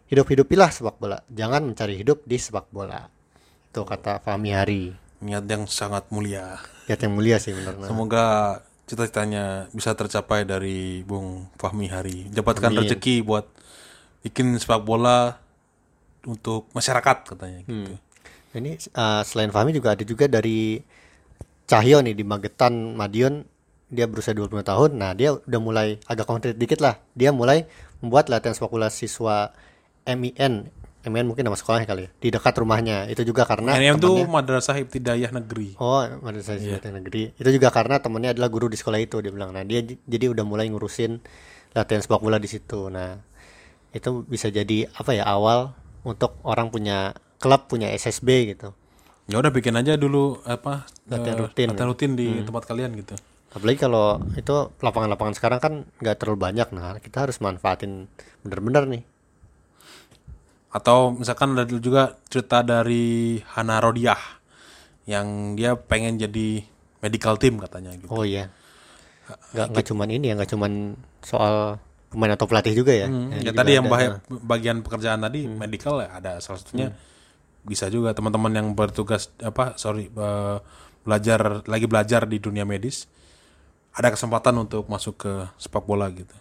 Hidup-hidupilah 0.08 0.72
sepak 0.72 0.96
bola, 1.00 1.20
jangan 1.28 1.68
mencari 1.68 2.00
hidup 2.00 2.24
di 2.24 2.40
sepak 2.40 2.72
bola. 2.72 3.12
Itu 3.72 3.84
kata 3.84 4.24
Fahmi 4.24 4.56
Hari. 4.56 4.84
Niat 5.24 5.44
yang 5.48 5.68
sangat 5.68 6.08
mulia. 6.08 6.60
Lihat 6.88 7.00
yang 7.04 7.14
mulia 7.20 7.36
sih 7.40 7.52
benar. 7.52 7.76
Semoga 7.84 8.26
cita-citanya 8.88 9.68
bisa 9.76 9.92
tercapai 9.92 10.48
dari 10.48 11.04
Bung 11.04 11.52
Fahmi 11.60 11.92
Hari. 11.92 12.32
Dapatkan 12.32 12.72
Amin. 12.72 12.88
rezeki 12.88 13.28
buat 13.28 13.48
bikin 14.24 14.56
sepak 14.56 14.84
bola 14.88 15.40
untuk 16.24 16.72
masyarakat 16.72 17.18
katanya 17.36 17.64
gitu. 17.64 17.96
Ini 18.58 18.72
uh, 18.98 19.22
selain 19.22 19.54
Fahmi 19.54 19.72
juga 19.72 19.94
ada 19.94 20.04
juga 20.04 20.26
dari 20.26 20.82
Cahyo 21.68 22.00
nih 22.00 22.16
di 22.16 22.24
Magetan 22.24 22.96
Madiun 22.96 23.44
dia 23.88 24.06
berusia 24.08 24.36
20 24.36 24.68
tahun. 24.68 24.90
Nah, 25.00 25.12
dia 25.16 25.36
udah 25.36 25.60
mulai 25.64 25.88
agak 26.08 26.28
konkret 26.28 26.56
dikit 26.60 26.84
lah. 26.84 27.00
Dia 27.16 27.32
mulai 27.32 27.68
membuat 28.04 28.28
latihan 28.28 28.52
sepak 28.52 28.72
bola 28.72 28.92
siswa 28.92 29.56
MIN. 30.04 30.68
MIN 31.08 31.24
mungkin 31.24 31.48
nama 31.48 31.56
sekolahnya 31.56 31.88
kali 31.88 32.02
ya. 32.04 32.10
Di 32.20 32.28
dekat 32.36 32.52
rumahnya. 32.60 33.08
Itu 33.08 33.24
juga 33.24 33.48
karena 33.48 33.80
NM 33.80 33.96
itu 33.96 34.28
Madrasah 34.28 34.76
Ibtidayah 34.76 35.32
Negeri. 35.32 35.80
Oh, 35.80 36.04
madrasah 36.20 36.60
yeah. 36.60 36.84
negeri. 36.84 37.32
Itu 37.40 37.48
juga 37.48 37.72
karena 37.72 38.04
temennya 38.04 38.36
adalah 38.36 38.52
guru 38.52 38.68
di 38.68 38.76
sekolah 38.76 39.00
itu 39.00 39.24
dia 39.24 39.32
bilang. 39.32 39.56
Nah, 39.56 39.64
dia 39.64 39.80
jadi 39.84 40.36
udah 40.36 40.44
mulai 40.44 40.68
ngurusin 40.68 41.24
latihan 41.72 42.04
sepak 42.04 42.20
bola 42.20 42.44
di 42.44 42.52
situ. 42.52 42.92
Nah, 42.92 43.16
itu 43.96 44.28
bisa 44.28 44.52
jadi 44.52 44.92
apa 45.00 45.16
ya 45.16 45.24
awal 45.24 45.72
untuk 46.04 46.36
orang 46.44 46.68
punya 46.76 47.16
klub 47.38 47.70
punya 47.70 47.94
SSB 47.94 48.58
gitu. 48.58 48.74
Ya 49.28 49.38
udah 49.44 49.52
bikin 49.52 49.76
aja 49.76 50.00
dulu 50.00 50.40
apa 50.48 50.88
Latihan 51.12 51.36
eh, 51.36 51.42
rutin. 51.44 51.68
latihan 51.72 51.90
rutin 51.92 52.12
di 52.16 52.28
tempat 52.48 52.64
kalian 52.64 52.96
gitu. 52.96 53.16
Apalagi 53.52 53.80
kalau 53.80 54.20
itu 54.36 54.56
lapangan-lapangan 54.84 55.36
sekarang 55.36 55.60
kan 55.60 55.74
nggak 56.00 56.16
terlalu 56.20 56.40
banyak. 56.40 56.68
Nah, 56.76 57.00
kita 57.00 57.28
harus 57.28 57.40
manfaatin 57.44 58.08
bener-bener 58.44 58.84
nih. 58.88 59.04
Atau 60.72 61.16
misalkan 61.16 61.56
ada 61.56 61.68
juga 61.68 62.20
cerita 62.28 62.64
dari 62.64 63.40
Hana 63.56 63.80
Rodiah 63.80 64.20
yang 65.08 65.56
dia 65.56 65.80
pengen 65.80 66.20
jadi 66.20 66.64
medical 67.00 67.40
team 67.40 67.60
katanya 67.60 67.96
gitu. 67.96 68.12
Oh 68.12 68.24
iya. 68.28 68.52
Nggak 69.56 69.68
nggak 69.76 69.86
cuman 69.92 70.08
ini 70.12 70.26
ya, 70.32 70.34
nggak 70.40 70.52
cuman 70.56 70.72
soal 71.24 71.80
pemain 72.08 72.36
atau 72.36 72.48
pelatih 72.48 72.76
juga 72.76 72.96
ya. 72.96 73.08
Hmm, 73.08 73.32
ya 73.44 73.52
tadi 73.52 73.76
yang 73.76 73.88
ada. 73.88 73.92
bahaya, 73.92 74.10
bagian 74.28 74.84
pekerjaan 74.84 75.20
tadi 75.24 75.48
medical 75.48 76.00
ya 76.04 76.16
ada 76.16 76.32
salah 76.40 76.60
satunya 76.64 76.96
bisa 77.68 77.92
juga 77.92 78.16
teman-teman 78.16 78.50
yang 78.56 78.68
bertugas 78.72 79.28
apa 79.44 79.76
sorry 79.76 80.08
eh, 80.08 80.58
belajar 81.04 81.68
lagi 81.68 81.86
belajar 81.86 82.24
di 82.24 82.40
dunia 82.40 82.64
medis 82.64 83.12
ada 83.98 84.14
kesempatan 84.14 84.54
untuk 84.62 84.86
masuk 84.86 85.26
ke 85.26 85.34
sepak 85.58 85.82
bola 85.82 86.06
gitu. 86.14 86.38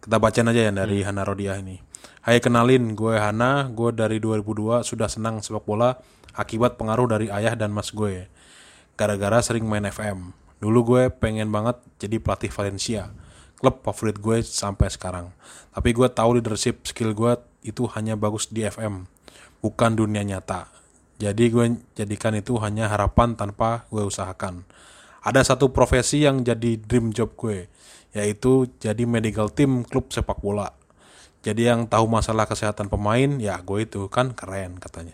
Kita 0.00 0.16
bacain 0.22 0.46
aja 0.46 0.70
ya 0.70 0.72
dari 0.72 1.02
Hana 1.02 1.26
Rodiah 1.26 1.58
ini. 1.58 1.82
Hai 2.22 2.38
kenalin, 2.38 2.94
gue 2.94 3.18
Hana, 3.18 3.66
gue 3.68 3.90
dari 3.90 4.22
2002 4.22 4.86
sudah 4.86 5.10
senang 5.10 5.42
sepak 5.42 5.66
bola 5.66 5.98
akibat 6.30 6.78
pengaruh 6.78 7.10
dari 7.10 7.26
ayah 7.26 7.58
dan 7.58 7.74
mas 7.74 7.90
gue. 7.90 8.30
Gara-gara 8.94 9.42
sering 9.42 9.66
main 9.66 9.82
FM. 9.82 10.30
Dulu 10.62 10.78
gue 10.94 11.02
pengen 11.10 11.50
banget 11.50 11.80
jadi 11.98 12.22
pelatih 12.22 12.54
Valencia, 12.54 13.10
klub 13.58 13.82
favorit 13.82 14.20
gue 14.22 14.38
sampai 14.46 14.92
sekarang. 14.94 15.34
Tapi 15.74 15.90
gue 15.90 16.06
tahu 16.06 16.38
leadership 16.38 16.86
skill 16.86 17.16
gue 17.16 17.34
itu 17.66 17.84
hanya 17.98 18.14
bagus 18.14 18.46
di 18.46 18.62
FM, 18.62 19.10
bukan 19.60 19.96
dunia 19.96 20.24
nyata. 20.24 20.68
Jadi 21.20 21.52
gue 21.52 21.64
jadikan 21.96 22.32
itu 22.32 22.56
hanya 22.64 22.88
harapan 22.88 23.36
tanpa 23.36 23.84
gue 23.92 24.00
usahakan. 24.00 24.64
Ada 25.20 25.52
satu 25.52 25.68
profesi 25.68 26.24
yang 26.24 26.40
jadi 26.40 26.80
dream 26.80 27.12
job 27.12 27.36
gue, 27.36 27.68
yaitu 28.16 28.72
jadi 28.80 29.04
medical 29.04 29.52
team 29.52 29.84
klub 29.84 30.08
sepak 30.08 30.40
bola. 30.40 30.72
Jadi 31.44 31.68
yang 31.68 31.84
tahu 31.88 32.08
masalah 32.08 32.48
kesehatan 32.48 32.88
pemain, 32.88 33.36
ya 33.36 33.60
gue 33.60 33.84
itu 33.84 34.08
kan 34.08 34.32
keren 34.32 34.80
katanya. 34.80 35.12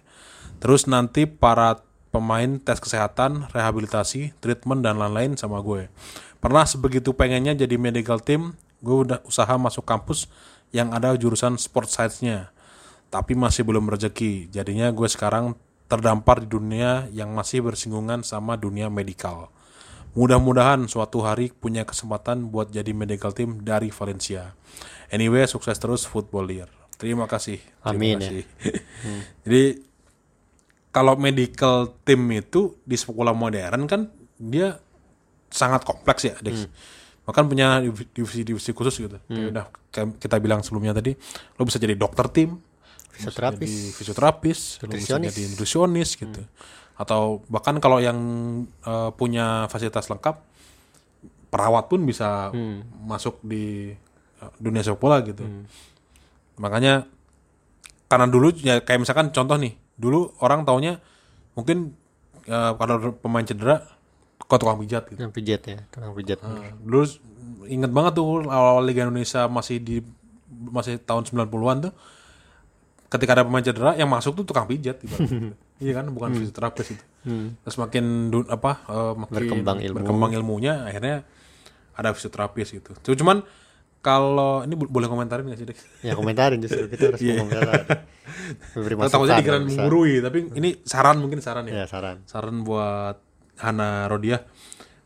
Terus 0.63 0.87
nanti 0.87 1.27
para 1.27 1.83
pemain 2.15 2.59
tes 2.63 2.79
kesehatan, 2.79 3.51
rehabilitasi, 3.51 4.39
treatment 4.39 4.87
dan 4.87 5.03
lain-lain 5.03 5.35
sama 5.35 5.59
gue. 5.59 5.91
Pernah 6.39 6.65
sebegitu 6.65 7.13
pengennya 7.15 7.59
jadi 7.59 7.75
medical 7.75 8.23
team, 8.23 8.55
gue 8.79 8.97
udah 9.11 9.19
usaha 9.27 9.51
masuk 9.59 9.83
kampus 9.83 10.31
yang 10.71 10.95
ada 10.95 11.15
jurusan 11.19 11.59
sport 11.59 11.91
science-nya. 11.91 12.55
Tapi 13.09 13.39
masih 13.39 13.63
belum 13.63 13.87
rezeki. 13.87 14.51
Jadinya 14.51 14.91
gue 14.91 15.09
sekarang 15.09 15.55
terdampar 15.87 16.43
di 16.43 16.49
dunia 16.51 17.07
yang 17.15 17.31
masih 17.33 17.63
bersinggungan 17.63 18.27
sama 18.27 18.59
dunia 18.59 18.91
medikal. 18.91 19.55
Mudah-mudahan 20.17 20.89
suatu 20.89 21.21
hari 21.23 21.53
punya 21.53 21.85
kesempatan 21.85 22.49
buat 22.49 22.73
jadi 22.73 22.91
medical 22.97 23.37
team 23.37 23.63
dari 23.63 23.93
Valencia. 23.93 24.57
Anyway, 25.13 25.45
sukses 25.47 25.77
terus 25.77 26.09
football 26.09 26.49
year. 26.49 26.73
Terima 26.97 27.29
kasih. 27.29 27.61
Terima 27.61 27.93
Amin, 27.93 28.17
ya. 28.17 28.21
kasih. 28.25 28.45
Jadi 29.45 29.65
kalau 30.89 31.15
medical 31.21 31.93
team 32.09 32.25
itu 32.33 32.81
di 32.89 32.97
sepak 32.97 33.13
bola 33.13 33.37
modern 33.37 33.85
kan 33.85 34.09
dia 34.41 34.81
sangat 35.53 35.85
kompleks 35.85 36.25
ya, 36.25 36.35
Dex. 36.41 36.65
Bahkan 37.29 37.45
punya 37.45 37.85
divisi-divisi 38.17 38.73
khusus 38.73 38.97
gitu. 38.97 39.21
Kayak 39.29 39.49
udah 39.53 39.67
kayak 39.93 40.09
kita 40.17 40.37
bilang 40.41 40.65
sebelumnya 40.65 40.97
tadi, 40.97 41.13
lo 41.61 41.63
bisa 41.69 41.77
jadi 41.77 41.93
dokter 41.93 42.33
tim, 42.33 42.57
Fisioterapis. 43.17 43.65
jadi 43.65 43.73
fisioterapis, 43.97 44.59
bisa 44.79 44.85
Nutrisionis. 44.85 45.33
jadi 45.33 45.43
nutrisionis 45.53 46.11
gitu. 46.21 46.41
Atau 46.97 47.45
bahkan 47.49 47.77
kalau 47.81 48.01
yang 48.01 48.19
eh, 48.85 49.11
punya 49.17 49.69
fasilitas 49.73 50.09
lengkap, 50.13 50.37
perawat 51.49 51.89
pun 51.89 52.05
bisa 52.05 52.53
masuk 53.05 53.41
di 53.41 53.97
eh, 54.41 54.51
dunia 54.61 54.85
sepak 54.85 55.01
bola 55.01 55.21
gitu. 55.25 55.45
Makanya 56.61 57.09
karena 58.07 58.27
dulu 58.31 58.55
ya 58.61 58.85
kayak 58.85 59.03
misalkan 59.03 59.33
contoh 59.35 59.57
nih, 59.59 59.75
dulu 59.99 60.37
orang 60.45 60.63
taunya 60.69 61.01
mungkin 61.57 61.97
eh, 62.47 62.73
kalau 62.77 63.17
pemain 63.17 63.45
cedera 63.45 63.83
kok 64.37 64.61
tukang 64.61 64.79
pijat 64.79 65.09
gitu. 65.11 65.19
Yang 65.21 65.35
pijat 65.35 65.61
ya, 65.67 65.79
tukang 65.91 66.15
pijat. 66.15 66.39
Nah, 66.45 66.71
dulu 66.85 67.05
inget 67.67 67.91
banget 67.91 68.13
tuh 68.15 68.47
awal 68.47 68.85
Liga 68.87 69.09
Indonesia 69.09 69.51
masih 69.51 69.83
di 69.83 70.05
masih 70.47 71.03
tahun 71.03 71.27
90-an 71.27 71.91
tuh 71.91 71.93
ketika 73.07 73.33
ada 73.33 73.43
pemain 73.43 73.61
cedera 73.61 73.95
yang 73.95 74.07
masuk 74.07 74.35
tuh 74.35 74.45
tukang 74.45 74.65
pijat 74.65 74.99
ibaratnya. 74.99 75.55
iya 75.85 75.93
kan 75.93 76.07
bukan 76.09 76.35
fisioterapis 76.35 76.87
itu. 76.91 77.05
Terus 77.61 77.77
makin 77.77 78.05
du- 78.29 78.47
apa 78.47 78.83
eh, 78.85 79.13
makin 79.17 79.35
Berkembang 79.37 79.79
ilmu. 79.81 79.97
berkembang 79.97 80.31
ilmunya 80.33 80.85
akhirnya 80.85 81.23
ada 81.93 82.11
fisioterapis 82.11 82.69
gitu. 82.73 82.91
Cuman 83.15 83.43
kalau 83.99 84.63
ini 84.63 84.75
bo- 84.75 84.87
boleh 84.87 85.07
komentarin 85.07 85.47
gak 85.47 85.57
sih, 85.57 85.67
Dex? 85.67 85.79
Ya 86.01 86.15
komentarin 86.15 86.59
justru 86.59 86.87
kita 86.87 87.11
harus 87.11 87.21
Iya. 87.25 87.43
mengomentari. 87.43 87.83
Memberi 88.73 88.95
Nah, 88.97 89.09
takutnya 89.09 89.37
dikira 89.37 89.59
menggurui, 89.59 90.15
tapi 90.21 90.39
ini 90.53 90.79
saran 90.83 91.19
mungkin 91.19 91.39
saran 91.39 91.67
ya. 91.67 91.83
Ya 91.83 91.87
saran. 91.87 92.23
Saran 92.25 92.63
buat 92.63 93.19
Hana 93.57 94.07
Rodiah. 94.07 94.43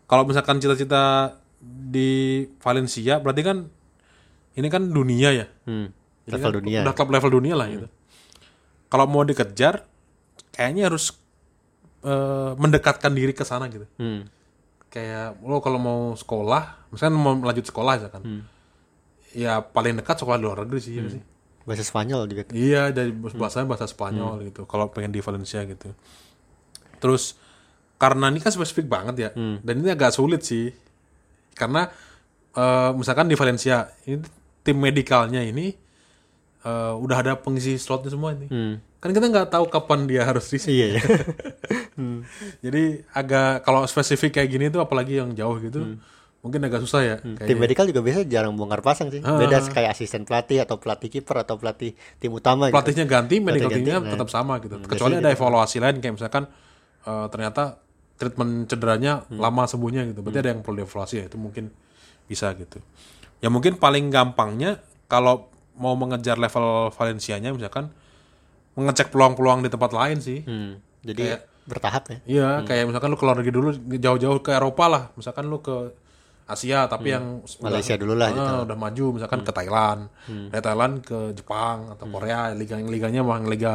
Kalau 0.04 0.24
misalkan 0.24 0.58
cita-cita 0.58 1.36
di 1.62 2.10
Valencia, 2.58 3.16
berarti 3.18 3.40
kan 3.40 3.58
ini 4.52 4.68
kan 4.68 4.82
dunia 4.86 5.30
ya. 5.32 5.46
Hmm. 5.64 5.92
Jadi 6.30 6.38
Level 6.38 6.52
kan 6.54 6.58
dunia. 6.62 6.80
Udah 6.86 6.94
klub 6.94 7.10
level 7.10 7.30
dunia 7.42 7.54
lah 7.58 7.66
gitu. 7.66 7.86
Kalau 8.86 9.04
mau 9.10 9.26
dikejar, 9.26 9.82
kayaknya 10.54 10.86
harus 10.86 11.18
eh, 12.06 12.52
mendekatkan 12.54 13.10
diri 13.10 13.34
ke 13.34 13.42
sana 13.42 13.66
gitu. 13.66 13.90
Hmm. 13.98 14.30
Kayak 14.90 15.38
lo 15.42 15.58
kalau 15.58 15.78
mau 15.82 16.00
sekolah, 16.14 16.90
misalkan 16.94 17.18
mau 17.18 17.34
lanjut 17.34 17.66
sekolah 17.66 17.92
misalkan. 17.98 18.22
Hmm. 18.22 18.42
Ya 19.34 19.62
paling 19.62 19.98
dekat 19.98 20.22
sekolah 20.22 20.38
di 20.38 20.44
luar 20.46 20.62
negeri 20.66 20.80
sih, 20.82 20.94
ya 20.98 21.06
sih. 21.06 21.22
Bahasa 21.66 21.86
Spanyol 21.86 22.26
juga. 22.26 22.42
Iya 22.50 22.90
dari 22.90 23.14
bahasanya 23.14 23.66
bahasa 23.66 23.86
Spanyol 23.86 24.50
gitu. 24.50 24.66
Kalau 24.66 24.90
pengen 24.90 25.14
di 25.14 25.22
Valencia 25.22 25.62
gitu. 25.66 25.94
Terus 26.98 27.38
karena 28.00 28.32
ini 28.32 28.40
kan 28.40 28.48
spesifik 28.48 28.88
banget 28.88 29.14
ya, 29.28 29.30
dan 29.36 29.74
ini 29.76 29.92
agak 29.92 30.16
sulit 30.16 30.40
sih, 30.40 30.72
karena 31.52 31.86
eh, 32.56 32.90
misalkan 32.96 33.28
di 33.28 33.36
Valencia 33.36 33.92
ini 34.08 34.24
tim 34.64 34.80
medikalnya 34.80 35.44
ini 35.44 35.76
eh, 36.60 36.92
udah 36.96 37.16
ada 37.18 37.32
pengisi 37.34 37.76
slotnya 37.76 38.10
semua 38.10 38.32
ini. 38.32 38.48
Kan 39.00 39.10
kita 39.10 39.26
nggak 39.26 39.48
tahu 39.48 39.64
kapan 39.66 40.04
dia 40.04 40.22
harus 40.24 40.44
diisi. 40.46 40.70
Iya 40.70 41.00
ya. 41.00 41.02
Jadi 42.64 42.82
agak 43.12 43.64
kalau 43.64 43.84
spesifik 43.84 44.40
kayak 44.40 44.48
gini 44.48 44.64
tuh 44.68 44.80
apalagi 44.80 45.20
yang 45.20 45.32
jauh 45.32 45.56
gitu, 45.58 45.96
mungkin 46.40 46.60
agak 46.64 46.80
susah 46.80 47.00
ya. 47.00 47.16
Tim 47.20 47.36
kayaknya. 47.36 47.56
medical 47.56 47.84
juga 47.88 48.00
biasanya 48.00 48.26
jarang 48.28 48.52
bongkar 48.56 48.80
pasang 48.80 49.08
sih. 49.08 49.20
Ah. 49.20 49.36
Beda 49.36 49.60
kayak 49.62 49.92
asisten 49.92 50.24
pelatih 50.24 50.64
atau 50.64 50.76
pelatih 50.76 51.08
kiper 51.08 51.44
atau 51.44 51.56
pelatih 51.56 51.92
tim 52.16 52.32
utama. 52.32 52.68
gitu. 52.68 52.76
pelatihnya 52.76 53.04
ganti, 53.04 53.36
medical 53.40 53.68
ganti, 53.68 53.90
nah. 53.90 54.04
tetap 54.04 54.28
sama 54.28 54.60
gitu. 54.60 54.76
Hmm, 54.76 54.88
Kecuali 54.88 55.14
ada 55.16 55.30
evaluasi 55.32 55.76
lain 55.80 55.96
kayak 56.00 56.14
misalkan 56.16 56.44
eh, 57.00 57.26
ternyata 57.32 57.80
treatment 58.20 58.68
cederanya 58.68 59.24
Hmm. 59.28 59.40
lama 59.40 59.64
sembuhnya 59.64 60.12
gitu. 60.12 60.20
Berarti 60.20 60.38
ada 60.44 60.50
yang 60.52 60.60
perlu 60.60 60.84
dievaluasi 60.84 61.14
ya. 61.20 61.26
Itu 61.28 61.40
mungkin 61.40 61.72
bisa 62.28 62.52
gitu. 62.52 62.80
Ya 63.40 63.48
mungkin 63.48 63.80
paling 63.80 64.12
gampangnya 64.12 64.84
kalau 65.08 65.48
mau 65.80 65.96
mengejar 65.96 66.36
level 66.36 66.92
Valencianya 66.92 67.50
misalkan 67.50 67.88
mengecek 68.72 69.08
peluang-peluang 69.08 69.64
di 69.64 69.68
tempat 69.68 69.90
lain 69.90 70.20
sih. 70.20 70.44
Hmm, 70.44 70.76
jadi 71.02 71.40
Kayak- 71.40 71.44
bertahap 71.62 72.04
ya. 72.04 72.18
Iya, 72.26 72.48
kayak 72.64 72.84
misalkan 72.86 73.08
lu 73.08 73.16
keluar 73.16 73.36
negeri 73.36 73.52
dulu 73.52 73.70
jauh-jauh 73.90 74.40
ke 74.40 74.50
Eropa 74.50 74.84
lah. 74.86 75.02
Misalkan 75.14 75.46
lu 75.46 75.58
ke 75.58 75.92
Asia 76.44 76.84
tapi 76.84 77.14
yang 77.14 77.40
Hmm. 77.40 77.62
Malaysia 77.62 77.94
dulu 77.94 78.12
lah 78.12 78.26
Ah, 78.26 78.32
gitu. 78.32 78.42
Hmm. 78.52 78.66
udah 78.66 78.76
maju 78.76 79.04
misalkan 79.14 79.40
ke 79.40 79.50
Thailand. 79.50 80.00
Dari 80.50 80.60
Thailand 80.60 80.94
ke 81.00 81.18
Jepang 81.32 81.88
atau 81.88 82.06
Korea, 82.06 82.50
liga 82.52 82.74
yang 82.74 82.90
liganya 82.90 83.20
mah 83.22 83.38
yang 83.38 83.46
liga 83.46 83.72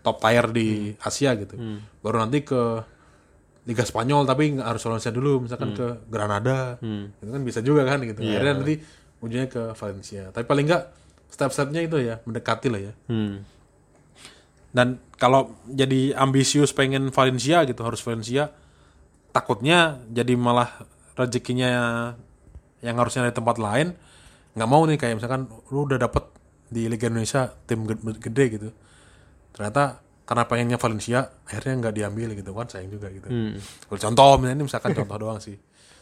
top 0.00 0.16
tier 0.18 0.46
di 0.48 0.68
Hmm. 0.92 1.02
Asia 1.02 1.34
gitu. 1.34 1.54
Baru 2.00 2.16
nanti 2.16 2.40
ke 2.40 2.62
Liga 3.64 3.82
Spanyol 3.82 4.22
tapi 4.24 4.54
nggak 4.54 4.68
harus 4.68 4.78
Valencia 4.80 5.10
dulu, 5.10 5.42
misalkan 5.42 5.74
Hmm. 5.74 5.76
ke 5.76 5.86
Granada. 6.06 6.78
Itu 7.18 7.26
kan 7.26 7.42
bisa 7.42 7.58
juga 7.58 7.82
kan 7.82 7.98
gitu. 8.00 8.22
Iya. 8.22 8.38
Akhirnya 8.38 8.54
nanti 8.56 8.74
ujungnya 9.18 9.48
ke 9.48 9.62
Valencia. 9.74 10.30
Tapi 10.30 10.46
paling 10.46 10.64
nggak 10.64 10.82
step-stepnya 11.30 11.84
itu 11.84 11.96
ya, 12.00 12.22
mendekati 12.24 12.68
lah 12.72 12.80
ya. 12.80 12.92
Hmm. 13.10 13.44
Dan 14.72 15.00
kalau 15.16 15.56
jadi 15.68 16.12
ambisius 16.16 16.76
pengen 16.76 17.08
Valencia 17.08 17.64
gitu 17.64 17.80
harus 17.80 18.00
Valencia, 18.04 18.52
takutnya 19.32 20.00
jadi 20.12 20.36
malah 20.36 20.84
rezekinya 21.16 21.68
yang 22.84 22.96
harusnya 23.00 23.28
dari 23.28 23.36
tempat 23.36 23.56
lain 23.56 23.96
nggak 24.56 24.68
mau 24.68 24.84
nih 24.88 24.96
kayak 24.96 25.20
misalkan 25.20 25.48
lu 25.72 25.84
udah 25.84 26.00
dapet 26.00 26.24
di 26.72 26.88
Liga 26.88 27.12
Indonesia 27.12 27.52
tim 27.68 27.84
gede, 27.84 28.16
gede 28.20 28.44
gitu, 28.56 28.68
ternyata 29.52 30.00
karena 30.24 30.44
pengennya 30.48 30.78
Valencia 30.80 31.28
akhirnya 31.44 31.72
nggak 31.86 31.94
diambil 31.94 32.28
gitu 32.32 32.50
kan 32.56 32.66
sayang 32.68 32.88
juga 32.88 33.12
gitu. 33.12 33.28
Kalau 33.60 34.00
Contoh 34.00 34.30
misalnya 34.40 34.56
ini 34.56 34.64
misalkan 34.64 34.92
contoh 34.98 35.16
doang 35.20 35.40
sih, 35.40 35.56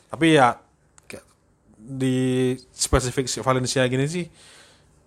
tapi 0.07 0.39
ya 0.39 0.55
di 1.85 2.55
spesifik 2.73 3.29
si 3.29 3.43
Valencia 3.45 3.85
gini 3.85 4.07
sih 4.09 4.25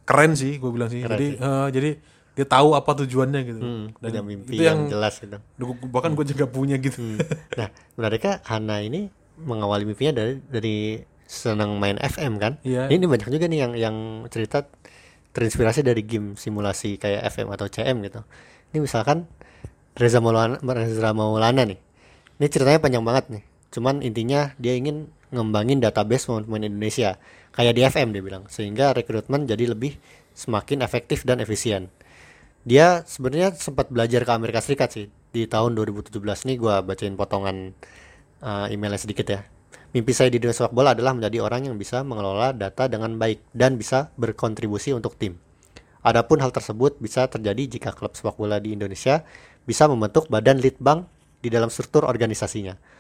keren 0.07 0.33
sih 0.39 0.55
gue 0.55 0.71
bilang 0.71 0.87
sih. 0.87 1.03
jadi 1.03 1.27
eh, 1.35 1.67
jadi 1.75 1.91
dia 2.37 2.45
tahu 2.45 2.77
apa 2.77 2.93
tujuannya 2.93 3.41
gitu. 3.49 3.59
Punya 3.97 4.21
mimpi 4.21 4.61
itu 4.61 4.63
yang, 4.63 4.85
yang 4.85 4.93
jelas 4.93 5.17
gitu. 5.17 5.41
Bahkan 5.89 6.13
gue 6.13 6.25
juga 6.37 6.45
punya 6.45 6.77
gitu. 6.77 7.17
Nah, 7.57 7.73
menariknya 7.97 8.45
Hana 8.45 8.77
ini 8.85 9.09
mengawali 9.41 9.89
mimpinya 9.89 10.21
dari 10.21 10.37
dari 10.45 10.77
senang 11.25 11.81
main 11.81 11.97
FM 11.97 12.37
kan? 12.37 12.61
Iya. 12.61 12.93
Ini 12.93 13.03
banyak 13.09 13.27
juga 13.33 13.49
nih 13.49 13.59
yang 13.65 13.73
yang 13.73 13.95
cerita 14.29 14.69
terinspirasi 15.33 15.81
dari 15.81 16.05
game 16.05 16.37
simulasi 16.37 17.01
kayak 17.01 17.25
FM 17.33 17.49
atau 17.57 17.65
CM 17.65 18.05
gitu. 18.05 18.21
Ini 18.73 18.85
misalkan 18.85 19.25
Reza 19.97 20.21
Maulana, 20.21 20.61
Reza 20.61 21.09
Maulana 21.17 21.65
nih. 21.65 21.81
Ini 22.37 22.45
ceritanya 22.53 22.77
panjang 22.77 23.01
banget 23.01 23.25
nih. 23.33 23.43
Cuman 23.73 24.05
intinya 24.05 24.53
dia 24.61 24.77
ingin 24.77 25.09
ngembangin 25.33 25.81
database 25.81 26.29
pemain 26.29 26.63
Indonesia 26.63 27.19
kayak 27.57 27.73
di 27.73 27.81
FM 27.81 28.13
dia 28.13 28.21
bilang. 28.21 28.45
Sehingga 28.45 28.93
rekrutmen 28.93 29.49
jadi 29.49 29.73
lebih 29.73 29.97
semakin 30.37 30.85
efektif 30.85 31.25
dan 31.25 31.41
efisien. 31.41 31.89
Dia 32.61 33.01
sebenarnya 33.09 33.57
sempat 33.57 33.89
belajar 33.89 34.21
ke 34.21 34.31
Amerika 34.31 34.61
Serikat 34.61 34.93
sih. 34.93 35.09
Di 35.33 35.49
tahun 35.49 35.73
2017 35.73 36.21
nih 36.21 36.57
gua 36.61 36.85
bacain 36.85 37.17
potongan 37.17 37.73
uh, 38.45 38.69
emailnya 38.69 39.01
sedikit 39.01 39.25
ya. 39.27 39.41
Mimpi 39.95 40.13
saya 40.13 40.29
di 40.29 40.37
dunia 40.37 40.53
sepak 40.53 40.75
bola 40.75 40.93
adalah 40.93 41.17
menjadi 41.17 41.41
orang 41.41 41.71
yang 41.71 41.75
bisa 41.79 42.05
mengelola 42.05 42.53
data 42.53 42.85
dengan 42.85 43.17
baik 43.17 43.41
dan 43.55 43.79
bisa 43.79 44.13
berkontribusi 44.19 44.93
untuk 44.93 45.17
tim. 45.17 45.39
Adapun 46.03 46.37
hal 46.43 46.53
tersebut 46.53 46.99
bisa 47.01 47.25
terjadi 47.25 47.79
jika 47.79 47.89
klub 47.95 48.13
sepak 48.13 48.37
bola 48.37 48.61
di 48.61 48.75
Indonesia 48.75 49.23
bisa 49.63 49.87
membentuk 49.87 50.27
badan 50.27 50.59
litbang 50.59 51.07
di 51.39 51.47
dalam 51.47 51.71
struktur 51.71 52.03
organisasinya 52.03 52.96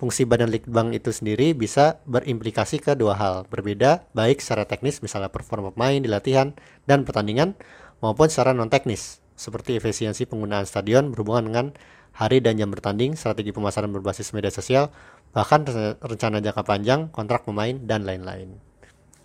fungsi 0.00 0.24
badan 0.24 0.48
litbang 0.48 0.96
itu 0.96 1.12
sendiri 1.12 1.52
bisa 1.52 2.00
berimplikasi 2.08 2.80
ke 2.80 2.96
dua 2.96 3.20
hal 3.20 3.34
berbeda 3.52 4.08
baik 4.16 4.40
secara 4.40 4.64
teknis 4.64 5.04
misalnya 5.04 5.28
performa 5.28 5.76
pemain 5.76 6.00
di 6.00 6.08
latihan 6.08 6.56
dan 6.88 7.04
pertandingan 7.04 7.52
maupun 8.00 8.32
secara 8.32 8.56
non 8.56 8.72
teknis 8.72 9.20
seperti 9.36 9.76
efisiensi 9.76 10.24
penggunaan 10.24 10.64
stadion 10.64 11.12
berhubungan 11.12 11.44
dengan 11.52 11.66
hari 12.12 12.42
dan 12.42 12.58
jam 12.58 12.68
bertanding, 12.68 13.14
strategi 13.16 13.54
pemasaran 13.54 13.88
berbasis 13.88 14.36
media 14.36 14.52
sosial, 14.52 14.92
bahkan 15.32 15.64
re- 15.64 15.96
rencana 15.96 16.42
jangka 16.44 16.62
panjang, 16.66 17.08
kontrak 17.08 17.48
pemain 17.48 17.72
dan 17.86 18.04
lain-lain. 18.04 18.60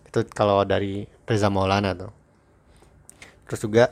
Itu 0.07 0.23
kalau 0.31 0.63
dari 0.63 1.03
Reza 1.27 1.51
Maulana 1.51 1.91
tuh. 1.91 2.11
Terus 3.51 3.59
juga 3.59 3.85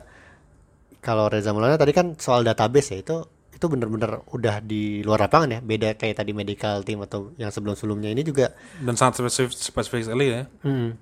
kalau 1.04 1.28
Reza 1.28 1.52
Maulana 1.52 1.76
tadi 1.76 1.92
kan 1.92 2.16
soal 2.16 2.46
database 2.46 2.96
ya 2.96 2.98
itu 3.04 3.16
itu 3.64 3.72
bener-bener 3.72 4.20
udah 4.28 4.60
di 4.60 5.00
luar 5.00 5.24
lapangan 5.24 5.56
ya 5.56 5.60
beda 5.64 5.96
kayak 5.96 6.20
tadi 6.20 6.36
medical 6.36 6.84
team 6.84 7.00
atau 7.00 7.32
yang 7.40 7.48
sebelum-sebelumnya 7.48 8.12
ini 8.12 8.20
juga 8.20 8.52
Dan 8.76 8.92
sangat 8.92 9.24
spesifik, 9.24 9.56
spesifik 9.56 10.04
sekali 10.04 10.26
ya. 10.28 10.44
Hmm. 10.60 11.00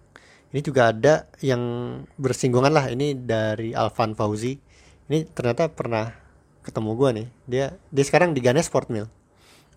Ini 0.54 0.60
juga 0.62 0.94
ada 0.94 1.26
yang 1.42 1.58
bersinggungan 2.20 2.70
lah. 2.70 2.86
Ini 2.92 3.18
dari 3.18 3.74
Alvan 3.74 4.14
Fauzi. 4.14 4.54
Ini 5.10 5.26
ternyata 5.32 5.72
pernah 5.72 6.12
ketemu 6.62 6.90
gua 6.94 7.10
nih. 7.10 7.26
Dia 7.50 7.74
dia 7.90 8.04
sekarang 8.06 8.30
di 8.30 8.44
Ganes 8.44 8.70
Sport 8.70 8.92
Mill. 8.94 9.10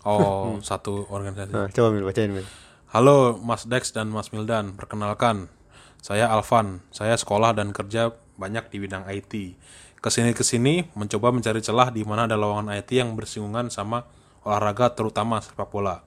Oh, 0.05 0.61
satu 0.61 1.09
organisasi. 1.09 1.49
Nah, 1.49 1.71
coba 1.73 1.89
Mil 1.89 2.05
bacain 2.05 2.29
Mil. 2.29 2.45
Halo 2.93 3.41
Mas 3.41 3.65
Dex 3.65 3.89
dan 3.89 4.13
Mas 4.13 4.29
Mildan, 4.29 4.77
perkenalkan 4.77 5.49
saya 6.05 6.29
Alvan. 6.29 6.85
Saya 6.93 7.17
sekolah 7.17 7.57
dan 7.57 7.73
kerja 7.73 8.13
banyak 8.37 8.69
di 8.69 8.77
bidang 8.77 9.09
IT. 9.09 9.57
Ke 10.05 10.13
sini 10.13 10.37
ke 10.37 10.45
sini 10.45 10.85
mencoba 10.93 11.33
mencari 11.33 11.65
celah 11.65 11.89
di 11.89 12.05
mana 12.05 12.29
ada 12.29 12.37
lowongan 12.37 12.77
IT 12.77 12.93
yang 12.93 13.17
bersinggungan 13.17 13.73
sama 13.73 14.05
olahraga 14.45 14.93
terutama 14.93 15.41
sepak 15.41 15.73
bola. 15.73 16.05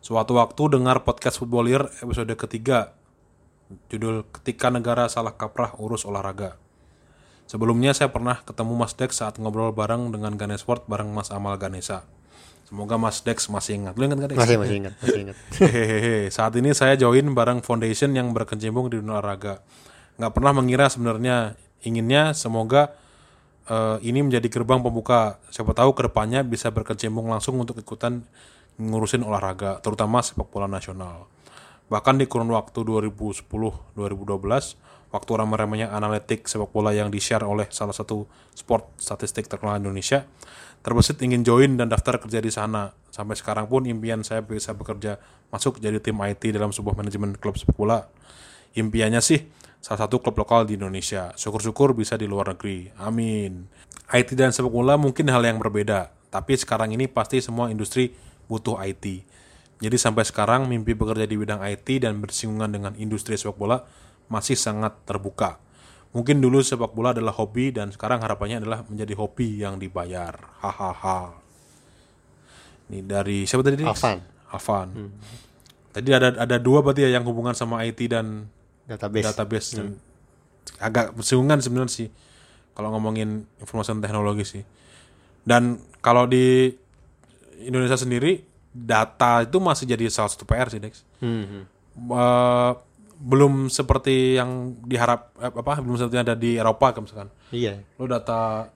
Suatu 0.00 0.40
waktu 0.40 0.80
dengar 0.80 1.04
podcast 1.04 1.36
Footballier 1.36 1.84
episode 2.00 2.32
ketiga 2.32 2.96
judul 3.92 4.24
Ketika 4.24 4.72
Negara 4.72 5.04
Salah 5.12 5.36
Kaprah 5.36 5.76
Urus 5.76 6.08
Olahraga. 6.08 6.56
Sebelumnya 7.44 7.92
saya 7.92 8.08
pernah 8.08 8.40
ketemu 8.40 8.72
Mas 8.72 8.96
Dex 8.96 9.20
saat 9.20 9.36
ngobrol 9.36 9.76
bareng 9.76 10.08
dengan 10.16 10.40
Ganesport 10.40 10.88
bareng 10.88 11.12
Mas 11.12 11.28
Amal 11.28 11.60
Ganesa. 11.60 12.08
Semoga 12.72 12.96
Mas 12.96 13.20
Dex 13.20 13.52
masih 13.52 13.84
ingat. 13.84 14.00
Lu 14.00 14.08
ingat 14.08 14.16
gak 14.16 14.30
Dex? 14.32 14.38
Masih 14.40 14.56
masih 14.56 14.76
ingat, 14.80 14.94
masih 14.96 15.20
ingat. 15.28 15.36
Hehehe, 15.60 16.32
saat 16.32 16.56
ini 16.56 16.72
saya 16.72 16.96
join 16.96 17.36
bareng 17.36 17.60
foundation 17.60 18.16
yang 18.16 18.32
berkecimpung 18.32 18.88
di 18.88 18.96
dunia 18.96 19.20
olahraga. 19.20 19.60
Nggak 20.16 20.32
pernah 20.32 20.52
mengira 20.56 20.88
sebenarnya 20.88 21.52
inginnya 21.84 22.32
semoga 22.32 22.96
eh, 23.70 23.96
ini 24.02 24.26
menjadi 24.26 24.50
gerbang 24.50 24.82
pembuka. 24.82 25.38
Siapa 25.54 25.70
tahu 25.72 25.94
ke 25.94 26.10
depannya 26.10 26.42
bisa 26.42 26.74
berkecimpung 26.74 27.30
langsung 27.30 27.54
untuk 27.62 27.78
ikutan 27.78 28.26
ngurusin 28.80 29.22
olahraga, 29.22 29.78
terutama 29.84 30.24
sepak 30.24 30.50
bola 30.50 30.66
nasional. 30.66 31.28
Bahkan 31.90 32.22
di 32.22 32.26
kurun 32.30 32.50
waktu 32.54 32.80
2010-2012, 32.86 33.98
waktu 35.10 35.30
ramai-ramainya 35.34 35.90
analitik 35.90 36.46
sepak 36.46 36.70
bola 36.70 36.94
yang 36.94 37.10
di-share 37.10 37.42
oleh 37.44 37.66
salah 37.68 37.92
satu 37.92 38.24
sport 38.54 38.94
statistik 38.96 39.50
terkenal 39.50 39.76
Indonesia, 39.76 40.24
terbesit 40.80 41.20
ingin 41.20 41.44
join 41.44 41.76
dan 41.76 41.90
daftar 41.90 42.16
kerja 42.22 42.40
di 42.40 42.48
sana. 42.48 42.94
Sampai 43.10 43.34
sekarang 43.36 43.66
pun 43.66 43.84
impian 43.84 44.22
saya 44.22 44.40
bisa 44.40 44.72
bekerja 44.72 45.18
masuk 45.50 45.82
jadi 45.82 45.98
tim 45.98 46.16
IT 46.16 46.54
dalam 46.54 46.70
sebuah 46.70 46.94
manajemen 46.94 47.36
klub 47.36 47.58
sepak 47.58 47.74
bola. 47.76 48.06
Impiannya 48.78 49.18
sih 49.18 49.50
salah 49.80 50.06
satu 50.06 50.20
klub 50.20 50.36
lokal 50.36 50.68
di 50.68 50.76
Indonesia. 50.76 51.32
Syukur-syukur 51.34 51.96
bisa 51.96 52.14
di 52.20 52.28
luar 52.28 52.52
negeri. 52.52 52.92
Amin. 53.00 53.66
IT 54.12 54.36
dan 54.36 54.52
sepak 54.52 54.70
bola 54.70 55.00
mungkin 55.00 55.26
hal 55.32 55.40
yang 55.42 55.56
berbeda, 55.56 56.12
tapi 56.28 56.54
sekarang 56.54 56.92
ini 56.92 57.08
pasti 57.08 57.40
semua 57.40 57.72
industri 57.72 58.12
butuh 58.46 58.76
IT. 58.82 59.24
Jadi 59.80 59.96
sampai 59.96 60.28
sekarang 60.28 60.68
mimpi 60.68 60.92
bekerja 60.92 61.24
di 61.24 61.40
bidang 61.40 61.64
IT 61.64 62.04
dan 62.04 62.20
bersinggungan 62.20 62.68
dengan 62.68 62.92
industri 63.00 63.38
sepak 63.40 63.56
bola 63.56 63.80
masih 64.28 64.58
sangat 64.58 64.92
terbuka. 65.08 65.56
Mungkin 66.10 66.42
dulu 66.42 66.58
sepak 66.60 66.90
bola 66.90 67.14
adalah 67.14 67.32
hobi 67.32 67.70
dan 67.70 67.94
sekarang 67.94 68.20
harapannya 68.20 68.60
adalah 68.60 68.82
menjadi 68.84 69.14
hobi 69.14 69.62
yang 69.62 69.78
dibayar. 69.78 70.36
Hahaha. 70.58 71.38
Ini 72.90 73.06
dari 73.06 73.46
siapa 73.46 73.62
tadi? 73.62 73.78
Dex? 73.78 73.86
Alvan. 73.86 74.18
Alvan. 74.50 74.88
Tadi 75.94 76.10
ada 76.10 76.34
ada 76.34 76.56
dua 76.58 76.82
berarti 76.82 77.06
ya 77.06 77.14
yang 77.14 77.22
hubungan 77.22 77.54
sama 77.54 77.86
IT 77.86 78.10
dan 78.10 78.50
Database. 78.90 79.26
database 79.30 79.68
dan 79.78 79.86
agak 80.82 81.14
bersinggungan 81.14 81.62
sebenarnya 81.62 81.92
sih 81.94 82.08
kalau 82.74 82.90
ngomongin 82.90 83.46
informasi 83.62 84.02
teknologi 84.02 84.44
sih. 84.44 84.62
Dan 85.46 85.78
kalau 86.02 86.26
di 86.26 86.74
Indonesia 87.62 87.96
sendiri 87.96 88.42
data 88.70 89.42
itu 89.44 89.58
masih 89.58 89.86
jadi 89.86 90.06
salah 90.10 90.30
satu 90.30 90.42
PR 90.46 90.70
sih 90.70 90.80
Dex. 90.82 91.06
Hmm, 91.22 91.44
hmm. 91.46 91.62
Eh, 92.00 92.72
belum 93.20 93.68
seperti 93.68 94.40
yang 94.40 94.80
diharap 94.86 95.36
eh, 95.38 95.52
apa 95.52 95.84
belum 95.84 96.00
seperti 96.00 96.16
yang 96.16 96.26
ada 96.26 96.38
di 96.38 96.56
Eropa 96.56 96.96
kayak 96.96 97.04
misalkan. 97.04 97.28
Iya. 97.52 97.84
Lo 98.00 98.08
data 98.08 98.70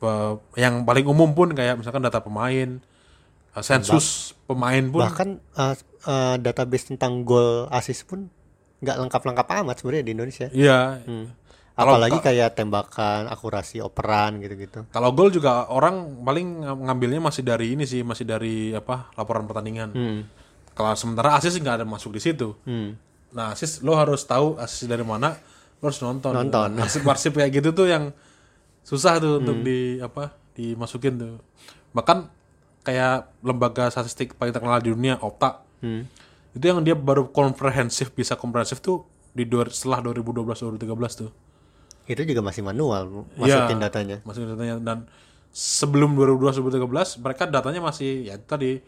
eh, 0.00 0.32
yang 0.60 0.86
paling 0.86 1.06
umum 1.08 1.34
pun 1.34 1.50
kayak 1.52 1.80
misalkan 1.80 2.04
data 2.04 2.22
pemain 2.22 2.78
uh, 3.54 3.64
sensus 3.64 4.34
pemain 4.46 4.82
pun 4.90 5.02
Bahkan 5.02 5.28
uh, 5.56 5.74
uh, 6.06 6.36
database 6.38 6.94
tentang 6.94 7.22
gol 7.22 7.70
asis 7.70 8.02
pun 8.04 8.28
nggak 8.76 8.96
lengkap-lengkap 8.98 9.46
amat 9.62 9.76
sebenarnya 9.76 10.02
di 10.02 10.12
Indonesia. 10.12 10.48
iya 10.50 10.98
Kalau- 11.74 11.98
Apalagi 11.98 12.18
kayak 12.20 12.54
tembakan, 12.54 13.26
akurasi 13.26 13.78
operan 13.80 14.38
gitu-gitu. 14.38 14.86
kalau 14.88 15.10
gol 15.10 15.26
juga 15.28 15.66
orang 15.66 15.94
paling 16.20 16.62
ng- 16.62 16.82
ngambilnya 16.84 17.18
masih 17.20 17.42
dari 17.42 17.74
ini 17.74 17.82
sih 17.82 18.00
masih 18.00 18.22
dari 18.22 18.70
apa 18.70 19.10
laporan 19.14 19.42
pertandingan 19.42 19.90
Hmm. 19.90 20.20
kalau 20.70 20.94
sementara 20.94 21.34
asis 21.34 21.54
nggak 21.54 21.76
ada 21.76 21.84
masuk 21.84 22.10
di 22.10 22.20
situ 22.20 22.54
Hmm. 22.62 22.94
nah 23.30 23.50
asis 23.50 23.80
lo 23.80 23.94
harus 23.94 24.22
tahu 24.22 24.54
asis 24.56 24.86
dari 24.86 25.02
mana 25.02 25.34
lo 25.76 25.84
harus 25.84 25.98
nonton 25.98 26.30
Nonton. 26.32 26.78
arsip 26.78 27.02
arsip 27.04 27.34
kayak 27.34 27.50
gitu 27.52 27.74
tuh 27.74 27.86
yang 27.86 28.14
susah 28.80 29.18
tuh 29.18 29.40
untuk 29.40 29.58
di 29.60 29.98
apa 29.98 30.30
dimasukin 30.52 31.14
tuh 31.16 31.34
bahkan 31.90 32.30
kayak 32.82 33.34
lembaga 33.40 33.88
statistik 33.88 34.34
paling 34.34 34.52
terkenal 34.52 34.78
di 34.78 34.90
dunia 34.90 35.18
Opta 35.18 35.58
Hmm. 35.80 36.06
Itu 36.54 36.64
yang 36.64 36.80
dia 36.80 36.94
baru 36.94 37.28
komprehensif 37.28 38.10
bisa 38.10 38.34
komprehensif 38.34 38.78
tuh 38.78 39.02
di 39.30 39.42
dua, 39.42 39.66
setelah 39.66 39.98
2012 40.04 40.46
2013 40.78 40.86
tuh 41.16 41.30
Itu 42.04 42.20
juga 42.22 42.40
masih 42.40 42.60
manual 42.60 43.26
masukin 43.34 43.74
Iya, 43.74 43.82
datanya. 43.82 44.16
Masukin 44.22 44.48
datanya 44.50 44.74
dan 44.78 44.98
sebelum 45.50 46.14
2012 46.14 46.60
2013 46.60 47.18
mereka 47.18 47.42
datanya 47.44 47.80
masih 47.80 48.28
ya 48.28 48.36
tadi 48.36 48.84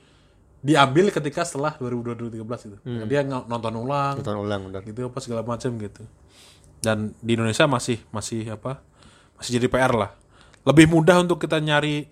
diambil 0.60 1.08
ketika 1.10 1.42
setelah 1.42 1.74
2012 1.76 2.36
2013 2.36 2.68
itu. 2.68 2.76
Dia 3.06 3.22
ng- 3.22 3.46
nonton 3.46 3.72
ulang 3.74 4.20
Tonton 4.20 4.36
ulang 4.38 4.68
benar. 4.68 4.82
gitu 4.82 5.06
apa 5.06 5.18
segala 5.18 5.40
macam 5.42 5.74
gitu. 5.76 6.04
Dan 6.78 7.16
di 7.18 7.34
Indonesia 7.34 7.64
masih 7.64 7.98
masih 8.10 8.46
apa? 8.48 8.84
Masih 9.34 9.56
jadi 9.56 9.66
PR 9.66 9.90
lah. 9.90 10.10
Lebih 10.62 10.86
mudah 10.86 11.18
untuk 11.18 11.38
kita 11.38 11.56
nyari 11.56 12.06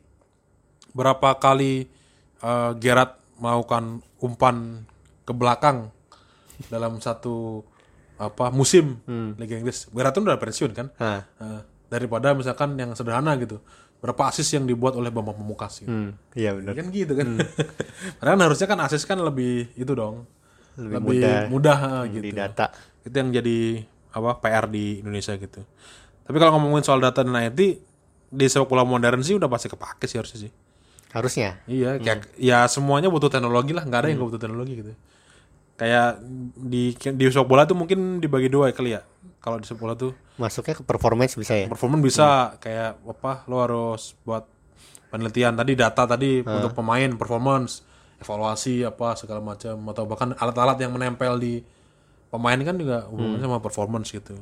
berapa 0.91 1.37
kali 1.37 1.85
eh, 2.41 2.73
Gerard 2.79 3.13
melakukan 3.37 3.85
umpan 4.19 4.87
ke 5.25 5.33
belakang 5.33 5.91
dalam 6.69 7.01
satu 7.01 7.65
apa 8.15 8.55
musim 8.55 9.03
Liga 9.41 9.59
Inggris. 9.59 9.91
Itu 9.91 10.19
udah 10.23 10.39
pensiun 10.39 10.71
kan? 10.73 10.87
Eh, 11.01 11.61
daripada 11.91 12.33
misalkan 12.33 12.79
yang 12.79 12.95
sederhana 12.95 13.35
gitu. 13.41 13.59
Berapa 14.05 14.29
asis 14.29 14.53
yang 14.53 14.69
dibuat 14.69 14.93
oleh 15.01 15.09
Bambang 15.09 15.41
Pamungkas 15.41 15.81
gitu. 15.81 15.89
Hmm, 15.89 16.13
iya 16.37 16.53
benar. 16.53 16.77
Kan 16.77 16.93
gitu 16.93 17.17
kan. 17.17 17.41
Padahal 18.21 18.53
harusnya 18.53 18.69
kan 18.69 18.79
asis 18.85 19.09
kan 19.09 19.17
lebih 19.17 19.73
itu 19.81 19.93
dong. 19.97 20.29
Lebih 20.77 21.01
mudah. 21.01 21.39
mudah 21.49 21.79
ah, 21.81 22.05
gitu. 22.05 22.29
Di 22.29 22.37
data. 22.37 22.69
Itu 23.01 23.17
yang 23.17 23.33
jadi 23.33 23.81
apa 24.13 24.45
PR 24.45 24.69
di 24.69 25.01
Indonesia 25.01 25.33
gitu. 25.41 25.65
Tapi 26.25 26.37
kalau 26.37 26.61
ngomongin 26.61 26.85
soal 26.85 27.01
data 27.01 27.25
dan 27.25 27.33
IT 27.33 27.61
di 28.35 28.47
sepak 28.51 28.69
bola 28.69 28.85
modern 28.85 29.25
sih 29.25 29.37
udah 29.39 29.49
pasti 29.49 29.73
kepake 29.73 30.05
sih 30.05 30.21
harusnya 30.21 30.39
sih. 30.49 30.53
Harusnya. 31.15 31.63
Iya, 31.71 32.03
kayak 32.03 32.35
ya 32.37 32.67
semuanya 32.67 33.07
butuh 33.07 33.31
teknologi 33.31 33.71
lah, 33.71 33.87
nggak 33.87 34.01
ada 34.03 34.09
yang 34.11 34.19
nggak 34.19 34.29
butuh 34.35 34.43
teknologi 34.43 34.73
gitu. 34.83 34.93
Kayak 35.75 36.23
di 36.55 36.95
di 36.95 37.25
sepak 37.27 37.45
bola 37.45 37.63
tuh 37.65 37.75
mungkin 37.75 38.19
dibagi 38.19 38.47
dua 38.47 38.71
ya 38.71 38.75
kali 38.75 38.91
ya. 38.95 39.03
Kalau 39.39 39.59
di 39.59 39.67
sepak 39.67 39.81
bola 39.81 39.95
tuh 39.95 40.15
Masuknya 40.35 40.75
ke 40.75 40.83
performance 40.83 41.35
bisa 41.35 41.55
ya. 41.55 41.67
performance 41.67 42.03
bisa 42.05 42.27
kayak 42.59 42.99
apa 43.01 43.47
lo 43.47 43.57
harus 43.59 44.19
buat 44.23 44.43
penelitian 45.09 45.55
tadi 45.55 45.73
data 45.75 46.03
tadi 46.05 46.43
untuk 46.43 46.75
pemain 46.75 47.07
performance 47.15 47.87
evaluasi 48.19 48.83
apa 48.83 49.15
segala 49.15 49.39
macam 49.39 49.79
atau 49.87 50.03
bahkan 50.05 50.35
alat-alat 50.35 50.75
yang 50.77 50.91
menempel 50.91 51.39
di 51.39 51.63
pemain 52.27 52.59
kan 52.59 52.75
juga 52.75 53.07
hubungannya 53.07 53.45
sama 53.45 53.61
performance 53.61 54.11
gitu 54.11 54.35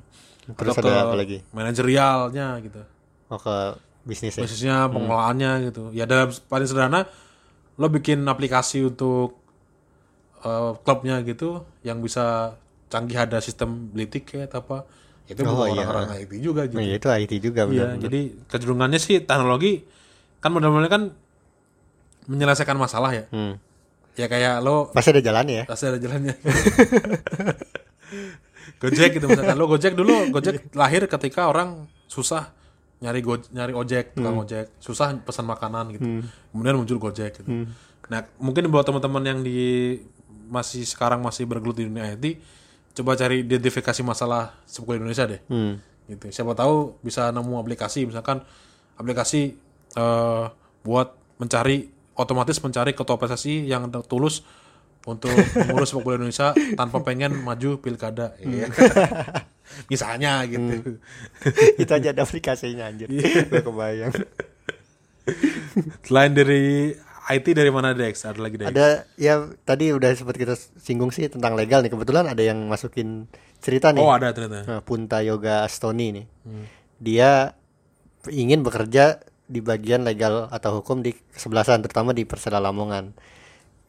Terus 0.56 0.72
Atau 0.72 0.80
ada 0.82 0.90
ke 0.90 1.04
apa 1.04 1.14
lagi? 1.14 1.38
manajerialnya 1.52 2.56
gitu 2.62 2.80
Oh 3.28 3.36
ke 3.36 3.76
bisnis 4.02 4.32
ya. 4.32 4.42
bisnisnya 4.42 4.76
pengelolaannya 4.88 5.50
gitu 5.66 5.82
ya 5.92 6.08
dalam 6.08 6.32
paling 6.46 6.64
sederhana 6.64 7.04
lo 7.74 7.86
bikin 7.86 8.24
aplikasi 8.24 8.80
untuk 8.82 9.41
eh, 10.42 10.70
klubnya 10.80 11.20
gitu 11.20 11.48
yang 11.80 11.98
bisa 11.98 12.54
canggih 12.86 13.16
ada 13.16 13.38
sistem 13.38 13.88
beli 13.88 14.04
tiket 14.04 14.50
apa 14.50 14.84
itu 15.24 15.38
Oh, 15.42 15.54
bukan 15.64 15.72
iya. 15.72 15.86
orang-orang 15.86 16.12
IT 16.20 16.32
juga 16.38 16.62
gitu 16.66 16.78
ya 16.78 16.94
itu 16.94 17.08
IT 17.08 17.32
juga 17.40 17.62
Iya, 17.64 17.94
benar. 17.94 18.02
jadi 18.02 18.20
kecenderungannya 18.46 18.98
sih 18.98 19.16
teknologi 19.22 19.72
kan 20.38 20.50
benar-benar 20.50 20.90
kan 20.90 21.02
menyelesaikan 22.22 22.76
masalah 22.76 23.10
ya. 23.10 23.24
Hmm. 23.30 23.56
Ya 24.12 24.26
kayak 24.26 24.60
lo 24.60 24.92
Pasti 24.92 25.10
ada 25.10 25.22
jalannya 25.22 25.62
ya. 25.62 25.64
pasti 25.64 25.84
ada 25.86 25.96
jalannya. 25.96 26.34
Gojek 28.78 29.16
gitu 29.16 29.26
misalkan 29.26 29.56
lo 29.56 29.66
Gojek 29.66 29.94
dulu 29.94 30.28
Gojek 30.28 30.74
lahir 30.74 31.06
ketika 31.06 31.48
orang 31.48 31.86
susah 32.06 32.50
nyari 32.98 33.18
go, 33.18 33.34
nyari 33.50 33.72
ojek 33.72 34.14
tukang 34.14 34.38
ojek 34.38 34.78
susah 34.78 35.10
pesan 35.18 35.42
makanan 35.42 35.90
gitu 35.90 36.06
kemudian 36.50 36.76
muncul 36.76 36.98
Gojek 37.00 37.42
gitu 37.42 37.66
nah 38.06 38.22
mungkin 38.36 38.68
buat 38.68 38.84
teman-teman 38.84 39.22
yang 39.24 39.38
di 39.40 39.98
masih 40.46 40.82
sekarang 40.82 41.20
masih 41.20 41.44
bergelut 41.44 41.74
di 41.74 41.84
dunia 41.84 42.08
IT 42.08 42.38
coba 42.92 43.14
cari 43.14 43.40
identifikasi 43.40 44.00
masalah 44.00 44.52
sepak 44.64 44.84
bola 44.86 44.96
Indonesia 44.98 45.24
deh 45.24 45.40
Hmm. 45.46 45.80
gitu 46.06 46.28
siapa 46.28 46.52
tahu 46.52 46.98
bisa 47.00 47.30
nemu 47.30 47.56
aplikasi 47.56 48.04
misalkan 48.04 48.42
aplikasi 48.94 49.56
eh, 49.92 50.44
buat 50.80 51.08
mencari 51.36 51.88
otomatis 52.12 52.58
mencari 52.58 52.92
ketua 52.92 53.16
PSSI 53.16 53.64
yang 53.64 53.86
tulus 54.04 54.44
untuk 55.02 55.32
mengurus 55.58 55.90
sepak 55.90 56.04
bola 56.04 56.16
Indonesia 56.16 56.52
tanpa 56.80 57.00
pengen 57.00 57.34
maju 57.38 57.78
pilkada 57.78 58.36
Iya. 58.38 58.68
misalnya 59.90 60.44
gitu 60.44 61.00
itu 61.80 61.88
aja 61.88 62.12
ada 62.12 62.22
aplikasinya 62.22 62.86
anjir. 62.86 63.08
Iya. 63.08 63.48
Kebayang. 63.62 64.12
selain 66.02 66.34
dari 66.34 66.92
IT 67.30 67.54
dari 67.54 67.70
mana 67.70 67.94
Dex 67.94 68.26
ada 68.26 68.42
lagi 68.42 68.58
Dex 68.58 68.74
Ada 68.74 69.06
ya 69.14 69.46
tadi 69.62 69.94
udah 69.94 70.10
sempat 70.16 70.34
kita 70.34 70.58
singgung 70.80 71.14
sih 71.14 71.30
tentang 71.30 71.54
legal 71.54 71.78
nih. 71.84 71.92
Kebetulan 71.94 72.26
ada 72.26 72.42
yang 72.42 72.66
masukin 72.66 73.30
cerita 73.62 73.94
nih. 73.94 74.02
oh 74.02 74.10
ada 74.10 74.34
ternyata 74.34 74.66
Nah, 74.66 74.80
Punta 74.82 75.22
Yoga 75.22 75.62
Astoni 75.62 76.18
nih. 76.18 76.26
Dia 76.98 77.54
ingin 78.26 78.66
bekerja 78.66 79.22
di 79.46 79.60
bagian 79.62 80.02
legal 80.02 80.50
atau 80.50 80.82
hukum 80.82 81.02
di 81.04 81.14
kesebelasan 81.14 81.86
terutama 81.86 82.10
di 82.10 82.26
Persela 82.26 82.58
Lamongan. 82.58 83.14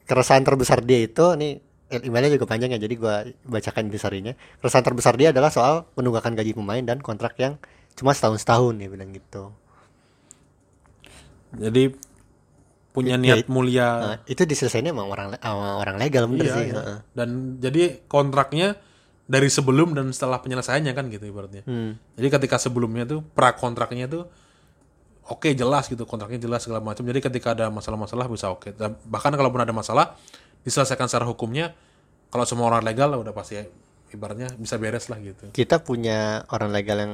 Keresahan 0.06 0.46
terbesar 0.46 0.86
dia 0.86 1.02
itu 1.02 1.34
nih 1.34 1.58
emailnya 1.90 2.38
juga 2.38 2.50
panjang 2.50 2.74
ya 2.74 2.80
jadi 2.82 2.96
gua 2.98 3.26
bacakan 3.50 3.90
intisarinya. 3.90 4.38
Keresahan 4.62 4.86
terbesar 4.86 5.18
dia 5.18 5.34
adalah 5.34 5.50
soal 5.50 5.90
penunggakan 5.98 6.38
gaji 6.38 6.54
pemain 6.54 6.84
dan 6.86 7.02
kontrak 7.02 7.34
yang 7.42 7.58
cuma 7.98 8.14
setahun 8.14 8.42
setahun 8.42 8.78
ya 8.78 8.90
bilang 8.90 9.14
gitu. 9.14 9.54
jadi 11.54 11.94
punya 12.94 13.18
Ya, 13.18 13.36
niat 13.36 13.38
it- 13.44 13.50
mulia 13.50 13.90
Nah, 13.98 14.18
itu 14.24 14.46
diselesainnya 14.46 14.94
sama 14.94 15.04
orang 15.04 15.34
sama 15.36 15.70
orang 15.76 15.98
legal 15.98 16.30
bener 16.30 16.46
Iya, 16.46 16.54
sih. 16.54 16.66
iya. 16.70 17.02
dan 17.12 17.30
jadi 17.58 18.06
kontraknya 18.06 18.78
dari 19.24 19.48
sebelum 19.48 19.92
dan 19.92 20.12
setelah 20.12 20.38
penyelesaiannya 20.38 20.94
kan 20.94 21.10
gitu 21.10 21.26
ibaratnya 21.26 21.66
Hmm. 21.66 21.98
Jadi 22.14 22.28
ketika 22.30 22.56
sebelumnya 22.56 23.04
tuh 23.04 23.26
pra 23.26 23.52
kontraknya 23.52 24.06
tuh 24.06 24.30
oke 25.26 25.50
jelas 25.52 25.88
gitu 25.88 26.04
kontraknya 26.04 26.38
jelas 26.38 26.62
segala 26.62 26.80
macam. 26.80 27.02
Jadi 27.02 27.20
ketika 27.20 27.52
ada 27.52 27.68
masalah-masalah 27.68 28.28
bisa 28.28 28.48
oke. 28.48 28.72
Dan 28.72 28.94
bahkan 29.04 29.32
kalaupun 29.32 29.58
ada 29.58 29.72
masalah 29.72 30.20
diselesaikan 30.62 31.08
secara 31.08 31.24
hukumnya 31.24 31.72
kalau 32.28 32.44
semua 32.44 32.68
orang 32.68 32.84
legal 32.84 33.10
udah 33.16 33.32
pasti 33.32 33.58
ibaratnya 34.12 34.52
bisa 34.54 34.76
beres 34.78 35.08
lah 35.08 35.18
gitu. 35.18 35.50
Kita 35.50 35.80
punya 35.80 36.44
orang 36.52 36.70
legal 36.70 37.00
yang 37.00 37.14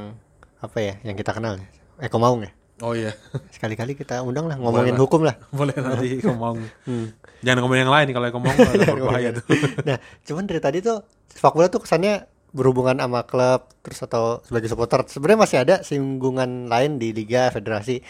apa 0.59 0.77
ya 0.77 0.93
yang 1.03 1.15
kita 1.15 1.31
kenal 1.31 1.55
ya? 1.55 1.67
Eko 2.01 2.17
Maung 2.17 2.43
ya. 2.43 2.51
Oh 2.79 2.95
iya. 2.95 3.11
Sekali-kali 3.51 3.93
kita 3.93 4.23
undang 4.23 4.47
lah 4.47 4.55
ngomongin 4.55 4.95
lah. 4.95 5.01
hukum 5.01 5.21
lah. 5.23 5.35
Boleh 5.55 5.75
nanti 5.75 6.19
ngomong. 6.23 6.57
Hmm. 6.87 7.07
Jangan 7.39 7.59
ngomongin 7.63 7.83
yang 7.87 7.93
lain 7.93 8.07
kalau 8.11 8.27
ngomong 8.33 8.51
agak 8.51 8.91
berbahaya 8.99 9.29
tuh. 9.31 9.45
nah, 9.87 9.97
cuman 10.23 10.43
dari 10.43 10.59
tadi 10.59 10.77
tuh 10.79 10.99
sepak 11.31 11.55
bola 11.55 11.67
tuh 11.67 11.79
kesannya 11.79 12.27
berhubungan 12.51 12.99
sama 12.99 13.23
klub 13.23 13.61
terus 13.79 13.99
atau 14.01 14.43
sebagai 14.43 14.67
supporter. 14.67 15.07
Sebenarnya 15.07 15.39
masih 15.39 15.57
ada 15.61 15.75
singgungan 15.79 16.67
lain 16.67 16.99
di 16.99 17.15
liga, 17.15 17.47
federasi. 17.47 18.01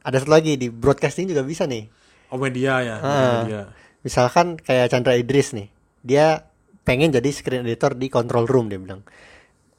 Ada 0.00 0.24
satu 0.24 0.32
lagi 0.32 0.56
di 0.56 0.72
broadcasting 0.72 1.28
juga 1.28 1.44
bisa 1.44 1.68
nih. 1.68 1.84
Oh 2.28 2.40
media 2.40 2.80
ya, 2.80 2.96
Ah. 3.00 3.42
media. 3.44 3.60
Misalkan 4.00 4.56
kayak 4.56 4.88
Chandra 4.88 5.16
Idris 5.16 5.52
nih, 5.52 5.68
dia 6.00 6.48
pengen 6.80 7.12
jadi 7.12 7.28
screen 7.28 7.66
editor 7.66 7.92
di 7.92 8.08
control 8.08 8.48
room 8.48 8.72
dia 8.72 8.80
bilang. 8.80 9.04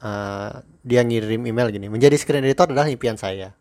Eh, 0.00 0.52
dia 0.80 1.00
ngirim 1.02 1.44
email 1.44 1.68
gini, 1.68 1.90
menjadi 1.90 2.14
screen 2.14 2.40
editor 2.40 2.70
adalah 2.70 2.86
impian 2.86 3.18
saya. 3.18 3.52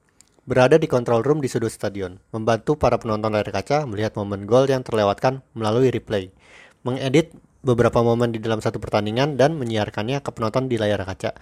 Berada 0.49 0.81
di 0.81 0.89
control 0.89 1.21
room 1.21 1.45
di 1.45 1.49
sudut 1.51 1.69
stadion, 1.69 2.17
membantu 2.33 2.73
para 2.73 2.97
penonton 2.97 3.29
layar 3.29 3.53
kaca 3.53 3.85
melihat 3.85 4.17
momen 4.17 4.49
gol 4.49 4.65
yang 4.65 4.81
terlewatkan 4.81 5.45
melalui 5.53 5.93
replay, 5.93 6.33
mengedit 6.81 7.37
beberapa 7.61 8.01
momen 8.01 8.33
di 8.33 8.41
dalam 8.41 8.57
satu 8.57 8.81
pertandingan 8.81 9.37
dan 9.37 9.53
menyiarkannya 9.61 10.25
ke 10.25 10.29
penonton 10.33 10.65
di 10.65 10.81
layar 10.81 11.05
kaca. 11.05 11.37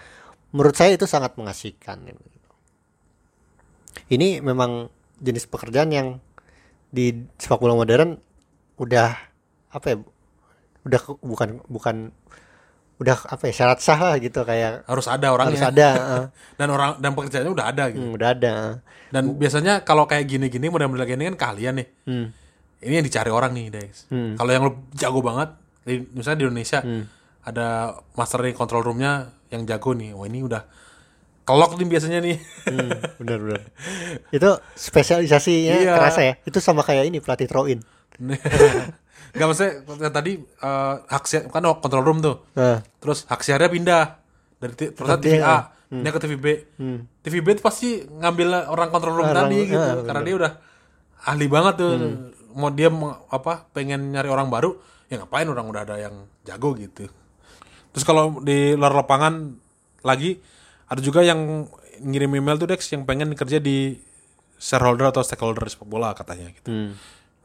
Menurut 0.51 0.75
saya 0.75 0.99
itu 0.99 1.07
sangat 1.07 1.39
mengasihkan. 1.39 2.03
Ini 4.11 4.43
memang 4.43 4.91
jenis 5.23 5.47
pekerjaan 5.47 5.87
yang 5.95 6.19
di 6.91 7.15
sepak 7.39 7.63
bola 7.63 7.79
modern 7.79 8.19
udah 8.75 9.15
apa 9.71 9.85
ya 9.87 9.97
udah 10.83 11.01
bukan 11.23 11.63
bukan 11.71 12.11
udah 12.97 13.17
apa 13.27 13.43
ya 13.45 13.53
syarat 13.55 13.77
sah 13.77 13.95
lah 13.95 14.17
gitu 14.17 14.41
kayak 14.41 14.81
Harus 14.83 15.05
ada 15.05 15.29
orangnya. 15.29 15.53
harus 15.53 15.65
ada 15.67 15.89
dan 16.59 16.67
orang 16.67 16.97
dan 16.97 17.11
pekerjaannya 17.11 17.51
udah 17.51 17.65
ada 17.67 17.83
gitu. 17.87 18.01
Hmm, 18.03 18.13
udah 18.13 18.29
ada 18.31 18.55
Dan 19.07 19.35
biasanya 19.35 19.81
kalau 19.81 20.03
kayak 20.03 20.25
gini-gini 20.25 20.67
model-model 20.67 21.05
gini 21.05 21.23
kan 21.27 21.37
kalian 21.47 21.77
nih. 21.77 21.87
Hmm. 22.03 22.27
ini 22.79 22.93
yang 22.93 23.05
dicari 23.05 23.29
orang 23.29 23.51
nih 23.51 23.69
Dex 23.69 24.05
kalau 24.09 24.49
yang 24.49 24.63
lu 24.63 24.71
jago 24.93 25.17
banget 25.19 25.49
di, 25.81 25.97
misalnya 26.11 26.37
di 26.37 26.45
Indonesia 26.45 26.79
ada 27.41 27.67
master 28.13 28.39
nih 28.39 28.53
control 28.53 28.83
roomnya 28.83 29.29
yang 29.47 29.63
jago 29.63 29.93
nih 29.93 30.11
wah 30.11 30.25
ini 30.25 30.41
udah 30.41 30.61
kelok 31.41 31.73
nih 31.75 31.87
biasanya 31.87 32.19
nih 32.19 32.37
Hmm, 32.65 32.91
benar 33.19 33.39
benar. 33.39 33.61
itu 34.29 34.49
spesialisasinya 34.75 35.73
Iya. 35.79 35.93
kerasa 35.93 36.21
ya. 36.21 36.33
Itu 36.43 36.59
sama 36.59 36.83
kayak 36.83 37.07
ini 37.07 37.17
pelatih 37.17 37.45
throw 37.45 37.65
in. 37.65 37.79
Gak 39.29 39.45
maksudnya 39.45 39.73
yang 39.99 40.13
tadi 40.13 40.31
eh, 40.39 40.95
hak 41.03 41.23
siar- 41.23 41.47
kan 41.47 41.63
control 41.77 42.03
room 42.03 42.19
tuh. 42.19 42.45
Nah, 42.53 42.79
terus 42.97 43.25
hak 43.25 43.41
siarnya 43.41 43.67
pindah 43.67 44.03
dari 44.57 44.73
Berarti, 44.91 45.21
TV 45.29 45.39
A 45.39 45.57
pindah 45.87 46.11
ke 46.11 46.19
TV 46.19 46.33
B. 46.35 46.47
TV 47.21 47.33
B 47.39 47.47
itu 47.49 47.61
pasti 47.61 47.87
ngambil 48.03 48.67
orang 48.67 48.89
control 48.89 49.15
room 49.15 49.27
Orang- 49.27 49.47
tadi 49.47 49.59
gitu 49.65 49.79
ah, 49.79 50.03
karena 50.03 50.21
dia 50.21 50.35
udah 50.35 50.51
ahli 51.25 51.47
banget 51.47 51.73
tuh. 51.77 51.91
Mau 52.51 52.69
dia 52.69 52.89
mau 52.89 53.13
apa 53.27 53.69
pengen 53.69 54.11
nyari 54.11 54.27
orang 54.27 54.47
baru 54.47 54.73
ya 55.07 55.17
ngapain 55.17 55.45
orang 55.45 55.63
udah 55.63 55.81
ada 55.83 55.95
yang 55.97 56.15
jago 56.43 56.73
gitu. 56.73 57.07
Terus 57.89 58.03
kalau 58.03 58.39
di 58.39 58.73
luar 58.73 58.91
lapangan 58.95 59.55
lagi 60.01 60.37
ada 60.85 60.99
juga 60.99 61.21
yang 61.21 61.67
ngirim 61.97 62.31
email 62.33 62.55
tuh 62.55 62.67
Dex 62.67 62.85
yang 62.89 63.03
pengen 63.03 63.31
kerja 63.31 63.57
di 63.57 63.97
shareholder 64.55 65.07
atau 65.07 65.21
stakeholder 65.21 65.65
sepak 65.65 65.85
bola 65.85 66.11
katanya 66.11 66.49
gitu 66.51 66.93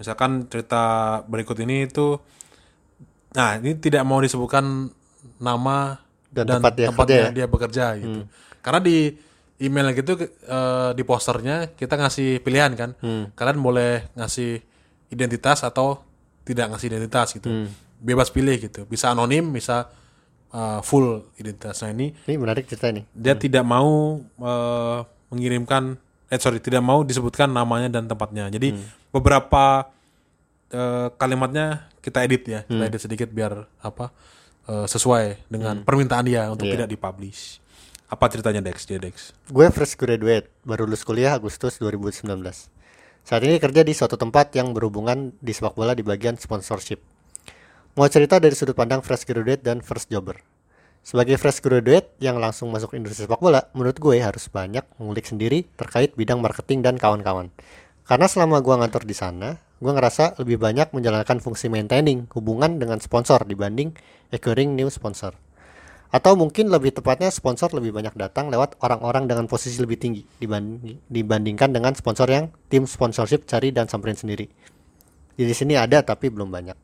misalkan 0.01 0.47
cerita 0.49 0.83
berikut 1.29 1.57
ini 1.63 1.89
itu 1.89 2.19
nah 3.33 3.57
ini 3.57 3.77
tidak 3.81 4.05
mau 4.05 4.21
disebutkan 4.21 4.93
nama 5.39 5.99
Dan 6.33 6.49
dan, 6.49 6.61
tempat 6.61 6.73
dia 6.75 6.89
tempatnya 6.89 7.07
kerja 7.13 7.29
ya? 7.29 7.37
dia 7.37 7.47
bekerja 7.47 7.85
gitu. 8.01 8.21
Karena 8.65 8.81
di 8.81 8.99
email 9.61 9.93
gitu 9.93 10.17
eh, 10.25 10.91
di 10.97 11.03
posternya 11.05 11.77
kita 11.77 11.95
ngasih 12.01 12.41
pilihan 12.41 12.73
kan. 12.73 12.91
Kalian 13.37 13.59
boleh 13.61 14.09
ngasih 14.17 14.59
identitas 15.13 15.61
atau 15.61 16.01
tidak 16.49 16.73
ngasih 16.73 16.89
identitas 16.89 17.37
gitu. 17.37 17.69
Bebas 18.01 18.33
pilih 18.33 18.57
gitu. 18.59 18.89
Bisa 18.89 19.13
anonim 19.13 19.53
bisa 19.53 19.93
eh, 20.51 20.81
full 20.81 21.21
identitas. 21.37 21.85
Nah 21.85 21.93
ini 21.93 22.17
ini 22.27 22.35
menarik 22.41 22.65
cerita 22.65 22.89
ini. 22.89 23.05
dia 23.13 23.37
tidak 23.37 23.65
mau 23.67 24.19
eh, 24.25 24.99
mengirimkan 25.29 26.01
eh 26.33 26.41
sorry 26.41 26.65
tidak 26.65 26.81
mau 26.81 27.05
disebutkan 27.05 27.53
namanya 27.53 27.93
dan 27.93 28.09
tempatnya. 28.09 28.49
Jadi 28.49 28.73
beberapa 29.13 29.93
eh, 30.73 31.09
kalimatnya 31.15 31.87
kita 32.03 32.25
edit 32.25 32.43
ya 32.49 32.61
kita 32.65 32.83
edit 32.89 33.01
sedikit 33.01 33.29
biar 33.31 33.69
apa 33.85 34.11
eh, 34.67 34.87
sesuai 34.89 35.47
dengan 35.53 35.85
permintaan 35.85 36.25
dia 36.27 36.49
untuk 36.51 36.67
Iya. 36.67 36.83
tidak 36.83 36.89
dipublish 36.97 37.61
apa 38.09 38.29
ceritanya 38.29 38.61
Dex 38.61 38.85
dia 38.85 39.01
Dex 39.01 39.33
Gue 39.49 39.73
fresh 39.73 39.97
graduate, 39.97 40.49
baru 40.65 40.85
lulus 40.85 41.01
kuliah 41.01 41.33
Agustus 41.33 41.81
2019. 41.81 42.29
Saat 43.25 43.41
ini 43.47 43.57
kerja 43.57 43.81
di 43.81 43.97
suatu 43.97 44.21
tempat 44.21 44.53
yang 44.53 44.77
berhubungan 44.77 45.33
di 45.41 45.53
sepak 45.55 45.73
bola 45.73 45.97
di 45.97 46.05
bagian 46.05 46.37
sponsorship. 46.37 47.01
Mau 47.97 48.05
cerita 48.13 48.37
dari 48.37 48.53
sudut 48.53 48.77
pandang 48.77 49.01
fresh 49.01 49.25
graduate 49.25 49.65
dan 49.65 49.81
first 49.81 50.13
jobber. 50.13 50.41
Sebagai 51.01 51.41
fresh 51.41 51.65
graduate 51.65 52.13
yang 52.21 52.37
langsung 52.37 52.69
masuk 52.69 52.93
industri 52.93 53.25
sepak 53.25 53.41
bola, 53.41 53.69
menurut 53.73 53.97
gue 53.97 54.17
harus 54.21 54.45
banyak 54.53 54.85
mengulik 55.01 55.25
sendiri 55.25 55.65
terkait 55.75 56.13
bidang 56.13 56.39
marketing 56.43 56.85
dan 56.85 57.01
kawan-kawan. 57.01 57.49
Karena 58.13 58.29
selama 58.29 58.61
gue 58.61 58.77
ngantor 58.77 59.09
di 59.09 59.17
sana, 59.17 59.57
gue 59.57 59.89
ngerasa 59.89 60.37
lebih 60.45 60.61
banyak 60.61 60.93
menjalankan 60.93 61.41
fungsi 61.41 61.73
maintaining 61.73 62.29
hubungan 62.37 62.77
dengan 62.77 63.01
sponsor 63.01 63.41
dibanding 63.49 63.97
acquiring 64.29 64.77
new 64.77 64.93
sponsor. 64.93 65.33
Atau 66.13 66.37
mungkin 66.37 66.69
lebih 66.69 66.93
tepatnya 66.93 67.33
sponsor 67.33 67.73
lebih 67.73 67.97
banyak 67.97 68.13
datang 68.13 68.53
lewat 68.53 68.77
orang-orang 68.85 69.33
dengan 69.33 69.49
posisi 69.49 69.81
lebih 69.81 69.97
tinggi 69.97 70.29
dibanding- 70.37 71.01
dibandingkan 71.09 71.73
dengan 71.73 71.97
sponsor 71.97 72.29
yang 72.29 72.53
tim 72.69 72.85
sponsorship 72.85 73.49
cari 73.49 73.73
dan 73.73 73.89
samperin 73.89 74.21
sendiri. 74.21 74.45
Di 75.33 75.49
sini 75.57 75.81
ada 75.81 76.05
tapi 76.05 76.29
belum 76.29 76.53
banyak. 76.53 76.77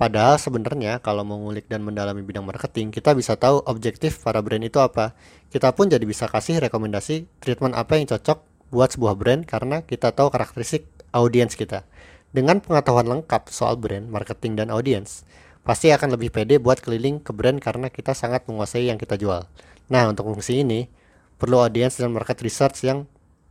Padahal 0.00 0.40
sebenarnya 0.40 1.04
kalau 1.04 1.20
mengulik 1.20 1.68
dan 1.68 1.84
mendalami 1.84 2.24
bidang 2.24 2.48
marketing, 2.48 2.96
kita 2.96 3.12
bisa 3.12 3.36
tahu 3.36 3.60
objektif 3.68 4.24
para 4.24 4.40
brand 4.40 4.64
itu 4.64 4.80
apa. 4.80 5.12
Kita 5.52 5.76
pun 5.76 5.92
jadi 5.92 6.08
bisa 6.08 6.32
kasih 6.32 6.64
rekomendasi 6.64 7.28
treatment 7.44 7.76
apa 7.76 8.00
yang 8.00 8.08
cocok 8.08 8.51
buat 8.72 8.96
sebuah 8.96 9.14
brand 9.20 9.44
karena 9.44 9.84
kita 9.84 10.16
tahu 10.16 10.32
karakteristik 10.32 10.88
audiens 11.12 11.52
kita. 11.54 11.84
Dengan 12.32 12.64
pengetahuan 12.64 13.04
lengkap 13.04 13.52
soal 13.52 13.76
brand, 13.76 14.08
marketing, 14.08 14.56
dan 14.56 14.72
audiens, 14.72 15.28
pasti 15.62 15.92
akan 15.92 16.16
lebih 16.16 16.32
pede 16.32 16.56
buat 16.56 16.80
keliling 16.80 17.20
ke 17.20 17.36
brand 17.36 17.60
karena 17.60 17.92
kita 17.92 18.16
sangat 18.16 18.48
menguasai 18.48 18.88
yang 18.88 18.96
kita 18.96 19.20
jual. 19.20 19.44
Nah, 19.92 20.08
untuk 20.08 20.32
fungsi 20.32 20.64
ini, 20.64 20.88
perlu 21.36 21.60
audiens 21.60 22.00
dan 22.00 22.08
market 22.08 22.40
research 22.40 22.80
yang 22.88 23.04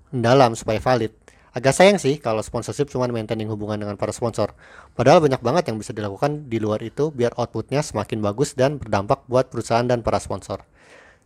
mendalam 0.10 0.58
supaya 0.58 0.82
valid. 0.82 1.14
Agak 1.52 1.76
sayang 1.76 2.00
sih 2.00 2.16
kalau 2.16 2.40
sponsorship 2.40 2.88
cuma 2.88 3.06
maintaining 3.12 3.52
hubungan 3.52 3.76
dengan 3.76 4.00
para 4.00 4.16
sponsor. 4.16 4.56
Padahal 4.96 5.20
banyak 5.20 5.44
banget 5.44 5.68
yang 5.68 5.78
bisa 5.78 5.92
dilakukan 5.92 6.48
di 6.48 6.64
luar 6.64 6.80
itu 6.80 7.12
biar 7.12 7.36
outputnya 7.36 7.84
semakin 7.84 8.24
bagus 8.24 8.56
dan 8.56 8.80
berdampak 8.80 9.28
buat 9.28 9.52
perusahaan 9.52 9.84
dan 9.84 10.00
para 10.00 10.24
sponsor. 10.24 10.64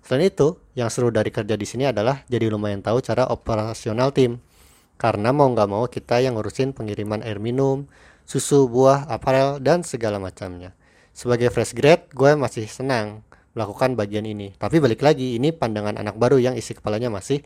Selain 0.06 0.30
itu, 0.30 0.62
yang 0.78 0.94
seru 0.94 1.10
dari 1.10 1.34
kerja 1.34 1.58
di 1.58 1.66
sini 1.66 1.90
adalah 1.90 2.22
jadi 2.30 2.46
lumayan 2.54 2.86
tahu 2.86 3.02
cara 3.02 3.26
operasional 3.26 4.14
tim. 4.14 4.38
Karena 5.02 5.34
mau 5.34 5.50
nggak 5.50 5.66
mau 5.66 5.90
kita 5.90 6.22
yang 6.22 6.38
ngurusin 6.38 6.78
pengiriman 6.78 7.26
air 7.26 7.42
minum, 7.42 7.90
susu, 8.22 8.70
buah, 8.70 9.10
aparel, 9.10 9.58
dan 9.58 9.82
segala 9.82 10.22
macamnya. 10.22 10.78
Sebagai 11.10 11.50
fresh 11.50 11.74
grad, 11.74 12.06
gue 12.14 12.38
masih 12.38 12.70
senang 12.70 13.26
melakukan 13.58 13.98
bagian 13.98 14.30
ini. 14.30 14.54
Tapi 14.62 14.78
balik 14.78 15.02
lagi, 15.02 15.42
ini 15.42 15.50
pandangan 15.50 15.98
anak 15.98 16.22
baru 16.22 16.38
yang 16.38 16.54
isi 16.54 16.78
kepalanya 16.78 17.10
masih 17.10 17.42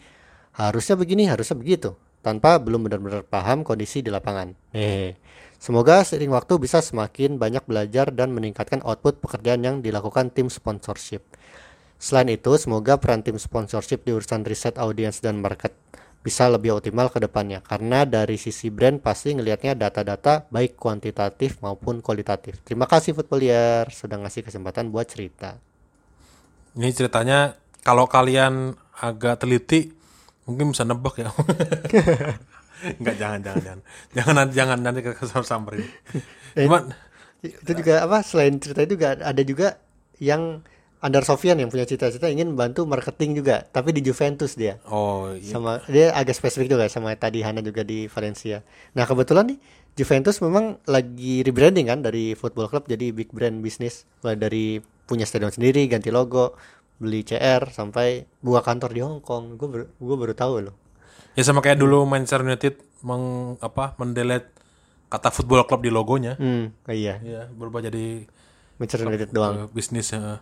harusnya 0.52 1.00
begini, 1.00 1.32
harusnya 1.32 1.56
begitu. 1.56 1.96
Tanpa 2.20 2.60
belum 2.60 2.84
benar-benar 2.92 3.24
paham 3.24 3.64
kondisi 3.64 4.04
di 4.04 4.12
lapangan. 4.12 4.52
Hehe. 4.76 5.16
Semoga 5.56 6.04
seiring 6.04 6.36
waktu 6.36 6.60
bisa 6.60 6.84
semakin 6.84 7.40
banyak 7.40 7.64
belajar 7.64 8.12
dan 8.12 8.36
meningkatkan 8.36 8.84
output 8.84 9.24
pekerjaan 9.24 9.64
yang 9.64 9.76
dilakukan 9.80 10.28
tim 10.36 10.52
sponsorship. 10.52 11.24
Selain 12.00 12.32
itu, 12.32 12.56
semoga 12.56 12.96
peran 12.96 13.20
tim 13.22 13.36
sponsorship 13.36 14.08
di 14.08 14.16
urusan 14.16 14.48
riset 14.48 14.80
audiens 14.80 15.20
dan 15.20 15.44
market 15.44 15.76
bisa 16.20 16.48
lebih 16.52 16.76
optimal 16.76 17.08
ke 17.08 17.20
depannya 17.24 17.64
karena 17.64 18.04
dari 18.04 18.36
sisi 18.36 18.68
brand 18.68 19.00
pasti 19.00 19.36
ngelihatnya 19.36 19.76
data-data 19.76 20.48
baik 20.52 20.76
kuantitatif 20.76 21.64
maupun 21.64 22.04
kualitatif. 22.04 22.60
Terima 22.64 22.88
kasih 22.88 23.16
Footballier 23.16 23.88
sudah 23.92 24.20
ngasih 24.20 24.44
kesempatan 24.44 24.92
buat 24.92 25.08
cerita. 25.08 25.60
ini 26.76 26.92
ceritanya 26.96 27.56
kalau 27.84 28.06
kalian 28.06 28.76
agak 29.00 29.42
teliti 29.44 29.96
mungkin 30.44 30.76
bisa 30.76 30.84
nebak 30.84 31.16
ya 31.22 31.32
Enggak 33.00 33.16
jangan 33.20 33.40
jangan 33.44 33.62
jangan 33.64 33.80
jangan 34.16 34.34
nanti 34.36 34.54
jangan 34.56 34.78
nanti 34.80 35.00
ke 35.04 35.26
samperin 35.44 35.88
cuman 36.56 36.94
Itu 37.40 37.72
juga 37.72 38.04
apa 38.04 38.20
selain 38.20 38.60
cerita 38.60 38.84
itu 38.84 39.00
juga 39.00 39.16
ada 39.16 39.42
juga 39.44 39.80
yang 40.20 40.60
Andar 41.00 41.24
Sofian 41.24 41.56
yang 41.56 41.72
punya 41.72 41.84
cita-cita 41.84 42.28
ingin 42.28 42.52
membantu 42.52 42.84
marketing 42.84 43.40
juga, 43.40 43.64
tapi 43.66 43.96
di 43.96 44.02
Juventus 44.02 44.54
dia. 44.54 44.84
oh 44.86 45.32
iya. 45.32 45.48
sama 45.48 45.80
dia 45.88 46.12
agak 46.12 46.36
spesifik 46.36 46.68
juga 46.70 46.86
sama 46.88 47.16
tadi 47.16 47.40
Hana 47.40 47.60
juga 47.60 47.82
di 47.82 48.06
Valencia. 48.06 48.60
Nah 48.94 49.04
kebetulan 49.04 49.48
nih 49.48 49.60
Juventus 49.96 50.40
memang 50.40 50.80
lagi 50.86 51.40
rebranding 51.42 51.88
kan 51.88 52.00
dari 52.00 52.32
football 52.34 52.68
club 52.68 52.84
jadi 52.86 53.12
big 53.12 53.32
brand 53.32 53.60
bisnis 53.60 54.04
dari 54.22 54.80
punya 55.04 55.24
stadion 55.24 55.50
sendiri 55.50 55.88
ganti 55.88 56.08
logo 56.08 56.56
beli 56.96 57.24
CR 57.24 57.68
sampai 57.70 58.28
buka 58.38 58.60
kantor 58.62 58.92
di 58.92 59.00
Hong 59.00 59.20
Kong. 59.20 59.56
Gue 59.56 59.68
baru, 59.68 59.86
gue 59.90 60.16
baru 60.20 60.34
tahu 60.34 60.54
loh. 60.62 60.76
ya 61.32 61.44
sama 61.44 61.64
kayak 61.64 61.80
dulu 61.80 62.04
Manchester 62.04 62.44
United 62.44 62.76
meng 63.00 63.56
apa 63.58 63.96
mendelete 63.96 64.52
kata 65.08 65.32
football 65.32 65.64
club 65.64 65.80
di 65.80 65.90
logonya 65.90 66.36
Hmm, 66.36 66.76
iya. 66.86 67.18
ya 67.18 67.48
berubah 67.48 67.80
jadi 67.82 68.28
Manchester 68.80 69.06
United 69.06 69.30
doang. 69.30 69.54
eh, 69.56 69.68
bisnis 69.70 70.10
ya. 70.10 70.40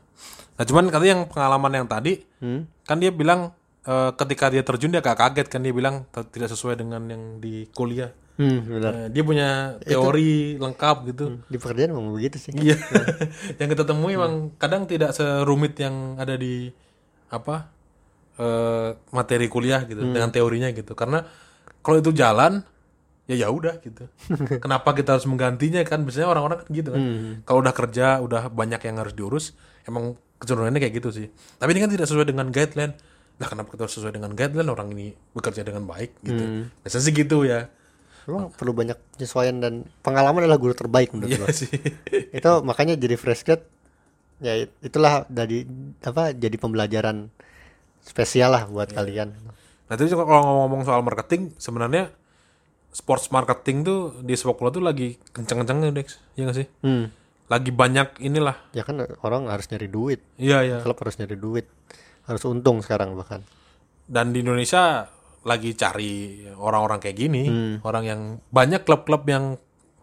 Nah 0.58 0.64
cuman 0.64 0.88
katanya 0.88 1.12
yang 1.18 1.26
pengalaman 1.26 1.72
yang 1.76 1.88
tadi 1.88 2.22
Hmm? 2.38 2.70
kan 2.84 2.98
dia 2.98 3.10
bilang 3.10 3.52
eh, 3.84 4.12
ketika 4.14 4.48
dia 4.48 4.62
terjun 4.62 4.90
dia 4.90 5.02
agak 5.02 5.18
kaget 5.18 5.48
kan 5.48 5.60
dia 5.60 5.72
bilang 5.72 6.06
tidak 6.30 6.48
sesuai 6.48 6.78
dengan 6.78 7.02
yang 7.04 7.24
di 7.38 7.66
kuliah. 7.72 8.14
Hmm, 8.38 8.62
benar. 8.62 8.92
Eh, 8.94 9.08
dia 9.10 9.24
punya 9.24 9.48
teori 9.82 10.32
lengkap 10.56 10.98
gitu. 11.10 11.42
Di 11.44 11.58
pekerjaan 11.58 11.90
memang 11.90 12.14
begitu 12.14 12.38
sih. 12.38 12.54
Iya. 12.54 12.78
yang 13.60 13.68
kita 13.68 13.82
temui 13.82 14.14
emang 14.14 14.54
kadang 14.56 14.86
tidak 14.86 15.10
serumit 15.12 15.74
yang 15.76 16.14
ada 16.16 16.38
di 16.38 16.70
apa 17.28 17.74
eh, 18.38 18.90
materi 19.10 19.50
kuliah 19.50 19.82
gitu 19.84 20.06
dengan 20.06 20.30
teorinya 20.30 20.70
gitu. 20.70 20.94
Karena 20.94 21.26
kalau 21.82 21.98
itu 21.98 22.14
jalan 22.14 22.62
ya 23.28 23.36
ya 23.36 23.48
udah 23.52 23.78
gitu. 23.84 24.08
Kenapa 24.64 24.96
kita 24.96 25.20
harus 25.20 25.28
menggantinya 25.28 25.84
kan? 25.84 26.08
Biasanya 26.08 26.28
orang-orang 26.32 26.64
kan 26.64 26.68
gitu 26.72 26.90
kan. 26.96 27.02
Kalau 27.44 27.60
udah 27.60 27.74
kerja, 27.76 28.24
udah 28.24 28.48
banyak 28.50 28.82
yang 28.82 28.96
harus 28.98 29.14
diurus, 29.14 29.46
emang 29.84 30.16
kecenderungannya 30.40 30.80
kayak 30.80 30.96
gitu 31.04 31.10
sih. 31.12 31.28
Tapi 31.60 31.70
ini 31.76 31.80
kan 31.84 31.92
tidak 31.92 32.08
sesuai 32.08 32.28
dengan 32.32 32.48
guideline. 32.50 32.96
Nah, 33.38 33.46
kenapa 33.46 33.70
kita 33.70 33.86
harus 33.86 33.94
sesuai 33.94 34.18
dengan 34.18 34.32
guideline 34.34 34.70
orang 34.72 34.90
ini 34.96 35.14
bekerja 35.36 35.62
dengan 35.62 35.86
baik 35.86 36.24
gitu. 36.24 36.72
Biasanya 36.82 37.04
sih 37.04 37.14
gitu 37.14 37.46
ya. 37.46 37.70
Memang 38.28 38.52
perlu 38.52 38.76
banyak 38.76 38.98
penyesuaian 39.16 39.56
dan 39.62 39.74
pengalaman 40.04 40.44
adalah 40.44 40.60
guru 40.60 40.76
terbaik 40.76 41.16
menurut 41.16 41.32
Iya 41.32 41.40
gua. 41.40 41.48
sih. 41.54 41.72
itu 42.38 42.52
makanya 42.64 43.00
jadi 43.00 43.16
fresh 43.16 43.44
grad 43.48 43.64
ya 44.38 44.68
itulah 44.84 45.26
dari 45.32 45.66
apa 46.06 46.30
jadi 46.36 46.54
pembelajaran 46.62 47.32
spesial 48.06 48.54
lah 48.54 48.64
buat 48.70 48.94
kalian 48.94 49.34
Nah, 49.88 49.96
itu 49.96 50.12
kalau 50.14 50.68
ngomong 50.68 50.84
soal 50.84 51.00
marketing 51.00 51.56
sebenarnya 51.56 52.12
sports 52.90 53.30
marketing 53.30 53.86
tuh 53.86 54.00
di 54.22 54.34
sepak 54.34 54.58
bola 54.58 54.70
tuh 54.70 54.82
lagi 54.82 55.20
kenceng-kencengnya 55.32 55.94
Dex, 55.94 56.18
ya 56.34 56.50
gak 56.50 56.58
sih? 56.58 56.68
Hmm. 56.82 57.14
Lagi 57.48 57.72
banyak 57.72 58.20
inilah. 58.20 58.58
Ya 58.76 58.84
kan 58.84 59.00
orang 59.24 59.48
harus 59.48 59.70
nyari 59.72 59.88
duit. 59.88 60.20
Iya 60.36 60.66
iya. 60.66 60.78
Klub 60.84 61.00
harus 61.00 61.16
nyari 61.16 61.38
duit. 61.38 61.66
Harus 62.28 62.44
untung 62.44 62.84
sekarang 62.84 63.16
bahkan. 63.16 63.46
Dan 64.04 64.36
di 64.36 64.44
Indonesia 64.44 65.08
lagi 65.48 65.72
cari 65.80 66.44
orang-orang 66.60 67.00
kayak 67.00 67.16
gini, 67.16 67.44
Hmm. 67.48 67.76
orang 67.88 68.04
yang 68.04 68.22
banyak 68.52 68.84
klub-klub 68.84 69.24
yang 69.30 69.56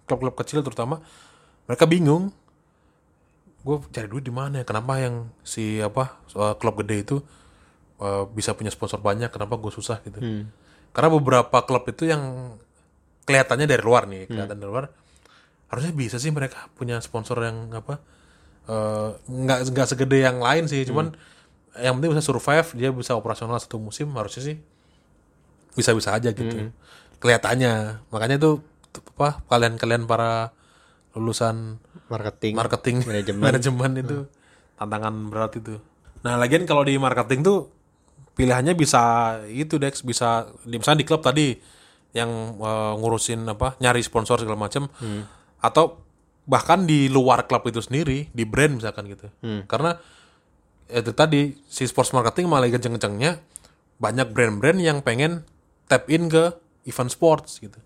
klub-klub 0.09 0.32
kecil 0.35 0.65
terutama 0.65 1.05
mereka 1.69 1.85
bingung. 1.85 2.32
Gue 3.61 3.81
cari 3.93 4.09
duit 4.09 4.24
di 4.24 4.32
mana? 4.32 4.61
ya? 4.61 4.65
Kenapa 4.65 5.01
yang 5.01 5.28
si 5.40 5.81
apa 5.81 6.20
eh, 6.31 6.55
klub 6.56 6.81
gede 6.81 6.97
itu 7.01 7.16
eh, 7.98 8.24
bisa 8.32 8.56
punya 8.56 8.73
sponsor 8.73 9.01
banyak? 9.01 9.28
Kenapa 9.28 9.56
gue 9.56 9.73
susah 9.73 10.01
gitu? 10.05 10.16
Hmm. 10.16 10.48
Karena 10.97 11.09
beberapa 11.12 11.61
klub 11.65 11.85
itu 11.89 12.09
yang 12.09 12.56
kelihatannya 13.25 13.67
dari 13.67 13.83
luar 13.83 14.05
nih, 14.07 14.25
Hmm. 14.25 14.31
kelihatan 14.31 14.57
dari 14.57 14.71
luar, 14.71 14.87
harusnya 15.69 15.93
bisa 15.93 16.17
sih 16.17 16.31
mereka 16.31 16.69
punya 16.75 17.01
sponsor 17.01 17.41
yang 17.43 17.73
apa? 17.73 18.01
eh, 18.65 19.09
nggak 19.29 19.77
nggak 19.77 19.87
segede 19.93 20.25
yang 20.25 20.41
lain 20.41 20.65
sih, 20.65 20.89
cuman 20.89 21.13
Hmm. 21.13 21.85
yang 21.85 21.93
penting 22.01 22.17
bisa 22.17 22.25
survive, 22.25 22.65
dia 22.73 22.89
bisa 22.89 23.13
operasional 23.13 23.61
satu 23.61 23.77
musim, 23.77 24.09
harusnya 24.17 24.41
sih 24.41 24.57
bisa-bisa 25.77 26.17
aja 26.17 26.33
gitu. 26.33 26.49
Hmm. 26.49 26.73
Kelihatannya, 27.21 28.05
makanya 28.09 28.41
itu 28.41 28.65
apa? 29.15 29.45
Kalian-kalian 29.51 30.09
para 30.09 30.57
lulusan 31.13 31.77
Marketing. 32.09 32.57
marketing 32.57 32.97
manajemen. 33.05 33.43
manajemen 33.53 33.91
itu 34.01 34.19
tantangan 34.77 35.15
berat 35.29 35.53
itu. 35.61 35.77
Nah, 36.25 36.41
lagian 36.41 36.65
kalau 36.65 36.89
di 36.89 36.97
marketing 36.97 37.45
tuh 37.45 37.69
pilihannya 38.33 38.73
bisa 38.75 39.03
itu 39.47 39.77
Dex 39.77 40.01
bisa 40.01 40.49
misalnya 40.65 41.05
di 41.05 41.07
klub 41.07 41.21
tadi 41.21 41.55
yang 42.15 42.31
eh, 42.57 42.93
ngurusin 42.97 43.43
apa 43.45 43.74
nyari 43.78 44.01
sponsor 44.01 44.39
segala 44.39 44.57
macam 44.57 44.86
atau 45.59 45.99
bahkan 46.45 46.85
di 46.85 47.09
luar 47.09 47.49
klub 47.49 47.65
itu 47.66 47.81
sendiri 47.81 48.28
di 48.31 48.45
brand 48.45 48.78
misalkan 48.78 49.09
gitu. 49.09 49.27
Karena 49.66 49.97
itu 50.85 51.11
tadi 51.11 51.57
si 51.65 51.85
sports 51.85 52.12
marketing 52.12 52.47
malah 52.47 52.69
kenceng-kencengnya 52.69 53.41
banyak 53.97 54.28
brand-brand 54.31 54.78
yang 54.78 55.01
pengen 55.01 55.43
tap 55.89 56.07
in 56.09 56.28
ke 56.28 56.53
event 56.85 57.09
sports 57.09 57.59
gitu. 57.59 57.81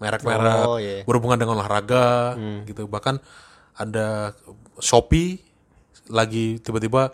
Merek-merek 0.00 0.64
Oh, 0.66 0.80
iya. 0.80 1.04
berhubungan 1.04 1.36
dengan 1.36 1.60
olahraga 1.60 2.34
gitu. 2.64 2.88
Bahkan 2.88 3.20
ada 3.76 4.32
Shopee 4.80 5.38
lagi 6.08 6.58
tiba-tiba 6.58 7.12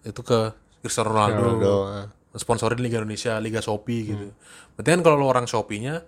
itu 0.00 0.22
ke 0.22 0.54
Cristiano 0.80 1.12
Ronaldo, 1.12 1.42
Ronaldo, 1.44 1.74
ah. 1.84 2.06
Sponsorin 2.32 2.78
Liga 2.78 3.02
Indonesia 3.02 3.38
Liga 3.38 3.58
Shopee 3.58 4.02
gitu. 4.06 4.26
Berarti 4.76 4.88
kan 4.88 5.00
kalau 5.02 5.16
lo 5.18 5.26
orang 5.26 5.50
Shopee-nya 5.50 6.04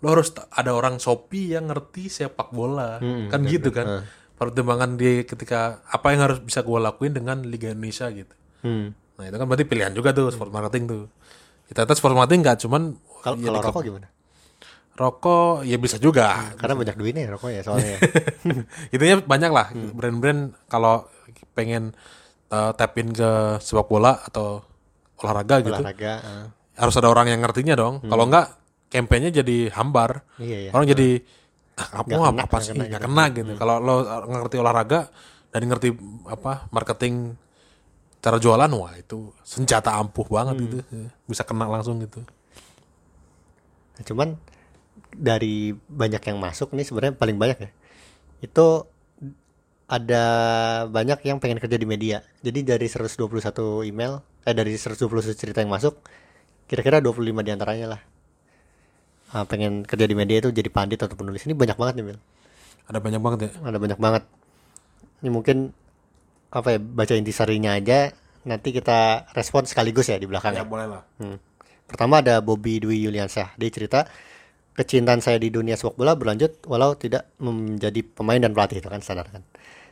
lo 0.00 0.06
harus 0.08 0.32
ada 0.50 0.72
orang 0.72 0.96
Shopee 0.96 1.54
yang 1.54 1.68
ngerti 1.68 2.08
sepak 2.08 2.50
bola. 2.50 2.98
Kan 3.30 3.46
gitu 3.46 3.70
kan? 3.70 4.02
Pertimbangan 4.34 4.96
di 4.96 5.22
ketika 5.22 5.84
apa 5.84 6.16
yang 6.16 6.24
harus 6.24 6.40
bisa 6.40 6.64
gue 6.64 6.78
lakuin 6.80 7.12
dengan 7.12 7.44
Liga 7.44 7.70
Indonesia 7.70 8.08
gitu. 8.08 8.34
Hmm. 8.60 8.92
nah 9.16 9.28
itu 9.28 9.36
kan 9.36 9.44
berarti 9.44 9.64
pilihan 9.64 9.92
juga 9.92 10.16
tuh 10.16 10.32
sport 10.32 10.48
marketing 10.48 10.84
tuh. 10.88 11.04
Kita 11.68 11.84
tes 11.84 12.00
sport 12.00 12.16
marketing 12.16 12.40
nggak 12.40 12.58
cuman 12.64 12.96
Kalau 13.20 13.36
ya 13.36 13.52
kalau 13.52 13.60
rokok 13.60 13.82
gimana? 13.84 14.08
rokok 14.96 15.64
ya 15.64 15.76
bisa 15.76 15.96
juga. 15.96 16.52
Karena 16.56 16.74
banyak 16.76 16.96
duitnya 16.96 17.22
ya 17.28 17.30
rokok 17.36 17.50
ya 17.52 17.60
soalnya. 17.64 17.96
Intinya 18.96 19.16
banyak 19.24 19.50
lah 19.52 19.66
Hmm. 19.72 19.92
brand-brand 19.92 20.40
kalau 20.68 21.04
pengen 21.52 21.92
uh, 22.48 22.72
tap 22.72 22.96
in 22.96 23.12
ke 23.12 23.60
sepak 23.60 23.88
bola 23.88 24.18
atau 24.24 24.64
olahraga 25.20 25.54
gitu 25.60 25.76
Olahraga. 25.76 26.12
ah. 26.20 26.46
harus 26.74 26.94
ada 26.96 27.08
orang 27.08 27.28
yang 27.28 27.40
ngertinya 27.40 27.76
dong. 27.76 28.00
Kalau 28.02 28.24
enggak 28.24 28.56
kampanye 28.88 29.28
jadi 29.30 29.68
hambar. 29.70 30.24
Hmm. 30.34 30.42
Iya, 30.42 30.58
iya. 30.66 30.70
Orang 30.72 30.86
jadi 30.86 31.20
ah, 31.76 31.88
kamu 32.00 32.08
Nggak 32.08 32.32
apa, 32.32 32.42
apa 32.42 32.56
sih 32.58 32.72
kena 32.72 32.82
nggak 32.82 32.90
gitu. 32.90 33.06
kena 33.06 33.24
gitu. 33.36 33.52
Kalau 33.54 33.74
lo 33.78 33.94
ngerti 34.26 34.56
olahraga 34.56 35.00
dan 35.50 35.60
ngerti 35.66 35.88
apa 36.24 36.52
marketing 36.70 37.14
cara 38.20 38.36
jualan 38.36 38.68
wah 38.70 38.92
itu 38.94 39.32
senjata 39.42 39.96
ampuh 39.96 40.24
banget 40.26 40.54
Hmm. 40.56 40.62
gitu. 40.64 40.76
Bisa 41.24 41.44
kena 41.44 41.68
langsung 41.68 42.00
gitu. 42.00 42.20
Nah, 43.96 44.04
cuman 44.04 44.28
dari 45.10 45.70
banyak 45.74 46.22
yang 46.22 46.38
masuk 46.38 46.72
nih 46.72 46.86
sebenarnya 46.86 47.12
paling 47.14 47.36
banyak 47.36 47.58
ya. 47.60 47.70
Itu 48.40 48.88
ada 49.84 50.24
banyak 50.86 51.18
yang 51.26 51.36
pengen 51.36 51.58
kerja 51.58 51.74
di 51.74 51.84
media. 51.84 52.22
Jadi 52.40 52.62
dari 52.62 52.86
121 52.86 53.18
email, 53.82 54.22
eh 54.46 54.54
dari 54.56 54.72
121 54.74 55.36
cerita 55.36 55.60
yang 55.60 55.72
masuk, 55.72 56.00
kira-kira 56.66 57.02
25 57.02 57.44
di 57.44 57.50
antaranya 57.52 57.86
lah. 57.96 58.00
Ah, 59.30 59.46
pengen 59.46 59.86
kerja 59.86 60.10
di 60.10 60.14
media 60.18 60.42
itu 60.42 60.50
jadi 60.50 60.66
pandit 60.72 60.98
atau 61.06 61.14
penulis. 61.14 61.46
Ini 61.46 61.54
banyak 61.54 61.78
banget 61.78 61.94
nih, 62.02 62.04
Mil. 62.10 62.18
Ada 62.90 62.98
banyak 62.98 63.20
banget 63.22 63.38
ya. 63.46 63.50
Ada 63.62 63.78
banyak 63.78 63.98
banget. 64.02 64.22
Ini 65.22 65.30
mungkin 65.30 65.70
apa 66.50 66.74
ya, 66.74 66.78
baca 66.82 67.14
intisarinya 67.14 67.78
aja. 67.78 68.10
Nanti 68.42 68.74
kita 68.74 69.30
respon 69.36 69.68
sekaligus 69.68 70.10
ya 70.10 70.18
di 70.18 70.26
belakang 70.26 70.56
Ya 70.56 70.64
ya. 70.64 70.66
boleh 70.66 70.86
lah. 70.90 71.02
Hmm. 71.22 71.38
Pertama 71.86 72.18
ada 72.24 72.42
Bobby 72.42 72.82
Dwi 72.82 73.06
Yuliansyah. 73.06 73.54
Dia 73.54 73.70
cerita 73.70 74.06
kecintaan 74.74 75.20
saya 75.20 75.36
di 75.36 75.52
dunia 75.52 75.76
sepak 75.76 75.98
bola 75.98 76.16
berlanjut 76.16 76.62
walau 76.64 76.96
tidak 76.96 77.28
menjadi 77.42 78.00
pemain 78.06 78.40
dan 78.40 78.54
pelatih 78.56 78.80
itu 78.80 78.88
kan 78.88 79.02
standar 79.04 79.28
kan. 79.28 79.42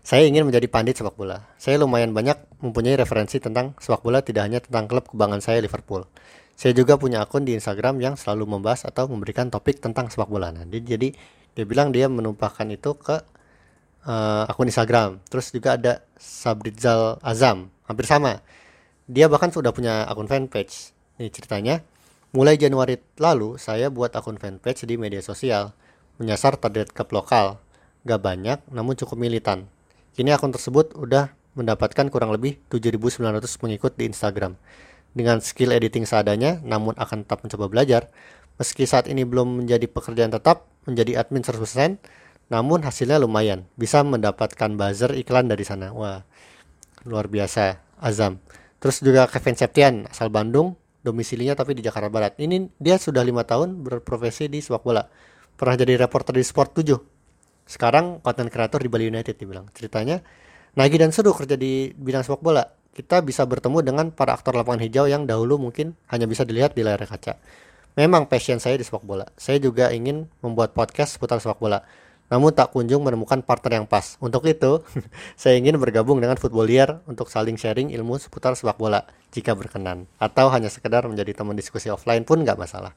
Saya 0.09 0.25
ingin 0.25 0.49
menjadi 0.49 0.65
pandit 0.73 0.97
sepak 0.97 1.21
bola. 1.21 1.45
Saya 1.61 1.77
lumayan 1.77 2.17
banyak 2.17 2.65
mempunyai 2.65 2.97
referensi 2.97 3.37
tentang 3.45 3.77
sepak 3.77 4.01
bola 4.01 4.25
tidak 4.25 4.49
hanya 4.49 4.57
tentang 4.65 4.89
klub 4.89 5.05
kebanggaan 5.05 5.45
saya 5.45 5.61
Liverpool. 5.61 6.09
Saya 6.57 6.73
juga 6.73 6.97
punya 6.97 7.21
akun 7.21 7.45
di 7.45 7.53
Instagram 7.53 8.01
yang 8.01 8.17
selalu 8.17 8.57
membahas 8.57 8.89
atau 8.89 9.05
memberikan 9.05 9.53
topik 9.53 9.85
tentang 9.85 10.09
sepak 10.09 10.33
bola. 10.33 10.49
Nah, 10.49 10.65
dia- 10.65 10.81
jadi 10.81 11.13
dia 11.53 11.65
bilang 11.69 11.93
dia 11.93 12.09
menumpahkan 12.09 12.73
itu 12.73 12.97
ke 12.97 13.21
eh, 14.09 14.45
akun 14.49 14.73
Instagram. 14.73 15.21
Terus 15.29 15.53
juga 15.53 15.77
ada 15.77 16.01
Sabrizal 16.17 17.21
Azam, 17.21 17.69
hampir 17.85 18.09
sama. 18.09 18.41
Dia 19.05 19.29
bahkan 19.29 19.53
sudah 19.53 19.77
punya 19.77 20.09
akun 20.09 20.25
fanpage. 20.25 20.97
Nih 21.21 21.29
ceritanya, 21.29 21.85
mulai 22.33 22.57
Januari 22.57 22.97
lalu 23.21 23.61
saya 23.61 23.93
buat 23.93 24.17
akun 24.17 24.41
fanpage 24.41 24.89
di 24.89 24.97
media 24.97 25.21
sosial, 25.21 25.77
menyasar 26.17 26.57
target 26.57 26.97
klub 26.97 27.13
lokal. 27.13 27.61
Gak 28.09 28.25
banyak, 28.25 28.65
namun 28.73 28.97
cukup 28.97 29.21
militan. 29.21 29.69
Kini 30.15 30.31
akun 30.33 30.55
tersebut 30.55 30.95
udah 30.95 31.35
mendapatkan 31.59 32.07
kurang 32.09 32.31
lebih 32.31 32.61
7.900 32.71 33.45
pengikut 33.59 33.93
di 33.99 34.09
Instagram. 34.09 34.55
Dengan 35.13 35.43
skill 35.43 35.75
editing 35.75 36.07
seadanya, 36.07 36.63
namun 36.63 36.95
akan 36.95 37.27
tetap 37.27 37.43
mencoba 37.43 37.67
belajar. 37.67 38.13
Meski 38.61 38.87
saat 38.87 39.11
ini 39.11 39.27
belum 39.27 39.65
menjadi 39.65 39.91
pekerjaan 39.91 40.31
tetap, 40.31 40.69
menjadi 40.87 41.23
admin 41.23 41.43
100%, 41.43 41.99
namun 42.53 42.83
hasilnya 42.87 43.19
lumayan. 43.19 43.67
Bisa 43.75 44.03
mendapatkan 44.07 44.75
buzzer 44.79 45.15
iklan 45.19 45.51
dari 45.51 45.65
sana. 45.67 45.91
Wah, 45.95 46.23
luar 47.07 47.31
biasa 47.31 47.79
Azam 47.99 48.39
terus 48.79 49.03
juga 49.03 49.27
Kevin 49.27 49.57
Septian 49.59 49.95
asal 50.07 50.31
Bandung 50.31 50.79
domisilinya 51.03 51.55
tapi 51.55 51.75
di 51.79 51.83
Jakarta 51.83 52.11
Barat 52.11 52.39
ini 52.39 52.71
dia 52.79 52.99
sudah 52.99 53.23
lima 53.23 53.43
tahun 53.43 53.83
berprofesi 53.83 54.47
di 54.47 54.63
sepak 54.63 54.83
bola 54.83 55.07
pernah 55.59 55.75
jadi 55.75 55.99
reporter 55.99 56.35
di 56.35 56.47
Sport 56.47 56.83
7 56.83 57.18
sekarang 57.69 58.25
konten 58.25 58.49
kreator 58.49 58.81
di 58.81 58.89
Bali 58.89 59.13
United 59.13 59.37
dibilang 59.37 59.69
ceritanya 59.77 60.25
nagih 60.73 60.99
dan 61.05 61.13
seru 61.13 61.37
kerja 61.37 61.61
di 61.61 61.93
bidang 61.93 62.25
sepak 62.25 62.41
bola 62.41 62.65
kita 62.97 63.21
bisa 63.21 63.45
bertemu 63.45 63.85
dengan 63.85 64.07
para 64.11 64.33
aktor 64.33 64.57
lapangan 64.57 64.83
hijau 64.89 65.05
yang 65.05 65.29
dahulu 65.29 65.61
mungkin 65.61 65.93
hanya 66.09 66.25
bisa 66.25 66.49
dilihat 66.49 66.73
di 66.73 66.81
layar 66.81 67.05
kaca 67.05 67.37
memang 67.95 68.25
passion 68.27 68.57
saya 68.57 68.81
di 68.81 68.89
sepak 68.89 69.05
bola 69.05 69.29
saya 69.37 69.61
juga 69.61 69.93
ingin 69.93 70.25
membuat 70.41 70.73
podcast 70.73 71.21
seputar 71.21 71.45
sepak 71.45 71.61
bola 71.61 71.85
namun 72.29 72.53
tak 72.53 72.77
kunjung 72.77 73.01
menemukan 73.01 73.41
partner 73.41 73.81
yang 73.81 73.89
pas. 73.89 74.21
Untuk 74.21 74.45
itu, 74.45 74.85
saya 75.41 75.57
ingin 75.57 75.81
bergabung 75.81 76.21
dengan 76.21 76.37
Footballier 76.37 77.01
untuk 77.09 77.33
saling 77.33 77.57
sharing 77.57 77.89
ilmu 77.89 78.21
seputar 78.21 78.53
sepak 78.53 78.77
bola 78.77 79.09
jika 79.33 79.57
berkenan. 79.57 80.05
Atau 80.21 80.53
hanya 80.53 80.69
sekedar 80.69 81.09
menjadi 81.09 81.33
teman 81.33 81.57
diskusi 81.57 81.89
offline 81.89 82.29
pun 82.29 82.45
nggak 82.45 82.61
masalah. 82.61 82.93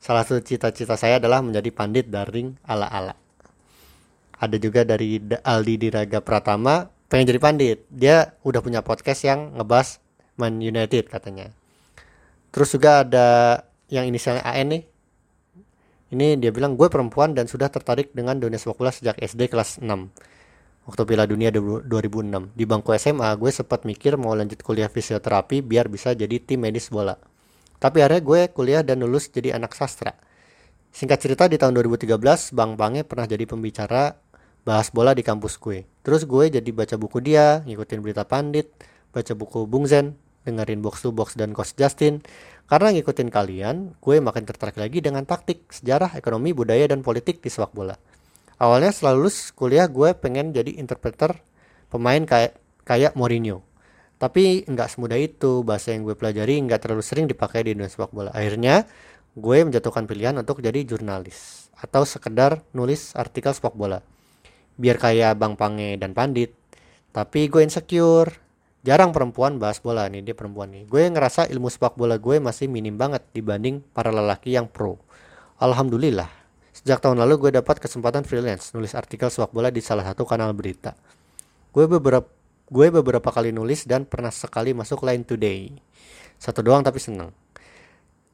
Salah 0.00 0.24
satu 0.24 0.40
cita-cita 0.40 0.96
saya 0.96 1.20
adalah 1.20 1.44
menjadi 1.44 1.68
pandit 1.72 2.08
daring 2.08 2.56
ala-ala. 2.64 3.23
Ada 4.44 4.56
juga 4.60 4.84
dari 4.84 5.18
Da- 5.18 5.40
Aldi 5.40 5.88
Diraga 5.88 6.20
Pratama 6.20 6.88
pengen 7.08 7.32
jadi 7.32 7.40
pandit. 7.40 7.78
Dia 7.88 8.36
udah 8.44 8.60
punya 8.60 8.84
podcast 8.84 9.24
yang 9.24 9.56
ngebahas 9.56 9.98
Man 10.36 10.60
United 10.60 11.08
katanya. 11.08 11.48
Terus 12.52 12.70
juga 12.76 13.02
ada 13.02 13.26
yang 13.90 14.06
inisialnya 14.06 14.44
AN 14.46 14.70
nih, 14.70 14.82
ini 16.14 16.38
dia 16.38 16.54
bilang 16.54 16.78
gue 16.78 16.86
perempuan 16.86 17.34
dan 17.34 17.50
sudah 17.50 17.66
tertarik 17.66 18.14
dengan 18.14 18.38
dunia 18.38 18.54
sepak 18.54 18.78
bola 18.78 18.94
sejak 18.94 19.18
SD 19.18 19.50
kelas 19.50 19.82
6 19.82 19.88
waktu 20.84 21.02
Piala 21.02 21.26
Dunia 21.26 21.50
du- 21.50 21.82
2006 21.82 22.54
di 22.54 22.64
bangku 22.68 22.94
SMA 22.94 23.34
gue 23.34 23.50
sempat 23.50 23.82
mikir 23.82 24.14
mau 24.14 24.36
lanjut 24.36 24.62
kuliah 24.62 24.86
fisioterapi 24.86 25.64
biar 25.64 25.90
bisa 25.90 26.14
jadi 26.14 26.38
tim 26.38 26.62
medis 26.62 26.92
bola 26.92 27.18
tapi 27.82 28.04
akhirnya 28.04 28.22
gue 28.22 28.40
kuliah 28.54 28.82
dan 28.86 29.02
lulus 29.02 29.32
jadi 29.32 29.56
anak 29.58 29.74
sastra 29.74 30.14
singkat 30.94 31.18
cerita 31.18 31.50
di 31.50 31.58
tahun 31.58 31.74
2013 31.82 32.14
Bang 32.54 32.78
Pange 32.78 33.02
pernah 33.02 33.26
jadi 33.26 33.42
pembicara 33.48 34.14
bahas 34.64 34.88
bola 34.90 35.12
di 35.12 35.20
kampus 35.20 35.60
gue 35.60 35.84
terus 36.00 36.24
gue 36.24 36.44
jadi 36.48 36.70
baca 36.72 36.96
buku 36.96 37.20
dia 37.20 37.62
ngikutin 37.68 38.00
berita 38.00 38.24
pandit 38.24 38.72
baca 39.12 39.32
buku 39.36 39.68
Bung 39.68 39.84
Zen 39.86 40.16
dengerin 40.44 40.84
box 40.84 41.00
to 41.00 41.12
box 41.12 41.36
dan 41.36 41.56
coach 41.56 41.72
Justin 41.76 42.20
Karena 42.64 42.96
ngikutin 42.96 43.28
kalian, 43.28 43.92
gue 44.00 44.16
makin 44.24 44.48
tertarik 44.48 44.80
lagi 44.80 45.04
dengan 45.04 45.28
taktik, 45.28 45.68
sejarah, 45.68 46.16
ekonomi, 46.16 46.56
budaya, 46.56 46.88
dan 46.88 47.04
politik 47.04 47.44
di 47.44 47.52
sepak 47.52 47.76
bola. 47.76 47.92
Awalnya 48.56 48.88
setelah 48.88 49.20
lulus 49.20 49.52
kuliah 49.52 49.84
gue 49.84 50.16
pengen 50.16 50.56
jadi 50.56 50.80
interpreter 50.80 51.36
pemain 51.92 52.24
kayak 52.24 52.56
kayak 52.88 53.12
Mourinho. 53.20 53.60
Tapi 54.16 54.64
nggak 54.64 54.96
semudah 54.96 55.20
itu, 55.20 55.60
bahasa 55.60 55.92
yang 55.92 56.08
gue 56.08 56.16
pelajari 56.16 56.56
nggak 56.64 56.80
terlalu 56.80 57.04
sering 57.04 57.28
dipakai 57.28 57.68
di 57.68 57.76
dunia 57.76 57.92
sepak 57.92 58.16
bola. 58.16 58.32
Akhirnya 58.32 58.88
gue 59.36 59.56
menjatuhkan 59.60 60.08
pilihan 60.08 60.32
untuk 60.40 60.64
jadi 60.64 60.80
jurnalis 60.88 61.68
atau 61.76 62.08
sekedar 62.08 62.64
nulis 62.72 63.12
artikel 63.12 63.52
sepak 63.52 63.76
bola. 63.76 64.00
Biar 64.74 64.98
kayak 64.98 65.38
Bang 65.38 65.54
Pange 65.54 65.96
dan 65.98 66.12
Pandit. 66.12 66.54
Tapi 67.14 67.46
gue 67.46 67.62
insecure. 67.62 68.42
Jarang 68.84 69.16
perempuan 69.16 69.56
bahas 69.56 69.80
bola 69.80 70.04
nih, 70.12 70.20
dia 70.20 70.36
perempuan 70.36 70.68
nih. 70.68 70.84
Gue 70.84 71.08
ngerasa 71.08 71.48
ilmu 71.48 71.72
sepak 71.72 71.96
bola 71.96 72.20
gue 72.20 72.36
masih 72.36 72.68
minim 72.68 73.00
banget 73.00 73.24
dibanding 73.32 73.80
para 73.96 74.12
lelaki 74.12 74.52
yang 74.52 74.68
pro. 74.68 75.00
Alhamdulillah, 75.56 76.28
sejak 76.76 77.00
tahun 77.00 77.24
lalu 77.24 77.48
gue 77.48 77.50
dapat 77.56 77.80
kesempatan 77.80 78.28
freelance 78.28 78.76
nulis 78.76 78.92
artikel 78.92 79.32
sepak 79.32 79.56
bola 79.56 79.72
di 79.72 79.80
salah 79.80 80.04
satu 80.04 80.28
kanal 80.28 80.52
berita. 80.52 80.92
Gue 81.72 81.88
beberapa 81.88 82.28
gue 82.68 82.86
beberapa 82.92 83.32
kali 83.32 83.56
nulis 83.56 83.88
dan 83.88 84.04
pernah 84.04 84.28
sekali 84.28 84.76
masuk 84.76 85.00
Line 85.08 85.24
Today. 85.24 85.72
Satu 86.36 86.60
doang 86.60 86.84
tapi 86.84 87.00
seneng. 87.00 87.32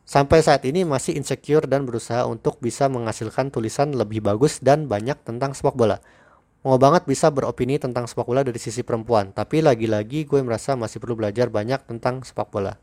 Sampai 0.02 0.42
saat 0.42 0.66
ini 0.66 0.82
masih 0.82 1.14
insecure 1.14 1.70
dan 1.70 1.86
berusaha 1.86 2.26
untuk 2.26 2.58
bisa 2.58 2.90
menghasilkan 2.90 3.54
tulisan 3.54 3.94
lebih 3.94 4.18
bagus 4.18 4.58
dan 4.58 4.90
banyak 4.90 5.14
tentang 5.22 5.54
sepak 5.54 5.78
bola. 5.78 6.02
Mau 6.60 6.76
banget 6.76 7.08
bisa 7.08 7.32
beropini 7.32 7.80
tentang 7.80 8.04
sepak 8.04 8.28
bola 8.28 8.44
dari 8.44 8.60
sisi 8.60 8.84
perempuan, 8.84 9.32
tapi 9.32 9.64
lagi-lagi 9.64 10.28
gue 10.28 10.44
merasa 10.44 10.76
masih 10.76 11.00
perlu 11.00 11.16
belajar 11.16 11.48
banyak 11.48 11.88
tentang 11.88 12.20
sepak 12.20 12.52
bola. 12.52 12.76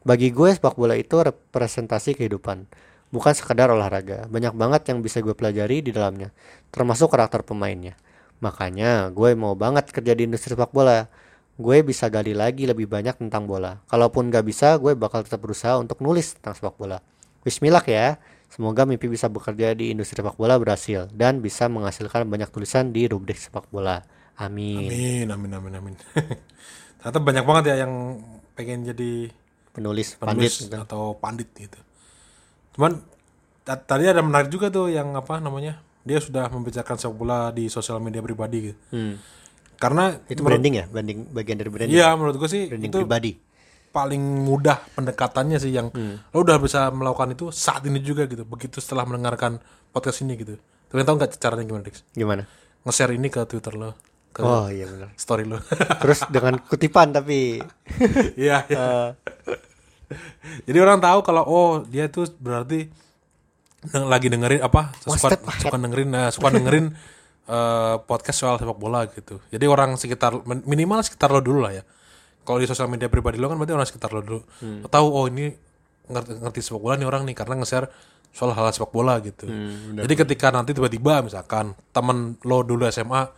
Bagi 0.00 0.32
gue 0.32 0.48
sepak 0.48 0.80
bola 0.80 0.96
itu 0.96 1.20
representasi 1.20 2.16
kehidupan, 2.16 2.64
bukan 3.12 3.32
sekedar 3.36 3.68
olahraga. 3.68 4.24
Banyak 4.32 4.56
banget 4.56 4.88
yang 4.88 5.04
bisa 5.04 5.20
gue 5.20 5.36
pelajari 5.36 5.84
di 5.84 5.92
dalamnya, 5.92 6.32
termasuk 6.72 7.12
karakter 7.12 7.44
pemainnya. 7.44 8.00
Makanya 8.40 9.12
gue 9.12 9.36
mau 9.36 9.52
banget 9.52 9.92
kerja 9.92 10.16
di 10.16 10.24
industri 10.24 10.56
sepak 10.56 10.72
bola. 10.72 11.12
Gue 11.60 11.84
bisa 11.84 12.08
gali 12.08 12.32
lagi 12.32 12.64
lebih 12.64 12.88
banyak 12.88 13.20
tentang 13.20 13.44
bola. 13.44 13.84
Kalaupun 13.92 14.32
gak 14.32 14.46
bisa, 14.46 14.78
gue 14.80 14.96
bakal 14.96 15.26
tetap 15.26 15.44
berusaha 15.44 15.76
untuk 15.76 16.00
nulis 16.00 16.38
tentang 16.38 16.56
sepak 16.56 16.80
bola. 16.80 17.04
Bismillah 17.44 17.84
ya. 17.84 18.16
Semoga 18.48 18.88
mimpi 18.88 19.12
bisa 19.12 19.28
bekerja 19.28 19.76
di 19.76 19.92
industri 19.92 20.16
sepak 20.16 20.40
bola 20.40 20.56
berhasil 20.56 21.04
dan 21.12 21.44
bisa 21.44 21.68
menghasilkan 21.68 22.24
banyak 22.24 22.48
tulisan 22.48 22.96
di 22.96 23.04
rubrik 23.04 23.36
sepak 23.36 23.68
bola. 23.68 24.00
Amin. 24.40 24.88
Amin, 24.88 25.26
amin, 25.28 25.50
amin, 25.52 25.72
amin. 25.76 25.94
Ternyata 26.98 27.18
banyak 27.20 27.44
banget 27.44 27.64
ya 27.74 27.84
yang 27.86 28.22
pengen 28.56 28.88
jadi 28.88 29.30
Penulis, 29.70 30.18
pandit. 30.18 30.50
penulis 30.50 30.54
gitu. 30.66 30.74
atau 30.74 31.14
pandit 31.14 31.46
gitu. 31.54 31.78
Cuman 32.74 32.98
ta- 33.62 33.78
tadi 33.78 34.08
ada 34.08 34.24
menarik 34.24 34.50
juga 34.50 34.72
tuh 34.72 34.90
yang 34.90 35.12
apa 35.14 35.38
namanya? 35.38 35.78
Dia 36.02 36.18
sudah 36.18 36.48
membicarakan 36.48 36.96
sepak 36.96 37.14
bola 37.14 37.52
di 37.52 37.68
sosial 37.68 38.00
media 38.00 38.24
pribadi 38.24 38.72
gitu. 38.72 38.78
Hmm. 38.90 39.20
Karena 39.78 40.18
Itu 40.26 40.42
branding 40.42 40.74
ya, 40.74 40.84
branding 40.90 41.30
bagian 41.30 41.56
dari 41.60 41.70
branding. 41.70 41.94
Iya, 41.94 42.16
menurut 42.18 42.34
gue 42.40 42.48
sih 42.50 42.66
branding 42.66 42.90
itu 42.90 42.98
pribadi. 42.98 43.32
Paling 43.88 44.20
mudah 44.42 44.78
pendekatannya 44.92 45.56
sih 45.56 45.70
yang 45.70 45.88
Hmm. 45.88 46.20
lo 46.28 46.38
udah 46.40 46.56
bisa 46.56 46.88
melakukan 46.88 47.32
itu 47.32 47.48
saat 47.48 47.82
ini 47.82 47.98
juga 47.98 48.24
gitu. 48.24 48.42
Begitu 48.42 48.78
setelah 48.78 49.02
mendengarkan 49.02 49.58
podcast 49.88 50.20
ini 50.20 50.34
gitu. 50.34 50.54
Tapi 50.86 51.02
tahu 51.02 51.16
nggak 51.16 51.36
caranya 51.36 51.64
gimana, 51.64 51.82
Dix? 51.82 52.04
Gimana? 52.10 52.42
Nge-share 52.80 53.12
ini 53.12 53.28
ke 53.28 53.44
Twitter 53.44 53.72
lo, 53.72 53.92
ke 54.30 54.40
Oh 54.40 54.66
iya 54.66 54.86
benar. 54.86 55.10
story 55.14 55.44
lo. 55.44 55.58
Terus 56.00 56.24
dengan 56.28 56.56
kutipan 56.60 57.10
tapi 57.10 57.60
Iya, 58.38 58.64
eh, 58.64 59.08
Jadi 60.64 60.78
orang 60.78 60.98
tahu 60.98 61.20
kalau 61.20 61.44
oh 61.44 61.70
dia 61.84 62.06
itu 62.06 62.24
berarti 62.34 62.88
lagi 63.94 64.26
dengerin 64.26 64.58
apa 64.58 64.90
suka 64.98 65.36
suka 65.36 65.76
dengerin 65.76 66.08
eh, 66.10 66.30
suka 66.30 66.48
dengerin 66.48 66.86
eh, 67.52 67.94
podcast 68.02 68.38
soal 68.38 68.56
sepak 68.56 68.74
bola 68.74 69.04
gitu. 69.06 69.38
Jadi 69.48 69.64
orang 69.64 69.94
sekitar 69.94 70.40
min- 70.42 70.64
minimal 70.64 71.00
sekitar 71.00 71.28
lo 71.28 71.40
dulu 71.40 71.60
lah 71.60 71.72
ya. 71.72 71.84
Kalau 72.48 72.64
di 72.64 72.64
sosial 72.64 72.88
media 72.88 73.12
pribadi 73.12 73.36
lo 73.36 73.52
kan 73.52 73.60
berarti 73.60 73.76
orang 73.76 73.84
sekitar 73.84 74.08
lo 74.16 74.24
dulu. 74.24 74.40
Hmm. 74.64 74.80
Lo 74.80 74.88
tahu 74.88 75.04
oh 75.12 75.28
ini 75.28 75.52
ngerti, 76.08 76.40
ngerti 76.40 76.60
sepak 76.64 76.80
bola 76.80 76.96
nih 76.96 77.04
orang 77.04 77.28
nih 77.28 77.36
karena 77.36 77.60
nge-share 77.60 77.92
soal 78.32 78.56
hal 78.56 78.72
sepak 78.72 78.88
bola 78.88 79.20
gitu. 79.20 79.44
Hmm, 79.44 80.00
Jadi 80.00 80.14
ketika 80.16 80.48
nanti 80.48 80.72
tiba-tiba 80.72 81.20
misalkan 81.20 81.76
temen 81.92 82.40
lo 82.48 82.64
dulu 82.64 82.88
SMA 82.88 83.28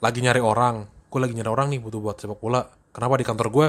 lagi 0.00 0.24
nyari 0.24 0.40
orang, 0.40 0.88
gue 1.12 1.20
lagi 1.20 1.36
nyari 1.36 1.50
orang 1.52 1.68
nih 1.76 1.80
butuh 1.84 2.00
buat 2.00 2.16
sepak 2.16 2.40
bola. 2.40 2.64
Kenapa 2.96 3.20
di 3.20 3.24
kantor 3.28 3.48
gue 3.52 3.66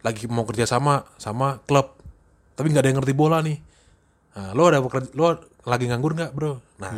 lagi 0.00 0.24
mau 0.30 0.48
kerja 0.48 0.64
sama 0.64 1.04
sama 1.20 1.60
klub, 1.68 2.00
tapi 2.56 2.72
nggak 2.72 2.82
ada 2.82 2.88
yang 2.88 2.98
ngerti 3.04 3.14
bola 3.14 3.44
nih. 3.44 3.58
Nah, 4.38 4.50
lo 4.54 4.62
ada 4.70 4.78
bekerja, 4.80 5.10
lo 5.12 5.36
lagi 5.66 5.84
nganggur 5.90 6.14
nggak 6.14 6.30
bro? 6.32 6.62
Nah, 6.80 6.92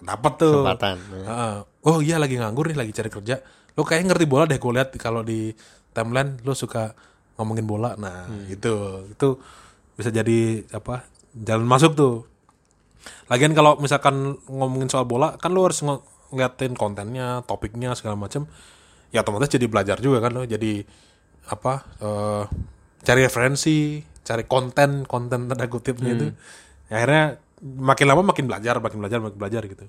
dapat 0.00 0.32
tuh. 0.40 0.64
Kesempatan. 0.64 0.96
Heeh. 1.14 1.56
oh 1.86 1.98
iya 2.02 2.16
lagi 2.18 2.40
nganggur 2.40 2.72
nih, 2.72 2.78
lagi 2.80 2.92
cari 2.96 3.10
kerja. 3.12 3.36
Lo 3.78 3.86
kayaknya 3.86 4.16
ngerti 4.16 4.26
bola 4.26 4.44
deh, 4.48 4.58
gue 4.58 4.72
lihat 4.74 4.90
kalau 4.98 5.22
di 5.22 5.52
timeline 5.98 6.38
lo 6.46 6.54
suka 6.54 6.94
ngomongin 7.34 7.66
bola. 7.66 7.98
Nah, 7.98 8.30
itu 8.46 8.70
itu 9.10 9.28
bisa 9.98 10.14
jadi 10.14 10.62
apa? 10.70 11.02
Jalan 11.34 11.66
masuk 11.66 11.98
tuh. 11.98 12.14
Lagian 13.26 13.54
kalau 13.54 13.74
misalkan 13.82 14.38
ngomongin 14.46 14.86
soal 14.86 15.04
bola, 15.10 15.34
kan 15.38 15.50
lo 15.50 15.66
harus 15.66 15.82
ng- 15.82 16.02
ngeliatin 16.30 16.78
kontennya, 16.78 17.42
topiknya 17.42 17.98
segala 17.98 18.14
macam. 18.14 18.46
Ya 19.10 19.24
otomatis 19.24 19.48
jadi 19.48 19.66
belajar 19.66 19.98
juga 19.98 20.22
kan 20.22 20.38
lo. 20.38 20.46
Jadi 20.46 20.86
apa? 21.48 21.82
eh, 21.98 22.44
cari 23.02 23.20
referensi, 23.24 24.02
cari 24.22 24.44
konten, 24.44 25.08
konten 25.08 25.48
tanda 25.48 25.66
kutipnya 25.66 26.12
itu. 26.12 26.26
Ya, 26.88 26.94
akhirnya 27.00 27.24
makin 27.62 28.06
lama 28.06 28.22
makin 28.22 28.44
belajar, 28.46 28.76
makin 28.78 28.98
belajar, 29.00 29.18
makin 29.24 29.38
belajar 29.38 29.62
gitu. 29.64 29.84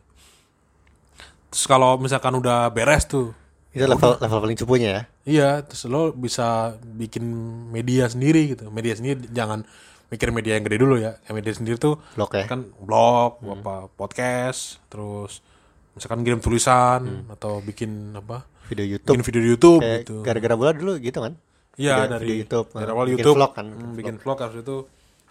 Terus 1.49 1.65
kalau 1.65 1.97
misalkan 1.97 2.37
udah 2.37 2.69
beres 2.71 3.09
tuh, 3.09 3.33
itu 3.69 3.85
level 3.85 4.17
level 4.17 4.39
paling 4.41 4.57
cupunya 4.57 4.89
ya. 4.89 5.01
Iya, 5.29 5.49
terus 5.61 5.85
lo 5.85 6.09
bisa 6.11 6.73
bikin 6.81 7.21
media 7.69 8.09
sendiri 8.09 8.57
gitu. 8.57 8.73
Media 8.73 8.97
sendiri 8.97 9.29
jangan 9.29 9.61
mikir 10.09 10.33
media 10.33 10.57
yang 10.57 10.65
gede 10.65 10.77
dulu 10.81 10.97
ya. 10.97 11.21
Yang 11.29 11.35
media 11.37 11.53
sendiri 11.53 11.77
tuh 11.77 12.01
Blog 12.17 12.33
ya. 12.33 12.49
kan 12.49 12.65
blog, 12.81 13.37
apa 13.45 13.87
podcast, 13.93 14.81
terus 14.89 15.45
misalkan 15.93 16.25
kirim 16.25 16.41
tulisan 16.41 17.29
atau 17.29 17.61
bikin 17.61 18.17
apa? 18.17 18.45
Video 18.69 18.85
YouTube. 18.85 19.13
Bikin 19.17 19.25
video 19.25 19.43
YouTube 19.45 19.81
Kayak 19.81 19.99
gitu. 20.05 20.15
gara-gara 20.25 20.55
bola 20.57 20.71
dulu 20.73 20.93
gitu 20.97 21.19
kan. 21.21 21.33
Iya 21.79 22.09
dari 22.09 22.25
video 22.25 22.37
YouTube, 22.43 22.67
dari 22.73 22.89
eh, 22.89 22.93
awal 22.93 23.05
bikin 23.05 23.15
YouTube, 23.21 23.35
vlog 23.37 23.51
kan, 23.55 23.65
Hmm, 23.65 23.77
bikin 23.77 23.91
bikin 23.95 24.15
vlog 24.19 24.37
habis 24.41 24.59
itu 24.61 24.77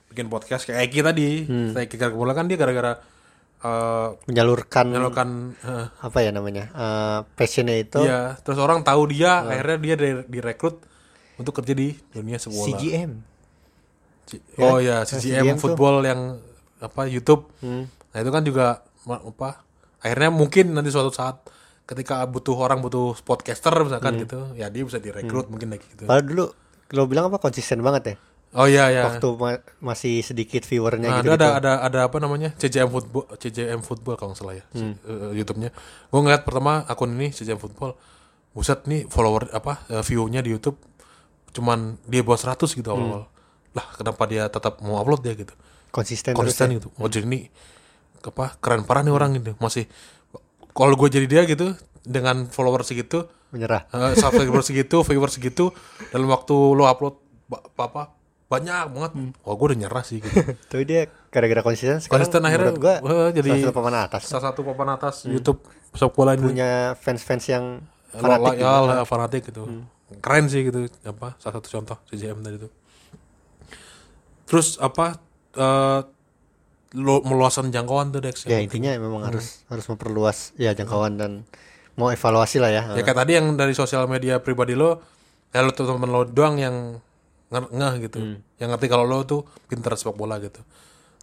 bikin 0.09 0.27
podcast 0.31 0.63
kayak 0.65 0.81
Eki 0.89 1.01
tadi. 1.03 1.29
Hmm. 1.45 1.71
Saya 1.75 1.85
Eki 1.85 1.97
bola 2.15 2.33
kan 2.33 2.47
dia 2.47 2.57
gara-gara 2.57 2.93
eh 3.59 4.09
Menyalurkan 4.25 4.85
menyalurkan 4.87 5.29
eh, 5.59 5.87
apa 5.99 6.19
ya 6.19 6.31
namanya? 6.31 6.71
eh, 6.71 7.19
passionnya 7.33 7.75
itu 7.75 7.99
Iya, 8.01 8.39
terus 8.41 8.57
orang 8.57 8.81
tahu 8.81 9.11
dia, 9.11 9.43
akhirnya 9.45 9.77
dia 9.77 9.95
di- 9.97 10.27
direkrut 10.29 10.79
untuk 11.35 11.55
kerja 11.55 11.73
di 11.73 11.95
dunia 12.09 12.37
sepak 12.37 12.55
bola. 12.55 12.67
CGM. 12.73 13.11
C- 14.25 14.43
Oh 14.57 14.79
ya, 14.79 15.03
CGM 15.03 15.23
CGM 15.45 15.57
tuh. 15.57 15.63
football 15.65 16.03
yang 16.03 16.21
apa 16.79 17.07
YouTube. 17.07 17.49
Nah, 17.61 18.17
itu 18.17 18.31
kan 18.31 18.43
juga 18.43 18.67
apa? 19.05 19.65
Akhirnya 19.99 20.31
mungkin 20.31 20.71
nanti 20.71 20.89
suatu 20.89 21.11
saat 21.11 21.43
ketika 21.83 22.21
butuh 22.23 22.55
orang 22.55 22.79
butuh 22.79 23.17
podcaster 23.19 23.73
misalkan 23.81 24.21
gitu, 24.21 24.53
ya 24.55 24.69
dia 24.69 24.85
bisa 24.85 24.99
direkrut 24.99 25.49
mungkin 25.49 25.73
lagi 25.73 25.87
gitu. 25.89 26.05
Padahal 26.05 26.23
dulu 26.23 26.45
lo 26.89 27.03
bilang 27.05 27.27
apa 27.27 27.39
konsisten 27.39 27.81
banget 27.81 28.03
ya. 28.05 28.17
Oh 28.51 28.65
iya 28.65 28.89
ya. 28.89 29.03
Waktu 29.07 29.29
ma- 29.35 29.61
masih 29.85 30.21
sedikit 30.21 30.63
viewernya 30.63 31.05
Nah, 31.07 31.19
gitu. 31.19 31.31
ada, 31.31 31.47
ada 31.47 31.49
ada 31.55 31.73
ada 31.83 32.01
apa 32.03 32.17
namanya 32.17 32.55
CJM 32.55 32.89
football 32.89 33.29
CJM 33.35 33.81
football 33.81 34.15
kalau 34.15 34.33
nggak 34.33 34.41
salah 34.41 34.55
ya 34.55 34.65
si- 34.71 34.97
eh, 34.99 35.31
YouTube-nya. 35.35 35.71
Gue 36.07 36.21
ngeliat 36.23 36.43
pertama 36.43 36.81
akun 36.83 37.13
ini 37.13 37.29
CJM 37.29 37.57
football. 37.57 37.93
Buset 38.51 38.85
nih 38.85 39.05
follower 39.05 39.53
apa 39.53 39.85
eh, 39.89 40.01
view-nya 40.03 40.41
di 40.41 40.51
YouTube 40.51 40.81
cuman 41.49 42.01
dia 42.03 42.21
bawa 42.21 42.37
100 42.37 42.73
gitu 42.73 42.89
awal. 42.89 43.29
Lah 43.71 43.87
kenapa 43.93 44.25
dia 44.25 44.47
tetap 44.47 44.81
mau 44.81 44.97
upload 44.97 45.21
dia 45.21 45.35
gitu? 45.35 45.53
Konsisten, 45.91 46.33
terus 46.33 46.57
konsisten 46.57 46.69
ya. 46.71 46.77
gitu. 46.77 46.89
Oh 46.95 47.07
jadi 47.07 47.25
ini 47.25 47.49
apa 48.19 48.57
keren 48.59 48.83
parah 48.83 49.01
nih 49.01 49.13
orang 49.13 49.37
gitu. 49.37 49.57
Masih 49.59 49.85
kalau 50.71 50.95
gue 50.95 51.09
jadi 51.11 51.27
dia 51.27 51.43
gitu 51.45 51.77
dengan 52.01 52.47
follower 52.47 52.81
segitu, 52.81 53.29
menyerah. 53.51 53.85
eh, 53.89 54.15
subscriber 54.15 54.65
segitu, 54.67 55.01
viewer 55.03 55.29
segitu 55.29 55.69
dalam 56.09 56.27
waktu 56.27 56.53
lo 56.53 56.85
upload 56.85 57.21
apa 57.77 58.17
banyak 58.49 58.85
banget. 58.97 59.13
Wah 59.45 59.55
gue 59.55 59.67
udah 59.69 59.79
nyerah 59.79 60.05
sih 60.05 60.25
gitu. 60.25 60.33
Tapi 60.73 60.83
dia 60.89 61.13
gara-gara 61.29 61.61
konsisten 61.61 62.01
sekarang 62.01 62.25
Konsisten 62.25 62.43
akhirnya 62.49 62.73
menurut 62.73 62.81
gua 62.81 63.29
jadi 63.37 63.49
salah 63.53 63.61
satu 63.61 63.77
papan 63.77 63.95
atas. 64.01 64.23
salah 64.25 64.45
satu 64.49 64.61
papan 64.65 64.89
atas 64.97 65.15
YouTube 65.29 65.61
sepak 65.93 66.13
bola 66.17 66.33
ini 66.33 66.45
Punya 66.49 66.71
fans-fans 66.97 67.45
yang 67.53 67.65
fanatik 68.09 68.57
ya, 68.57 68.65
gitu. 68.65 68.89
lah, 68.89 69.05
fanatik 69.05 69.43
gitu 69.53 69.63
keren 70.25 70.49
sih 70.49 70.65
gitu 70.65 70.89
apa 71.05 71.37
salah 71.37 71.61
satu 71.61 71.69
contoh 71.69 71.97
CJM 72.09 72.41
tadi 72.41 72.57
itu 72.57 72.69
terus 74.49 74.81
apa 74.81 75.21
eh 75.61 76.01
lo 76.97 77.21
meluaskan 77.21 77.69
jangkauan 77.69 78.09
tuh 78.09 78.25
Dex 78.25 78.49
Ya 78.49 78.57
yang 78.57 78.73
intinya 78.73 78.97
memang 78.97 79.29
harus 79.29 79.61
harus 79.69 79.85
memperluas 79.93 80.57
ya 80.57 80.73
jangkauan 80.73 81.21
dan 81.21 81.45
mau 82.01 82.09
evaluasi 82.09 82.57
lah 82.57 82.73
ya. 82.73 82.97
ya 82.97 83.05
kayak 83.05 83.19
tadi 83.27 83.37
yang 83.37 83.53
dari 83.61 83.77
sosial 83.77 84.09
media 84.09 84.41
pribadi 84.41 84.73
lo 84.73 85.05
ya 85.53 85.61
lo 85.61 85.69
teman 85.77 86.09
lo 86.09 86.25
doang 86.25 86.57
yang 86.57 86.97
ngeh 87.51 87.95
gitu 88.03 88.19
yang 88.57 88.69
ngerti 88.69 88.87
kalau 88.87 89.05
lo 89.05 89.23
tuh 89.23 89.41
pinter 89.65 89.93
sepak 89.93 90.13
bola 90.13 90.37
gitu 90.37 90.61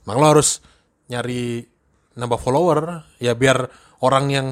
maka 0.04 0.18
lo 0.18 0.28
harus 0.28 0.62
nyari 1.06 1.62
nambah 2.14 2.38
follower 2.38 2.80
ya 3.18 3.34
biar 3.34 3.70
orang 4.00 4.26
yang 4.28 4.48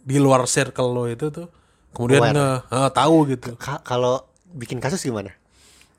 di 0.00 0.16
luar 0.16 0.46
circle 0.46 0.90
lo 0.90 1.04
itu 1.04 1.28
tuh 1.28 1.46
kemudian 1.92 2.22
nge 2.26 2.48
eh, 2.66 2.90
tahu 2.90 3.16
gitu 3.28 3.48
Ka- 3.54 3.82
kalau 3.82 4.24
bikin 4.50 4.78
kasus 4.78 5.00
gimana? 5.00 5.34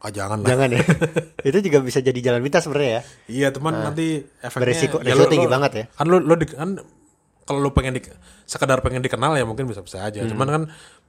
ah 0.01 0.09
jangan 0.09 0.41
lah 0.41 0.49
Jangan 0.49 0.69
ya. 0.73 0.81
itu 1.53 1.57
juga 1.61 1.77
bisa 1.79 2.01
jadi 2.01 2.17
jalan 2.19 2.41
pintas 2.41 2.65
sebenarnya 2.65 2.91
ya. 2.91 3.01
iya 3.29 3.47
teman 3.49 3.77
nanti 3.77 4.25
efeknya 4.41 4.65
beresiko- 4.65 4.97
ya 4.99 5.13
resiko 5.13 5.29
tinggi 5.29 5.45
banget 5.45 5.71
ya. 5.71 5.85
kan 5.91 6.05
lo 6.09 6.17
lo 6.17 6.33
di, 6.33 6.45
kan 6.49 6.69
kalau 7.41 7.59
lo 7.59 7.69
pengen 7.69 7.93
di, 7.93 8.01
sekedar 8.43 8.81
pengen 8.81 8.99
dikenal 8.99 9.37
ya 9.37 9.45
mungkin 9.45 9.69
bisa 9.69 9.79
bisa 9.79 10.01
Hmm. 10.01 10.07
aja 10.07 10.25
cuman 10.25 10.47
kan 10.49 10.61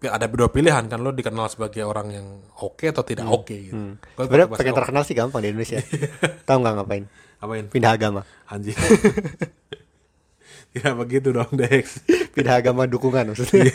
ada 0.05 0.27
dua 0.27 0.49
pilihan 0.49 0.83
kan 0.83 0.99
lo 0.99 1.11
dikenal 1.11 1.47
sebagai 1.47 1.83
orang 1.83 2.09
yang 2.11 2.27
oke 2.59 2.83
atau 2.83 3.03
tidak 3.03 3.25
Hmm. 3.25 3.37
oke 3.37 3.55
gitu 3.55 3.75
Gua 4.13 4.25
Sebenarnya 4.25 4.49
pengen 4.51 4.75
terkenal 4.75 5.03
sih 5.03 5.13
gampang 5.13 5.41
di 5.41 5.49
Indonesia. 5.49 5.79
Tahu 6.49 6.59
nggak 6.59 6.75
ngapain? 6.77 7.05
apain 7.39 7.67
Pindah 7.67 7.93
agama. 7.93 8.23
anjing 8.47 8.75
tidak 10.73 10.95
begitu 10.97 11.29
dong 11.31 11.51
Dex 11.53 12.01
Pindah 12.33 12.57
agama 12.57 12.87
dukungan 12.87 13.29
maksudnya. 13.29 13.69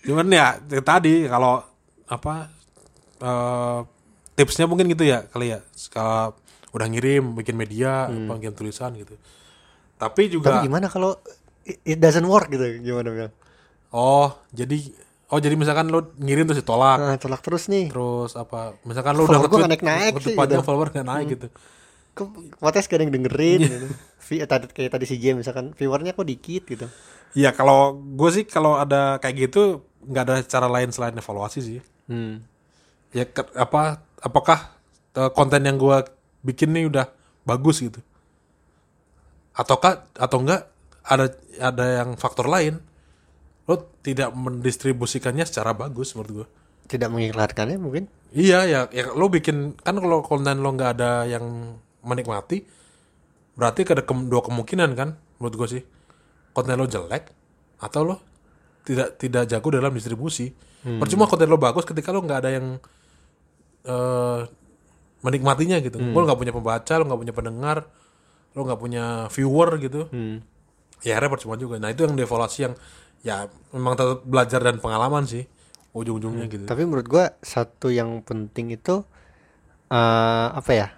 cuman 0.00 0.26
ya 0.28 0.46
ya 0.64 0.80
tadi 0.80 1.24
kalau 1.24 1.64
apa 2.06 2.48
eh, 3.18 3.78
tipsnya 4.34 4.64
mungkin 4.64 4.86
gitu 4.86 5.02
ya 5.02 5.24
kali 5.24 5.50
ya 5.50 5.60
kalau 5.88 6.36
udah 6.70 6.86
ngirim 6.86 7.34
bikin 7.34 7.54
media 7.54 8.06
apa 8.06 8.36
bikin 8.36 8.52
tulisan 8.52 8.92
gitu 8.94 9.14
tapi 9.94 10.26
juga 10.26 10.58
Tapi 10.58 10.66
gimana 10.66 10.86
kalau 10.86 11.16
it 11.62 11.80
it 11.86 11.96
doesn't 11.96 12.26
work 12.26 12.50
gitu? 12.50 12.60
Gimana 12.78 13.08
bilang? 13.08 13.32
Oh 13.94 14.34
jadi 14.50 14.90
oh 15.30 15.38
jadi 15.38 15.54
misalkan 15.54 15.86
lo 15.88 16.10
ngirim 16.16 16.44
terus 16.44 16.60
ditolak 16.60 16.98
Nah, 16.98 17.16
tolak 17.16 17.40
terus 17.40 17.66
nih. 17.66 17.88
terus 17.88 18.34
apa 18.34 18.74
misalkan 18.82 19.14
lo 19.14 19.24
Follower 19.24 19.38
udah 19.40 19.48
nge-tweet, 19.48 19.70
naik-naik 19.70 20.12
sih, 20.20 20.34
gitu. 20.34 20.60
follower 20.60 20.88
nggak 20.90 21.06
naik 21.06 21.26
gitu 21.30 21.48
Kok 22.14 22.30
podcast 22.56 22.86
gak 22.86 22.94
ada 22.94 23.04
yang 23.04 23.14
dengerin 23.16 23.58
gitu. 23.64 23.86
Vi- 24.24 24.42
tadi 24.42 24.64
kayak 24.68 24.90
tadi 24.92 25.04
si 25.04 25.16
James 25.16 25.40
misalkan 25.40 25.70
viewernya 25.72 26.12
kok 26.12 26.22
dikit 26.24 26.62
gitu. 26.64 26.86
ya 27.32 27.50
kalau 27.50 27.92
gue 27.94 28.30
sih 28.30 28.44
kalau 28.44 28.74
ada 28.74 29.18
kayak 29.18 29.48
gitu 29.48 29.82
nggak 30.04 30.22
ada 30.22 30.34
cara 30.42 30.66
lain 30.66 30.90
selain 30.90 31.12
evaluasi 31.12 31.58
sih 31.60 31.80
Hmm. 32.04 32.44
ya 33.10 33.24
ke- 33.24 33.48
apa 33.54 33.98
apakah 34.18 34.70
eh, 35.12 35.30
konten 35.30 35.60
yang 35.60 35.74
gua 35.74 36.04
bikin 36.40 36.70
nih 36.70 36.86
udah 36.86 37.08
bagus 37.42 37.80
gitu 37.80 37.98
ataukah 39.52 40.06
atau 40.12 40.38
enggak 40.38 40.66
ada 41.02 41.26
ada 41.58 41.84
yang 41.98 42.10
faktor 42.14 42.46
lain 42.46 42.78
lo 43.64 43.74
tidak 44.04 44.30
mendistribusikannya 44.32 45.48
secara 45.48 45.72
bagus 45.72 46.12
menurut 46.12 46.32
gua. 46.32 46.46
Tidak 46.84 47.08
mengiklankannya 47.08 47.80
mungkin. 47.80 48.04
iya 48.34 48.66
ya 48.66 48.80
ya 48.90 49.14
lo 49.14 49.30
bikin 49.30 49.78
kan 49.78 49.94
kalau 49.94 50.20
konten 50.20 50.58
lo 50.58 50.74
nggak 50.74 50.90
ada 50.98 51.22
yang 51.24 51.78
menikmati 52.02 52.66
berarti 53.54 53.86
ada 53.86 54.02
kem- 54.02 54.26
dua 54.26 54.42
kemungkinan 54.42 54.90
kan 54.92 55.16
menurut 55.38 55.54
gua 55.56 55.68
sih. 55.70 55.82
Konten 56.52 56.76
lo 56.76 56.84
jelek 56.84 57.30
atau 57.80 58.02
lo 58.04 58.16
tidak 58.84 59.16
tidak 59.16 59.48
jago 59.48 59.68
dalam 59.72 59.94
distribusi. 59.94 60.52
Percuma 60.84 61.24
konten 61.24 61.48
lo 61.48 61.56
bagus 61.56 61.88
ketika 61.88 62.12
lo 62.12 62.20
nggak 62.20 62.38
ada 62.44 62.50
yang 62.52 62.66
eh 63.84 64.40
menikmatinya 65.24 65.80
gitu. 65.80 65.96
Lo 66.12 66.20
nggak 66.20 66.36
punya 66.36 66.52
pembaca 66.52 66.92
lo 67.00 67.04
nggak 67.08 67.20
punya 67.20 67.34
pendengar 67.34 67.78
lo 68.54 68.60
nggak 68.62 68.76
punya 68.78 69.04
viewer 69.32 69.80
gitu. 69.80 70.04
Ya 71.00 71.16
akhirnya 71.16 71.32
percuma 71.32 71.54
juga. 71.56 71.80
Nah 71.80 71.88
itu 71.88 72.04
yang 72.04 72.12
devaluasi 72.12 72.58
yang 72.68 72.74
ya 73.24 73.36
memang 73.70 73.94
tetap 73.94 74.20
belajar 74.22 74.60
dan 74.60 74.76
pengalaman 74.76 75.24
sih 75.24 75.48
ujung-ujungnya 75.90 76.44
gitu 76.46 76.64
Tapi 76.64 76.82
menurut 76.82 77.06
gua 77.06 77.32
satu 77.40 77.88
yang 77.88 78.20
penting 78.20 78.70
itu 78.70 79.00
eh 79.86 80.48
apa 80.50 80.70
ya? 80.70 80.88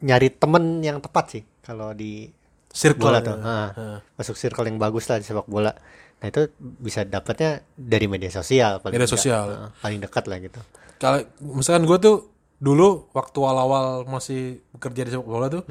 Nyari 0.00 0.28
temen 0.32 0.64
yang 0.80 0.98
tepat 0.98 1.24
sih 1.30 1.42
kalau 1.60 1.92
di 1.92 2.28
circle 2.68 3.00
bola 3.04 3.18
ya. 3.18 3.24
tuh. 3.24 3.36
Ah, 3.38 3.68
Masuk 4.14 4.34
circle 4.34 4.64
yang 4.64 4.76
bagus 4.76 5.06
lah 5.06 5.16
di 5.16 5.24
sepak 5.24 5.44
bola. 5.44 5.72
Nah, 6.14 6.26
itu 6.26 6.48
bisa 6.58 7.02
dapatnya 7.02 7.50
dari 7.70 8.04
media 8.04 8.28
sosial 8.28 8.78
paling 8.78 8.94
Media 8.94 9.04
enggak. 9.04 9.16
sosial. 9.16 9.44
Ah, 9.50 9.70
paling 9.78 9.98
dekat 9.98 10.24
lah 10.24 10.38
gitu. 10.40 10.60
kalau 10.94 11.20
misalkan 11.52 11.84
gue 11.84 11.98
tuh 11.98 12.16
dulu 12.56 12.88
waktu 13.10 13.36
awal-awal 13.36 13.84
masih 14.06 14.40
bekerja 14.70 15.04
di 15.04 15.10
sepak 15.10 15.26
bola 15.26 15.50
tuh 15.50 15.66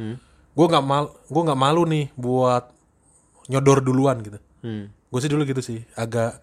gue 0.54 0.66
nggak 0.68 0.84
mal 0.84 1.10
gue 1.10 1.42
nggak 1.42 1.58
malu 1.58 1.88
nih 1.88 2.12
buat 2.14 2.70
nyodor 3.48 3.82
duluan 3.82 4.20
gitu 4.20 4.38
Hmm. 4.62 4.88
Gue 5.14 5.20
sih 5.22 5.30
dulu 5.30 5.46
gitu 5.46 5.62
sih 5.62 5.86
agak 5.94 6.42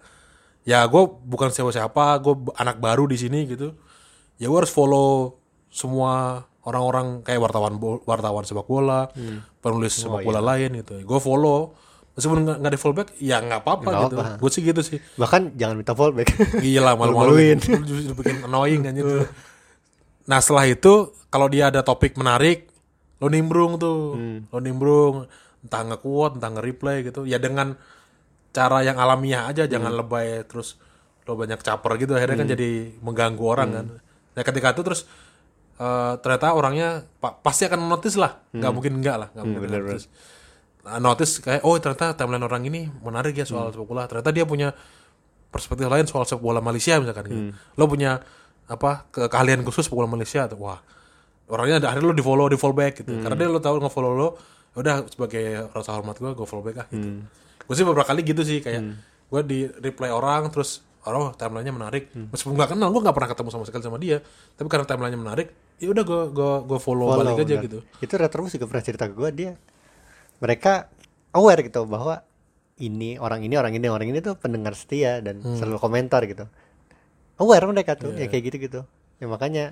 ya 0.62 0.86
gue 0.86 1.02
bukan 1.26 1.50
siapa-siapa 1.50 2.22
gue 2.22 2.54
anak 2.54 2.78
baru 2.78 3.10
di 3.10 3.18
sini 3.18 3.50
gitu 3.50 3.74
ya 4.38 4.46
gue 4.46 4.58
harus 4.58 4.70
follow 4.70 5.42
semua 5.66 6.46
orang-orang 6.62 7.26
kayak 7.26 7.42
wartawan 7.42 7.74
wartawan 8.06 8.46
sepak 8.46 8.70
bola 8.70 9.10
penulis 9.58 9.98
sepak 9.98 10.22
bola 10.22 10.38
lain 10.38 10.78
gitu 10.78 11.02
gue 11.02 11.18
follow 11.18 11.74
meskipun 12.14 12.46
nggak 12.46 12.56
nggak 12.62 12.72
di 12.72 12.78
follow 12.78 12.96
back 12.96 13.08
ya 13.18 13.36
nggak 13.42 13.60
apa-apa 13.64 13.90
gitu 14.06 14.16
apa. 14.20 14.36
gue 14.38 14.50
sih 14.52 14.62
gitu 14.62 14.80
sih 14.84 14.98
Bahkan 15.16 15.56
jangan 15.56 15.74
minta 15.76 15.92
fallback. 15.96 16.28
Iya 16.68 16.80
lah 16.84 16.94
malu-maluin. 16.96 17.60
Lu 17.60 17.84
Justru 17.88 18.14
bikin 18.16 18.44
annoying 18.44 18.82
kan 18.84 18.94
itu. 18.96 19.24
Nah 20.30 20.38
setelah 20.38 20.70
itu 20.70 21.10
kalau 21.26 21.50
dia 21.50 21.74
ada 21.74 21.82
topik 21.82 22.14
menarik, 22.14 22.70
lo 23.18 23.26
nimbrung 23.26 23.82
tuh, 23.82 24.14
lo 24.46 24.58
nimbrung, 24.62 25.26
entah 25.58 25.82
nge-quote, 25.90 26.38
entah 26.38 26.54
nge-reply 26.54 27.02
gitu. 27.02 27.26
Ya 27.26 27.42
dengan 27.42 27.74
cara 28.50 28.82
yang 28.82 28.98
alamiah 28.98 29.46
aja, 29.46 29.64
jangan 29.64 29.94
lebay 29.94 30.42
terus 30.46 30.74
lo 31.24 31.38
banyak 31.38 31.60
caper 31.60 31.92
gitu. 31.96 32.12
Akhirnya 32.14 32.36
kan 32.36 32.48
jadi 32.50 32.70
mengganggu 32.98 33.44
orang 33.44 33.68
kan. 33.70 33.86
Nah 34.34 34.42
ketika 34.42 34.74
itu 34.74 34.82
terus 34.82 35.00
eh, 35.76 36.12
ternyata 36.18 36.52
orangnya 36.52 36.88
pa- 37.18 37.34
pasti 37.34 37.64
akan 37.64 37.86
notice 37.86 38.14
lah, 38.14 38.36
nggak 38.52 38.72
mungkin 38.74 38.92
enggak 38.98 39.16
lah, 39.16 39.28
nggak 39.32 39.44
mungkin 39.46 39.60
nggak 39.64 39.82
notice. 39.86 40.06
Nah, 40.80 40.96
notice 40.96 41.32
kayak 41.38 41.60
oh 41.62 41.76
ternyata 41.76 42.16
timeline 42.16 42.40
orang 42.40 42.62
ini 42.64 42.88
menarik 43.04 43.36
ya 43.36 43.44
soal 43.44 43.68
sepak 43.68 43.84
bola. 43.84 44.08
Ternyata 44.08 44.32
dia 44.32 44.44
punya 44.44 44.72
perspektif 45.50 45.86
lain 45.86 46.08
soal 46.08 46.24
sepak 46.24 46.40
bola 46.40 46.58
Malaysia 46.58 46.96
misalkan 46.96 47.24
gitu. 47.28 47.40
Lo 47.76 47.84
punya 47.84 48.18
apa 48.64 49.04
ke 49.10 49.28
keahlian 49.28 49.60
khusus 49.60 49.84
sepak 49.84 49.98
bola 49.98 50.08
Malaysia 50.08 50.48
tuh. 50.48 50.56
Wah. 50.58 50.80
Orangnya 51.50 51.82
ada 51.82 51.86
akhirnya 51.92 52.08
lo 52.08 52.14
di 52.14 52.22
follow 52.22 52.46
di 52.46 52.56
follow 52.56 52.74
back 52.74 53.02
gitu. 53.02 53.12
Karena 53.20 53.36
dia 53.36 53.48
lo 53.48 53.58
tahu 53.58 53.76
nge-follow 53.82 54.12
lo, 54.14 54.28
ya 54.72 54.76
udah 54.80 54.94
sebagai 55.10 55.44
rasa 55.74 55.90
hormat 55.92 56.14
gue 56.16 56.30
gue 56.30 56.46
follow 56.46 56.62
back 56.62 56.76
ah 56.80 56.86
gitu. 56.88 57.08
Gue 57.70 57.76
sih 57.76 57.86
beberapa 57.86 58.02
kali 58.04 58.20
gitu 58.20 58.42
sih 58.42 58.58
kayak 58.58 58.82
gue 59.30 59.40
di 59.46 59.58
reply 59.78 60.10
orang 60.10 60.50
terus 60.50 60.82
oh 61.00 61.30
timelinenya 61.30 61.70
menarik 61.72 62.10
meskipun 62.12 62.52
nggak 62.52 62.74
kenal 62.74 62.90
gue 62.90 62.98
nggak 63.00 63.14
pernah 63.14 63.30
ketemu 63.30 63.48
sama 63.48 63.64
sekali 63.64 63.80
sama 63.80 63.96
dia 63.96 64.18
tapi 64.52 64.66
karena 64.66 64.84
timelinenya 64.84 65.16
menarik 65.18 65.48
ya 65.78 65.88
udah 65.88 66.02
gue 66.02 66.22
gue 66.28 66.50
gue 66.66 66.78
follow, 66.78 67.08
Follow, 67.08 67.22
balik 67.24 67.40
aja 67.40 67.54
benar. 67.54 67.64
gitu 67.64 67.78
Itu 68.00 68.14
Retrobus 68.16 68.52
juga 68.52 68.66
pernah 68.66 68.82
cerita 68.82 69.06
ke 69.06 69.14
gue 69.14 69.30
dia 69.30 69.52
mereka 70.38 70.90
aware 71.30 71.62
gitu 71.62 71.86
bahwa 71.86 72.20
ini 72.76 73.16
orang 73.16 73.40
ini 73.40 73.54
orang 73.54 73.72
ini 73.72 73.86
orang 73.86 74.08
ini 74.08 74.18
tuh 74.18 74.34
pendengar 74.34 74.72
setia 74.72 75.20
dan 75.20 75.38
Hmm. 75.38 75.54
selalu 75.54 75.78
komentar 75.78 76.24
gitu. 76.24 76.48
Aware 77.36 77.64
mereka 77.66 77.92
tuh 77.94 78.10
Iya. 78.10 78.24
ya 78.24 78.26
kayak 78.26 78.44
gitu-gitu. 78.46 78.80
Ya 79.16 79.26
makanya 79.26 79.64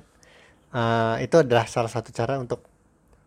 eh, 0.70 1.24
itu 1.24 1.34
adalah 1.34 1.64
salah 1.66 1.88
satu 1.88 2.08
cara 2.08 2.36
untuk 2.36 2.60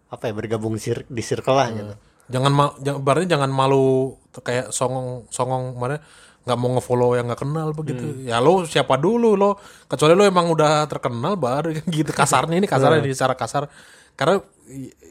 apa 0.08 0.24
ya 0.24 0.34
bergabung 0.34 0.78
sir- 0.78 1.06
di 1.08 1.22
circle 1.22 1.54
lah 1.56 1.68
gitu. 1.72 1.94
Jangan 2.32 2.52
mal 2.56 2.70
jangan 2.80 3.28
jangan 3.28 3.52
malu 3.52 4.16
kayak 4.32 4.72
songong 4.72 5.28
songong 5.28 5.76
mana 5.76 6.00
nggak 6.42 6.58
mau 6.58 6.70
ngefollow 6.78 7.14
yang 7.14 7.30
nggak 7.30 7.42
kenal 7.46 7.70
begitu. 7.72 8.26
Ya 8.26 8.42
lo 8.42 8.66
siapa 8.66 8.98
dulu 8.98 9.38
lo? 9.38 9.62
Kecuali 9.86 10.18
lo 10.18 10.26
emang 10.26 10.50
udah 10.50 10.90
terkenal 10.90 11.38
baru 11.38 11.70
gitu. 11.98 12.10
Kasarnya 12.10 12.58
ini 12.58 12.66
kasarnya 12.66 13.06
ini 13.06 13.14
secara 13.14 13.38
kasar. 13.38 13.70
Karena 14.18 14.42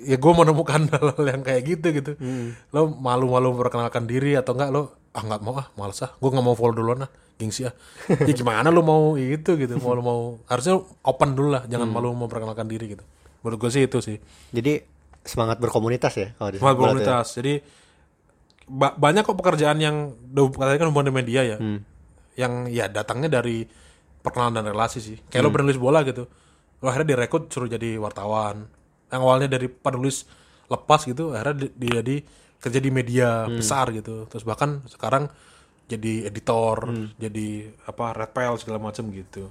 ya 0.02 0.16
gue 0.18 0.32
menemukan 0.34 0.80
hal-hal 0.94 1.24
yang 1.26 1.42
kayak 1.47 1.62
gitu 1.66 1.86
gitu. 1.94 2.12
Lo 2.74 2.90
malu-malu 2.90 3.55
memperkenalkan 3.55 4.10
diri 4.10 4.34
atau 4.34 4.59
enggak 4.59 4.70
lo 4.74 4.82
ah 5.10 5.22
nggak 5.26 5.40
mau 5.42 5.55
ah 5.59 5.66
males 5.78 6.02
ah. 6.02 6.10
Gue 6.18 6.30
nggak 6.34 6.47
mau 6.47 6.59
follow 6.59 6.74
duluan 6.74 7.06
ah. 7.06 7.10
Gengsi 7.38 7.62
ah. 7.70 7.74
Ya 8.28 8.34
gimana 8.34 8.74
lo 8.74 8.82
mau 8.82 9.14
itu 9.14 9.55
gitu 9.55 9.78
mau 9.78 9.94
lo 9.94 10.02
mau 10.02 10.20
harusnya 10.51 10.82
open 11.06 11.38
dulu 11.38 11.55
lah. 11.55 11.62
Jangan 11.70 11.86
malu 11.86 12.10
memperkenalkan 12.10 12.66
diri 12.66 12.98
gitu. 12.98 13.06
Menurut 13.47 13.59
gue 13.62 13.70
sih 13.70 13.86
itu 13.86 14.02
sih. 14.02 14.18
Jadi 14.51 14.82
semangat 15.20 15.59
berkomunitas 15.59 16.12
ya 16.14 16.28
kalau 16.34 16.51
di 16.51 16.59
Semangat 16.59 16.76
bola 16.76 16.90
tuh 16.90 17.02
ya. 17.02 17.20
Jadi 17.36 17.55
ba- 18.66 18.94
banyak 18.94 19.22
kok 19.22 19.36
pekerjaan 19.36 19.78
yang 19.78 19.97
katanya 20.51 20.78
kan 20.78 20.88
hubungan 20.88 21.12
media 21.12 21.42
ya. 21.44 21.59
Hmm. 21.59 21.84
Yang 22.34 22.52
ya 22.70 22.86
datangnya 22.86 23.28
dari 23.30 23.66
perkenalan 24.20 24.60
dan 24.60 24.66
relasi 24.68 24.98
sih. 25.01 25.16
Kayak 25.28 25.42
lo 25.42 25.51
penulis 25.52 25.76
bola 25.76 26.01
gitu. 26.02 26.24
Lo 26.80 26.86
akhirnya 26.88 27.14
direkrut 27.14 27.48
suruh 27.48 27.68
jadi 27.68 27.97
wartawan. 27.97 28.64
Yang 29.10 29.20
awalnya 29.20 29.48
dari 29.51 29.68
penulis 29.68 30.24
lepas 30.66 31.02
gitu, 31.02 31.34
akhirnya 31.34 31.66
di- 31.66 31.74
dia 31.76 31.92
jadi 32.01 32.16
kerja 32.60 32.78
di 32.78 32.90
media 32.90 33.28
besar 33.51 33.90
gitu. 33.90 34.24
Terus 34.24 34.44
bahkan 34.44 34.80
sekarang 34.86 35.28
jadi 35.90 36.30
editor, 36.30 36.86
jadi 37.18 37.48
apa 37.84 38.14
red 38.14 38.30
segala 38.56 38.78
macam 38.78 39.10
gitu. 39.10 39.51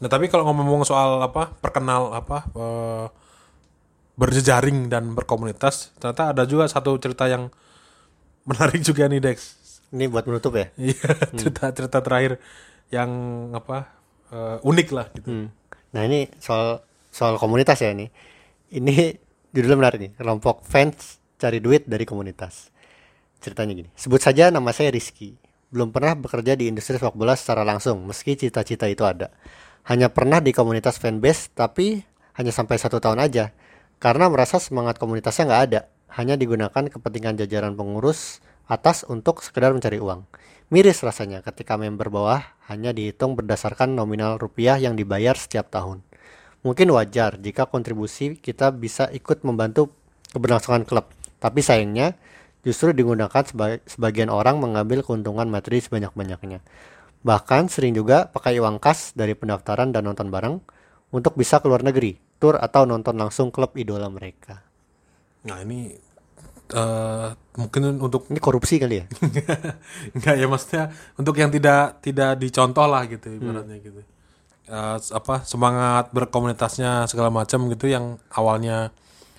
Nah 0.00 0.08
tapi 0.08 0.26
kalau 0.26 0.48
ngomong 0.48 0.82
soal 0.82 1.20
apa 1.20 1.52
perkenal 1.52 2.10
apa 2.10 2.48
eh, 2.50 3.06
berjejaring 4.14 4.86
dan 4.86 5.12
berkomunitas, 5.12 5.90
ternyata 5.98 6.30
ada 6.30 6.42
juga 6.46 6.70
satu 6.70 6.94
cerita 7.02 7.26
yang 7.26 7.50
menarik 8.46 8.80
juga 8.88 9.10
nih 9.10 9.20
Dex. 9.20 9.58
Ini 9.94 10.10
buat 10.10 10.26
menutup 10.26 10.58
ya. 10.58 10.70
Iya 10.74 11.06
cerita 11.38 11.70
cerita 11.70 11.98
terakhir 12.02 12.42
yang 12.90 13.10
apa 13.54 13.90
eh, 14.30 14.58
unik 14.66 14.88
lah 14.90 15.06
gitu. 15.14 15.28
Hmm. 15.30 15.46
Nah 15.94 16.02
ini 16.06 16.26
soal 16.42 16.82
soal 17.14 17.38
komunitas 17.38 17.78
ya 17.78 17.94
ini. 17.94 18.10
Ini 18.74 19.14
judulnya 19.54 19.78
menarik 19.78 19.98
nih, 20.02 20.12
kelompok 20.18 20.66
fans 20.66 21.22
cari 21.38 21.62
duit 21.62 21.86
dari 21.86 22.02
komunitas. 22.02 22.74
Ceritanya 23.38 23.76
gini, 23.76 23.90
sebut 23.94 24.18
saja 24.18 24.50
nama 24.50 24.74
saya 24.74 24.90
Rizky. 24.90 25.36
Belum 25.70 25.90
pernah 25.90 26.14
bekerja 26.14 26.54
di 26.54 26.70
industri 26.70 26.96
sepak 26.96 27.14
bola 27.18 27.34
secara 27.34 27.66
langsung, 27.66 28.02
meski 28.06 28.38
cita-cita 28.38 28.86
itu 28.86 29.02
ada. 29.02 29.30
Hanya 29.84 30.08
pernah 30.08 30.40
di 30.40 30.54
komunitas 30.54 30.96
fanbase, 30.96 31.52
tapi 31.52 32.00
hanya 32.40 32.50
sampai 32.54 32.80
satu 32.80 33.02
tahun 33.02 33.20
aja. 33.20 33.52
Karena 34.04 34.28
merasa 34.28 34.60
semangat 34.60 35.00
komunitasnya 35.00 35.48
nggak 35.48 35.62
ada, 35.72 35.80
hanya 36.12 36.36
digunakan 36.36 36.92
kepentingan 36.92 37.40
jajaran 37.40 37.72
pengurus 37.72 38.44
atas 38.68 39.00
untuk 39.08 39.40
sekedar 39.40 39.72
mencari 39.72 39.96
uang. 39.96 40.28
Miris 40.68 41.00
rasanya 41.00 41.40
ketika 41.40 41.80
member 41.80 42.12
bawah 42.12 42.44
hanya 42.68 42.92
dihitung 42.92 43.32
berdasarkan 43.32 43.96
nominal 43.96 44.36
rupiah 44.36 44.76
yang 44.76 44.92
dibayar 44.92 45.32
setiap 45.32 45.72
tahun. 45.72 46.04
Mungkin 46.60 46.92
wajar 46.92 47.40
jika 47.40 47.64
kontribusi 47.64 48.36
kita 48.36 48.76
bisa 48.76 49.08
ikut 49.08 49.40
membantu 49.40 49.88
keberlangsungan 50.36 50.84
klub, 50.84 51.08
tapi 51.40 51.64
sayangnya 51.64 52.12
justru 52.60 52.92
digunakan 52.92 53.40
seba- 53.40 53.80
sebagian 53.88 54.28
orang 54.28 54.60
mengambil 54.60 55.00
keuntungan 55.00 55.48
materi 55.48 55.80
sebanyak-banyaknya. 55.80 56.60
Bahkan 57.24 57.72
sering 57.72 57.96
juga 57.96 58.28
pakai 58.28 58.60
uang 58.60 58.84
kas 58.84 59.16
dari 59.16 59.32
pendaftaran 59.32 59.96
dan 59.96 60.04
nonton 60.04 60.28
bareng 60.28 60.60
untuk 61.08 61.40
bisa 61.40 61.56
keluar 61.64 61.80
negeri, 61.80 62.20
tur 62.38 62.58
atau 62.58 62.84
nonton 62.84 63.14
langsung 63.16 63.48
klub 63.54 63.72
idola 63.78 64.10
mereka. 64.10 64.62
Nah 65.44 65.60
ini 65.60 65.92
eh 66.64 67.28
mungkin 67.60 68.00
untuk 68.00 68.26
Ini 68.32 68.40
korupsi 68.40 68.80
kali 68.80 69.04
ya? 69.04 69.06
Enggak 70.16 70.34
ya 70.40 70.46
maksudnya 70.48 70.84
untuk 71.20 71.36
yang 71.36 71.52
tidak 71.52 72.00
tidak 72.00 72.40
dicontoh 72.40 72.86
lah 72.88 73.04
gitu 73.04 73.28
ibaratnya 73.36 73.76
gitu. 73.78 74.00
Eh, 74.64 74.96
apa 74.96 75.44
semangat 75.44 76.08
berkomunitasnya 76.16 77.04
segala 77.04 77.28
macam 77.28 77.68
gitu 77.68 77.84
yang 77.84 78.16
awalnya 78.32 78.88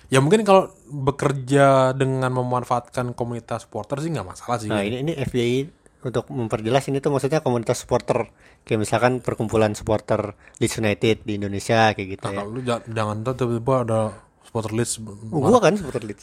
ya 0.06 0.22
mungkin 0.22 0.46
kalau 0.46 0.70
bekerja 0.86 1.90
dengan 1.98 2.30
memanfaatkan 2.30 3.10
komunitas 3.10 3.66
supporter 3.66 3.98
sih 3.98 4.14
nggak 4.14 4.22
masalah 4.22 4.56
sih. 4.62 4.70
Nah 4.70 4.86
ini 4.86 5.02
ini 5.02 5.12
FBI 5.18 5.85
untuk 6.06 6.30
memperjelas 6.30 6.86
ini 6.86 6.98
tuh 6.98 7.10
maksudnya 7.10 7.40
komunitas 7.40 7.82
supporter 7.82 8.30
kayak 8.62 8.78
misalkan 8.78 9.18
perkumpulan 9.18 9.72
supporter 9.72 10.32
Leeds 10.56 10.76
United 10.76 11.16
di 11.20 11.34
Indonesia 11.34 11.90
kayak 11.90 12.08
gitu 12.12 12.24
Nah, 12.24 12.30
ya. 12.30 12.38
kalau 12.38 12.50
lu 12.50 12.60
ja- 12.62 12.86
jangan 12.86 13.16
tuh 13.20 13.34
tiba-tiba 13.34 13.74
ada 13.82 14.00
supporter 14.40 14.72
Leeds. 14.72 14.92
Oh, 15.28 15.42
gua 15.42 15.58
kan 15.58 15.74
supporter 15.74 16.02
Leeds. 16.02 16.22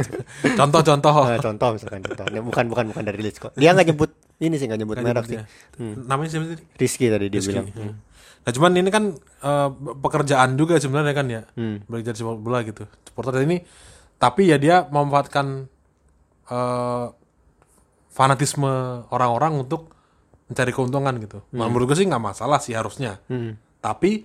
Contoh-contoh. 0.58 1.12
Nah, 1.14 1.38
contoh 1.38 1.68
misalkan 1.72 2.02
contoh. 2.02 2.24
Bukan 2.42 2.64
bukan 2.66 2.84
bukan 2.90 3.02
dari 3.02 3.20
Leeds 3.20 3.38
kok. 3.38 3.52
Dia 3.54 3.72
nggak 3.72 3.86
nyebut 3.88 4.10
ini 4.38 4.54
sih 4.56 4.66
nggak 4.66 4.80
nyebut 4.80 4.96
merek 4.98 5.24
sih. 5.24 5.38
Namanya 5.78 6.28
siapa 6.28 6.44
sih? 6.48 6.58
Rizky 6.74 7.06
tadi 7.08 7.26
dia 7.26 7.38
Rizky. 7.38 7.54
bilang. 7.54 7.66
Hmm. 7.70 7.94
Nah 8.42 8.50
cuman 8.50 8.70
ini 8.74 8.90
kan 8.90 9.04
eh, 9.40 9.68
pekerjaan 9.96 10.50
juga 10.54 10.76
sebenarnya 10.76 11.14
kan 11.14 11.26
ya 11.28 11.42
Hmm. 11.54 11.86
belajar 11.86 12.12
sepak 12.12 12.36
bola 12.36 12.60
gitu. 12.62 12.82
Supporter 13.04 13.38
ini 13.40 13.62
tapi 14.18 14.46
ya 14.46 14.56
dia 14.56 14.82
memanfaatkan 14.84 15.70
eh, 16.44 17.06
fanatisme 18.12 18.68
orang-orang 19.08 19.56
untuk 19.58 19.88
mencari 20.46 20.68
keuntungan 20.70 21.16
gitu. 21.16 21.40
Nah, 21.50 21.64
Menurut 21.66 21.88
gue 21.88 21.96
sih 21.96 22.04
nggak 22.04 22.20
masalah 22.22 22.60
sih 22.60 22.76
harusnya. 22.76 23.16
Hmm. 23.26 23.56
Tapi 23.80 24.22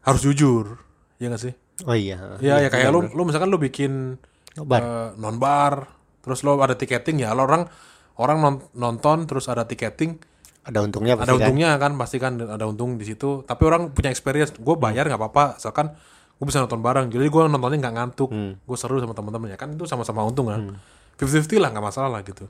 harus 0.00 0.20
jujur, 0.24 0.80
ya 1.20 1.28
nggak 1.28 1.42
sih? 1.42 1.52
Oh 1.84 1.92
iya. 1.92 2.40
Ya 2.40 2.58
ya 2.58 2.68
kayak 2.68 2.88
lu, 2.88 3.12
lu 3.12 3.22
misalkan 3.22 3.52
lu 3.52 3.60
bikin 3.60 4.16
Nobar. 4.56 5.12
non 5.14 5.36
bar, 5.36 5.84
terus 6.20 6.40
lo 6.42 6.56
ada 6.58 6.74
tiketing 6.74 7.20
ya, 7.20 7.30
lo 7.30 7.44
orang 7.44 7.68
orang 8.16 8.38
non- 8.40 8.64
nonton 8.74 9.24
terus 9.24 9.46
ada 9.46 9.62
tiketing, 9.62 10.16
Ada 10.60 10.80
untungnya 10.80 11.16
ada 11.16 11.24
pasti 11.24 11.32
kan. 11.32 11.40
untungnya 11.40 11.70
kan 11.76 11.92
pasti 11.96 12.16
kan 12.16 12.32
ada 12.36 12.64
untung 12.68 13.00
di 13.00 13.04
situ 13.04 13.48
tapi 13.48 13.64
orang 13.64 13.96
punya 13.96 14.12
experience 14.12 14.52
gue 14.52 14.76
bayar 14.76 15.08
nggak 15.08 15.16
apa-apa 15.16 15.56
asalkan 15.56 15.88
gue 16.36 16.44
bisa 16.44 16.60
nonton 16.60 16.84
bareng 16.84 17.08
jadi 17.08 17.24
gue 17.24 17.42
nontonnya 17.48 17.80
nggak 17.80 17.94
ngantuk 17.96 18.28
gue 18.60 18.76
seru 18.76 19.00
sama 19.00 19.16
teman-teman 19.16 19.48
ya 19.48 19.56
kan 19.56 19.72
itu 19.72 19.88
sama-sama 19.88 20.20
untung 20.20 20.52
kan 20.52 20.76
fifty 21.16 21.40
fifty 21.40 21.56
lah 21.56 21.72
nggak 21.72 21.80
masalah 21.80 22.12
lah 22.12 22.20
gitu 22.20 22.44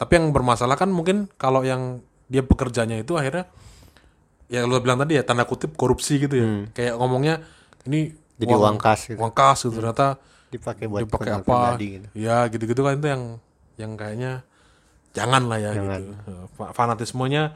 tapi 0.00 0.16
yang 0.16 0.32
bermasalah 0.32 0.74
kan 0.74 0.88
mungkin 0.88 1.28
kalau 1.36 1.60
yang 1.60 2.00
dia 2.26 2.40
pekerjanya 2.40 2.96
itu 2.96 3.12
akhirnya 3.14 3.44
ya 4.48 4.64
lo 4.64 4.80
bilang 4.80 4.96
tadi 4.96 5.14
ya 5.14 5.22
tanda 5.22 5.44
kutip 5.44 5.76
korupsi 5.76 6.16
gitu 6.18 6.34
ya. 6.34 6.46
Kayak 6.72 6.96
ngomongnya 6.96 7.44
ini 7.84 8.16
Jadi 8.34 8.48
uang 8.50 8.76
kas 8.76 9.00
gitu. 9.06 9.20
uang 9.20 9.30
kas 9.30 9.58
gitu 9.60 9.76
ternyata 9.76 10.16
Dipakai 10.48 10.88
buat 10.88 11.04
dipakai 11.04 11.30
apa? 11.30 11.44
pribadi 11.44 11.86
gitu. 11.94 12.06
ya 12.16 12.48
gitu-gitu 12.48 12.80
kan 12.80 12.96
itu 12.96 13.06
yang 13.06 13.22
yang 13.76 13.92
kayaknya 13.94 14.32
jangan 15.12 15.46
lah 15.46 15.58
ya 15.58 15.70
gitu. 15.76 16.16
Fa- 16.54 16.72
fanatismenya 16.72 17.52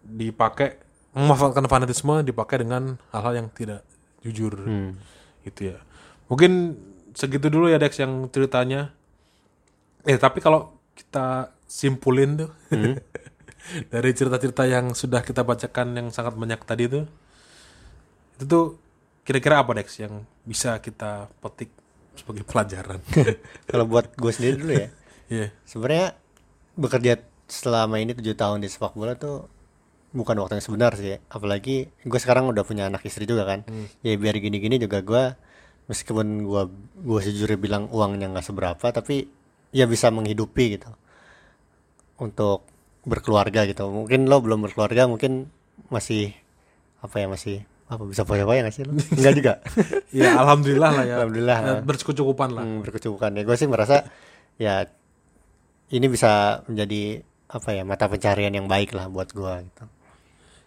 dipakai 0.00 0.78
memanfaatkan 1.12 1.66
fanatisme 1.66 2.22
dipakai 2.22 2.62
dengan 2.62 2.96
hal-hal 3.10 3.34
yang 3.36 3.48
tidak 3.50 3.82
jujur 4.20 4.54
Hmm. 4.56 4.94
gitu 5.42 5.74
ya. 5.74 5.78
Mungkin 6.26 6.78
segitu 7.12 7.50
dulu 7.50 7.66
ya 7.66 7.76
Dex 7.76 7.98
yang 7.98 8.28
ceritanya. 8.28 8.94
Eh 10.02 10.16
tapi 10.16 10.38
kalau 10.38 10.72
kita 10.92 11.52
simpulin 11.72 12.36
tuh 12.36 12.50
Hmm. 12.68 13.00
dari 13.92 14.10
cerita-cerita 14.12 14.68
yang 14.68 14.92
sudah 14.92 15.24
kita 15.24 15.40
bacakan 15.46 15.96
yang 15.96 16.08
sangat 16.12 16.36
banyak 16.36 16.60
tadi 16.66 16.84
tuh 16.90 17.04
itu 18.36 18.44
tuh 18.44 18.64
kira-kira 19.22 19.62
apa 19.62 19.72
Dex 19.78 20.02
yang 20.02 20.26
bisa 20.42 20.82
kita 20.82 21.30
petik 21.40 21.70
sebagai 22.12 22.44
pelajaran 22.44 23.00
Kalau 23.70 23.88
buat 23.88 24.12
gue 24.18 24.32
sendiri 24.34 24.56
dulu 24.60 24.72
ya. 24.76 24.88
Iya. 25.32 25.46
Sebenarnya 25.64 26.12
bekerja 26.76 27.12
selama 27.48 27.96
ini 28.02 28.12
tujuh 28.12 28.36
tahun 28.36 28.60
di 28.60 28.68
sepak 28.68 28.92
bola 28.92 29.16
tuh 29.16 29.48
bukan 30.12 30.36
waktu 30.44 30.60
yang 30.60 30.64
sebenar 30.66 30.92
sih. 30.98 31.16
Apalagi 31.32 31.88
gue 31.88 32.20
sekarang 32.20 32.50
udah 32.52 32.66
punya 32.66 32.90
anak 32.90 33.06
istri 33.08 33.24
juga 33.24 33.48
kan. 33.48 33.64
Ya 34.04 34.12
biar 34.18 34.36
gini-gini 34.36 34.76
juga 34.76 35.00
gue 35.00 35.24
meskipun 35.88 36.44
gue 36.44 36.62
gue 37.00 37.20
sejujurnya 37.24 37.56
bilang 37.56 37.88
uangnya 37.88 38.28
nggak 38.28 38.44
seberapa, 38.44 38.86
tapi 38.92 39.30
ya 39.72 39.88
bisa 39.88 40.12
menghidupi 40.12 40.76
gitu. 40.76 40.92
Untuk 42.22 42.62
berkeluarga 43.02 43.66
gitu. 43.66 43.90
Mungkin 43.90 44.30
lo 44.30 44.38
belum 44.38 44.62
berkeluarga, 44.62 45.10
mungkin 45.10 45.50
masih 45.90 46.30
apa 47.02 47.18
ya 47.18 47.26
masih 47.26 47.66
apa 47.90 48.06
bisa 48.06 48.22
foya-foya 48.22 48.62
nggak 48.62 48.74
sih 48.74 48.86
lo? 48.86 48.94
Enggak 49.18 49.34
juga. 49.36 49.54
Ya 50.16 50.36
alhamdulillah 50.38 50.90
lah 50.92 51.04
ya. 51.04 51.14
Alhamdulillah. 51.20 51.58
Ya, 51.58 51.74
bercukupan 51.82 52.48
lah. 52.54 52.62
Hmm, 52.64 52.80
berkecukupan 52.84 53.32
ya 53.36 53.42
gue 53.42 53.56
sih 53.58 53.66
merasa 53.66 54.06
ya 54.60 54.86
ini 55.92 56.06
bisa 56.08 56.62
menjadi 56.68 57.24
apa 57.52 57.68
ya 57.76 57.82
mata 57.84 58.08
pencarian 58.08 58.52
yang 58.52 58.68
baik 58.68 58.96
lah 58.96 59.08
buat 59.12 59.32
gue 59.32 59.52
gitu 59.68 59.84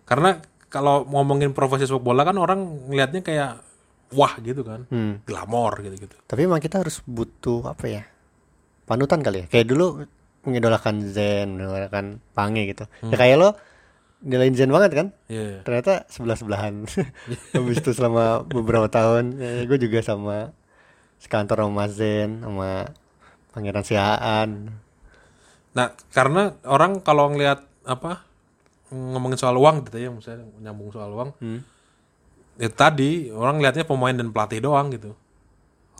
Karena 0.06 0.38
kalau 0.70 1.06
ngomongin 1.08 1.54
profesi 1.56 1.90
sepak 1.90 2.04
bola 2.04 2.22
kan 2.26 2.38
orang 2.38 2.90
ngelihatnya 2.90 3.22
kayak 3.26 3.52
wah 4.14 4.34
gitu 4.42 4.62
kan. 4.62 4.86
Hmm. 4.90 5.22
Glamor 5.26 5.82
gitu-gitu. 5.82 6.14
tapi 6.30 6.46
memang 6.46 6.62
kita 6.62 6.82
harus 6.82 7.02
butuh 7.06 7.70
apa 7.70 7.86
ya 7.90 8.04
panutan 8.86 9.22
kali 9.26 9.46
ya 9.46 9.48
kayak 9.50 9.66
dulu 9.66 10.06
mengidolakan 10.46 10.96
Zen 11.06 11.58
mengidolakan 11.58 12.06
Pange 12.32 12.66
gitu 12.66 12.86
ya 13.04 13.16
kayak 13.16 13.38
lo 13.38 13.50
nilaiin 14.22 14.54
Zen 14.54 14.70
banget 14.70 14.92
kan 14.94 15.08
Iya. 15.28 15.62
ternyata 15.62 16.06
sebelah 16.08 16.34
sebelahan 16.34 16.86
habis 17.54 17.78
itu 17.78 17.92
selama 17.92 18.42
beberapa 18.42 18.88
tahun 18.88 19.38
ya, 19.38 19.66
gue 19.66 19.78
juga 19.80 20.00
sama 20.00 20.54
sekantor 21.18 21.64
sama 21.64 21.86
Zen 21.88 22.42
sama 22.42 22.90
Pangeran 23.52 23.84
Siaan 23.84 24.50
Nah, 25.76 25.92
karena 26.10 26.56
orang 26.64 27.04
kalau 27.04 27.28
ngelihat 27.28 27.60
apa 27.84 28.24
ngomongin 28.88 29.36
soal 29.36 29.60
uang 29.60 29.84
gitu 29.84 30.00
ya, 30.00 30.08
misalnya 30.08 30.48
nyambung 30.64 30.88
soal 30.88 31.12
uang. 31.12 31.36
Hmm. 31.36 31.68
Ya 32.56 32.72
tadi 32.72 33.28
orang 33.28 33.60
lihatnya 33.60 33.84
pemain 33.84 34.16
dan 34.16 34.32
pelatih 34.32 34.64
doang 34.64 34.88
gitu. 34.90 35.12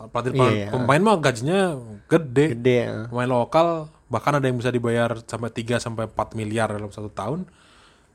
Pelatih 0.00 0.32
Iya, 0.32 0.48
iya. 0.48 0.68
pemain 0.72 0.96
mah 0.96 1.20
gajinya 1.20 1.76
gede. 2.08 2.56
gede 2.56 2.76
ya. 2.78 3.04
Pemain 3.12 3.28
lokal 3.28 3.92
bahkan 4.06 4.38
ada 4.38 4.46
yang 4.46 4.58
bisa 4.58 4.70
dibayar 4.70 5.18
sampai 5.26 5.50
3 5.50 5.82
sampai 5.82 6.06
4 6.06 6.38
miliar 6.38 6.70
dalam 6.70 6.90
satu 6.90 7.10
tahun. 7.10 7.46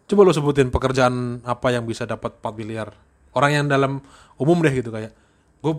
Coba 0.08 0.22
lo 0.28 0.32
sebutin 0.36 0.72
pekerjaan 0.72 1.44
apa 1.44 1.72
yang 1.72 1.88
bisa 1.88 2.08
dapat 2.08 2.40
4 2.40 2.60
miliar. 2.60 2.96
Orang 3.32 3.52
yang 3.52 3.66
dalam 3.68 4.04
umum 4.36 4.60
deh 4.60 4.72
gitu 4.72 4.92
kayak 4.92 5.16
gue 5.62 5.74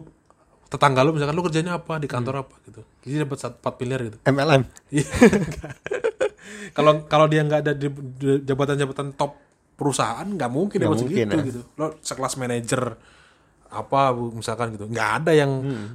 tetangga 0.72 1.04
lu 1.04 1.12
misalkan 1.12 1.36
lu 1.36 1.44
kerjanya 1.44 1.76
apa 1.76 2.00
di 2.00 2.08
kantor 2.08 2.48
apa 2.48 2.54
gitu. 2.64 2.80
Jadi 3.04 3.28
dapat 3.28 3.38
4 3.60 3.80
miliar 3.84 4.00
gitu. 4.08 4.16
MLM 4.24 4.62
Iya. 4.88 5.06
Kalau 6.76 7.04
kalau 7.04 7.26
dia 7.28 7.44
nggak 7.44 7.60
ada 7.68 7.72
di 7.76 7.88
jabatan-jabatan 8.44 9.12
top 9.18 9.36
perusahaan 9.76 10.24
nggak 10.24 10.50
mungkin 10.52 10.78
dapat 10.78 10.98
segitu 11.04 11.36
ya. 11.36 11.44
gitu. 11.44 11.60
Lo 11.76 11.96
sekelas 12.00 12.38
manajer 12.40 12.96
apa 13.72 14.12
misalkan 14.12 14.76
gitu 14.76 14.84
nggak 14.84 15.24
ada 15.24 15.32
yang 15.32 15.48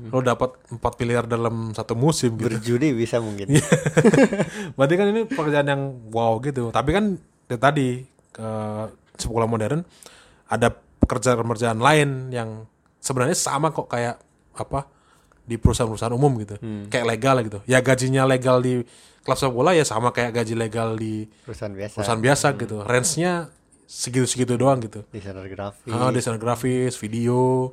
lo 0.10 0.26
dapat 0.26 0.58
4 0.74 0.82
miliar 0.98 1.30
dalam 1.30 1.78
satu 1.78 1.94
musim 1.94 2.34
gitu. 2.34 2.50
berjudi 2.50 2.90
bisa 2.98 3.22
mungkin 3.22 3.54
Iya. 3.54 3.62
Berarti 4.76 4.94
kan 4.98 5.08
ini 5.14 5.22
pekerjaan 5.30 5.68
yang 5.70 5.82
wow 6.10 6.42
gitu. 6.42 6.74
Tapi 6.74 6.90
kan 6.90 7.22
ya 7.48 7.58
tadi 7.62 8.02
ke 8.34 8.50
sepak 9.14 9.30
bola 9.32 9.46
modern 9.46 9.86
ada 10.50 10.74
pekerjaan-pekerjaan 10.74 11.78
lain 11.78 12.34
yang 12.34 12.66
sebenarnya 12.98 13.38
sama 13.38 13.70
kok 13.70 13.88
kayak 13.88 14.18
apa 14.58 14.90
di 15.48 15.56
perusahaan-perusahaan 15.56 16.18
umum 16.18 16.34
gitu. 16.42 16.58
Kayak 16.90 17.06
legal 17.08 17.36
gitu. 17.46 17.60
Ya 17.70 17.80
gajinya 17.80 18.26
legal 18.26 18.60
di 18.60 18.82
klub 19.22 19.38
sepak 19.38 19.54
bola 19.54 19.72
ya 19.78 19.86
sama 19.86 20.10
kayak 20.12 20.34
gaji 20.34 20.58
legal 20.58 20.98
di 20.98 21.30
perusahaan 21.46 21.72
biasa 21.72 21.94
perusahaan 21.94 22.22
biasa 22.26 22.48
gitu. 22.58 22.78
Range-nya 22.84 23.32
segitu-segitu 23.88 24.54
doang 24.54 24.78
gitu. 24.80 25.02
desainer 25.08 25.48
grafis 25.48 25.88
Ah, 25.88 26.12
desain 26.12 26.36
grafis, 26.36 26.94
video, 26.96 27.72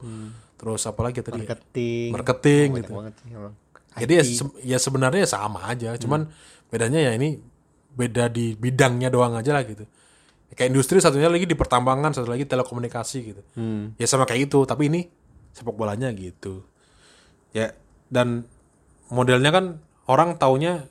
terus 0.55 0.87
apa 0.87 1.01
lagi 1.03 1.21
tadi? 1.21 1.43
Hmm. 1.43 1.45
marketing 1.45 2.09
Marketing 2.13 2.69
Banyak 2.71 2.81
gitu. 2.81 2.93
banget 2.95 3.15
sih 3.19 3.29
emang. 3.31 3.55
Jadi 3.95 4.13
ya, 4.13 4.25
se- 4.25 4.59
ya 4.65 4.79
sebenarnya 4.79 5.25
sama 5.25 5.61
aja, 5.65 5.91
cuman 5.97 6.31
bedanya 6.67 6.99
ya 7.01 7.13
ini 7.13 7.39
beda 7.91 8.27
di 8.27 8.55
bidangnya 8.55 9.07
doang 9.07 9.35
aja 9.35 9.51
lah 9.51 9.63
gitu. 9.63 9.87
Kayak 10.51 10.71
industri 10.71 10.99
satunya 10.99 11.27
lagi 11.27 11.45
di 11.45 11.55
pertambangan, 11.55 12.11
satu 12.11 12.27
lagi 12.27 12.43
telekomunikasi 12.45 13.19
gitu. 13.25 13.43
Ya 13.95 14.07
sama 14.07 14.23
kayak 14.23 14.47
itu, 14.49 14.63
tapi 14.63 14.87
ini 14.87 15.11
sepak 15.51 15.75
bolanya 15.75 16.11
gitu. 16.11 16.63
Ya 17.51 17.75
dan 18.07 18.47
modelnya 19.09 19.51
kan 19.51 19.65
orang 20.07 20.35
taunya 20.35 20.87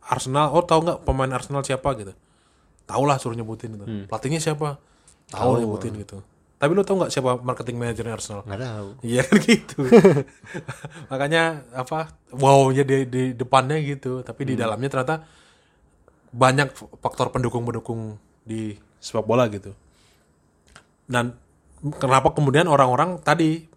Arsenal, 0.00 0.50
oh 0.50 0.62
tahu 0.62 0.82
nggak 0.84 0.98
pemain 1.02 1.28
Arsenal 1.28 1.60
siapa 1.60 1.90
gitu? 1.94 2.14
Tahu 2.88 3.02
lah 3.04 3.20
suruh 3.20 3.36
nyebutin 3.36 3.76
gitu. 3.76 3.84
Pelatihnya 4.08 4.40
siapa? 4.40 4.80
Tahu 5.28 5.60
nyebutin 5.60 5.92
gitu. 6.00 6.24
Tapi 6.58 6.74
lo 6.74 6.82
tau 6.82 6.98
nggak 6.98 7.12
siapa 7.14 7.38
marketing 7.38 7.78
manajernya 7.78 8.18
Arsenal? 8.18 8.42
nggak 8.42 8.58
tahu 8.58 8.88
Iya 9.06 9.22
kan 9.22 9.36
gitu. 9.46 9.78
Makanya 11.12 11.62
apa? 11.70 12.10
Wow 12.34 12.74
ya 12.74 12.82
di, 12.82 13.06
di 13.06 13.22
depannya 13.36 13.78
gitu, 13.78 14.26
tapi 14.26 14.42
di 14.42 14.54
dalamnya 14.58 14.90
ternyata 14.90 15.22
banyak 16.34 16.74
faktor 16.98 17.30
pendukung-pendukung 17.30 18.18
di 18.42 18.74
sepak 18.98 19.22
bola 19.22 19.46
gitu. 19.46 19.70
Dan 21.06 21.38
kenapa 22.02 22.34
kemudian 22.34 22.66
orang-orang 22.66 23.22
tadi 23.22 23.70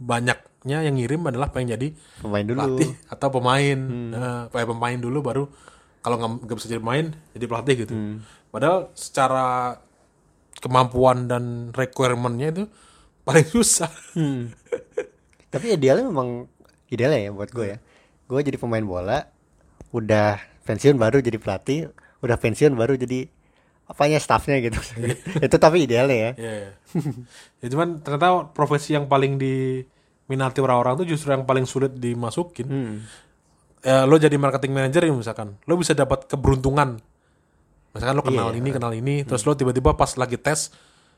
banyaknya 0.00 0.88
yang 0.88 0.96
ngirim 0.96 1.28
adalah 1.28 1.52
pengen 1.52 1.76
jadi 1.76 1.88
pemain 2.24 2.46
dulu 2.48 2.58
pelatih 2.58 2.90
atau 3.12 3.28
pemain. 3.28 3.78
Nah, 4.08 4.40
kayak 4.48 4.68
pemain 4.72 4.98
dulu 4.98 5.18
baru 5.20 5.44
kalau 6.02 6.18
nggak 6.18 6.56
bisa 6.58 6.66
jadi 6.66 6.82
pemain 6.82 7.06
jadi 7.32 7.44
pelatih 7.46 7.74
gitu. 7.86 7.94
Padahal 8.50 8.90
secara 8.92 9.78
kemampuan 10.58 11.26
dan 11.26 11.44
requirementnya 11.70 12.48
itu 12.52 12.64
paling 13.22 13.46
susah. 13.46 13.88
tapi 15.48 15.76
idealnya 15.76 16.08
memang 16.08 16.48
idealnya 16.88 17.28
ya 17.28 17.30
buat 17.30 17.50
gue 17.50 17.76
ya 17.76 17.78
gue 18.24 18.40
jadi 18.40 18.56
pemain 18.56 18.80
bola 18.80 19.28
udah 19.92 20.40
pensiun 20.64 20.96
baru 20.96 21.20
jadi 21.20 21.36
pelatih 21.36 21.92
udah 22.24 22.36
pensiun 22.40 22.72
baru 22.72 22.96
jadi 22.96 23.28
apanya 23.84 24.16
staffnya 24.16 24.56
gitu 24.64 24.80
itu 25.44 25.56
tapi 25.60 25.84
idealnya 25.84 26.16
ya 26.16 26.30
Iya. 26.32 26.52
iya. 26.56 26.70
ya 27.60 27.66
cuman 27.68 28.00
ternyata 28.00 28.48
profesi 28.56 28.96
yang 28.96 29.04
paling 29.04 29.36
diminati 29.36 30.58
orang-orang 30.64 31.04
tuh 31.04 31.06
justru 31.06 31.28
yang 31.30 31.44
paling 31.44 31.68
sulit 31.68 31.92
dimasukin. 31.92 32.68
Ya, 33.82 34.06
lo 34.06 34.14
jadi 34.14 34.38
marketing 34.38 34.72
manager 34.72 35.02
ya 35.02 35.10
misalkan, 35.10 35.58
lo 35.66 35.74
bisa 35.74 35.90
dapat 35.92 36.30
keberuntungan. 36.30 37.02
Misalkan 37.90 38.14
lo 38.14 38.22
kenal 38.22 38.54
ini, 38.54 38.70
kenal 38.70 38.94
ini, 38.94 39.26
terus 39.26 39.42
lo 39.42 39.52
tiba-tiba 39.52 39.92
pas 39.92 40.14
lagi 40.14 40.38
tes, 40.38 40.70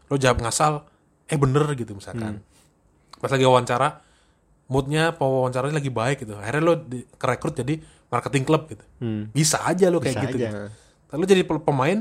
lo 0.09 0.17
jawab 0.17 0.41
ngasal, 0.41 0.81
eh 1.29 1.37
bener 1.37 1.69
gitu 1.77 1.93
misalkan. 1.93 2.41
Pas 3.21 3.29
lagi 3.29 3.45
wawancara, 3.45 4.01
moodnya 4.67 5.13
pewawancaranya 5.13 5.77
lagi 5.77 5.93
baik 5.93 6.25
gitu. 6.25 6.35
Akhirnya 6.35 6.63
lo 6.65 6.75
di, 6.75 7.05
kerekrut 7.15 7.53
jadi 7.55 7.79
marketing 8.09 8.45
club 8.45 8.65
gitu. 8.67 8.85
Bisa 9.31 9.61
aja 9.61 9.93
lo 9.93 10.01
kayak 10.01 10.17
Bisa 10.17 10.25
gitu. 10.25 10.37
aja. 10.41 10.49
gitu. 10.49 10.59
Tapi 11.13 11.19
lo 11.21 11.27
jadi 11.29 11.43
pe- 11.45 11.63
pemain, 11.63 11.99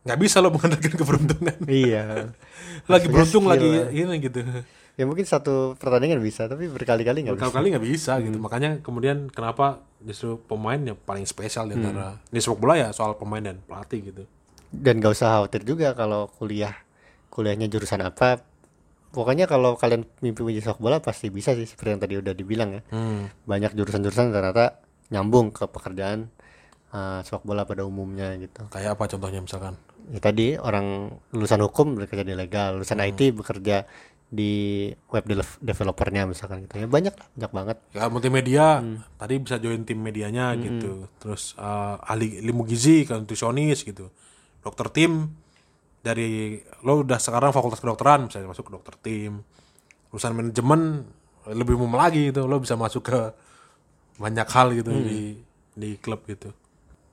nggak 0.00 0.18
bisa 0.18 0.40
lo 0.40 0.48
mengandalkan 0.56 0.96
keberuntungan 0.96 1.56
iya 1.68 2.32
lagi 2.88 3.04
beruntung 3.12 3.44
lagi 3.44 3.68
ya. 3.68 3.84
ini 3.92 4.16
gitu 4.16 4.40
ya 5.00 5.08
mungkin 5.08 5.24
satu 5.24 5.80
pertandingan 5.80 6.20
bisa 6.20 6.44
tapi 6.44 6.68
berkali-kali 6.68 7.24
nggak 7.24 7.40
bisa. 7.40 7.48
Berkali-kali 7.48 7.66
nggak 7.72 7.86
bisa 7.88 8.12
gitu. 8.20 8.36
Makanya 8.36 8.84
kemudian 8.84 9.32
kenapa 9.32 9.80
justru 10.04 10.36
pemain 10.44 10.76
yang 10.76 11.00
paling 11.00 11.24
spesial 11.24 11.72
di 11.72 11.80
antara 11.80 12.20
di 12.28 12.36
sepak 12.36 12.60
bola 12.60 12.76
ya 12.76 12.88
soal 12.92 13.16
pemain 13.16 13.40
dan 13.40 13.64
pelatih 13.64 14.12
gitu. 14.12 14.28
Dan 14.68 15.00
gak 15.00 15.16
usah 15.16 15.40
khawatir 15.40 15.64
juga 15.64 15.96
kalau 15.96 16.28
kuliah 16.36 16.76
kuliahnya 17.32 17.72
jurusan 17.72 18.04
apa. 18.04 18.44
Pokoknya 19.10 19.48
kalau 19.48 19.74
kalian 19.74 20.04
mimpi 20.20 20.44
menjadi 20.44 20.70
sepak 20.70 20.80
bola 20.84 21.00
pasti 21.00 21.32
bisa 21.32 21.56
sih 21.56 21.64
seperti 21.64 21.88
yang 21.96 22.02
tadi 22.04 22.14
udah 22.20 22.34
dibilang 22.36 22.70
ya. 22.76 22.82
Banyak 23.48 23.72
jurusan-jurusan 23.72 24.36
ternyata 24.36 24.84
nyambung 25.10 25.50
ke 25.50 25.64
pekerjaan 25.64 26.28
uh, 26.92 27.24
sepak 27.24 27.42
bola 27.42 27.64
pada 27.64 27.82
umumnya 27.88 28.36
gitu. 28.36 28.68
Kayak 28.68 29.00
apa 29.00 29.10
contohnya 29.10 29.40
misalkan? 29.42 29.74
Ya 30.10 30.18
tadi 30.18 30.58
orang 30.58 31.10
lulusan 31.30 31.62
hukum 31.62 31.94
bekerja 31.98 32.26
di 32.26 32.34
legal 32.34 32.78
lulusan 32.78 32.98
IT 32.98 33.34
bekerja 33.34 33.86
di 34.30 34.86
web 35.10 35.26
de- 35.26 35.58
developernya 35.58 36.22
misalkan 36.22 36.62
gitu 36.64 36.78
ya. 36.78 36.86
Banyak 36.86 37.14
lah 37.18 37.26
banyak 37.34 37.50
banget. 37.50 37.76
Ya 37.98 38.06
multimedia. 38.06 38.78
Tadi 39.18 39.34
bisa 39.42 39.58
join 39.58 39.82
tim 39.82 39.98
medianya 39.98 40.54
gitu. 40.54 41.10
Terus 41.18 41.58
eh, 41.58 41.96
ahli 42.06 42.38
ilmu 42.38 42.62
gizi 42.62 43.02
kan 43.04 43.26
nutrisionis 43.26 43.82
gitu. 43.82 44.06
Dokter 44.62 44.86
tim 44.94 45.34
dari 46.00 46.62
lo 46.86 47.02
udah 47.02 47.18
sekarang 47.18 47.50
fakultas 47.50 47.82
kedokteran 47.82 48.30
misalnya 48.30 48.54
masuk 48.54 48.70
ke 48.70 48.72
dokter 48.72 48.94
tim. 49.02 49.42
Urusan 50.14 50.32
manajemen 50.38 51.10
lebih 51.50 51.74
umum 51.74 51.98
lagi 51.98 52.30
gitu. 52.30 52.46
Lo 52.46 52.62
bisa 52.62 52.78
masuk 52.78 53.10
ke 53.10 53.20
banyak 54.22 54.46
hal 54.46 54.70
gitu 54.78 54.94
di 54.94 55.42
di 55.74 55.98
klub 55.98 56.22
gitu. 56.30 56.54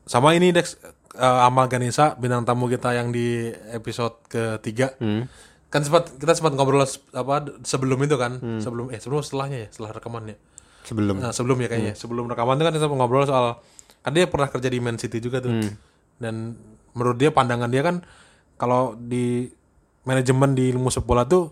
Sama 0.05 0.37
ini 0.37 0.53
Dex 0.53 0.77
eh, 1.17 1.45
Amal 1.49 1.65
Ganesa 1.65 2.13
bintang 2.13 2.45
tamu 2.45 2.69
kita 2.69 2.93
yang 2.93 3.09
di 3.09 3.49
episode 3.73 4.21
ketiga 4.29 4.93
kan 5.67 5.81
sempat 5.81 6.09
kita 6.13 6.31
sempat 6.31 6.53
ngobrol 6.53 6.79
apa 7.11 7.35
sebelum 7.61 7.99
itu 8.01 8.15
kan 8.15 8.31
sebelum 8.57 8.87
eh 8.89 8.97
sebelum 8.97 9.19
setelahnya 9.19 9.57
ya 9.57 9.69
setelah 9.69 9.91
rekaman 9.93 10.23
ya 10.25 10.37
sebelum 10.81 11.15
Nah, 11.19 11.31
sebelum 11.31 11.57
ya 11.57 11.67
kayaknya. 11.67 11.93
Sebelum 11.93 12.25
rekaman 12.25 12.55
itu 12.55 12.63
kan 12.63 12.73
kita 12.73 12.87
ngobrol 12.87 13.23
soal 13.23 13.59
kan 13.99 14.11
dia 14.11 14.23
pernah 14.25 14.47
kerja 14.47 14.65
di 14.65 14.79
Man 14.79 14.95
City 14.95 15.19
juga 15.19 15.39
tuh. 15.39 15.51
Dan 16.17 16.55
menurut 16.91 17.15
dia 17.15 17.29
pandangan 17.29 17.67
dia 17.67 17.83
kan 17.83 17.99
kalau 18.55 18.95
di 18.95 19.51
manajemen 20.01 20.51
di 20.51 20.71
ilmu 20.71 20.87
sepak 20.87 21.03
bola 21.03 21.23
tuh 21.23 21.51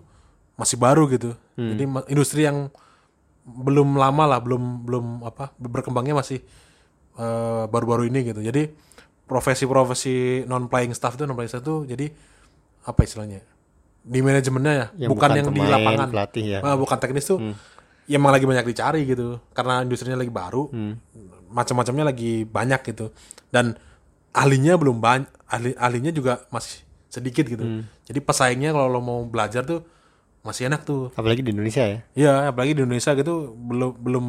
masih 0.56 0.76
baru 0.76 1.06
gitu. 1.08 1.36
Jadi 1.68 1.84
ma- 1.84 2.08
industri 2.08 2.44
yang 2.44 2.72
belum 3.44 3.94
lama 3.94 4.24
lah, 4.26 4.40
belum 4.40 4.64
belum 4.82 5.06
apa 5.22 5.52
berkembangnya 5.60 6.16
masih 6.16 6.40
eh, 7.16 7.64
baru-baru 7.68 8.08
ini 8.08 8.24
gitu. 8.26 8.40
Jadi 8.40 8.72
profesi-profesi 9.30 10.46
non 10.46 10.66
playing 10.66 10.96
staff 10.96 11.14
itu 11.14 11.28
non 11.28 11.36
playing 11.36 11.52
staff 11.52 11.62
tuh 11.62 11.84
jadi 11.84 12.08
apa 12.84 13.04
istilahnya? 13.04 13.44
Di 14.06 14.22
manajemennya 14.22 14.73
ya, 14.73 14.86
Yang 15.02 15.10
bukan, 15.10 15.27
bukan 15.27 15.30
yang 15.34 15.48
di 15.49 15.60
pemain, 15.60 15.73
lapangan. 15.73 16.07
pelatih 16.14 16.45
ya. 16.45 16.60
Ah, 16.61 16.77
bukan 16.77 16.98
teknis 17.02 17.26
tuh. 17.26 17.40
Ya 18.06 18.22
emang 18.22 18.30
lagi 18.30 18.45
banyak 18.45 18.65
dicari 18.69 19.02
gitu. 19.03 19.41
Karena 19.52 19.82
industrinya 19.82 20.14
lagi 20.14 20.30
baru. 20.30 20.69
Macam-macamnya 21.49 22.06
lagi 22.06 22.45
banyak 22.45 22.82
gitu. 22.86 23.10
Dan 23.49 23.73
ahlinya 24.30 24.77
belum 24.77 25.02
banyak, 25.02 25.30
ahli 25.48 25.72
ahlinya 25.76 26.11
juga 26.11 26.45
masih 26.49 26.86
sedikit 27.07 27.48
gitu. 27.48 27.65
Jadi 28.06 28.19
pesaingnya 28.22 28.69
kalau 28.72 28.91
lo 28.91 28.99
mau 28.99 29.19
belajar 29.26 29.65
tuh 29.65 29.82
masih 30.45 30.69
enak 30.69 30.86
tuh. 30.86 31.10
apalagi 31.18 31.41
di 31.41 31.49
Indonesia 31.49 31.82
ya 31.82 31.98
Iya, 32.14 32.34
apalagi 32.53 32.77
di 32.77 32.86
Indonesia 32.86 33.18
gitu 33.18 33.57
belum 33.57 33.98
belum 33.98 34.26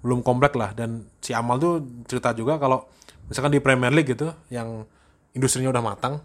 belum 0.00 0.18
komplek 0.24 0.56
lah 0.56 0.72
dan 0.72 1.04
si 1.20 1.36
Amal 1.36 1.60
tuh 1.60 1.84
cerita 2.08 2.32
juga 2.32 2.56
kalau 2.56 2.88
misalkan 3.28 3.52
di 3.52 3.60
Premier 3.60 3.92
League 3.92 4.08
gitu 4.08 4.32
yang 4.48 4.88
industrinya 5.36 5.68
udah 5.68 5.84
matang, 5.84 6.24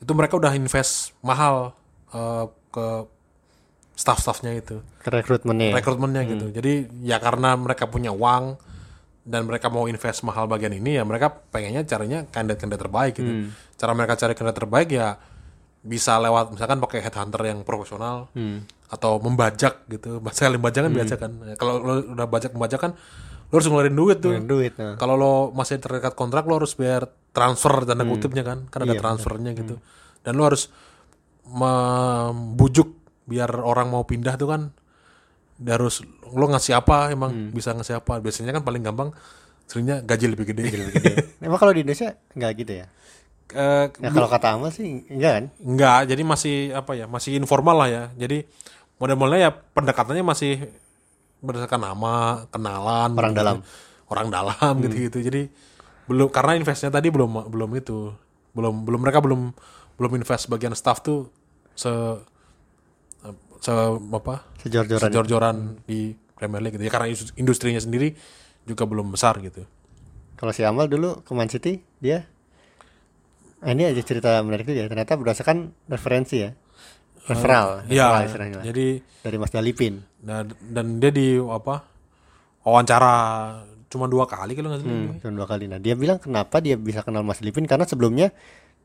itu 0.00 0.12
mereka 0.16 0.40
udah 0.40 0.52
invest 0.56 1.12
mahal 1.20 1.76
eh, 2.10 2.44
ke 2.72 2.88
staff-staffnya 4.00 4.56
itu, 4.56 4.80
ke 5.04 5.12
rekrutmennya 5.12 5.70
ya? 5.70 5.74
rekrutmennya 5.76 6.22
gitu. 6.24 6.46
Jadi 6.48 6.88
ya 7.04 7.20
karena 7.20 7.52
mereka 7.60 7.84
punya 7.84 8.08
uang 8.08 8.56
dan 9.28 9.44
mereka 9.44 9.68
mau 9.68 9.84
invest 9.84 10.24
mahal 10.24 10.48
bagian 10.48 10.72
ini 10.72 10.96
ya 10.96 11.04
mereka 11.04 11.28
pengennya 11.28 11.84
caranya 11.84 12.24
kandidat-kandidat 12.32 12.80
terbaik 12.80 13.12
gitu. 13.20 13.52
Cara 13.76 13.92
mereka 13.92 14.16
cari 14.16 14.32
kandidat 14.32 14.56
terbaik 14.56 14.88
ya 14.88 15.20
bisa 15.80 16.16
lewat 16.16 16.52
misalkan 16.56 16.80
pakai 16.80 17.04
headhunter 17.04 17.40
yang 17.44 17.60
profesional 17.60 18.32
atau 18.88 19.20
membajak 19.20 19.84
gitu. 19.92 20.16
Bahasa 20.24 20.48
membajak 20.48 20.88
kan 20.88 20.92
biasa 20.96 21.14
kan. 21.20 21.30
Kalau 21.60 21.74
lo 21.84 21.94
udah 22.16 22.26
bajak 22.26 22.56
membajak 22.56 22.80
kan 22.80 22.92
lo 23.50 23.54
harus 23.58 23.68
ngeluarin 23.68 23.96
duit 24.00 24.16
tuh. 24.22 24.32
Ngeluarin 24.32 24.48
duit, 24.48 24.72
nah. 24.80 24.94
Kalau 24.96 25.14
lo 25.20 25.32
masih 25.52 25.76
terikat 25.76 26.16
kontrak 26.16 26.48
lo 26.48 26.56
harus 26.56 26.72
bayar 26.72 27.12
transfer 27.30 27.86
tanda 27.86 28.04
kutipnya 28.06 28.42
kan. 28.42 28.58
Kan 28.68 28.86
ada 28.86 28.94
transfernya 28.98 29.52
gitu. 29.54 29.78
Dan 30.20 30.36
lo 30.36 30.44
harus 30.46 30.68
membujuk 31.46 32.94
biar 33.26 33.50
orang 33.62 33.90
mau 33.90 34.02
pindah 34.06 34.34
tuh 34.34 34.48
kan 34.50 34.62
dia 35.60 35.76
harus 35.76 36.00
lo 36.32 36.46
ngasih 36.48 36.72
apa 36.72 37.12
emang 37.12 37.52
bisa 37.52 37.76
ngasih 37.76 38.00
apa. 38.00 38.18
Biasanya 38.18 38.56
kan 38.56 38.64
paling 38.64 38.80
gampang 38.80 39.12
seringnya 39.70 40.02
gaji 40.02 40.26
lebih 40.34 40.50
gede, 40.50 40.66
emang 41.46 41.58
kalau 41.62 41.70
di 41.70 41.86
Indonesia 41.86 42.10
nggak 42.34 42.52
gitu 42.58 42.72
ya? 42.82 42.86
Eh, 43.50 43.86
ya 43.90 44.10
kalau 44.10 44.26
kata 44.30 44.58
Amal 44.58 44.70
sih 44.74 45.06
enggak 45.06 45.32
kan? 45.36 45.44
Enggak 45.62 46.00
jadi 46.10 46.22
masih 46.26 46.56
apa 46.74 46.92
ya 46.98 47.06
masih 47.06 47.38
informal 47.38 47.76
lah 47.86 47.88
ya. 47.90 48.04
Jadi 48.18 48.46
model-modelnya 48.98 49.40
ya 49.46 49.52
pendekatannya 49.54 50.24
masih 50.26 50.70
berdasarkan 51.38 51.80
nama 51.82 52.44
kenalan 52.50 53.10
Orang 53.14 53.32
gitu. 53.32 53.40
dalam. 53.42 53.56
orang 54.10 54.26
dalam 54.26 54.74
gitu-gitu. 54.82 55.18
Jadi 55.22 55.42
belum 56.10 56.26
karena 56.28 56.58
investnya 56.58 56.90
tadi 56.90 57.06
belum 57.06 57.46
belum 57.46 57.70
itu 57.78 58.10
belum 58.50 58.82
belum 58.82 58.98
mereka 58.98 59.22
belum 59.22 59.54
belum 59.94 60.12
invest 60.18 60.50
bagian 60.50 60.74
staff 60.74 60.98
tuh 61.00 61.30
se 61.72 61.90
se 63.60 63.70
apa 64.10 64.42
sejor-joran 64.58 65.06
sejor-joran 65.06 65.56
di 65.86 66.16
Premier 66.34 66.58
League 66.58 66.74
gitu 66.74 66.84
ya 66.84 66.90
karena 66.90 67.06
indus- 67.06 67.34
industrinya 67.36 67.78
sendiri 67.78 68.16
juga 68.64 68.88
belum 68.88 69.12
besar 69.12 69.38
gitu 69.38 69.62
kalau 70.34 70.50
si 70.50 70.64
Amal 70.64 70.88
dulu 70.88 71.22
ke 71.22 71.30
Man 71.30 71.46
City 71.46 71.78
dia 72.02 72.26
Nah, 73.60 73.76
ini 73.76 73.84
aja 73.84 74.00
cerita 74.00 74.40
menarik 74.40 74.64
juga 74.64 74.80
ya. 74.80 74.88
Ternyata 74.88 75.20
berdasarkan 75.20 75.68
referensi 75.84 76.40
ya. 76.40 76.56
Referral, 77.28 77.84
referral 77.84 77.92
Iya, 77.92 78.24
istilahnya 78.24 78.56
lah. 78.56 78.64
jadi 78.64 78.86
dari 79.20 79.36
Mas 79.36 79.52
Dalipin. 79.52 79.94
dan, 80.16 80.48
dan 80.64 80.96
dia 80.96 81.12
di 81.12 81.36
apa 81.36 81.84
wawancara 82.64 83.14
cuma 83.90 84.06
dua 84.06 84.24
kali 84.24 84.54
kalau 84.54 84.70
nggak 84.70 84.80
salah. 84.86 84.94
Hmm, 84.94 85.18
cuma 85.18 85.32
dua 85.34 85.46
kali. 85.50 85.66
Nah, 85.66 85.82
dia 85.82 85.98
bilang 85.98 86.22
kenapa 86.22 86.62
dia 86.62 86.78
bisa 86.78 87.02
kenal 87.02 87.26
Mas 87.26 87.42
Dalipin 87.42 87.66
karena 87.66 87.84
sebelumnya 87.84 88.30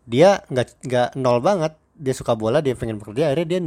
dia 0.04 0.42
nggak 0.50 0.68
nggak 0.84 1.08
nol 1.16 1.40
banget. 1.40 1.78
Dia 1.96 2.12
suka 2.12 2.36
bola, 2.36 2.60
dia 2.60 2.76
pengen 2.76 3.00
bekerja, 3.00 3.32
akhirnya 3.32 3.48
dia 3.48 3.60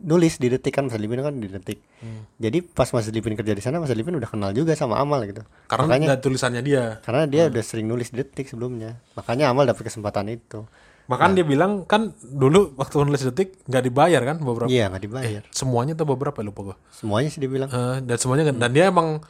nulis 0.00 0.40
di 0.40 0.48
detik 0.48 0.72
kan 0.72 0.88
Mas 0.88 0.96
Dalipin 0.96 1.20
kan 1.20 1.36
di 1.36 1.50
detik. 1.50 1.84
Hmm. 2.00 2.24
Jadi 2.40 2.64
pas 2.64 2.88
Mas 2.88 3.04
Dalipin 3.04 3.36
kerja 3.36 3.52
di 3.52 3.60
sana, 3.60 3.76
Mas 3.76 3.92
Dalipin 3.92 4.16
udah 4.16 4.30
kenal 4.30 4.56
juga 4.56 4.72
sama 4.72 4.96
Amal 4.96 5.26
gitu. 5.28 5.44
Karena 5.68 5.84
Makanya 5.84 6.16
tulisannya 6.22 6.62
dia. 6.64 7.02
karena 7.04 7.28
dia 7.28 7.50
udah 7.50 7.62
sering 7.66 7.90
nulis 7.90 8.08
di 8.08 8.22
detik 8.24 8.48
sebelumnya. 8.48 8.96
Makanya 9.18 9.52
Amal 9.52 9.68
dapat 9.68 9.90
kesempatan 9.90 10.32
itu. 10.32 10.64
Makan 11.04 11.36
dia 11.36 11.44
bilang 11.44 11.84
kan 11.84 12.16
dulu 12.24 12.72
waktu 12.80 13.04
nulis 13.04 13.20
detik 13.28 13.60
nggak 13.68 13.84
dibayar 13.84 14.22
kan 14.24 14.36
beberapa. 14.40 14.72
Iya, 14.72 14.88
nggak 14.88 15.02
dibayar. 15.04 15.42
Semuanya 15.52 15.92
tuh 15.92 16.08
beberapa 16.08 16.40
lupa 16.40 16.72
gua. 16.72 16.76
Semuanya 16.88 17.28
sih 17.28 17.44
dia 17.44 17.50
bilang. 17.52 17.68
Eh, 17.68 18.00
dan 18.00 18.16
semuanya 18.16 18.48
kan 18.48 18.56
dan 18.56 18.70
dia 18.72 18.88
emang 18.88 19.20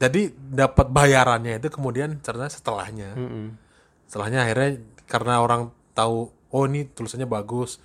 jadi 0.00 0.32
dapat 0.32 0.88
bayarannya 0.88 1.60
itu 1.60 1.68
kemudian 1.68 2.24
ternyata 2.24 2.56
setelahnya. 2.56 3.12
Mm-mm. 3.20 3.52
Setelahnya 4.08 4.48
akhirnya 4.48 4.80
karena 5.04 5.44
orang 5.44 5.68
tahu 5.92 6.32
oh 6.32 6.64
ini 6.64 6.88
tulisannya 6.88 7.28
bagus 7.28 7.76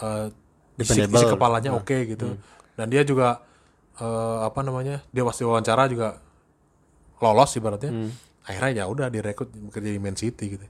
eh 0.00 0.32
isi, 0.80 1.04
isi 1.04 1.26
kepalanya 1.28 1.76
oke 1.76 2.08
gitu. 2.08 2.40
Dan 2.72 2.88
dia 2.88 3.04
juga 3.04 3.44
eh, 4.00 4.38
apa 4.48 4.64
namanya? 4.64 5.04
Dia 5.12 5.28
pas 5.28 5.36
diwawancara 5.36 5.92
juga 5.92 6.16
lolos 7.20 7.52
ibaratnya. 7.60 7.92
Akhirnya 8.48 8.72
ya 8.80 8.84
udah 8.88 9.12
direkrut 9.12 9.52
bekerja 9.52 9.92
di 9.92 10.00
Man 10.00 10.16
City 10.16 10.56
gitu. 10.56 10.64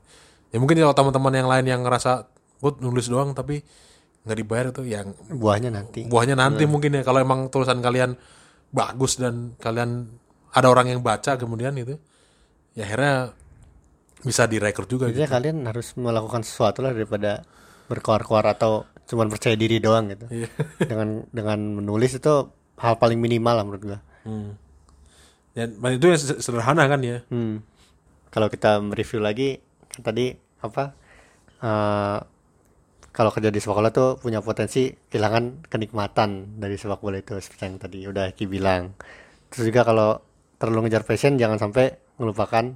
Ya 0.50 0.58
mungkin 0.58 0.82
kalau 0.82 0.98
teman-teman 0.98 1.30
yang 1.30 1.46
lain 1.46 1.64
yang 1.70 1.80
ngerasa 1.86 2.26
gue 2.58 2.72
nulis 2.82 3.06
doang 3.06 3.38
tapi 3.38 3.62
nggak 4.26 4.34
dibayar 4.34 4.66
itu 4.74 4.82
yang 4.82 5.14
Buahnya 5.30 5.70
nanti. 5.70 6.04
buahnya 6.10 6.34
nanti 6.34 6.66
mungkin 6.66 6.90
ya 7.00 7.06
kalau 7.06 7.22
emang 7.22 7.48
tulisan 7.54 7.78
kalian 7.78 8.18
bagus 8.74 9.16
dan 9.16 9.54
kalian 9.62 10.10
ada 10.54 10.66
orang 10.68 10.92
yang 10.92 11.00
baca 11.04 11.36
kemudian 11.36 11.76
itu 11.76 11.96
ya 12.72 12.86
akhirnya 12.86 13.34
bisa 14.22 14.50
direkrut 14.50 14.90
juga 14.90 15.06
Jadi 15.10 15.24
gitu. 15.24 15.30
kalian 15.30 15.56
harus 15.70 15.94
melakukan 15.94 16.42
sesuatu 16.42 16.82
lah 16.82 16.90
daripada 16.90 17.46
berkoar-koar 17.86 18.44
atau 18.50 18.84
cuman 19.08 19.30
percaya 19.30 19.54
diri 19.54 19.78
doang 19.80 20.10
gitu. 20.12 20.26
Iya. 20.28 20.48
dengan 20.90 21.24
dengan 21.30 21.58
menulis 21.80 22.18
itu 22.18 22.50
hal 22.78 22.94
paling 22.98 23.18
minimal 23.18 23.54
lah 23.54 23.64
menurut 23.64 23.82
gua. 23.82 23.98
Hmm. 24.26 24.58
Ya, 25.56 25.66
itu 25.66 26.06
yang 26.06 26.20
se- 26.20 26.38
sederhana 26.42 26.86
kan 26.86 27.00
ya. 27.00 27.24
Hmm. 27.32 27.64
Kalau 28.28 28.52
kita 28.52 28.78
mereview 28.82 29.22
lagi 29.22 29.58
kan 29.88 30.02
tadi 30.04 30.36
apa? 30.60 30.94
eh, 31.58 32.18
kalau 33.10 33.34
kerja 33.34 33.50
di 33.50 33.58
sepak 33.58 33.74
bola 33.74 33.90
tuh 33.90 34.14
punya 34.22 34.38
potensi 34.38 34.94
kehilangan 34.94 35.66
kenikmatan 35.66 36.60
dari 36.60 36.78
sepak 36.78 37.02
bola 37.02 37.18
itu 37.18 37.34
seperti 37.42 37.62
yang 37.66 37.76
tadi 37.80 37.98
udah 38.06 38.30
Ki 38.36 38.46
bilang. 38.46 38.94
Terus 39.50 39.64
juga 39.72 39.82
kalau 39.82 40.22
terlalu 40.58 40.86
ngejar 40.86 41.06
passion 41.06 41.38
jangan 41.38 41.56
sampai 41.56 41.94
melupakan 42.18 42.74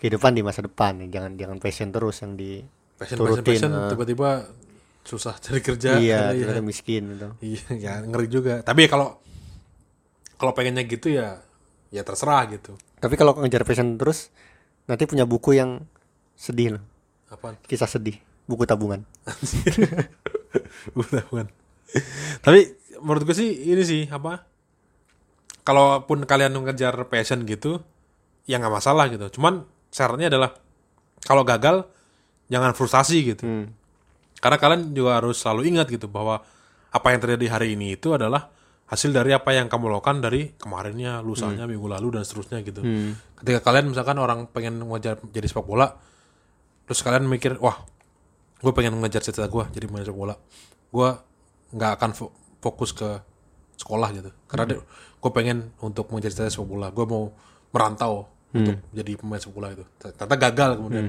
kehidupan 0.00 0.32
di 0.34 0.42
masa 0.42 0.64
depan. 0.64 0.98
Jangan 1.06 1.36
jangan 1.38 1.56
passion 1.60 1.88
terus 1.92 2.16
yang 2.24 2.34
di 2.34 2.64
Passion, 2.98 3.18
turutin. 3.18 3.44
passion, 3.44 3.70
eh. 3.70 3.90
tiba-tiba 3.90 4.30
susah 5.02 5.34
cari 5.42 5.58
kerja. 5.58 5.98
iya, 5.98 6.30
ternyata 6.30 6.62
miskin 6.62 7.18
gitu. 7.18 7.28
iya, 7.42 7.66
ya, 7.84 7.92
ngeri 8.06 8.28
juga. 8.30 8.54
Tapi 8.62 8.86
ya 8.86 8.88
kalau 8.90 9.18
kalau 10.38 10.52
pengennya 10.54 10.86
gitu 10.86 11.10
ya 11.10 11.38
ya 11.90 12.02
terserah 12.02 12.46
gitu. 12.50 12.74
Tapi 13.02 13.14
kalau 13.18 13.34
ngejar 13.38 13.66
passion 13.66 13.98
terus 13.98 14.30
nanti 14.86 15.06
punya 15.06 15.26
buku 15.26 15.58
yang 15.58 15.82
sedih 16.38 16.78
loh, 16.78 16.84
Apaan? 17.30 17.58
kisah 17.66 17.86
sedih, 17.90 18.18
buku 18.46 18.66
tabungan. 18.66 19.02
Udah 20.94 21.22
bukan. 21.30 21.46
Tapi 22.42 22.60
menurut 23.02 23.22
gue 23.26 23.36
sih 23.36 23.50
ini 23.70 23.82
sih 23.82 24.02
apa? 24.08 24.46
Kalaupun 25.62 26.26
kalian 26.26 26.58
mengejar 26.58 26.94
passion 27.06 27.46
gitu, 27.46 27.82
ya 28.50 28.58
nggak 28.58 28.74
masalah 28.74 29.06
gitu. 29.10 29.38
Cuman 29.38 29.62
syaratnya 29.94 30.26
adalah 30.32 30.50
kalau 31.22 31.46
gagal 31.46 31.86
jangan 32.50 32.74
frustasi 32.74 33.34
gitu. 33.34 33.46
Hmm. 33.46 33.66
Karena 34.42 34.58
kalian 34.58 34.90
juga 34.90 35.22
harus 35.22 35.38
selalu 35.38 35.70
ingat 35.70 35.86
gitu 35.86 36.10
bahwa 36.10 36.42
apa 36.92 37.06
yang 37.14 37.22
terjadi 37.22 37.46
hari 37.56 37.78
ini 37.78 37.94
itu 37.94 38.10
adalah 38.12 38.50
hasil 38.90 39.08
dari 39.14 39.32
apa 39.32 39.56
yang 39.56 39.72
kamu 39.72 39.88
lakukan 39.88 40.20
dari 40.20 40.52
kemarinnya, 40.58 41.24
lusanya, 41.24 41.64
minggu 41.64 41.88
lalu 41.88 42.20
dan 42.20 42.26
seterusnya 42.26 42.60
gitu. 42.60 42.84
Ketika 43.38 43.64
kalian 43.64 43.94
misalkan 43.94 44.20
orang 44.20 44.50
pengen 44.52 44.82
ngejar 44.84 45.16
jadi 45.32 45.46
sepak 45.48 45.64
bola, 45.64 45.96
terus 46.84 47.00
kalian 47.00 47.24
mikir, 47.24 47.56
wah, 47.62 47.80
gue 48.60 48.72
pengen 48.76 48.98
ngejar 49.00 49.24
cita-cita 49.24 49.48
gue 49.48 49.64
jadi 49.72 49.88
pemain 49.88 50.04
sepak 50.04 50.18
bola, 50.18 50.34
gue 50.92 51.08
nggak 51.72 51.92
akan 51.96 52.10
fo- 52.12 52.34
fokus 52.60 52.92
ke 52.92 53.08
sekolah 53.82 54.08
gitu. 54.14 54.30
Karena 54.46 54.78
gue 55.18 55.30
pengen 55.34 55.74
untuk 55.82 56.06
mengejar 56.08 56.30
cita 56.30 56.46
sepak 56.46 56.66
bola, 56.70 56.88
gue 56.94 57.02
mau 57.02 57.34
merantau 57.74 58.30
untuk 58.54 58.78
jadi 58.94 59.18
pemain 59.18 59.42
sepak 59.42 59.54
bola 59.54 59.68
itu. 59.74 59.84
Ternyata 59.98 60.36
gagal 60.38 60.70
kemudian 60.78 61.06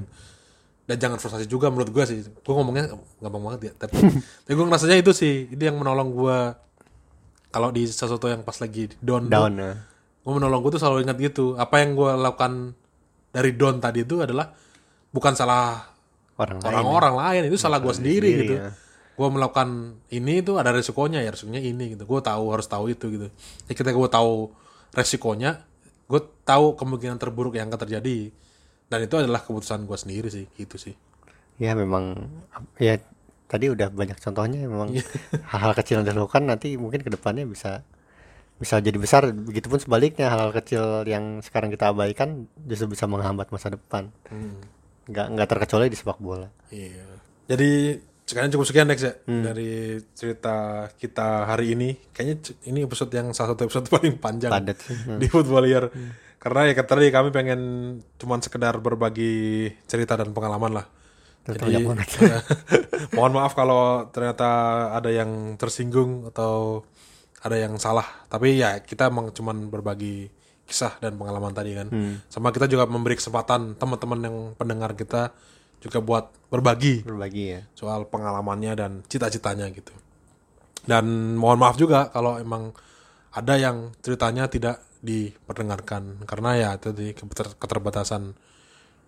dan 0.84 1.00
jangan 1.00 1.16
frustasi 1.16 1.48
juga 1.48 1.72
menurut 1.72 1.96
gue 1.96 2.04
sih 2.04 2.20
gue 2.28 2.54
ngomongnya 2.54 2.92
gampang 3.24 3.40
banget 3.40 3.72
ya 3.72 3.74
tapi 3.80 4.04
tapi 4.44 4.52
gue 4.52 4.66
ngerasanya 4.68 5.00
itu 5.00 5.16
sih 5.16 5.48
ini 5.48 5.64
yang 5.72 5.80
menolong 5.80 6.12
gue 6.12 6.38
kalau 7.56 7.72
di 7.72 7.88
sesuatu 7.88 8.28
yang 8.28 8.44
pas 8.44 8.60
lagi 8.60 8.92
down 9.00 9.32
Down. 9.32 9.54
ya. 9.56 9.80
gue 10.28 10.34
menolong 10.36 10.60
gue 10.60 10.76
tuh 10.76 10.82
selalu 10.84 11.08
ingat 11.08 11.18
gitu 11.24 11.56
apa 11.56 11.80
yang 11.80 11.96
gue 11.96 12.12
lakukan 12.20 12.76
dari 13.32 13.56
down 13.56 13.80
tadi 13.80 14.04
itu 14.04 14.20
adalah 14.20 14.52
bukan 15.08 15.32
salah 15.40 15.88
Orang 16.36 16.60
lain. 16.60 16.68
orang-orang 16.68 17.16
lain 17.16 17.42
itu 17.48 17.58
salah 17.62 17.80
gue 17.80 17.94
sendiri, 17.94 18.28
sendiri, 18.28 18.42
gitu 18.44 18.54
ya. 18.60 18.70
Gue 19.14 19.28
melakukan 19.30 20.02
ini 20.10 20.42
itu 20.42 20.58
ada 20.58 20.74
resikonya 20.74 21.22
ya 21.22 21.30
resikonya 21.30 21.62
ini 21.62 21.94
gitu. 21.94 22.10
Gue 22.10 22.20
tahu 22.22 22.50
harus 22.50 22.66
tahu 22.66 22.90
itu 22.90 23.06
gitu. 23.14 23.28
Ya 23.70 23.74
ketika 23.78 23.94
gue 23.94 24.10
tahu 24.10 24.50
resikonya 24.94 25.62
gue 26.10 26.22
tahu 26.46 26.74
kemungkinan 26.78 27.18
terburuk 27.22 27.54
yang 27.58 27.70
akan 27.70 27.86
terjadi. 27.86 28.34
Dan 28.90 29.00
itu 29.10 29.16
adalah 29.18 29.42
keputusan 29.42 29.86
gue 29.90 29.98
sendiri 29.98 30.30
sih 30.30 30.46
gitu 30.58 30.78
sih. 30.78 30.94
Ya 31.62 31.78
memang 31.78 32.30
ya 32.82 32.98
tadi 33.46 33.70
udah 33.70 33.94
banyak 33.94 34.18
contohnya. 34.18 34.66
Memang 34.66 34.94
Iya. 34.94 35.06
hal-hal 35.54 35.74
kecil 35.78 36.02
yang 36.02 36.08
dilakukan 36.10 36.50
nanti 36.50 36.74
mungkin 36.78 37.06
ke 37.06 37.10
depannya 37.14 37.46
bisa 37.46 37.86
bisa 38.58 38.82
jadi 38.82 38.98
besar. 38.98 39.30
Begitupun 39.30 39.78
sebaliknya 39.78 40.30
hal-hal 40.34 40.54
kecil 40.54 41.06
yang 41.06 41.42
sekarang 41.46 41.70
kita 41.70 41.94
abaikan 41.94 42.50
justru 42.66 42.94
bisa 42.98 43.06
menghambat 43.06 43.50
masa 43.54 43.70
depan. 43.74 44.10
Hmm. 44.30 44.58
nggak 45.04 45.36
nggak 45.36 45.48
terkecuali 45.52 45.92
di 45.92 46.00
sepak 46.00 46.16
bola. 46.24 46.48
Iya. 46.72 47.04
Jadi 47.52 48.00
sekarang 48.24 48.50
cukup 48.50 48.66
sekian 48.66 48.88
Dex 48.88 49.00
ya 49.02 49.14
Hmm. 49.24 49.44
dari 49.44 49.72
cerita 50.14 50.56
kita 50.94 51.44
hari 51.46 51.76
ini. 51.76 51.96
Kayaknya 52.10 52.36
ini 52.66 52.80
episode 52.82 53.12
yang 53.12 53.32
salah 53.32 53.54
satu 53.54 53.68
episode 53.68 53.88
paling 53.94 54.16
panjang 54.18 54.50
padat 54.50 54.80
Hmm. 54.80 55.20
di 55.20 55.28
Football 55.28 55.66
Year. 55.66 55.86
Karena 56.40 56.68
ya 56.68 56.76
tadi 56.78 57.08
kami 57.08 57.32
pengen 57.32 57.62
cuman 58.18 58.40
sekedar 58.40 58.76
berbagi 58.78 59.68
cerita 59.86 60.16
dan 60.16 60.32
pengalaman 60.32 60.76
lah. 60.76 60.86
Jadi 61.44 61.76
eh, 61.76 61.84
mohon 63.16 63.36
maaf 63.36 63.52
kalau 63.52 64.08
ternyata 64.10 64.48
ada 64.92 65.12
yang 65.12 65.56
tersinggung 65.56 66.28
atau 66.28 66.84
ada 67.40 67.56
yang 67.56 67.76
salah. 67.76 68.08
Tapi 68.28 68.56
ya 68.56 68.80
kita 68.80 69.08
emang 69.08 69.32
cuman 69.32 69.68
berbagi 69.68 70.32
kisah 70.64 70.96
dan 71.00 71.16
pengalaman 71.16 71.52
tadi 71.52 71.76
kan. 71.76 71.88
Hmm. 71.92 72.24
Sama 72.28 72.52
kita 72.52 72.68
juga 72.68 72.88
memberi 72.88 73.16
kesempatan 73.16 73.76
teman-teman 73.76 74.20
yang 74.20 74.38
pendengar 74.56 74.96
kita 74.96 75.36
juga 75.84 76.00
buat 76.00 76.32
berbagi 76.48 77.04
berbagi 77.04 77.60
ya 77.60 77.62
soal 77.76 78.08
pengalamannya 78.08 78.74
dan 78.80 78.92
cita-citanya 79.04 79.68
gitu. 79.76 79.92
Dan 80.88 81.36
mohon 81.36 81.60
maaf 81.60 81.76
juga 81.76 82.08
kalau 82.12 82.40
emang 82.40 82.72
ada 83.36 83.60
yang 83.60 83.92
ceritanya 84.00 84.48
tidak 84.48 84.80
diperdengarkan 85.04 86.24
karena 86.24 86.50
ya 86.56 86.70
itu 86.80 86.96
di 86.96 87.12
keter- 87.12 87.60
keterbatasan 87.60 88.32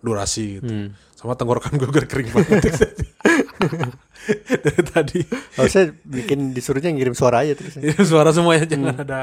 durasi 0.04 0.60
gitu. 0.60 0.68
Hmm. 0.68 0.88
Sama 1.16 1.32
tenggorokan 1.32 1.72
gue 1.80 1.88
kering 1.88 2.30
banget 2.36 2.60
dari 4.64 4.82
tadi. 4.86 5.20
harusnya 5.58 5.94
bikin 6.02 6.52
disuruhnya 6.52 6.90
ngirim 6.92 7.14
suara 7.16 7.46
aja 7.46 7.56
terus 7.56 7.78
ya. 7.78 7.94
Suara 8.02 8.30
semuanya 8.30 8.68
jangan 8.68 8.96
ada 9.02 9.20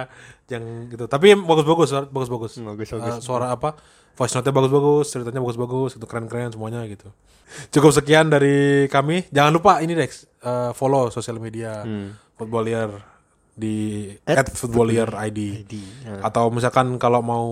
yang 0.49 0.89
gitu. 0.89 1.05
Tapi 1.09 1.37
bagus-bagus, 1.37 1.89
bagus-bagus. 2.11 2.51
Hmm, 2.59 2.73
bagus, 2.73 2.89
bagus. 2.93 3.23
suara 3.23 3.53
apa? 3.53 3.75
Voice 4.13 4.33
note-nya 4.37 4.53
bagus-bagus, 4.53 5.05
ceritanya 5.09 5.41
bagus-bagus, 5.41 5.97
itu 5.97 6.05
keren-keren 6.05 6.53
semuanya 6.53 6.85
gitu. 6.85 7.09
Cukup 7.73 7.91
sekian 7.93 8.29
dari 8.29 8.85
kami. 8.85 9.25
Jangan 9.33 9.51
lupa 9.53 9.81
ini 9.81 9.97
Dex, 9.97 10.29
eh, 10.45 10.71
follow 10.77 11.09
sosial 11.09 11.41
media 11.41 11.81
Footballier 12.37 13.13
di 13.53 14.09
At 14.25 14.45
at 14.45 14.47
Footballier 14.53 15.09
ID. 15.13 15.65
ID, 15.65 15.73
ya. 16.05 16.25
Atau 16.25 16.49
misalkan 16.49 16.97
kalau 16.97 17.21
mau 17.21 17.47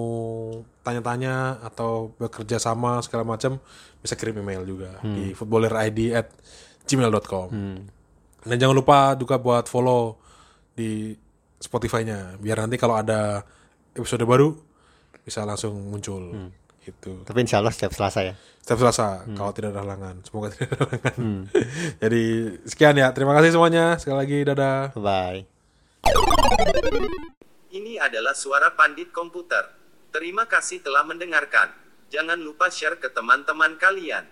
tanya-tanya 0.81 1.61
atau 1.61 2.13
bekerja 2.17 2.57
sama 2.57 3.01
segala 3.05 3.21
macam 3.25 3.61
bisa 4.01 4.17
kirim 4.17 4.41
email 4.41 4.65
juga 4.65 4.97
di 5.05 5.37
footballerid 5.37 6.17
at 6.17 6.27
gmail.com. 6.91 7.47
Dan 8.41 8.55
jangan 8.57 8.75
lupa 8.75 9.15
juga 9.15 9.39
buat 9.39 9.71
follow 9.71 10.19
di 10.75 11.15
Spotify-nya 11.61 12.41
biar 12.41 12.65
nanti 12.65 12.75
kalau 12.81 12.97
ada 12.97 13.45
episode 13.93 14.25
baru 14.25 14.57
bisa 15.21 15.45
langsung 15.45 15.77
muncul. 15.77 16.51
Gitu. 16.81 17.21
Tapi 17.21 17.45
insya 17.45 17.61
Allah 17.61 17.69
setiap 17.69 17.93
Selasa 17.93 18.25
ya. 18.25 18.33
Setiap 18.57 18.81
Selasa 18.81 19.21
kalau 19.37 19.53
tidak 19.53 19.77
ada 19.77 19.85
halangan. 19.85 20.25
Semoga 20.25 20.49
tidak 20.49 20.73
ada 20.73 20.77
halangan. 20.89 21.29
Jadi 22.01 22.23
sekian 22.65 22.97
ya. 22.97 23.13
Terima 23.13 23.37
kasih 23.37 23.53
semuanya. 23.53 24.01
Sekali 24.01 24.17
lagi 24.17 24.37
dadah. 24.41 24.89
Bye. 24.97 25.45
Ini 27.69 28.01
adalah 28.01 28.33
suara 28.33 28.73
pandit 28.73 29.13
komputer. 29.13 29.69
Terima 30.09 30.49
kasih 30.49 30.81
telah 30.81 31.05
mendengarkan. 31.05 31.69
Jangan 32.09 32.41
lupa 32.41 32.67
share 32.73 32.97
ke 32.97 33.13
teman-teman 33.13 33.77
kalian. 33.77 34.25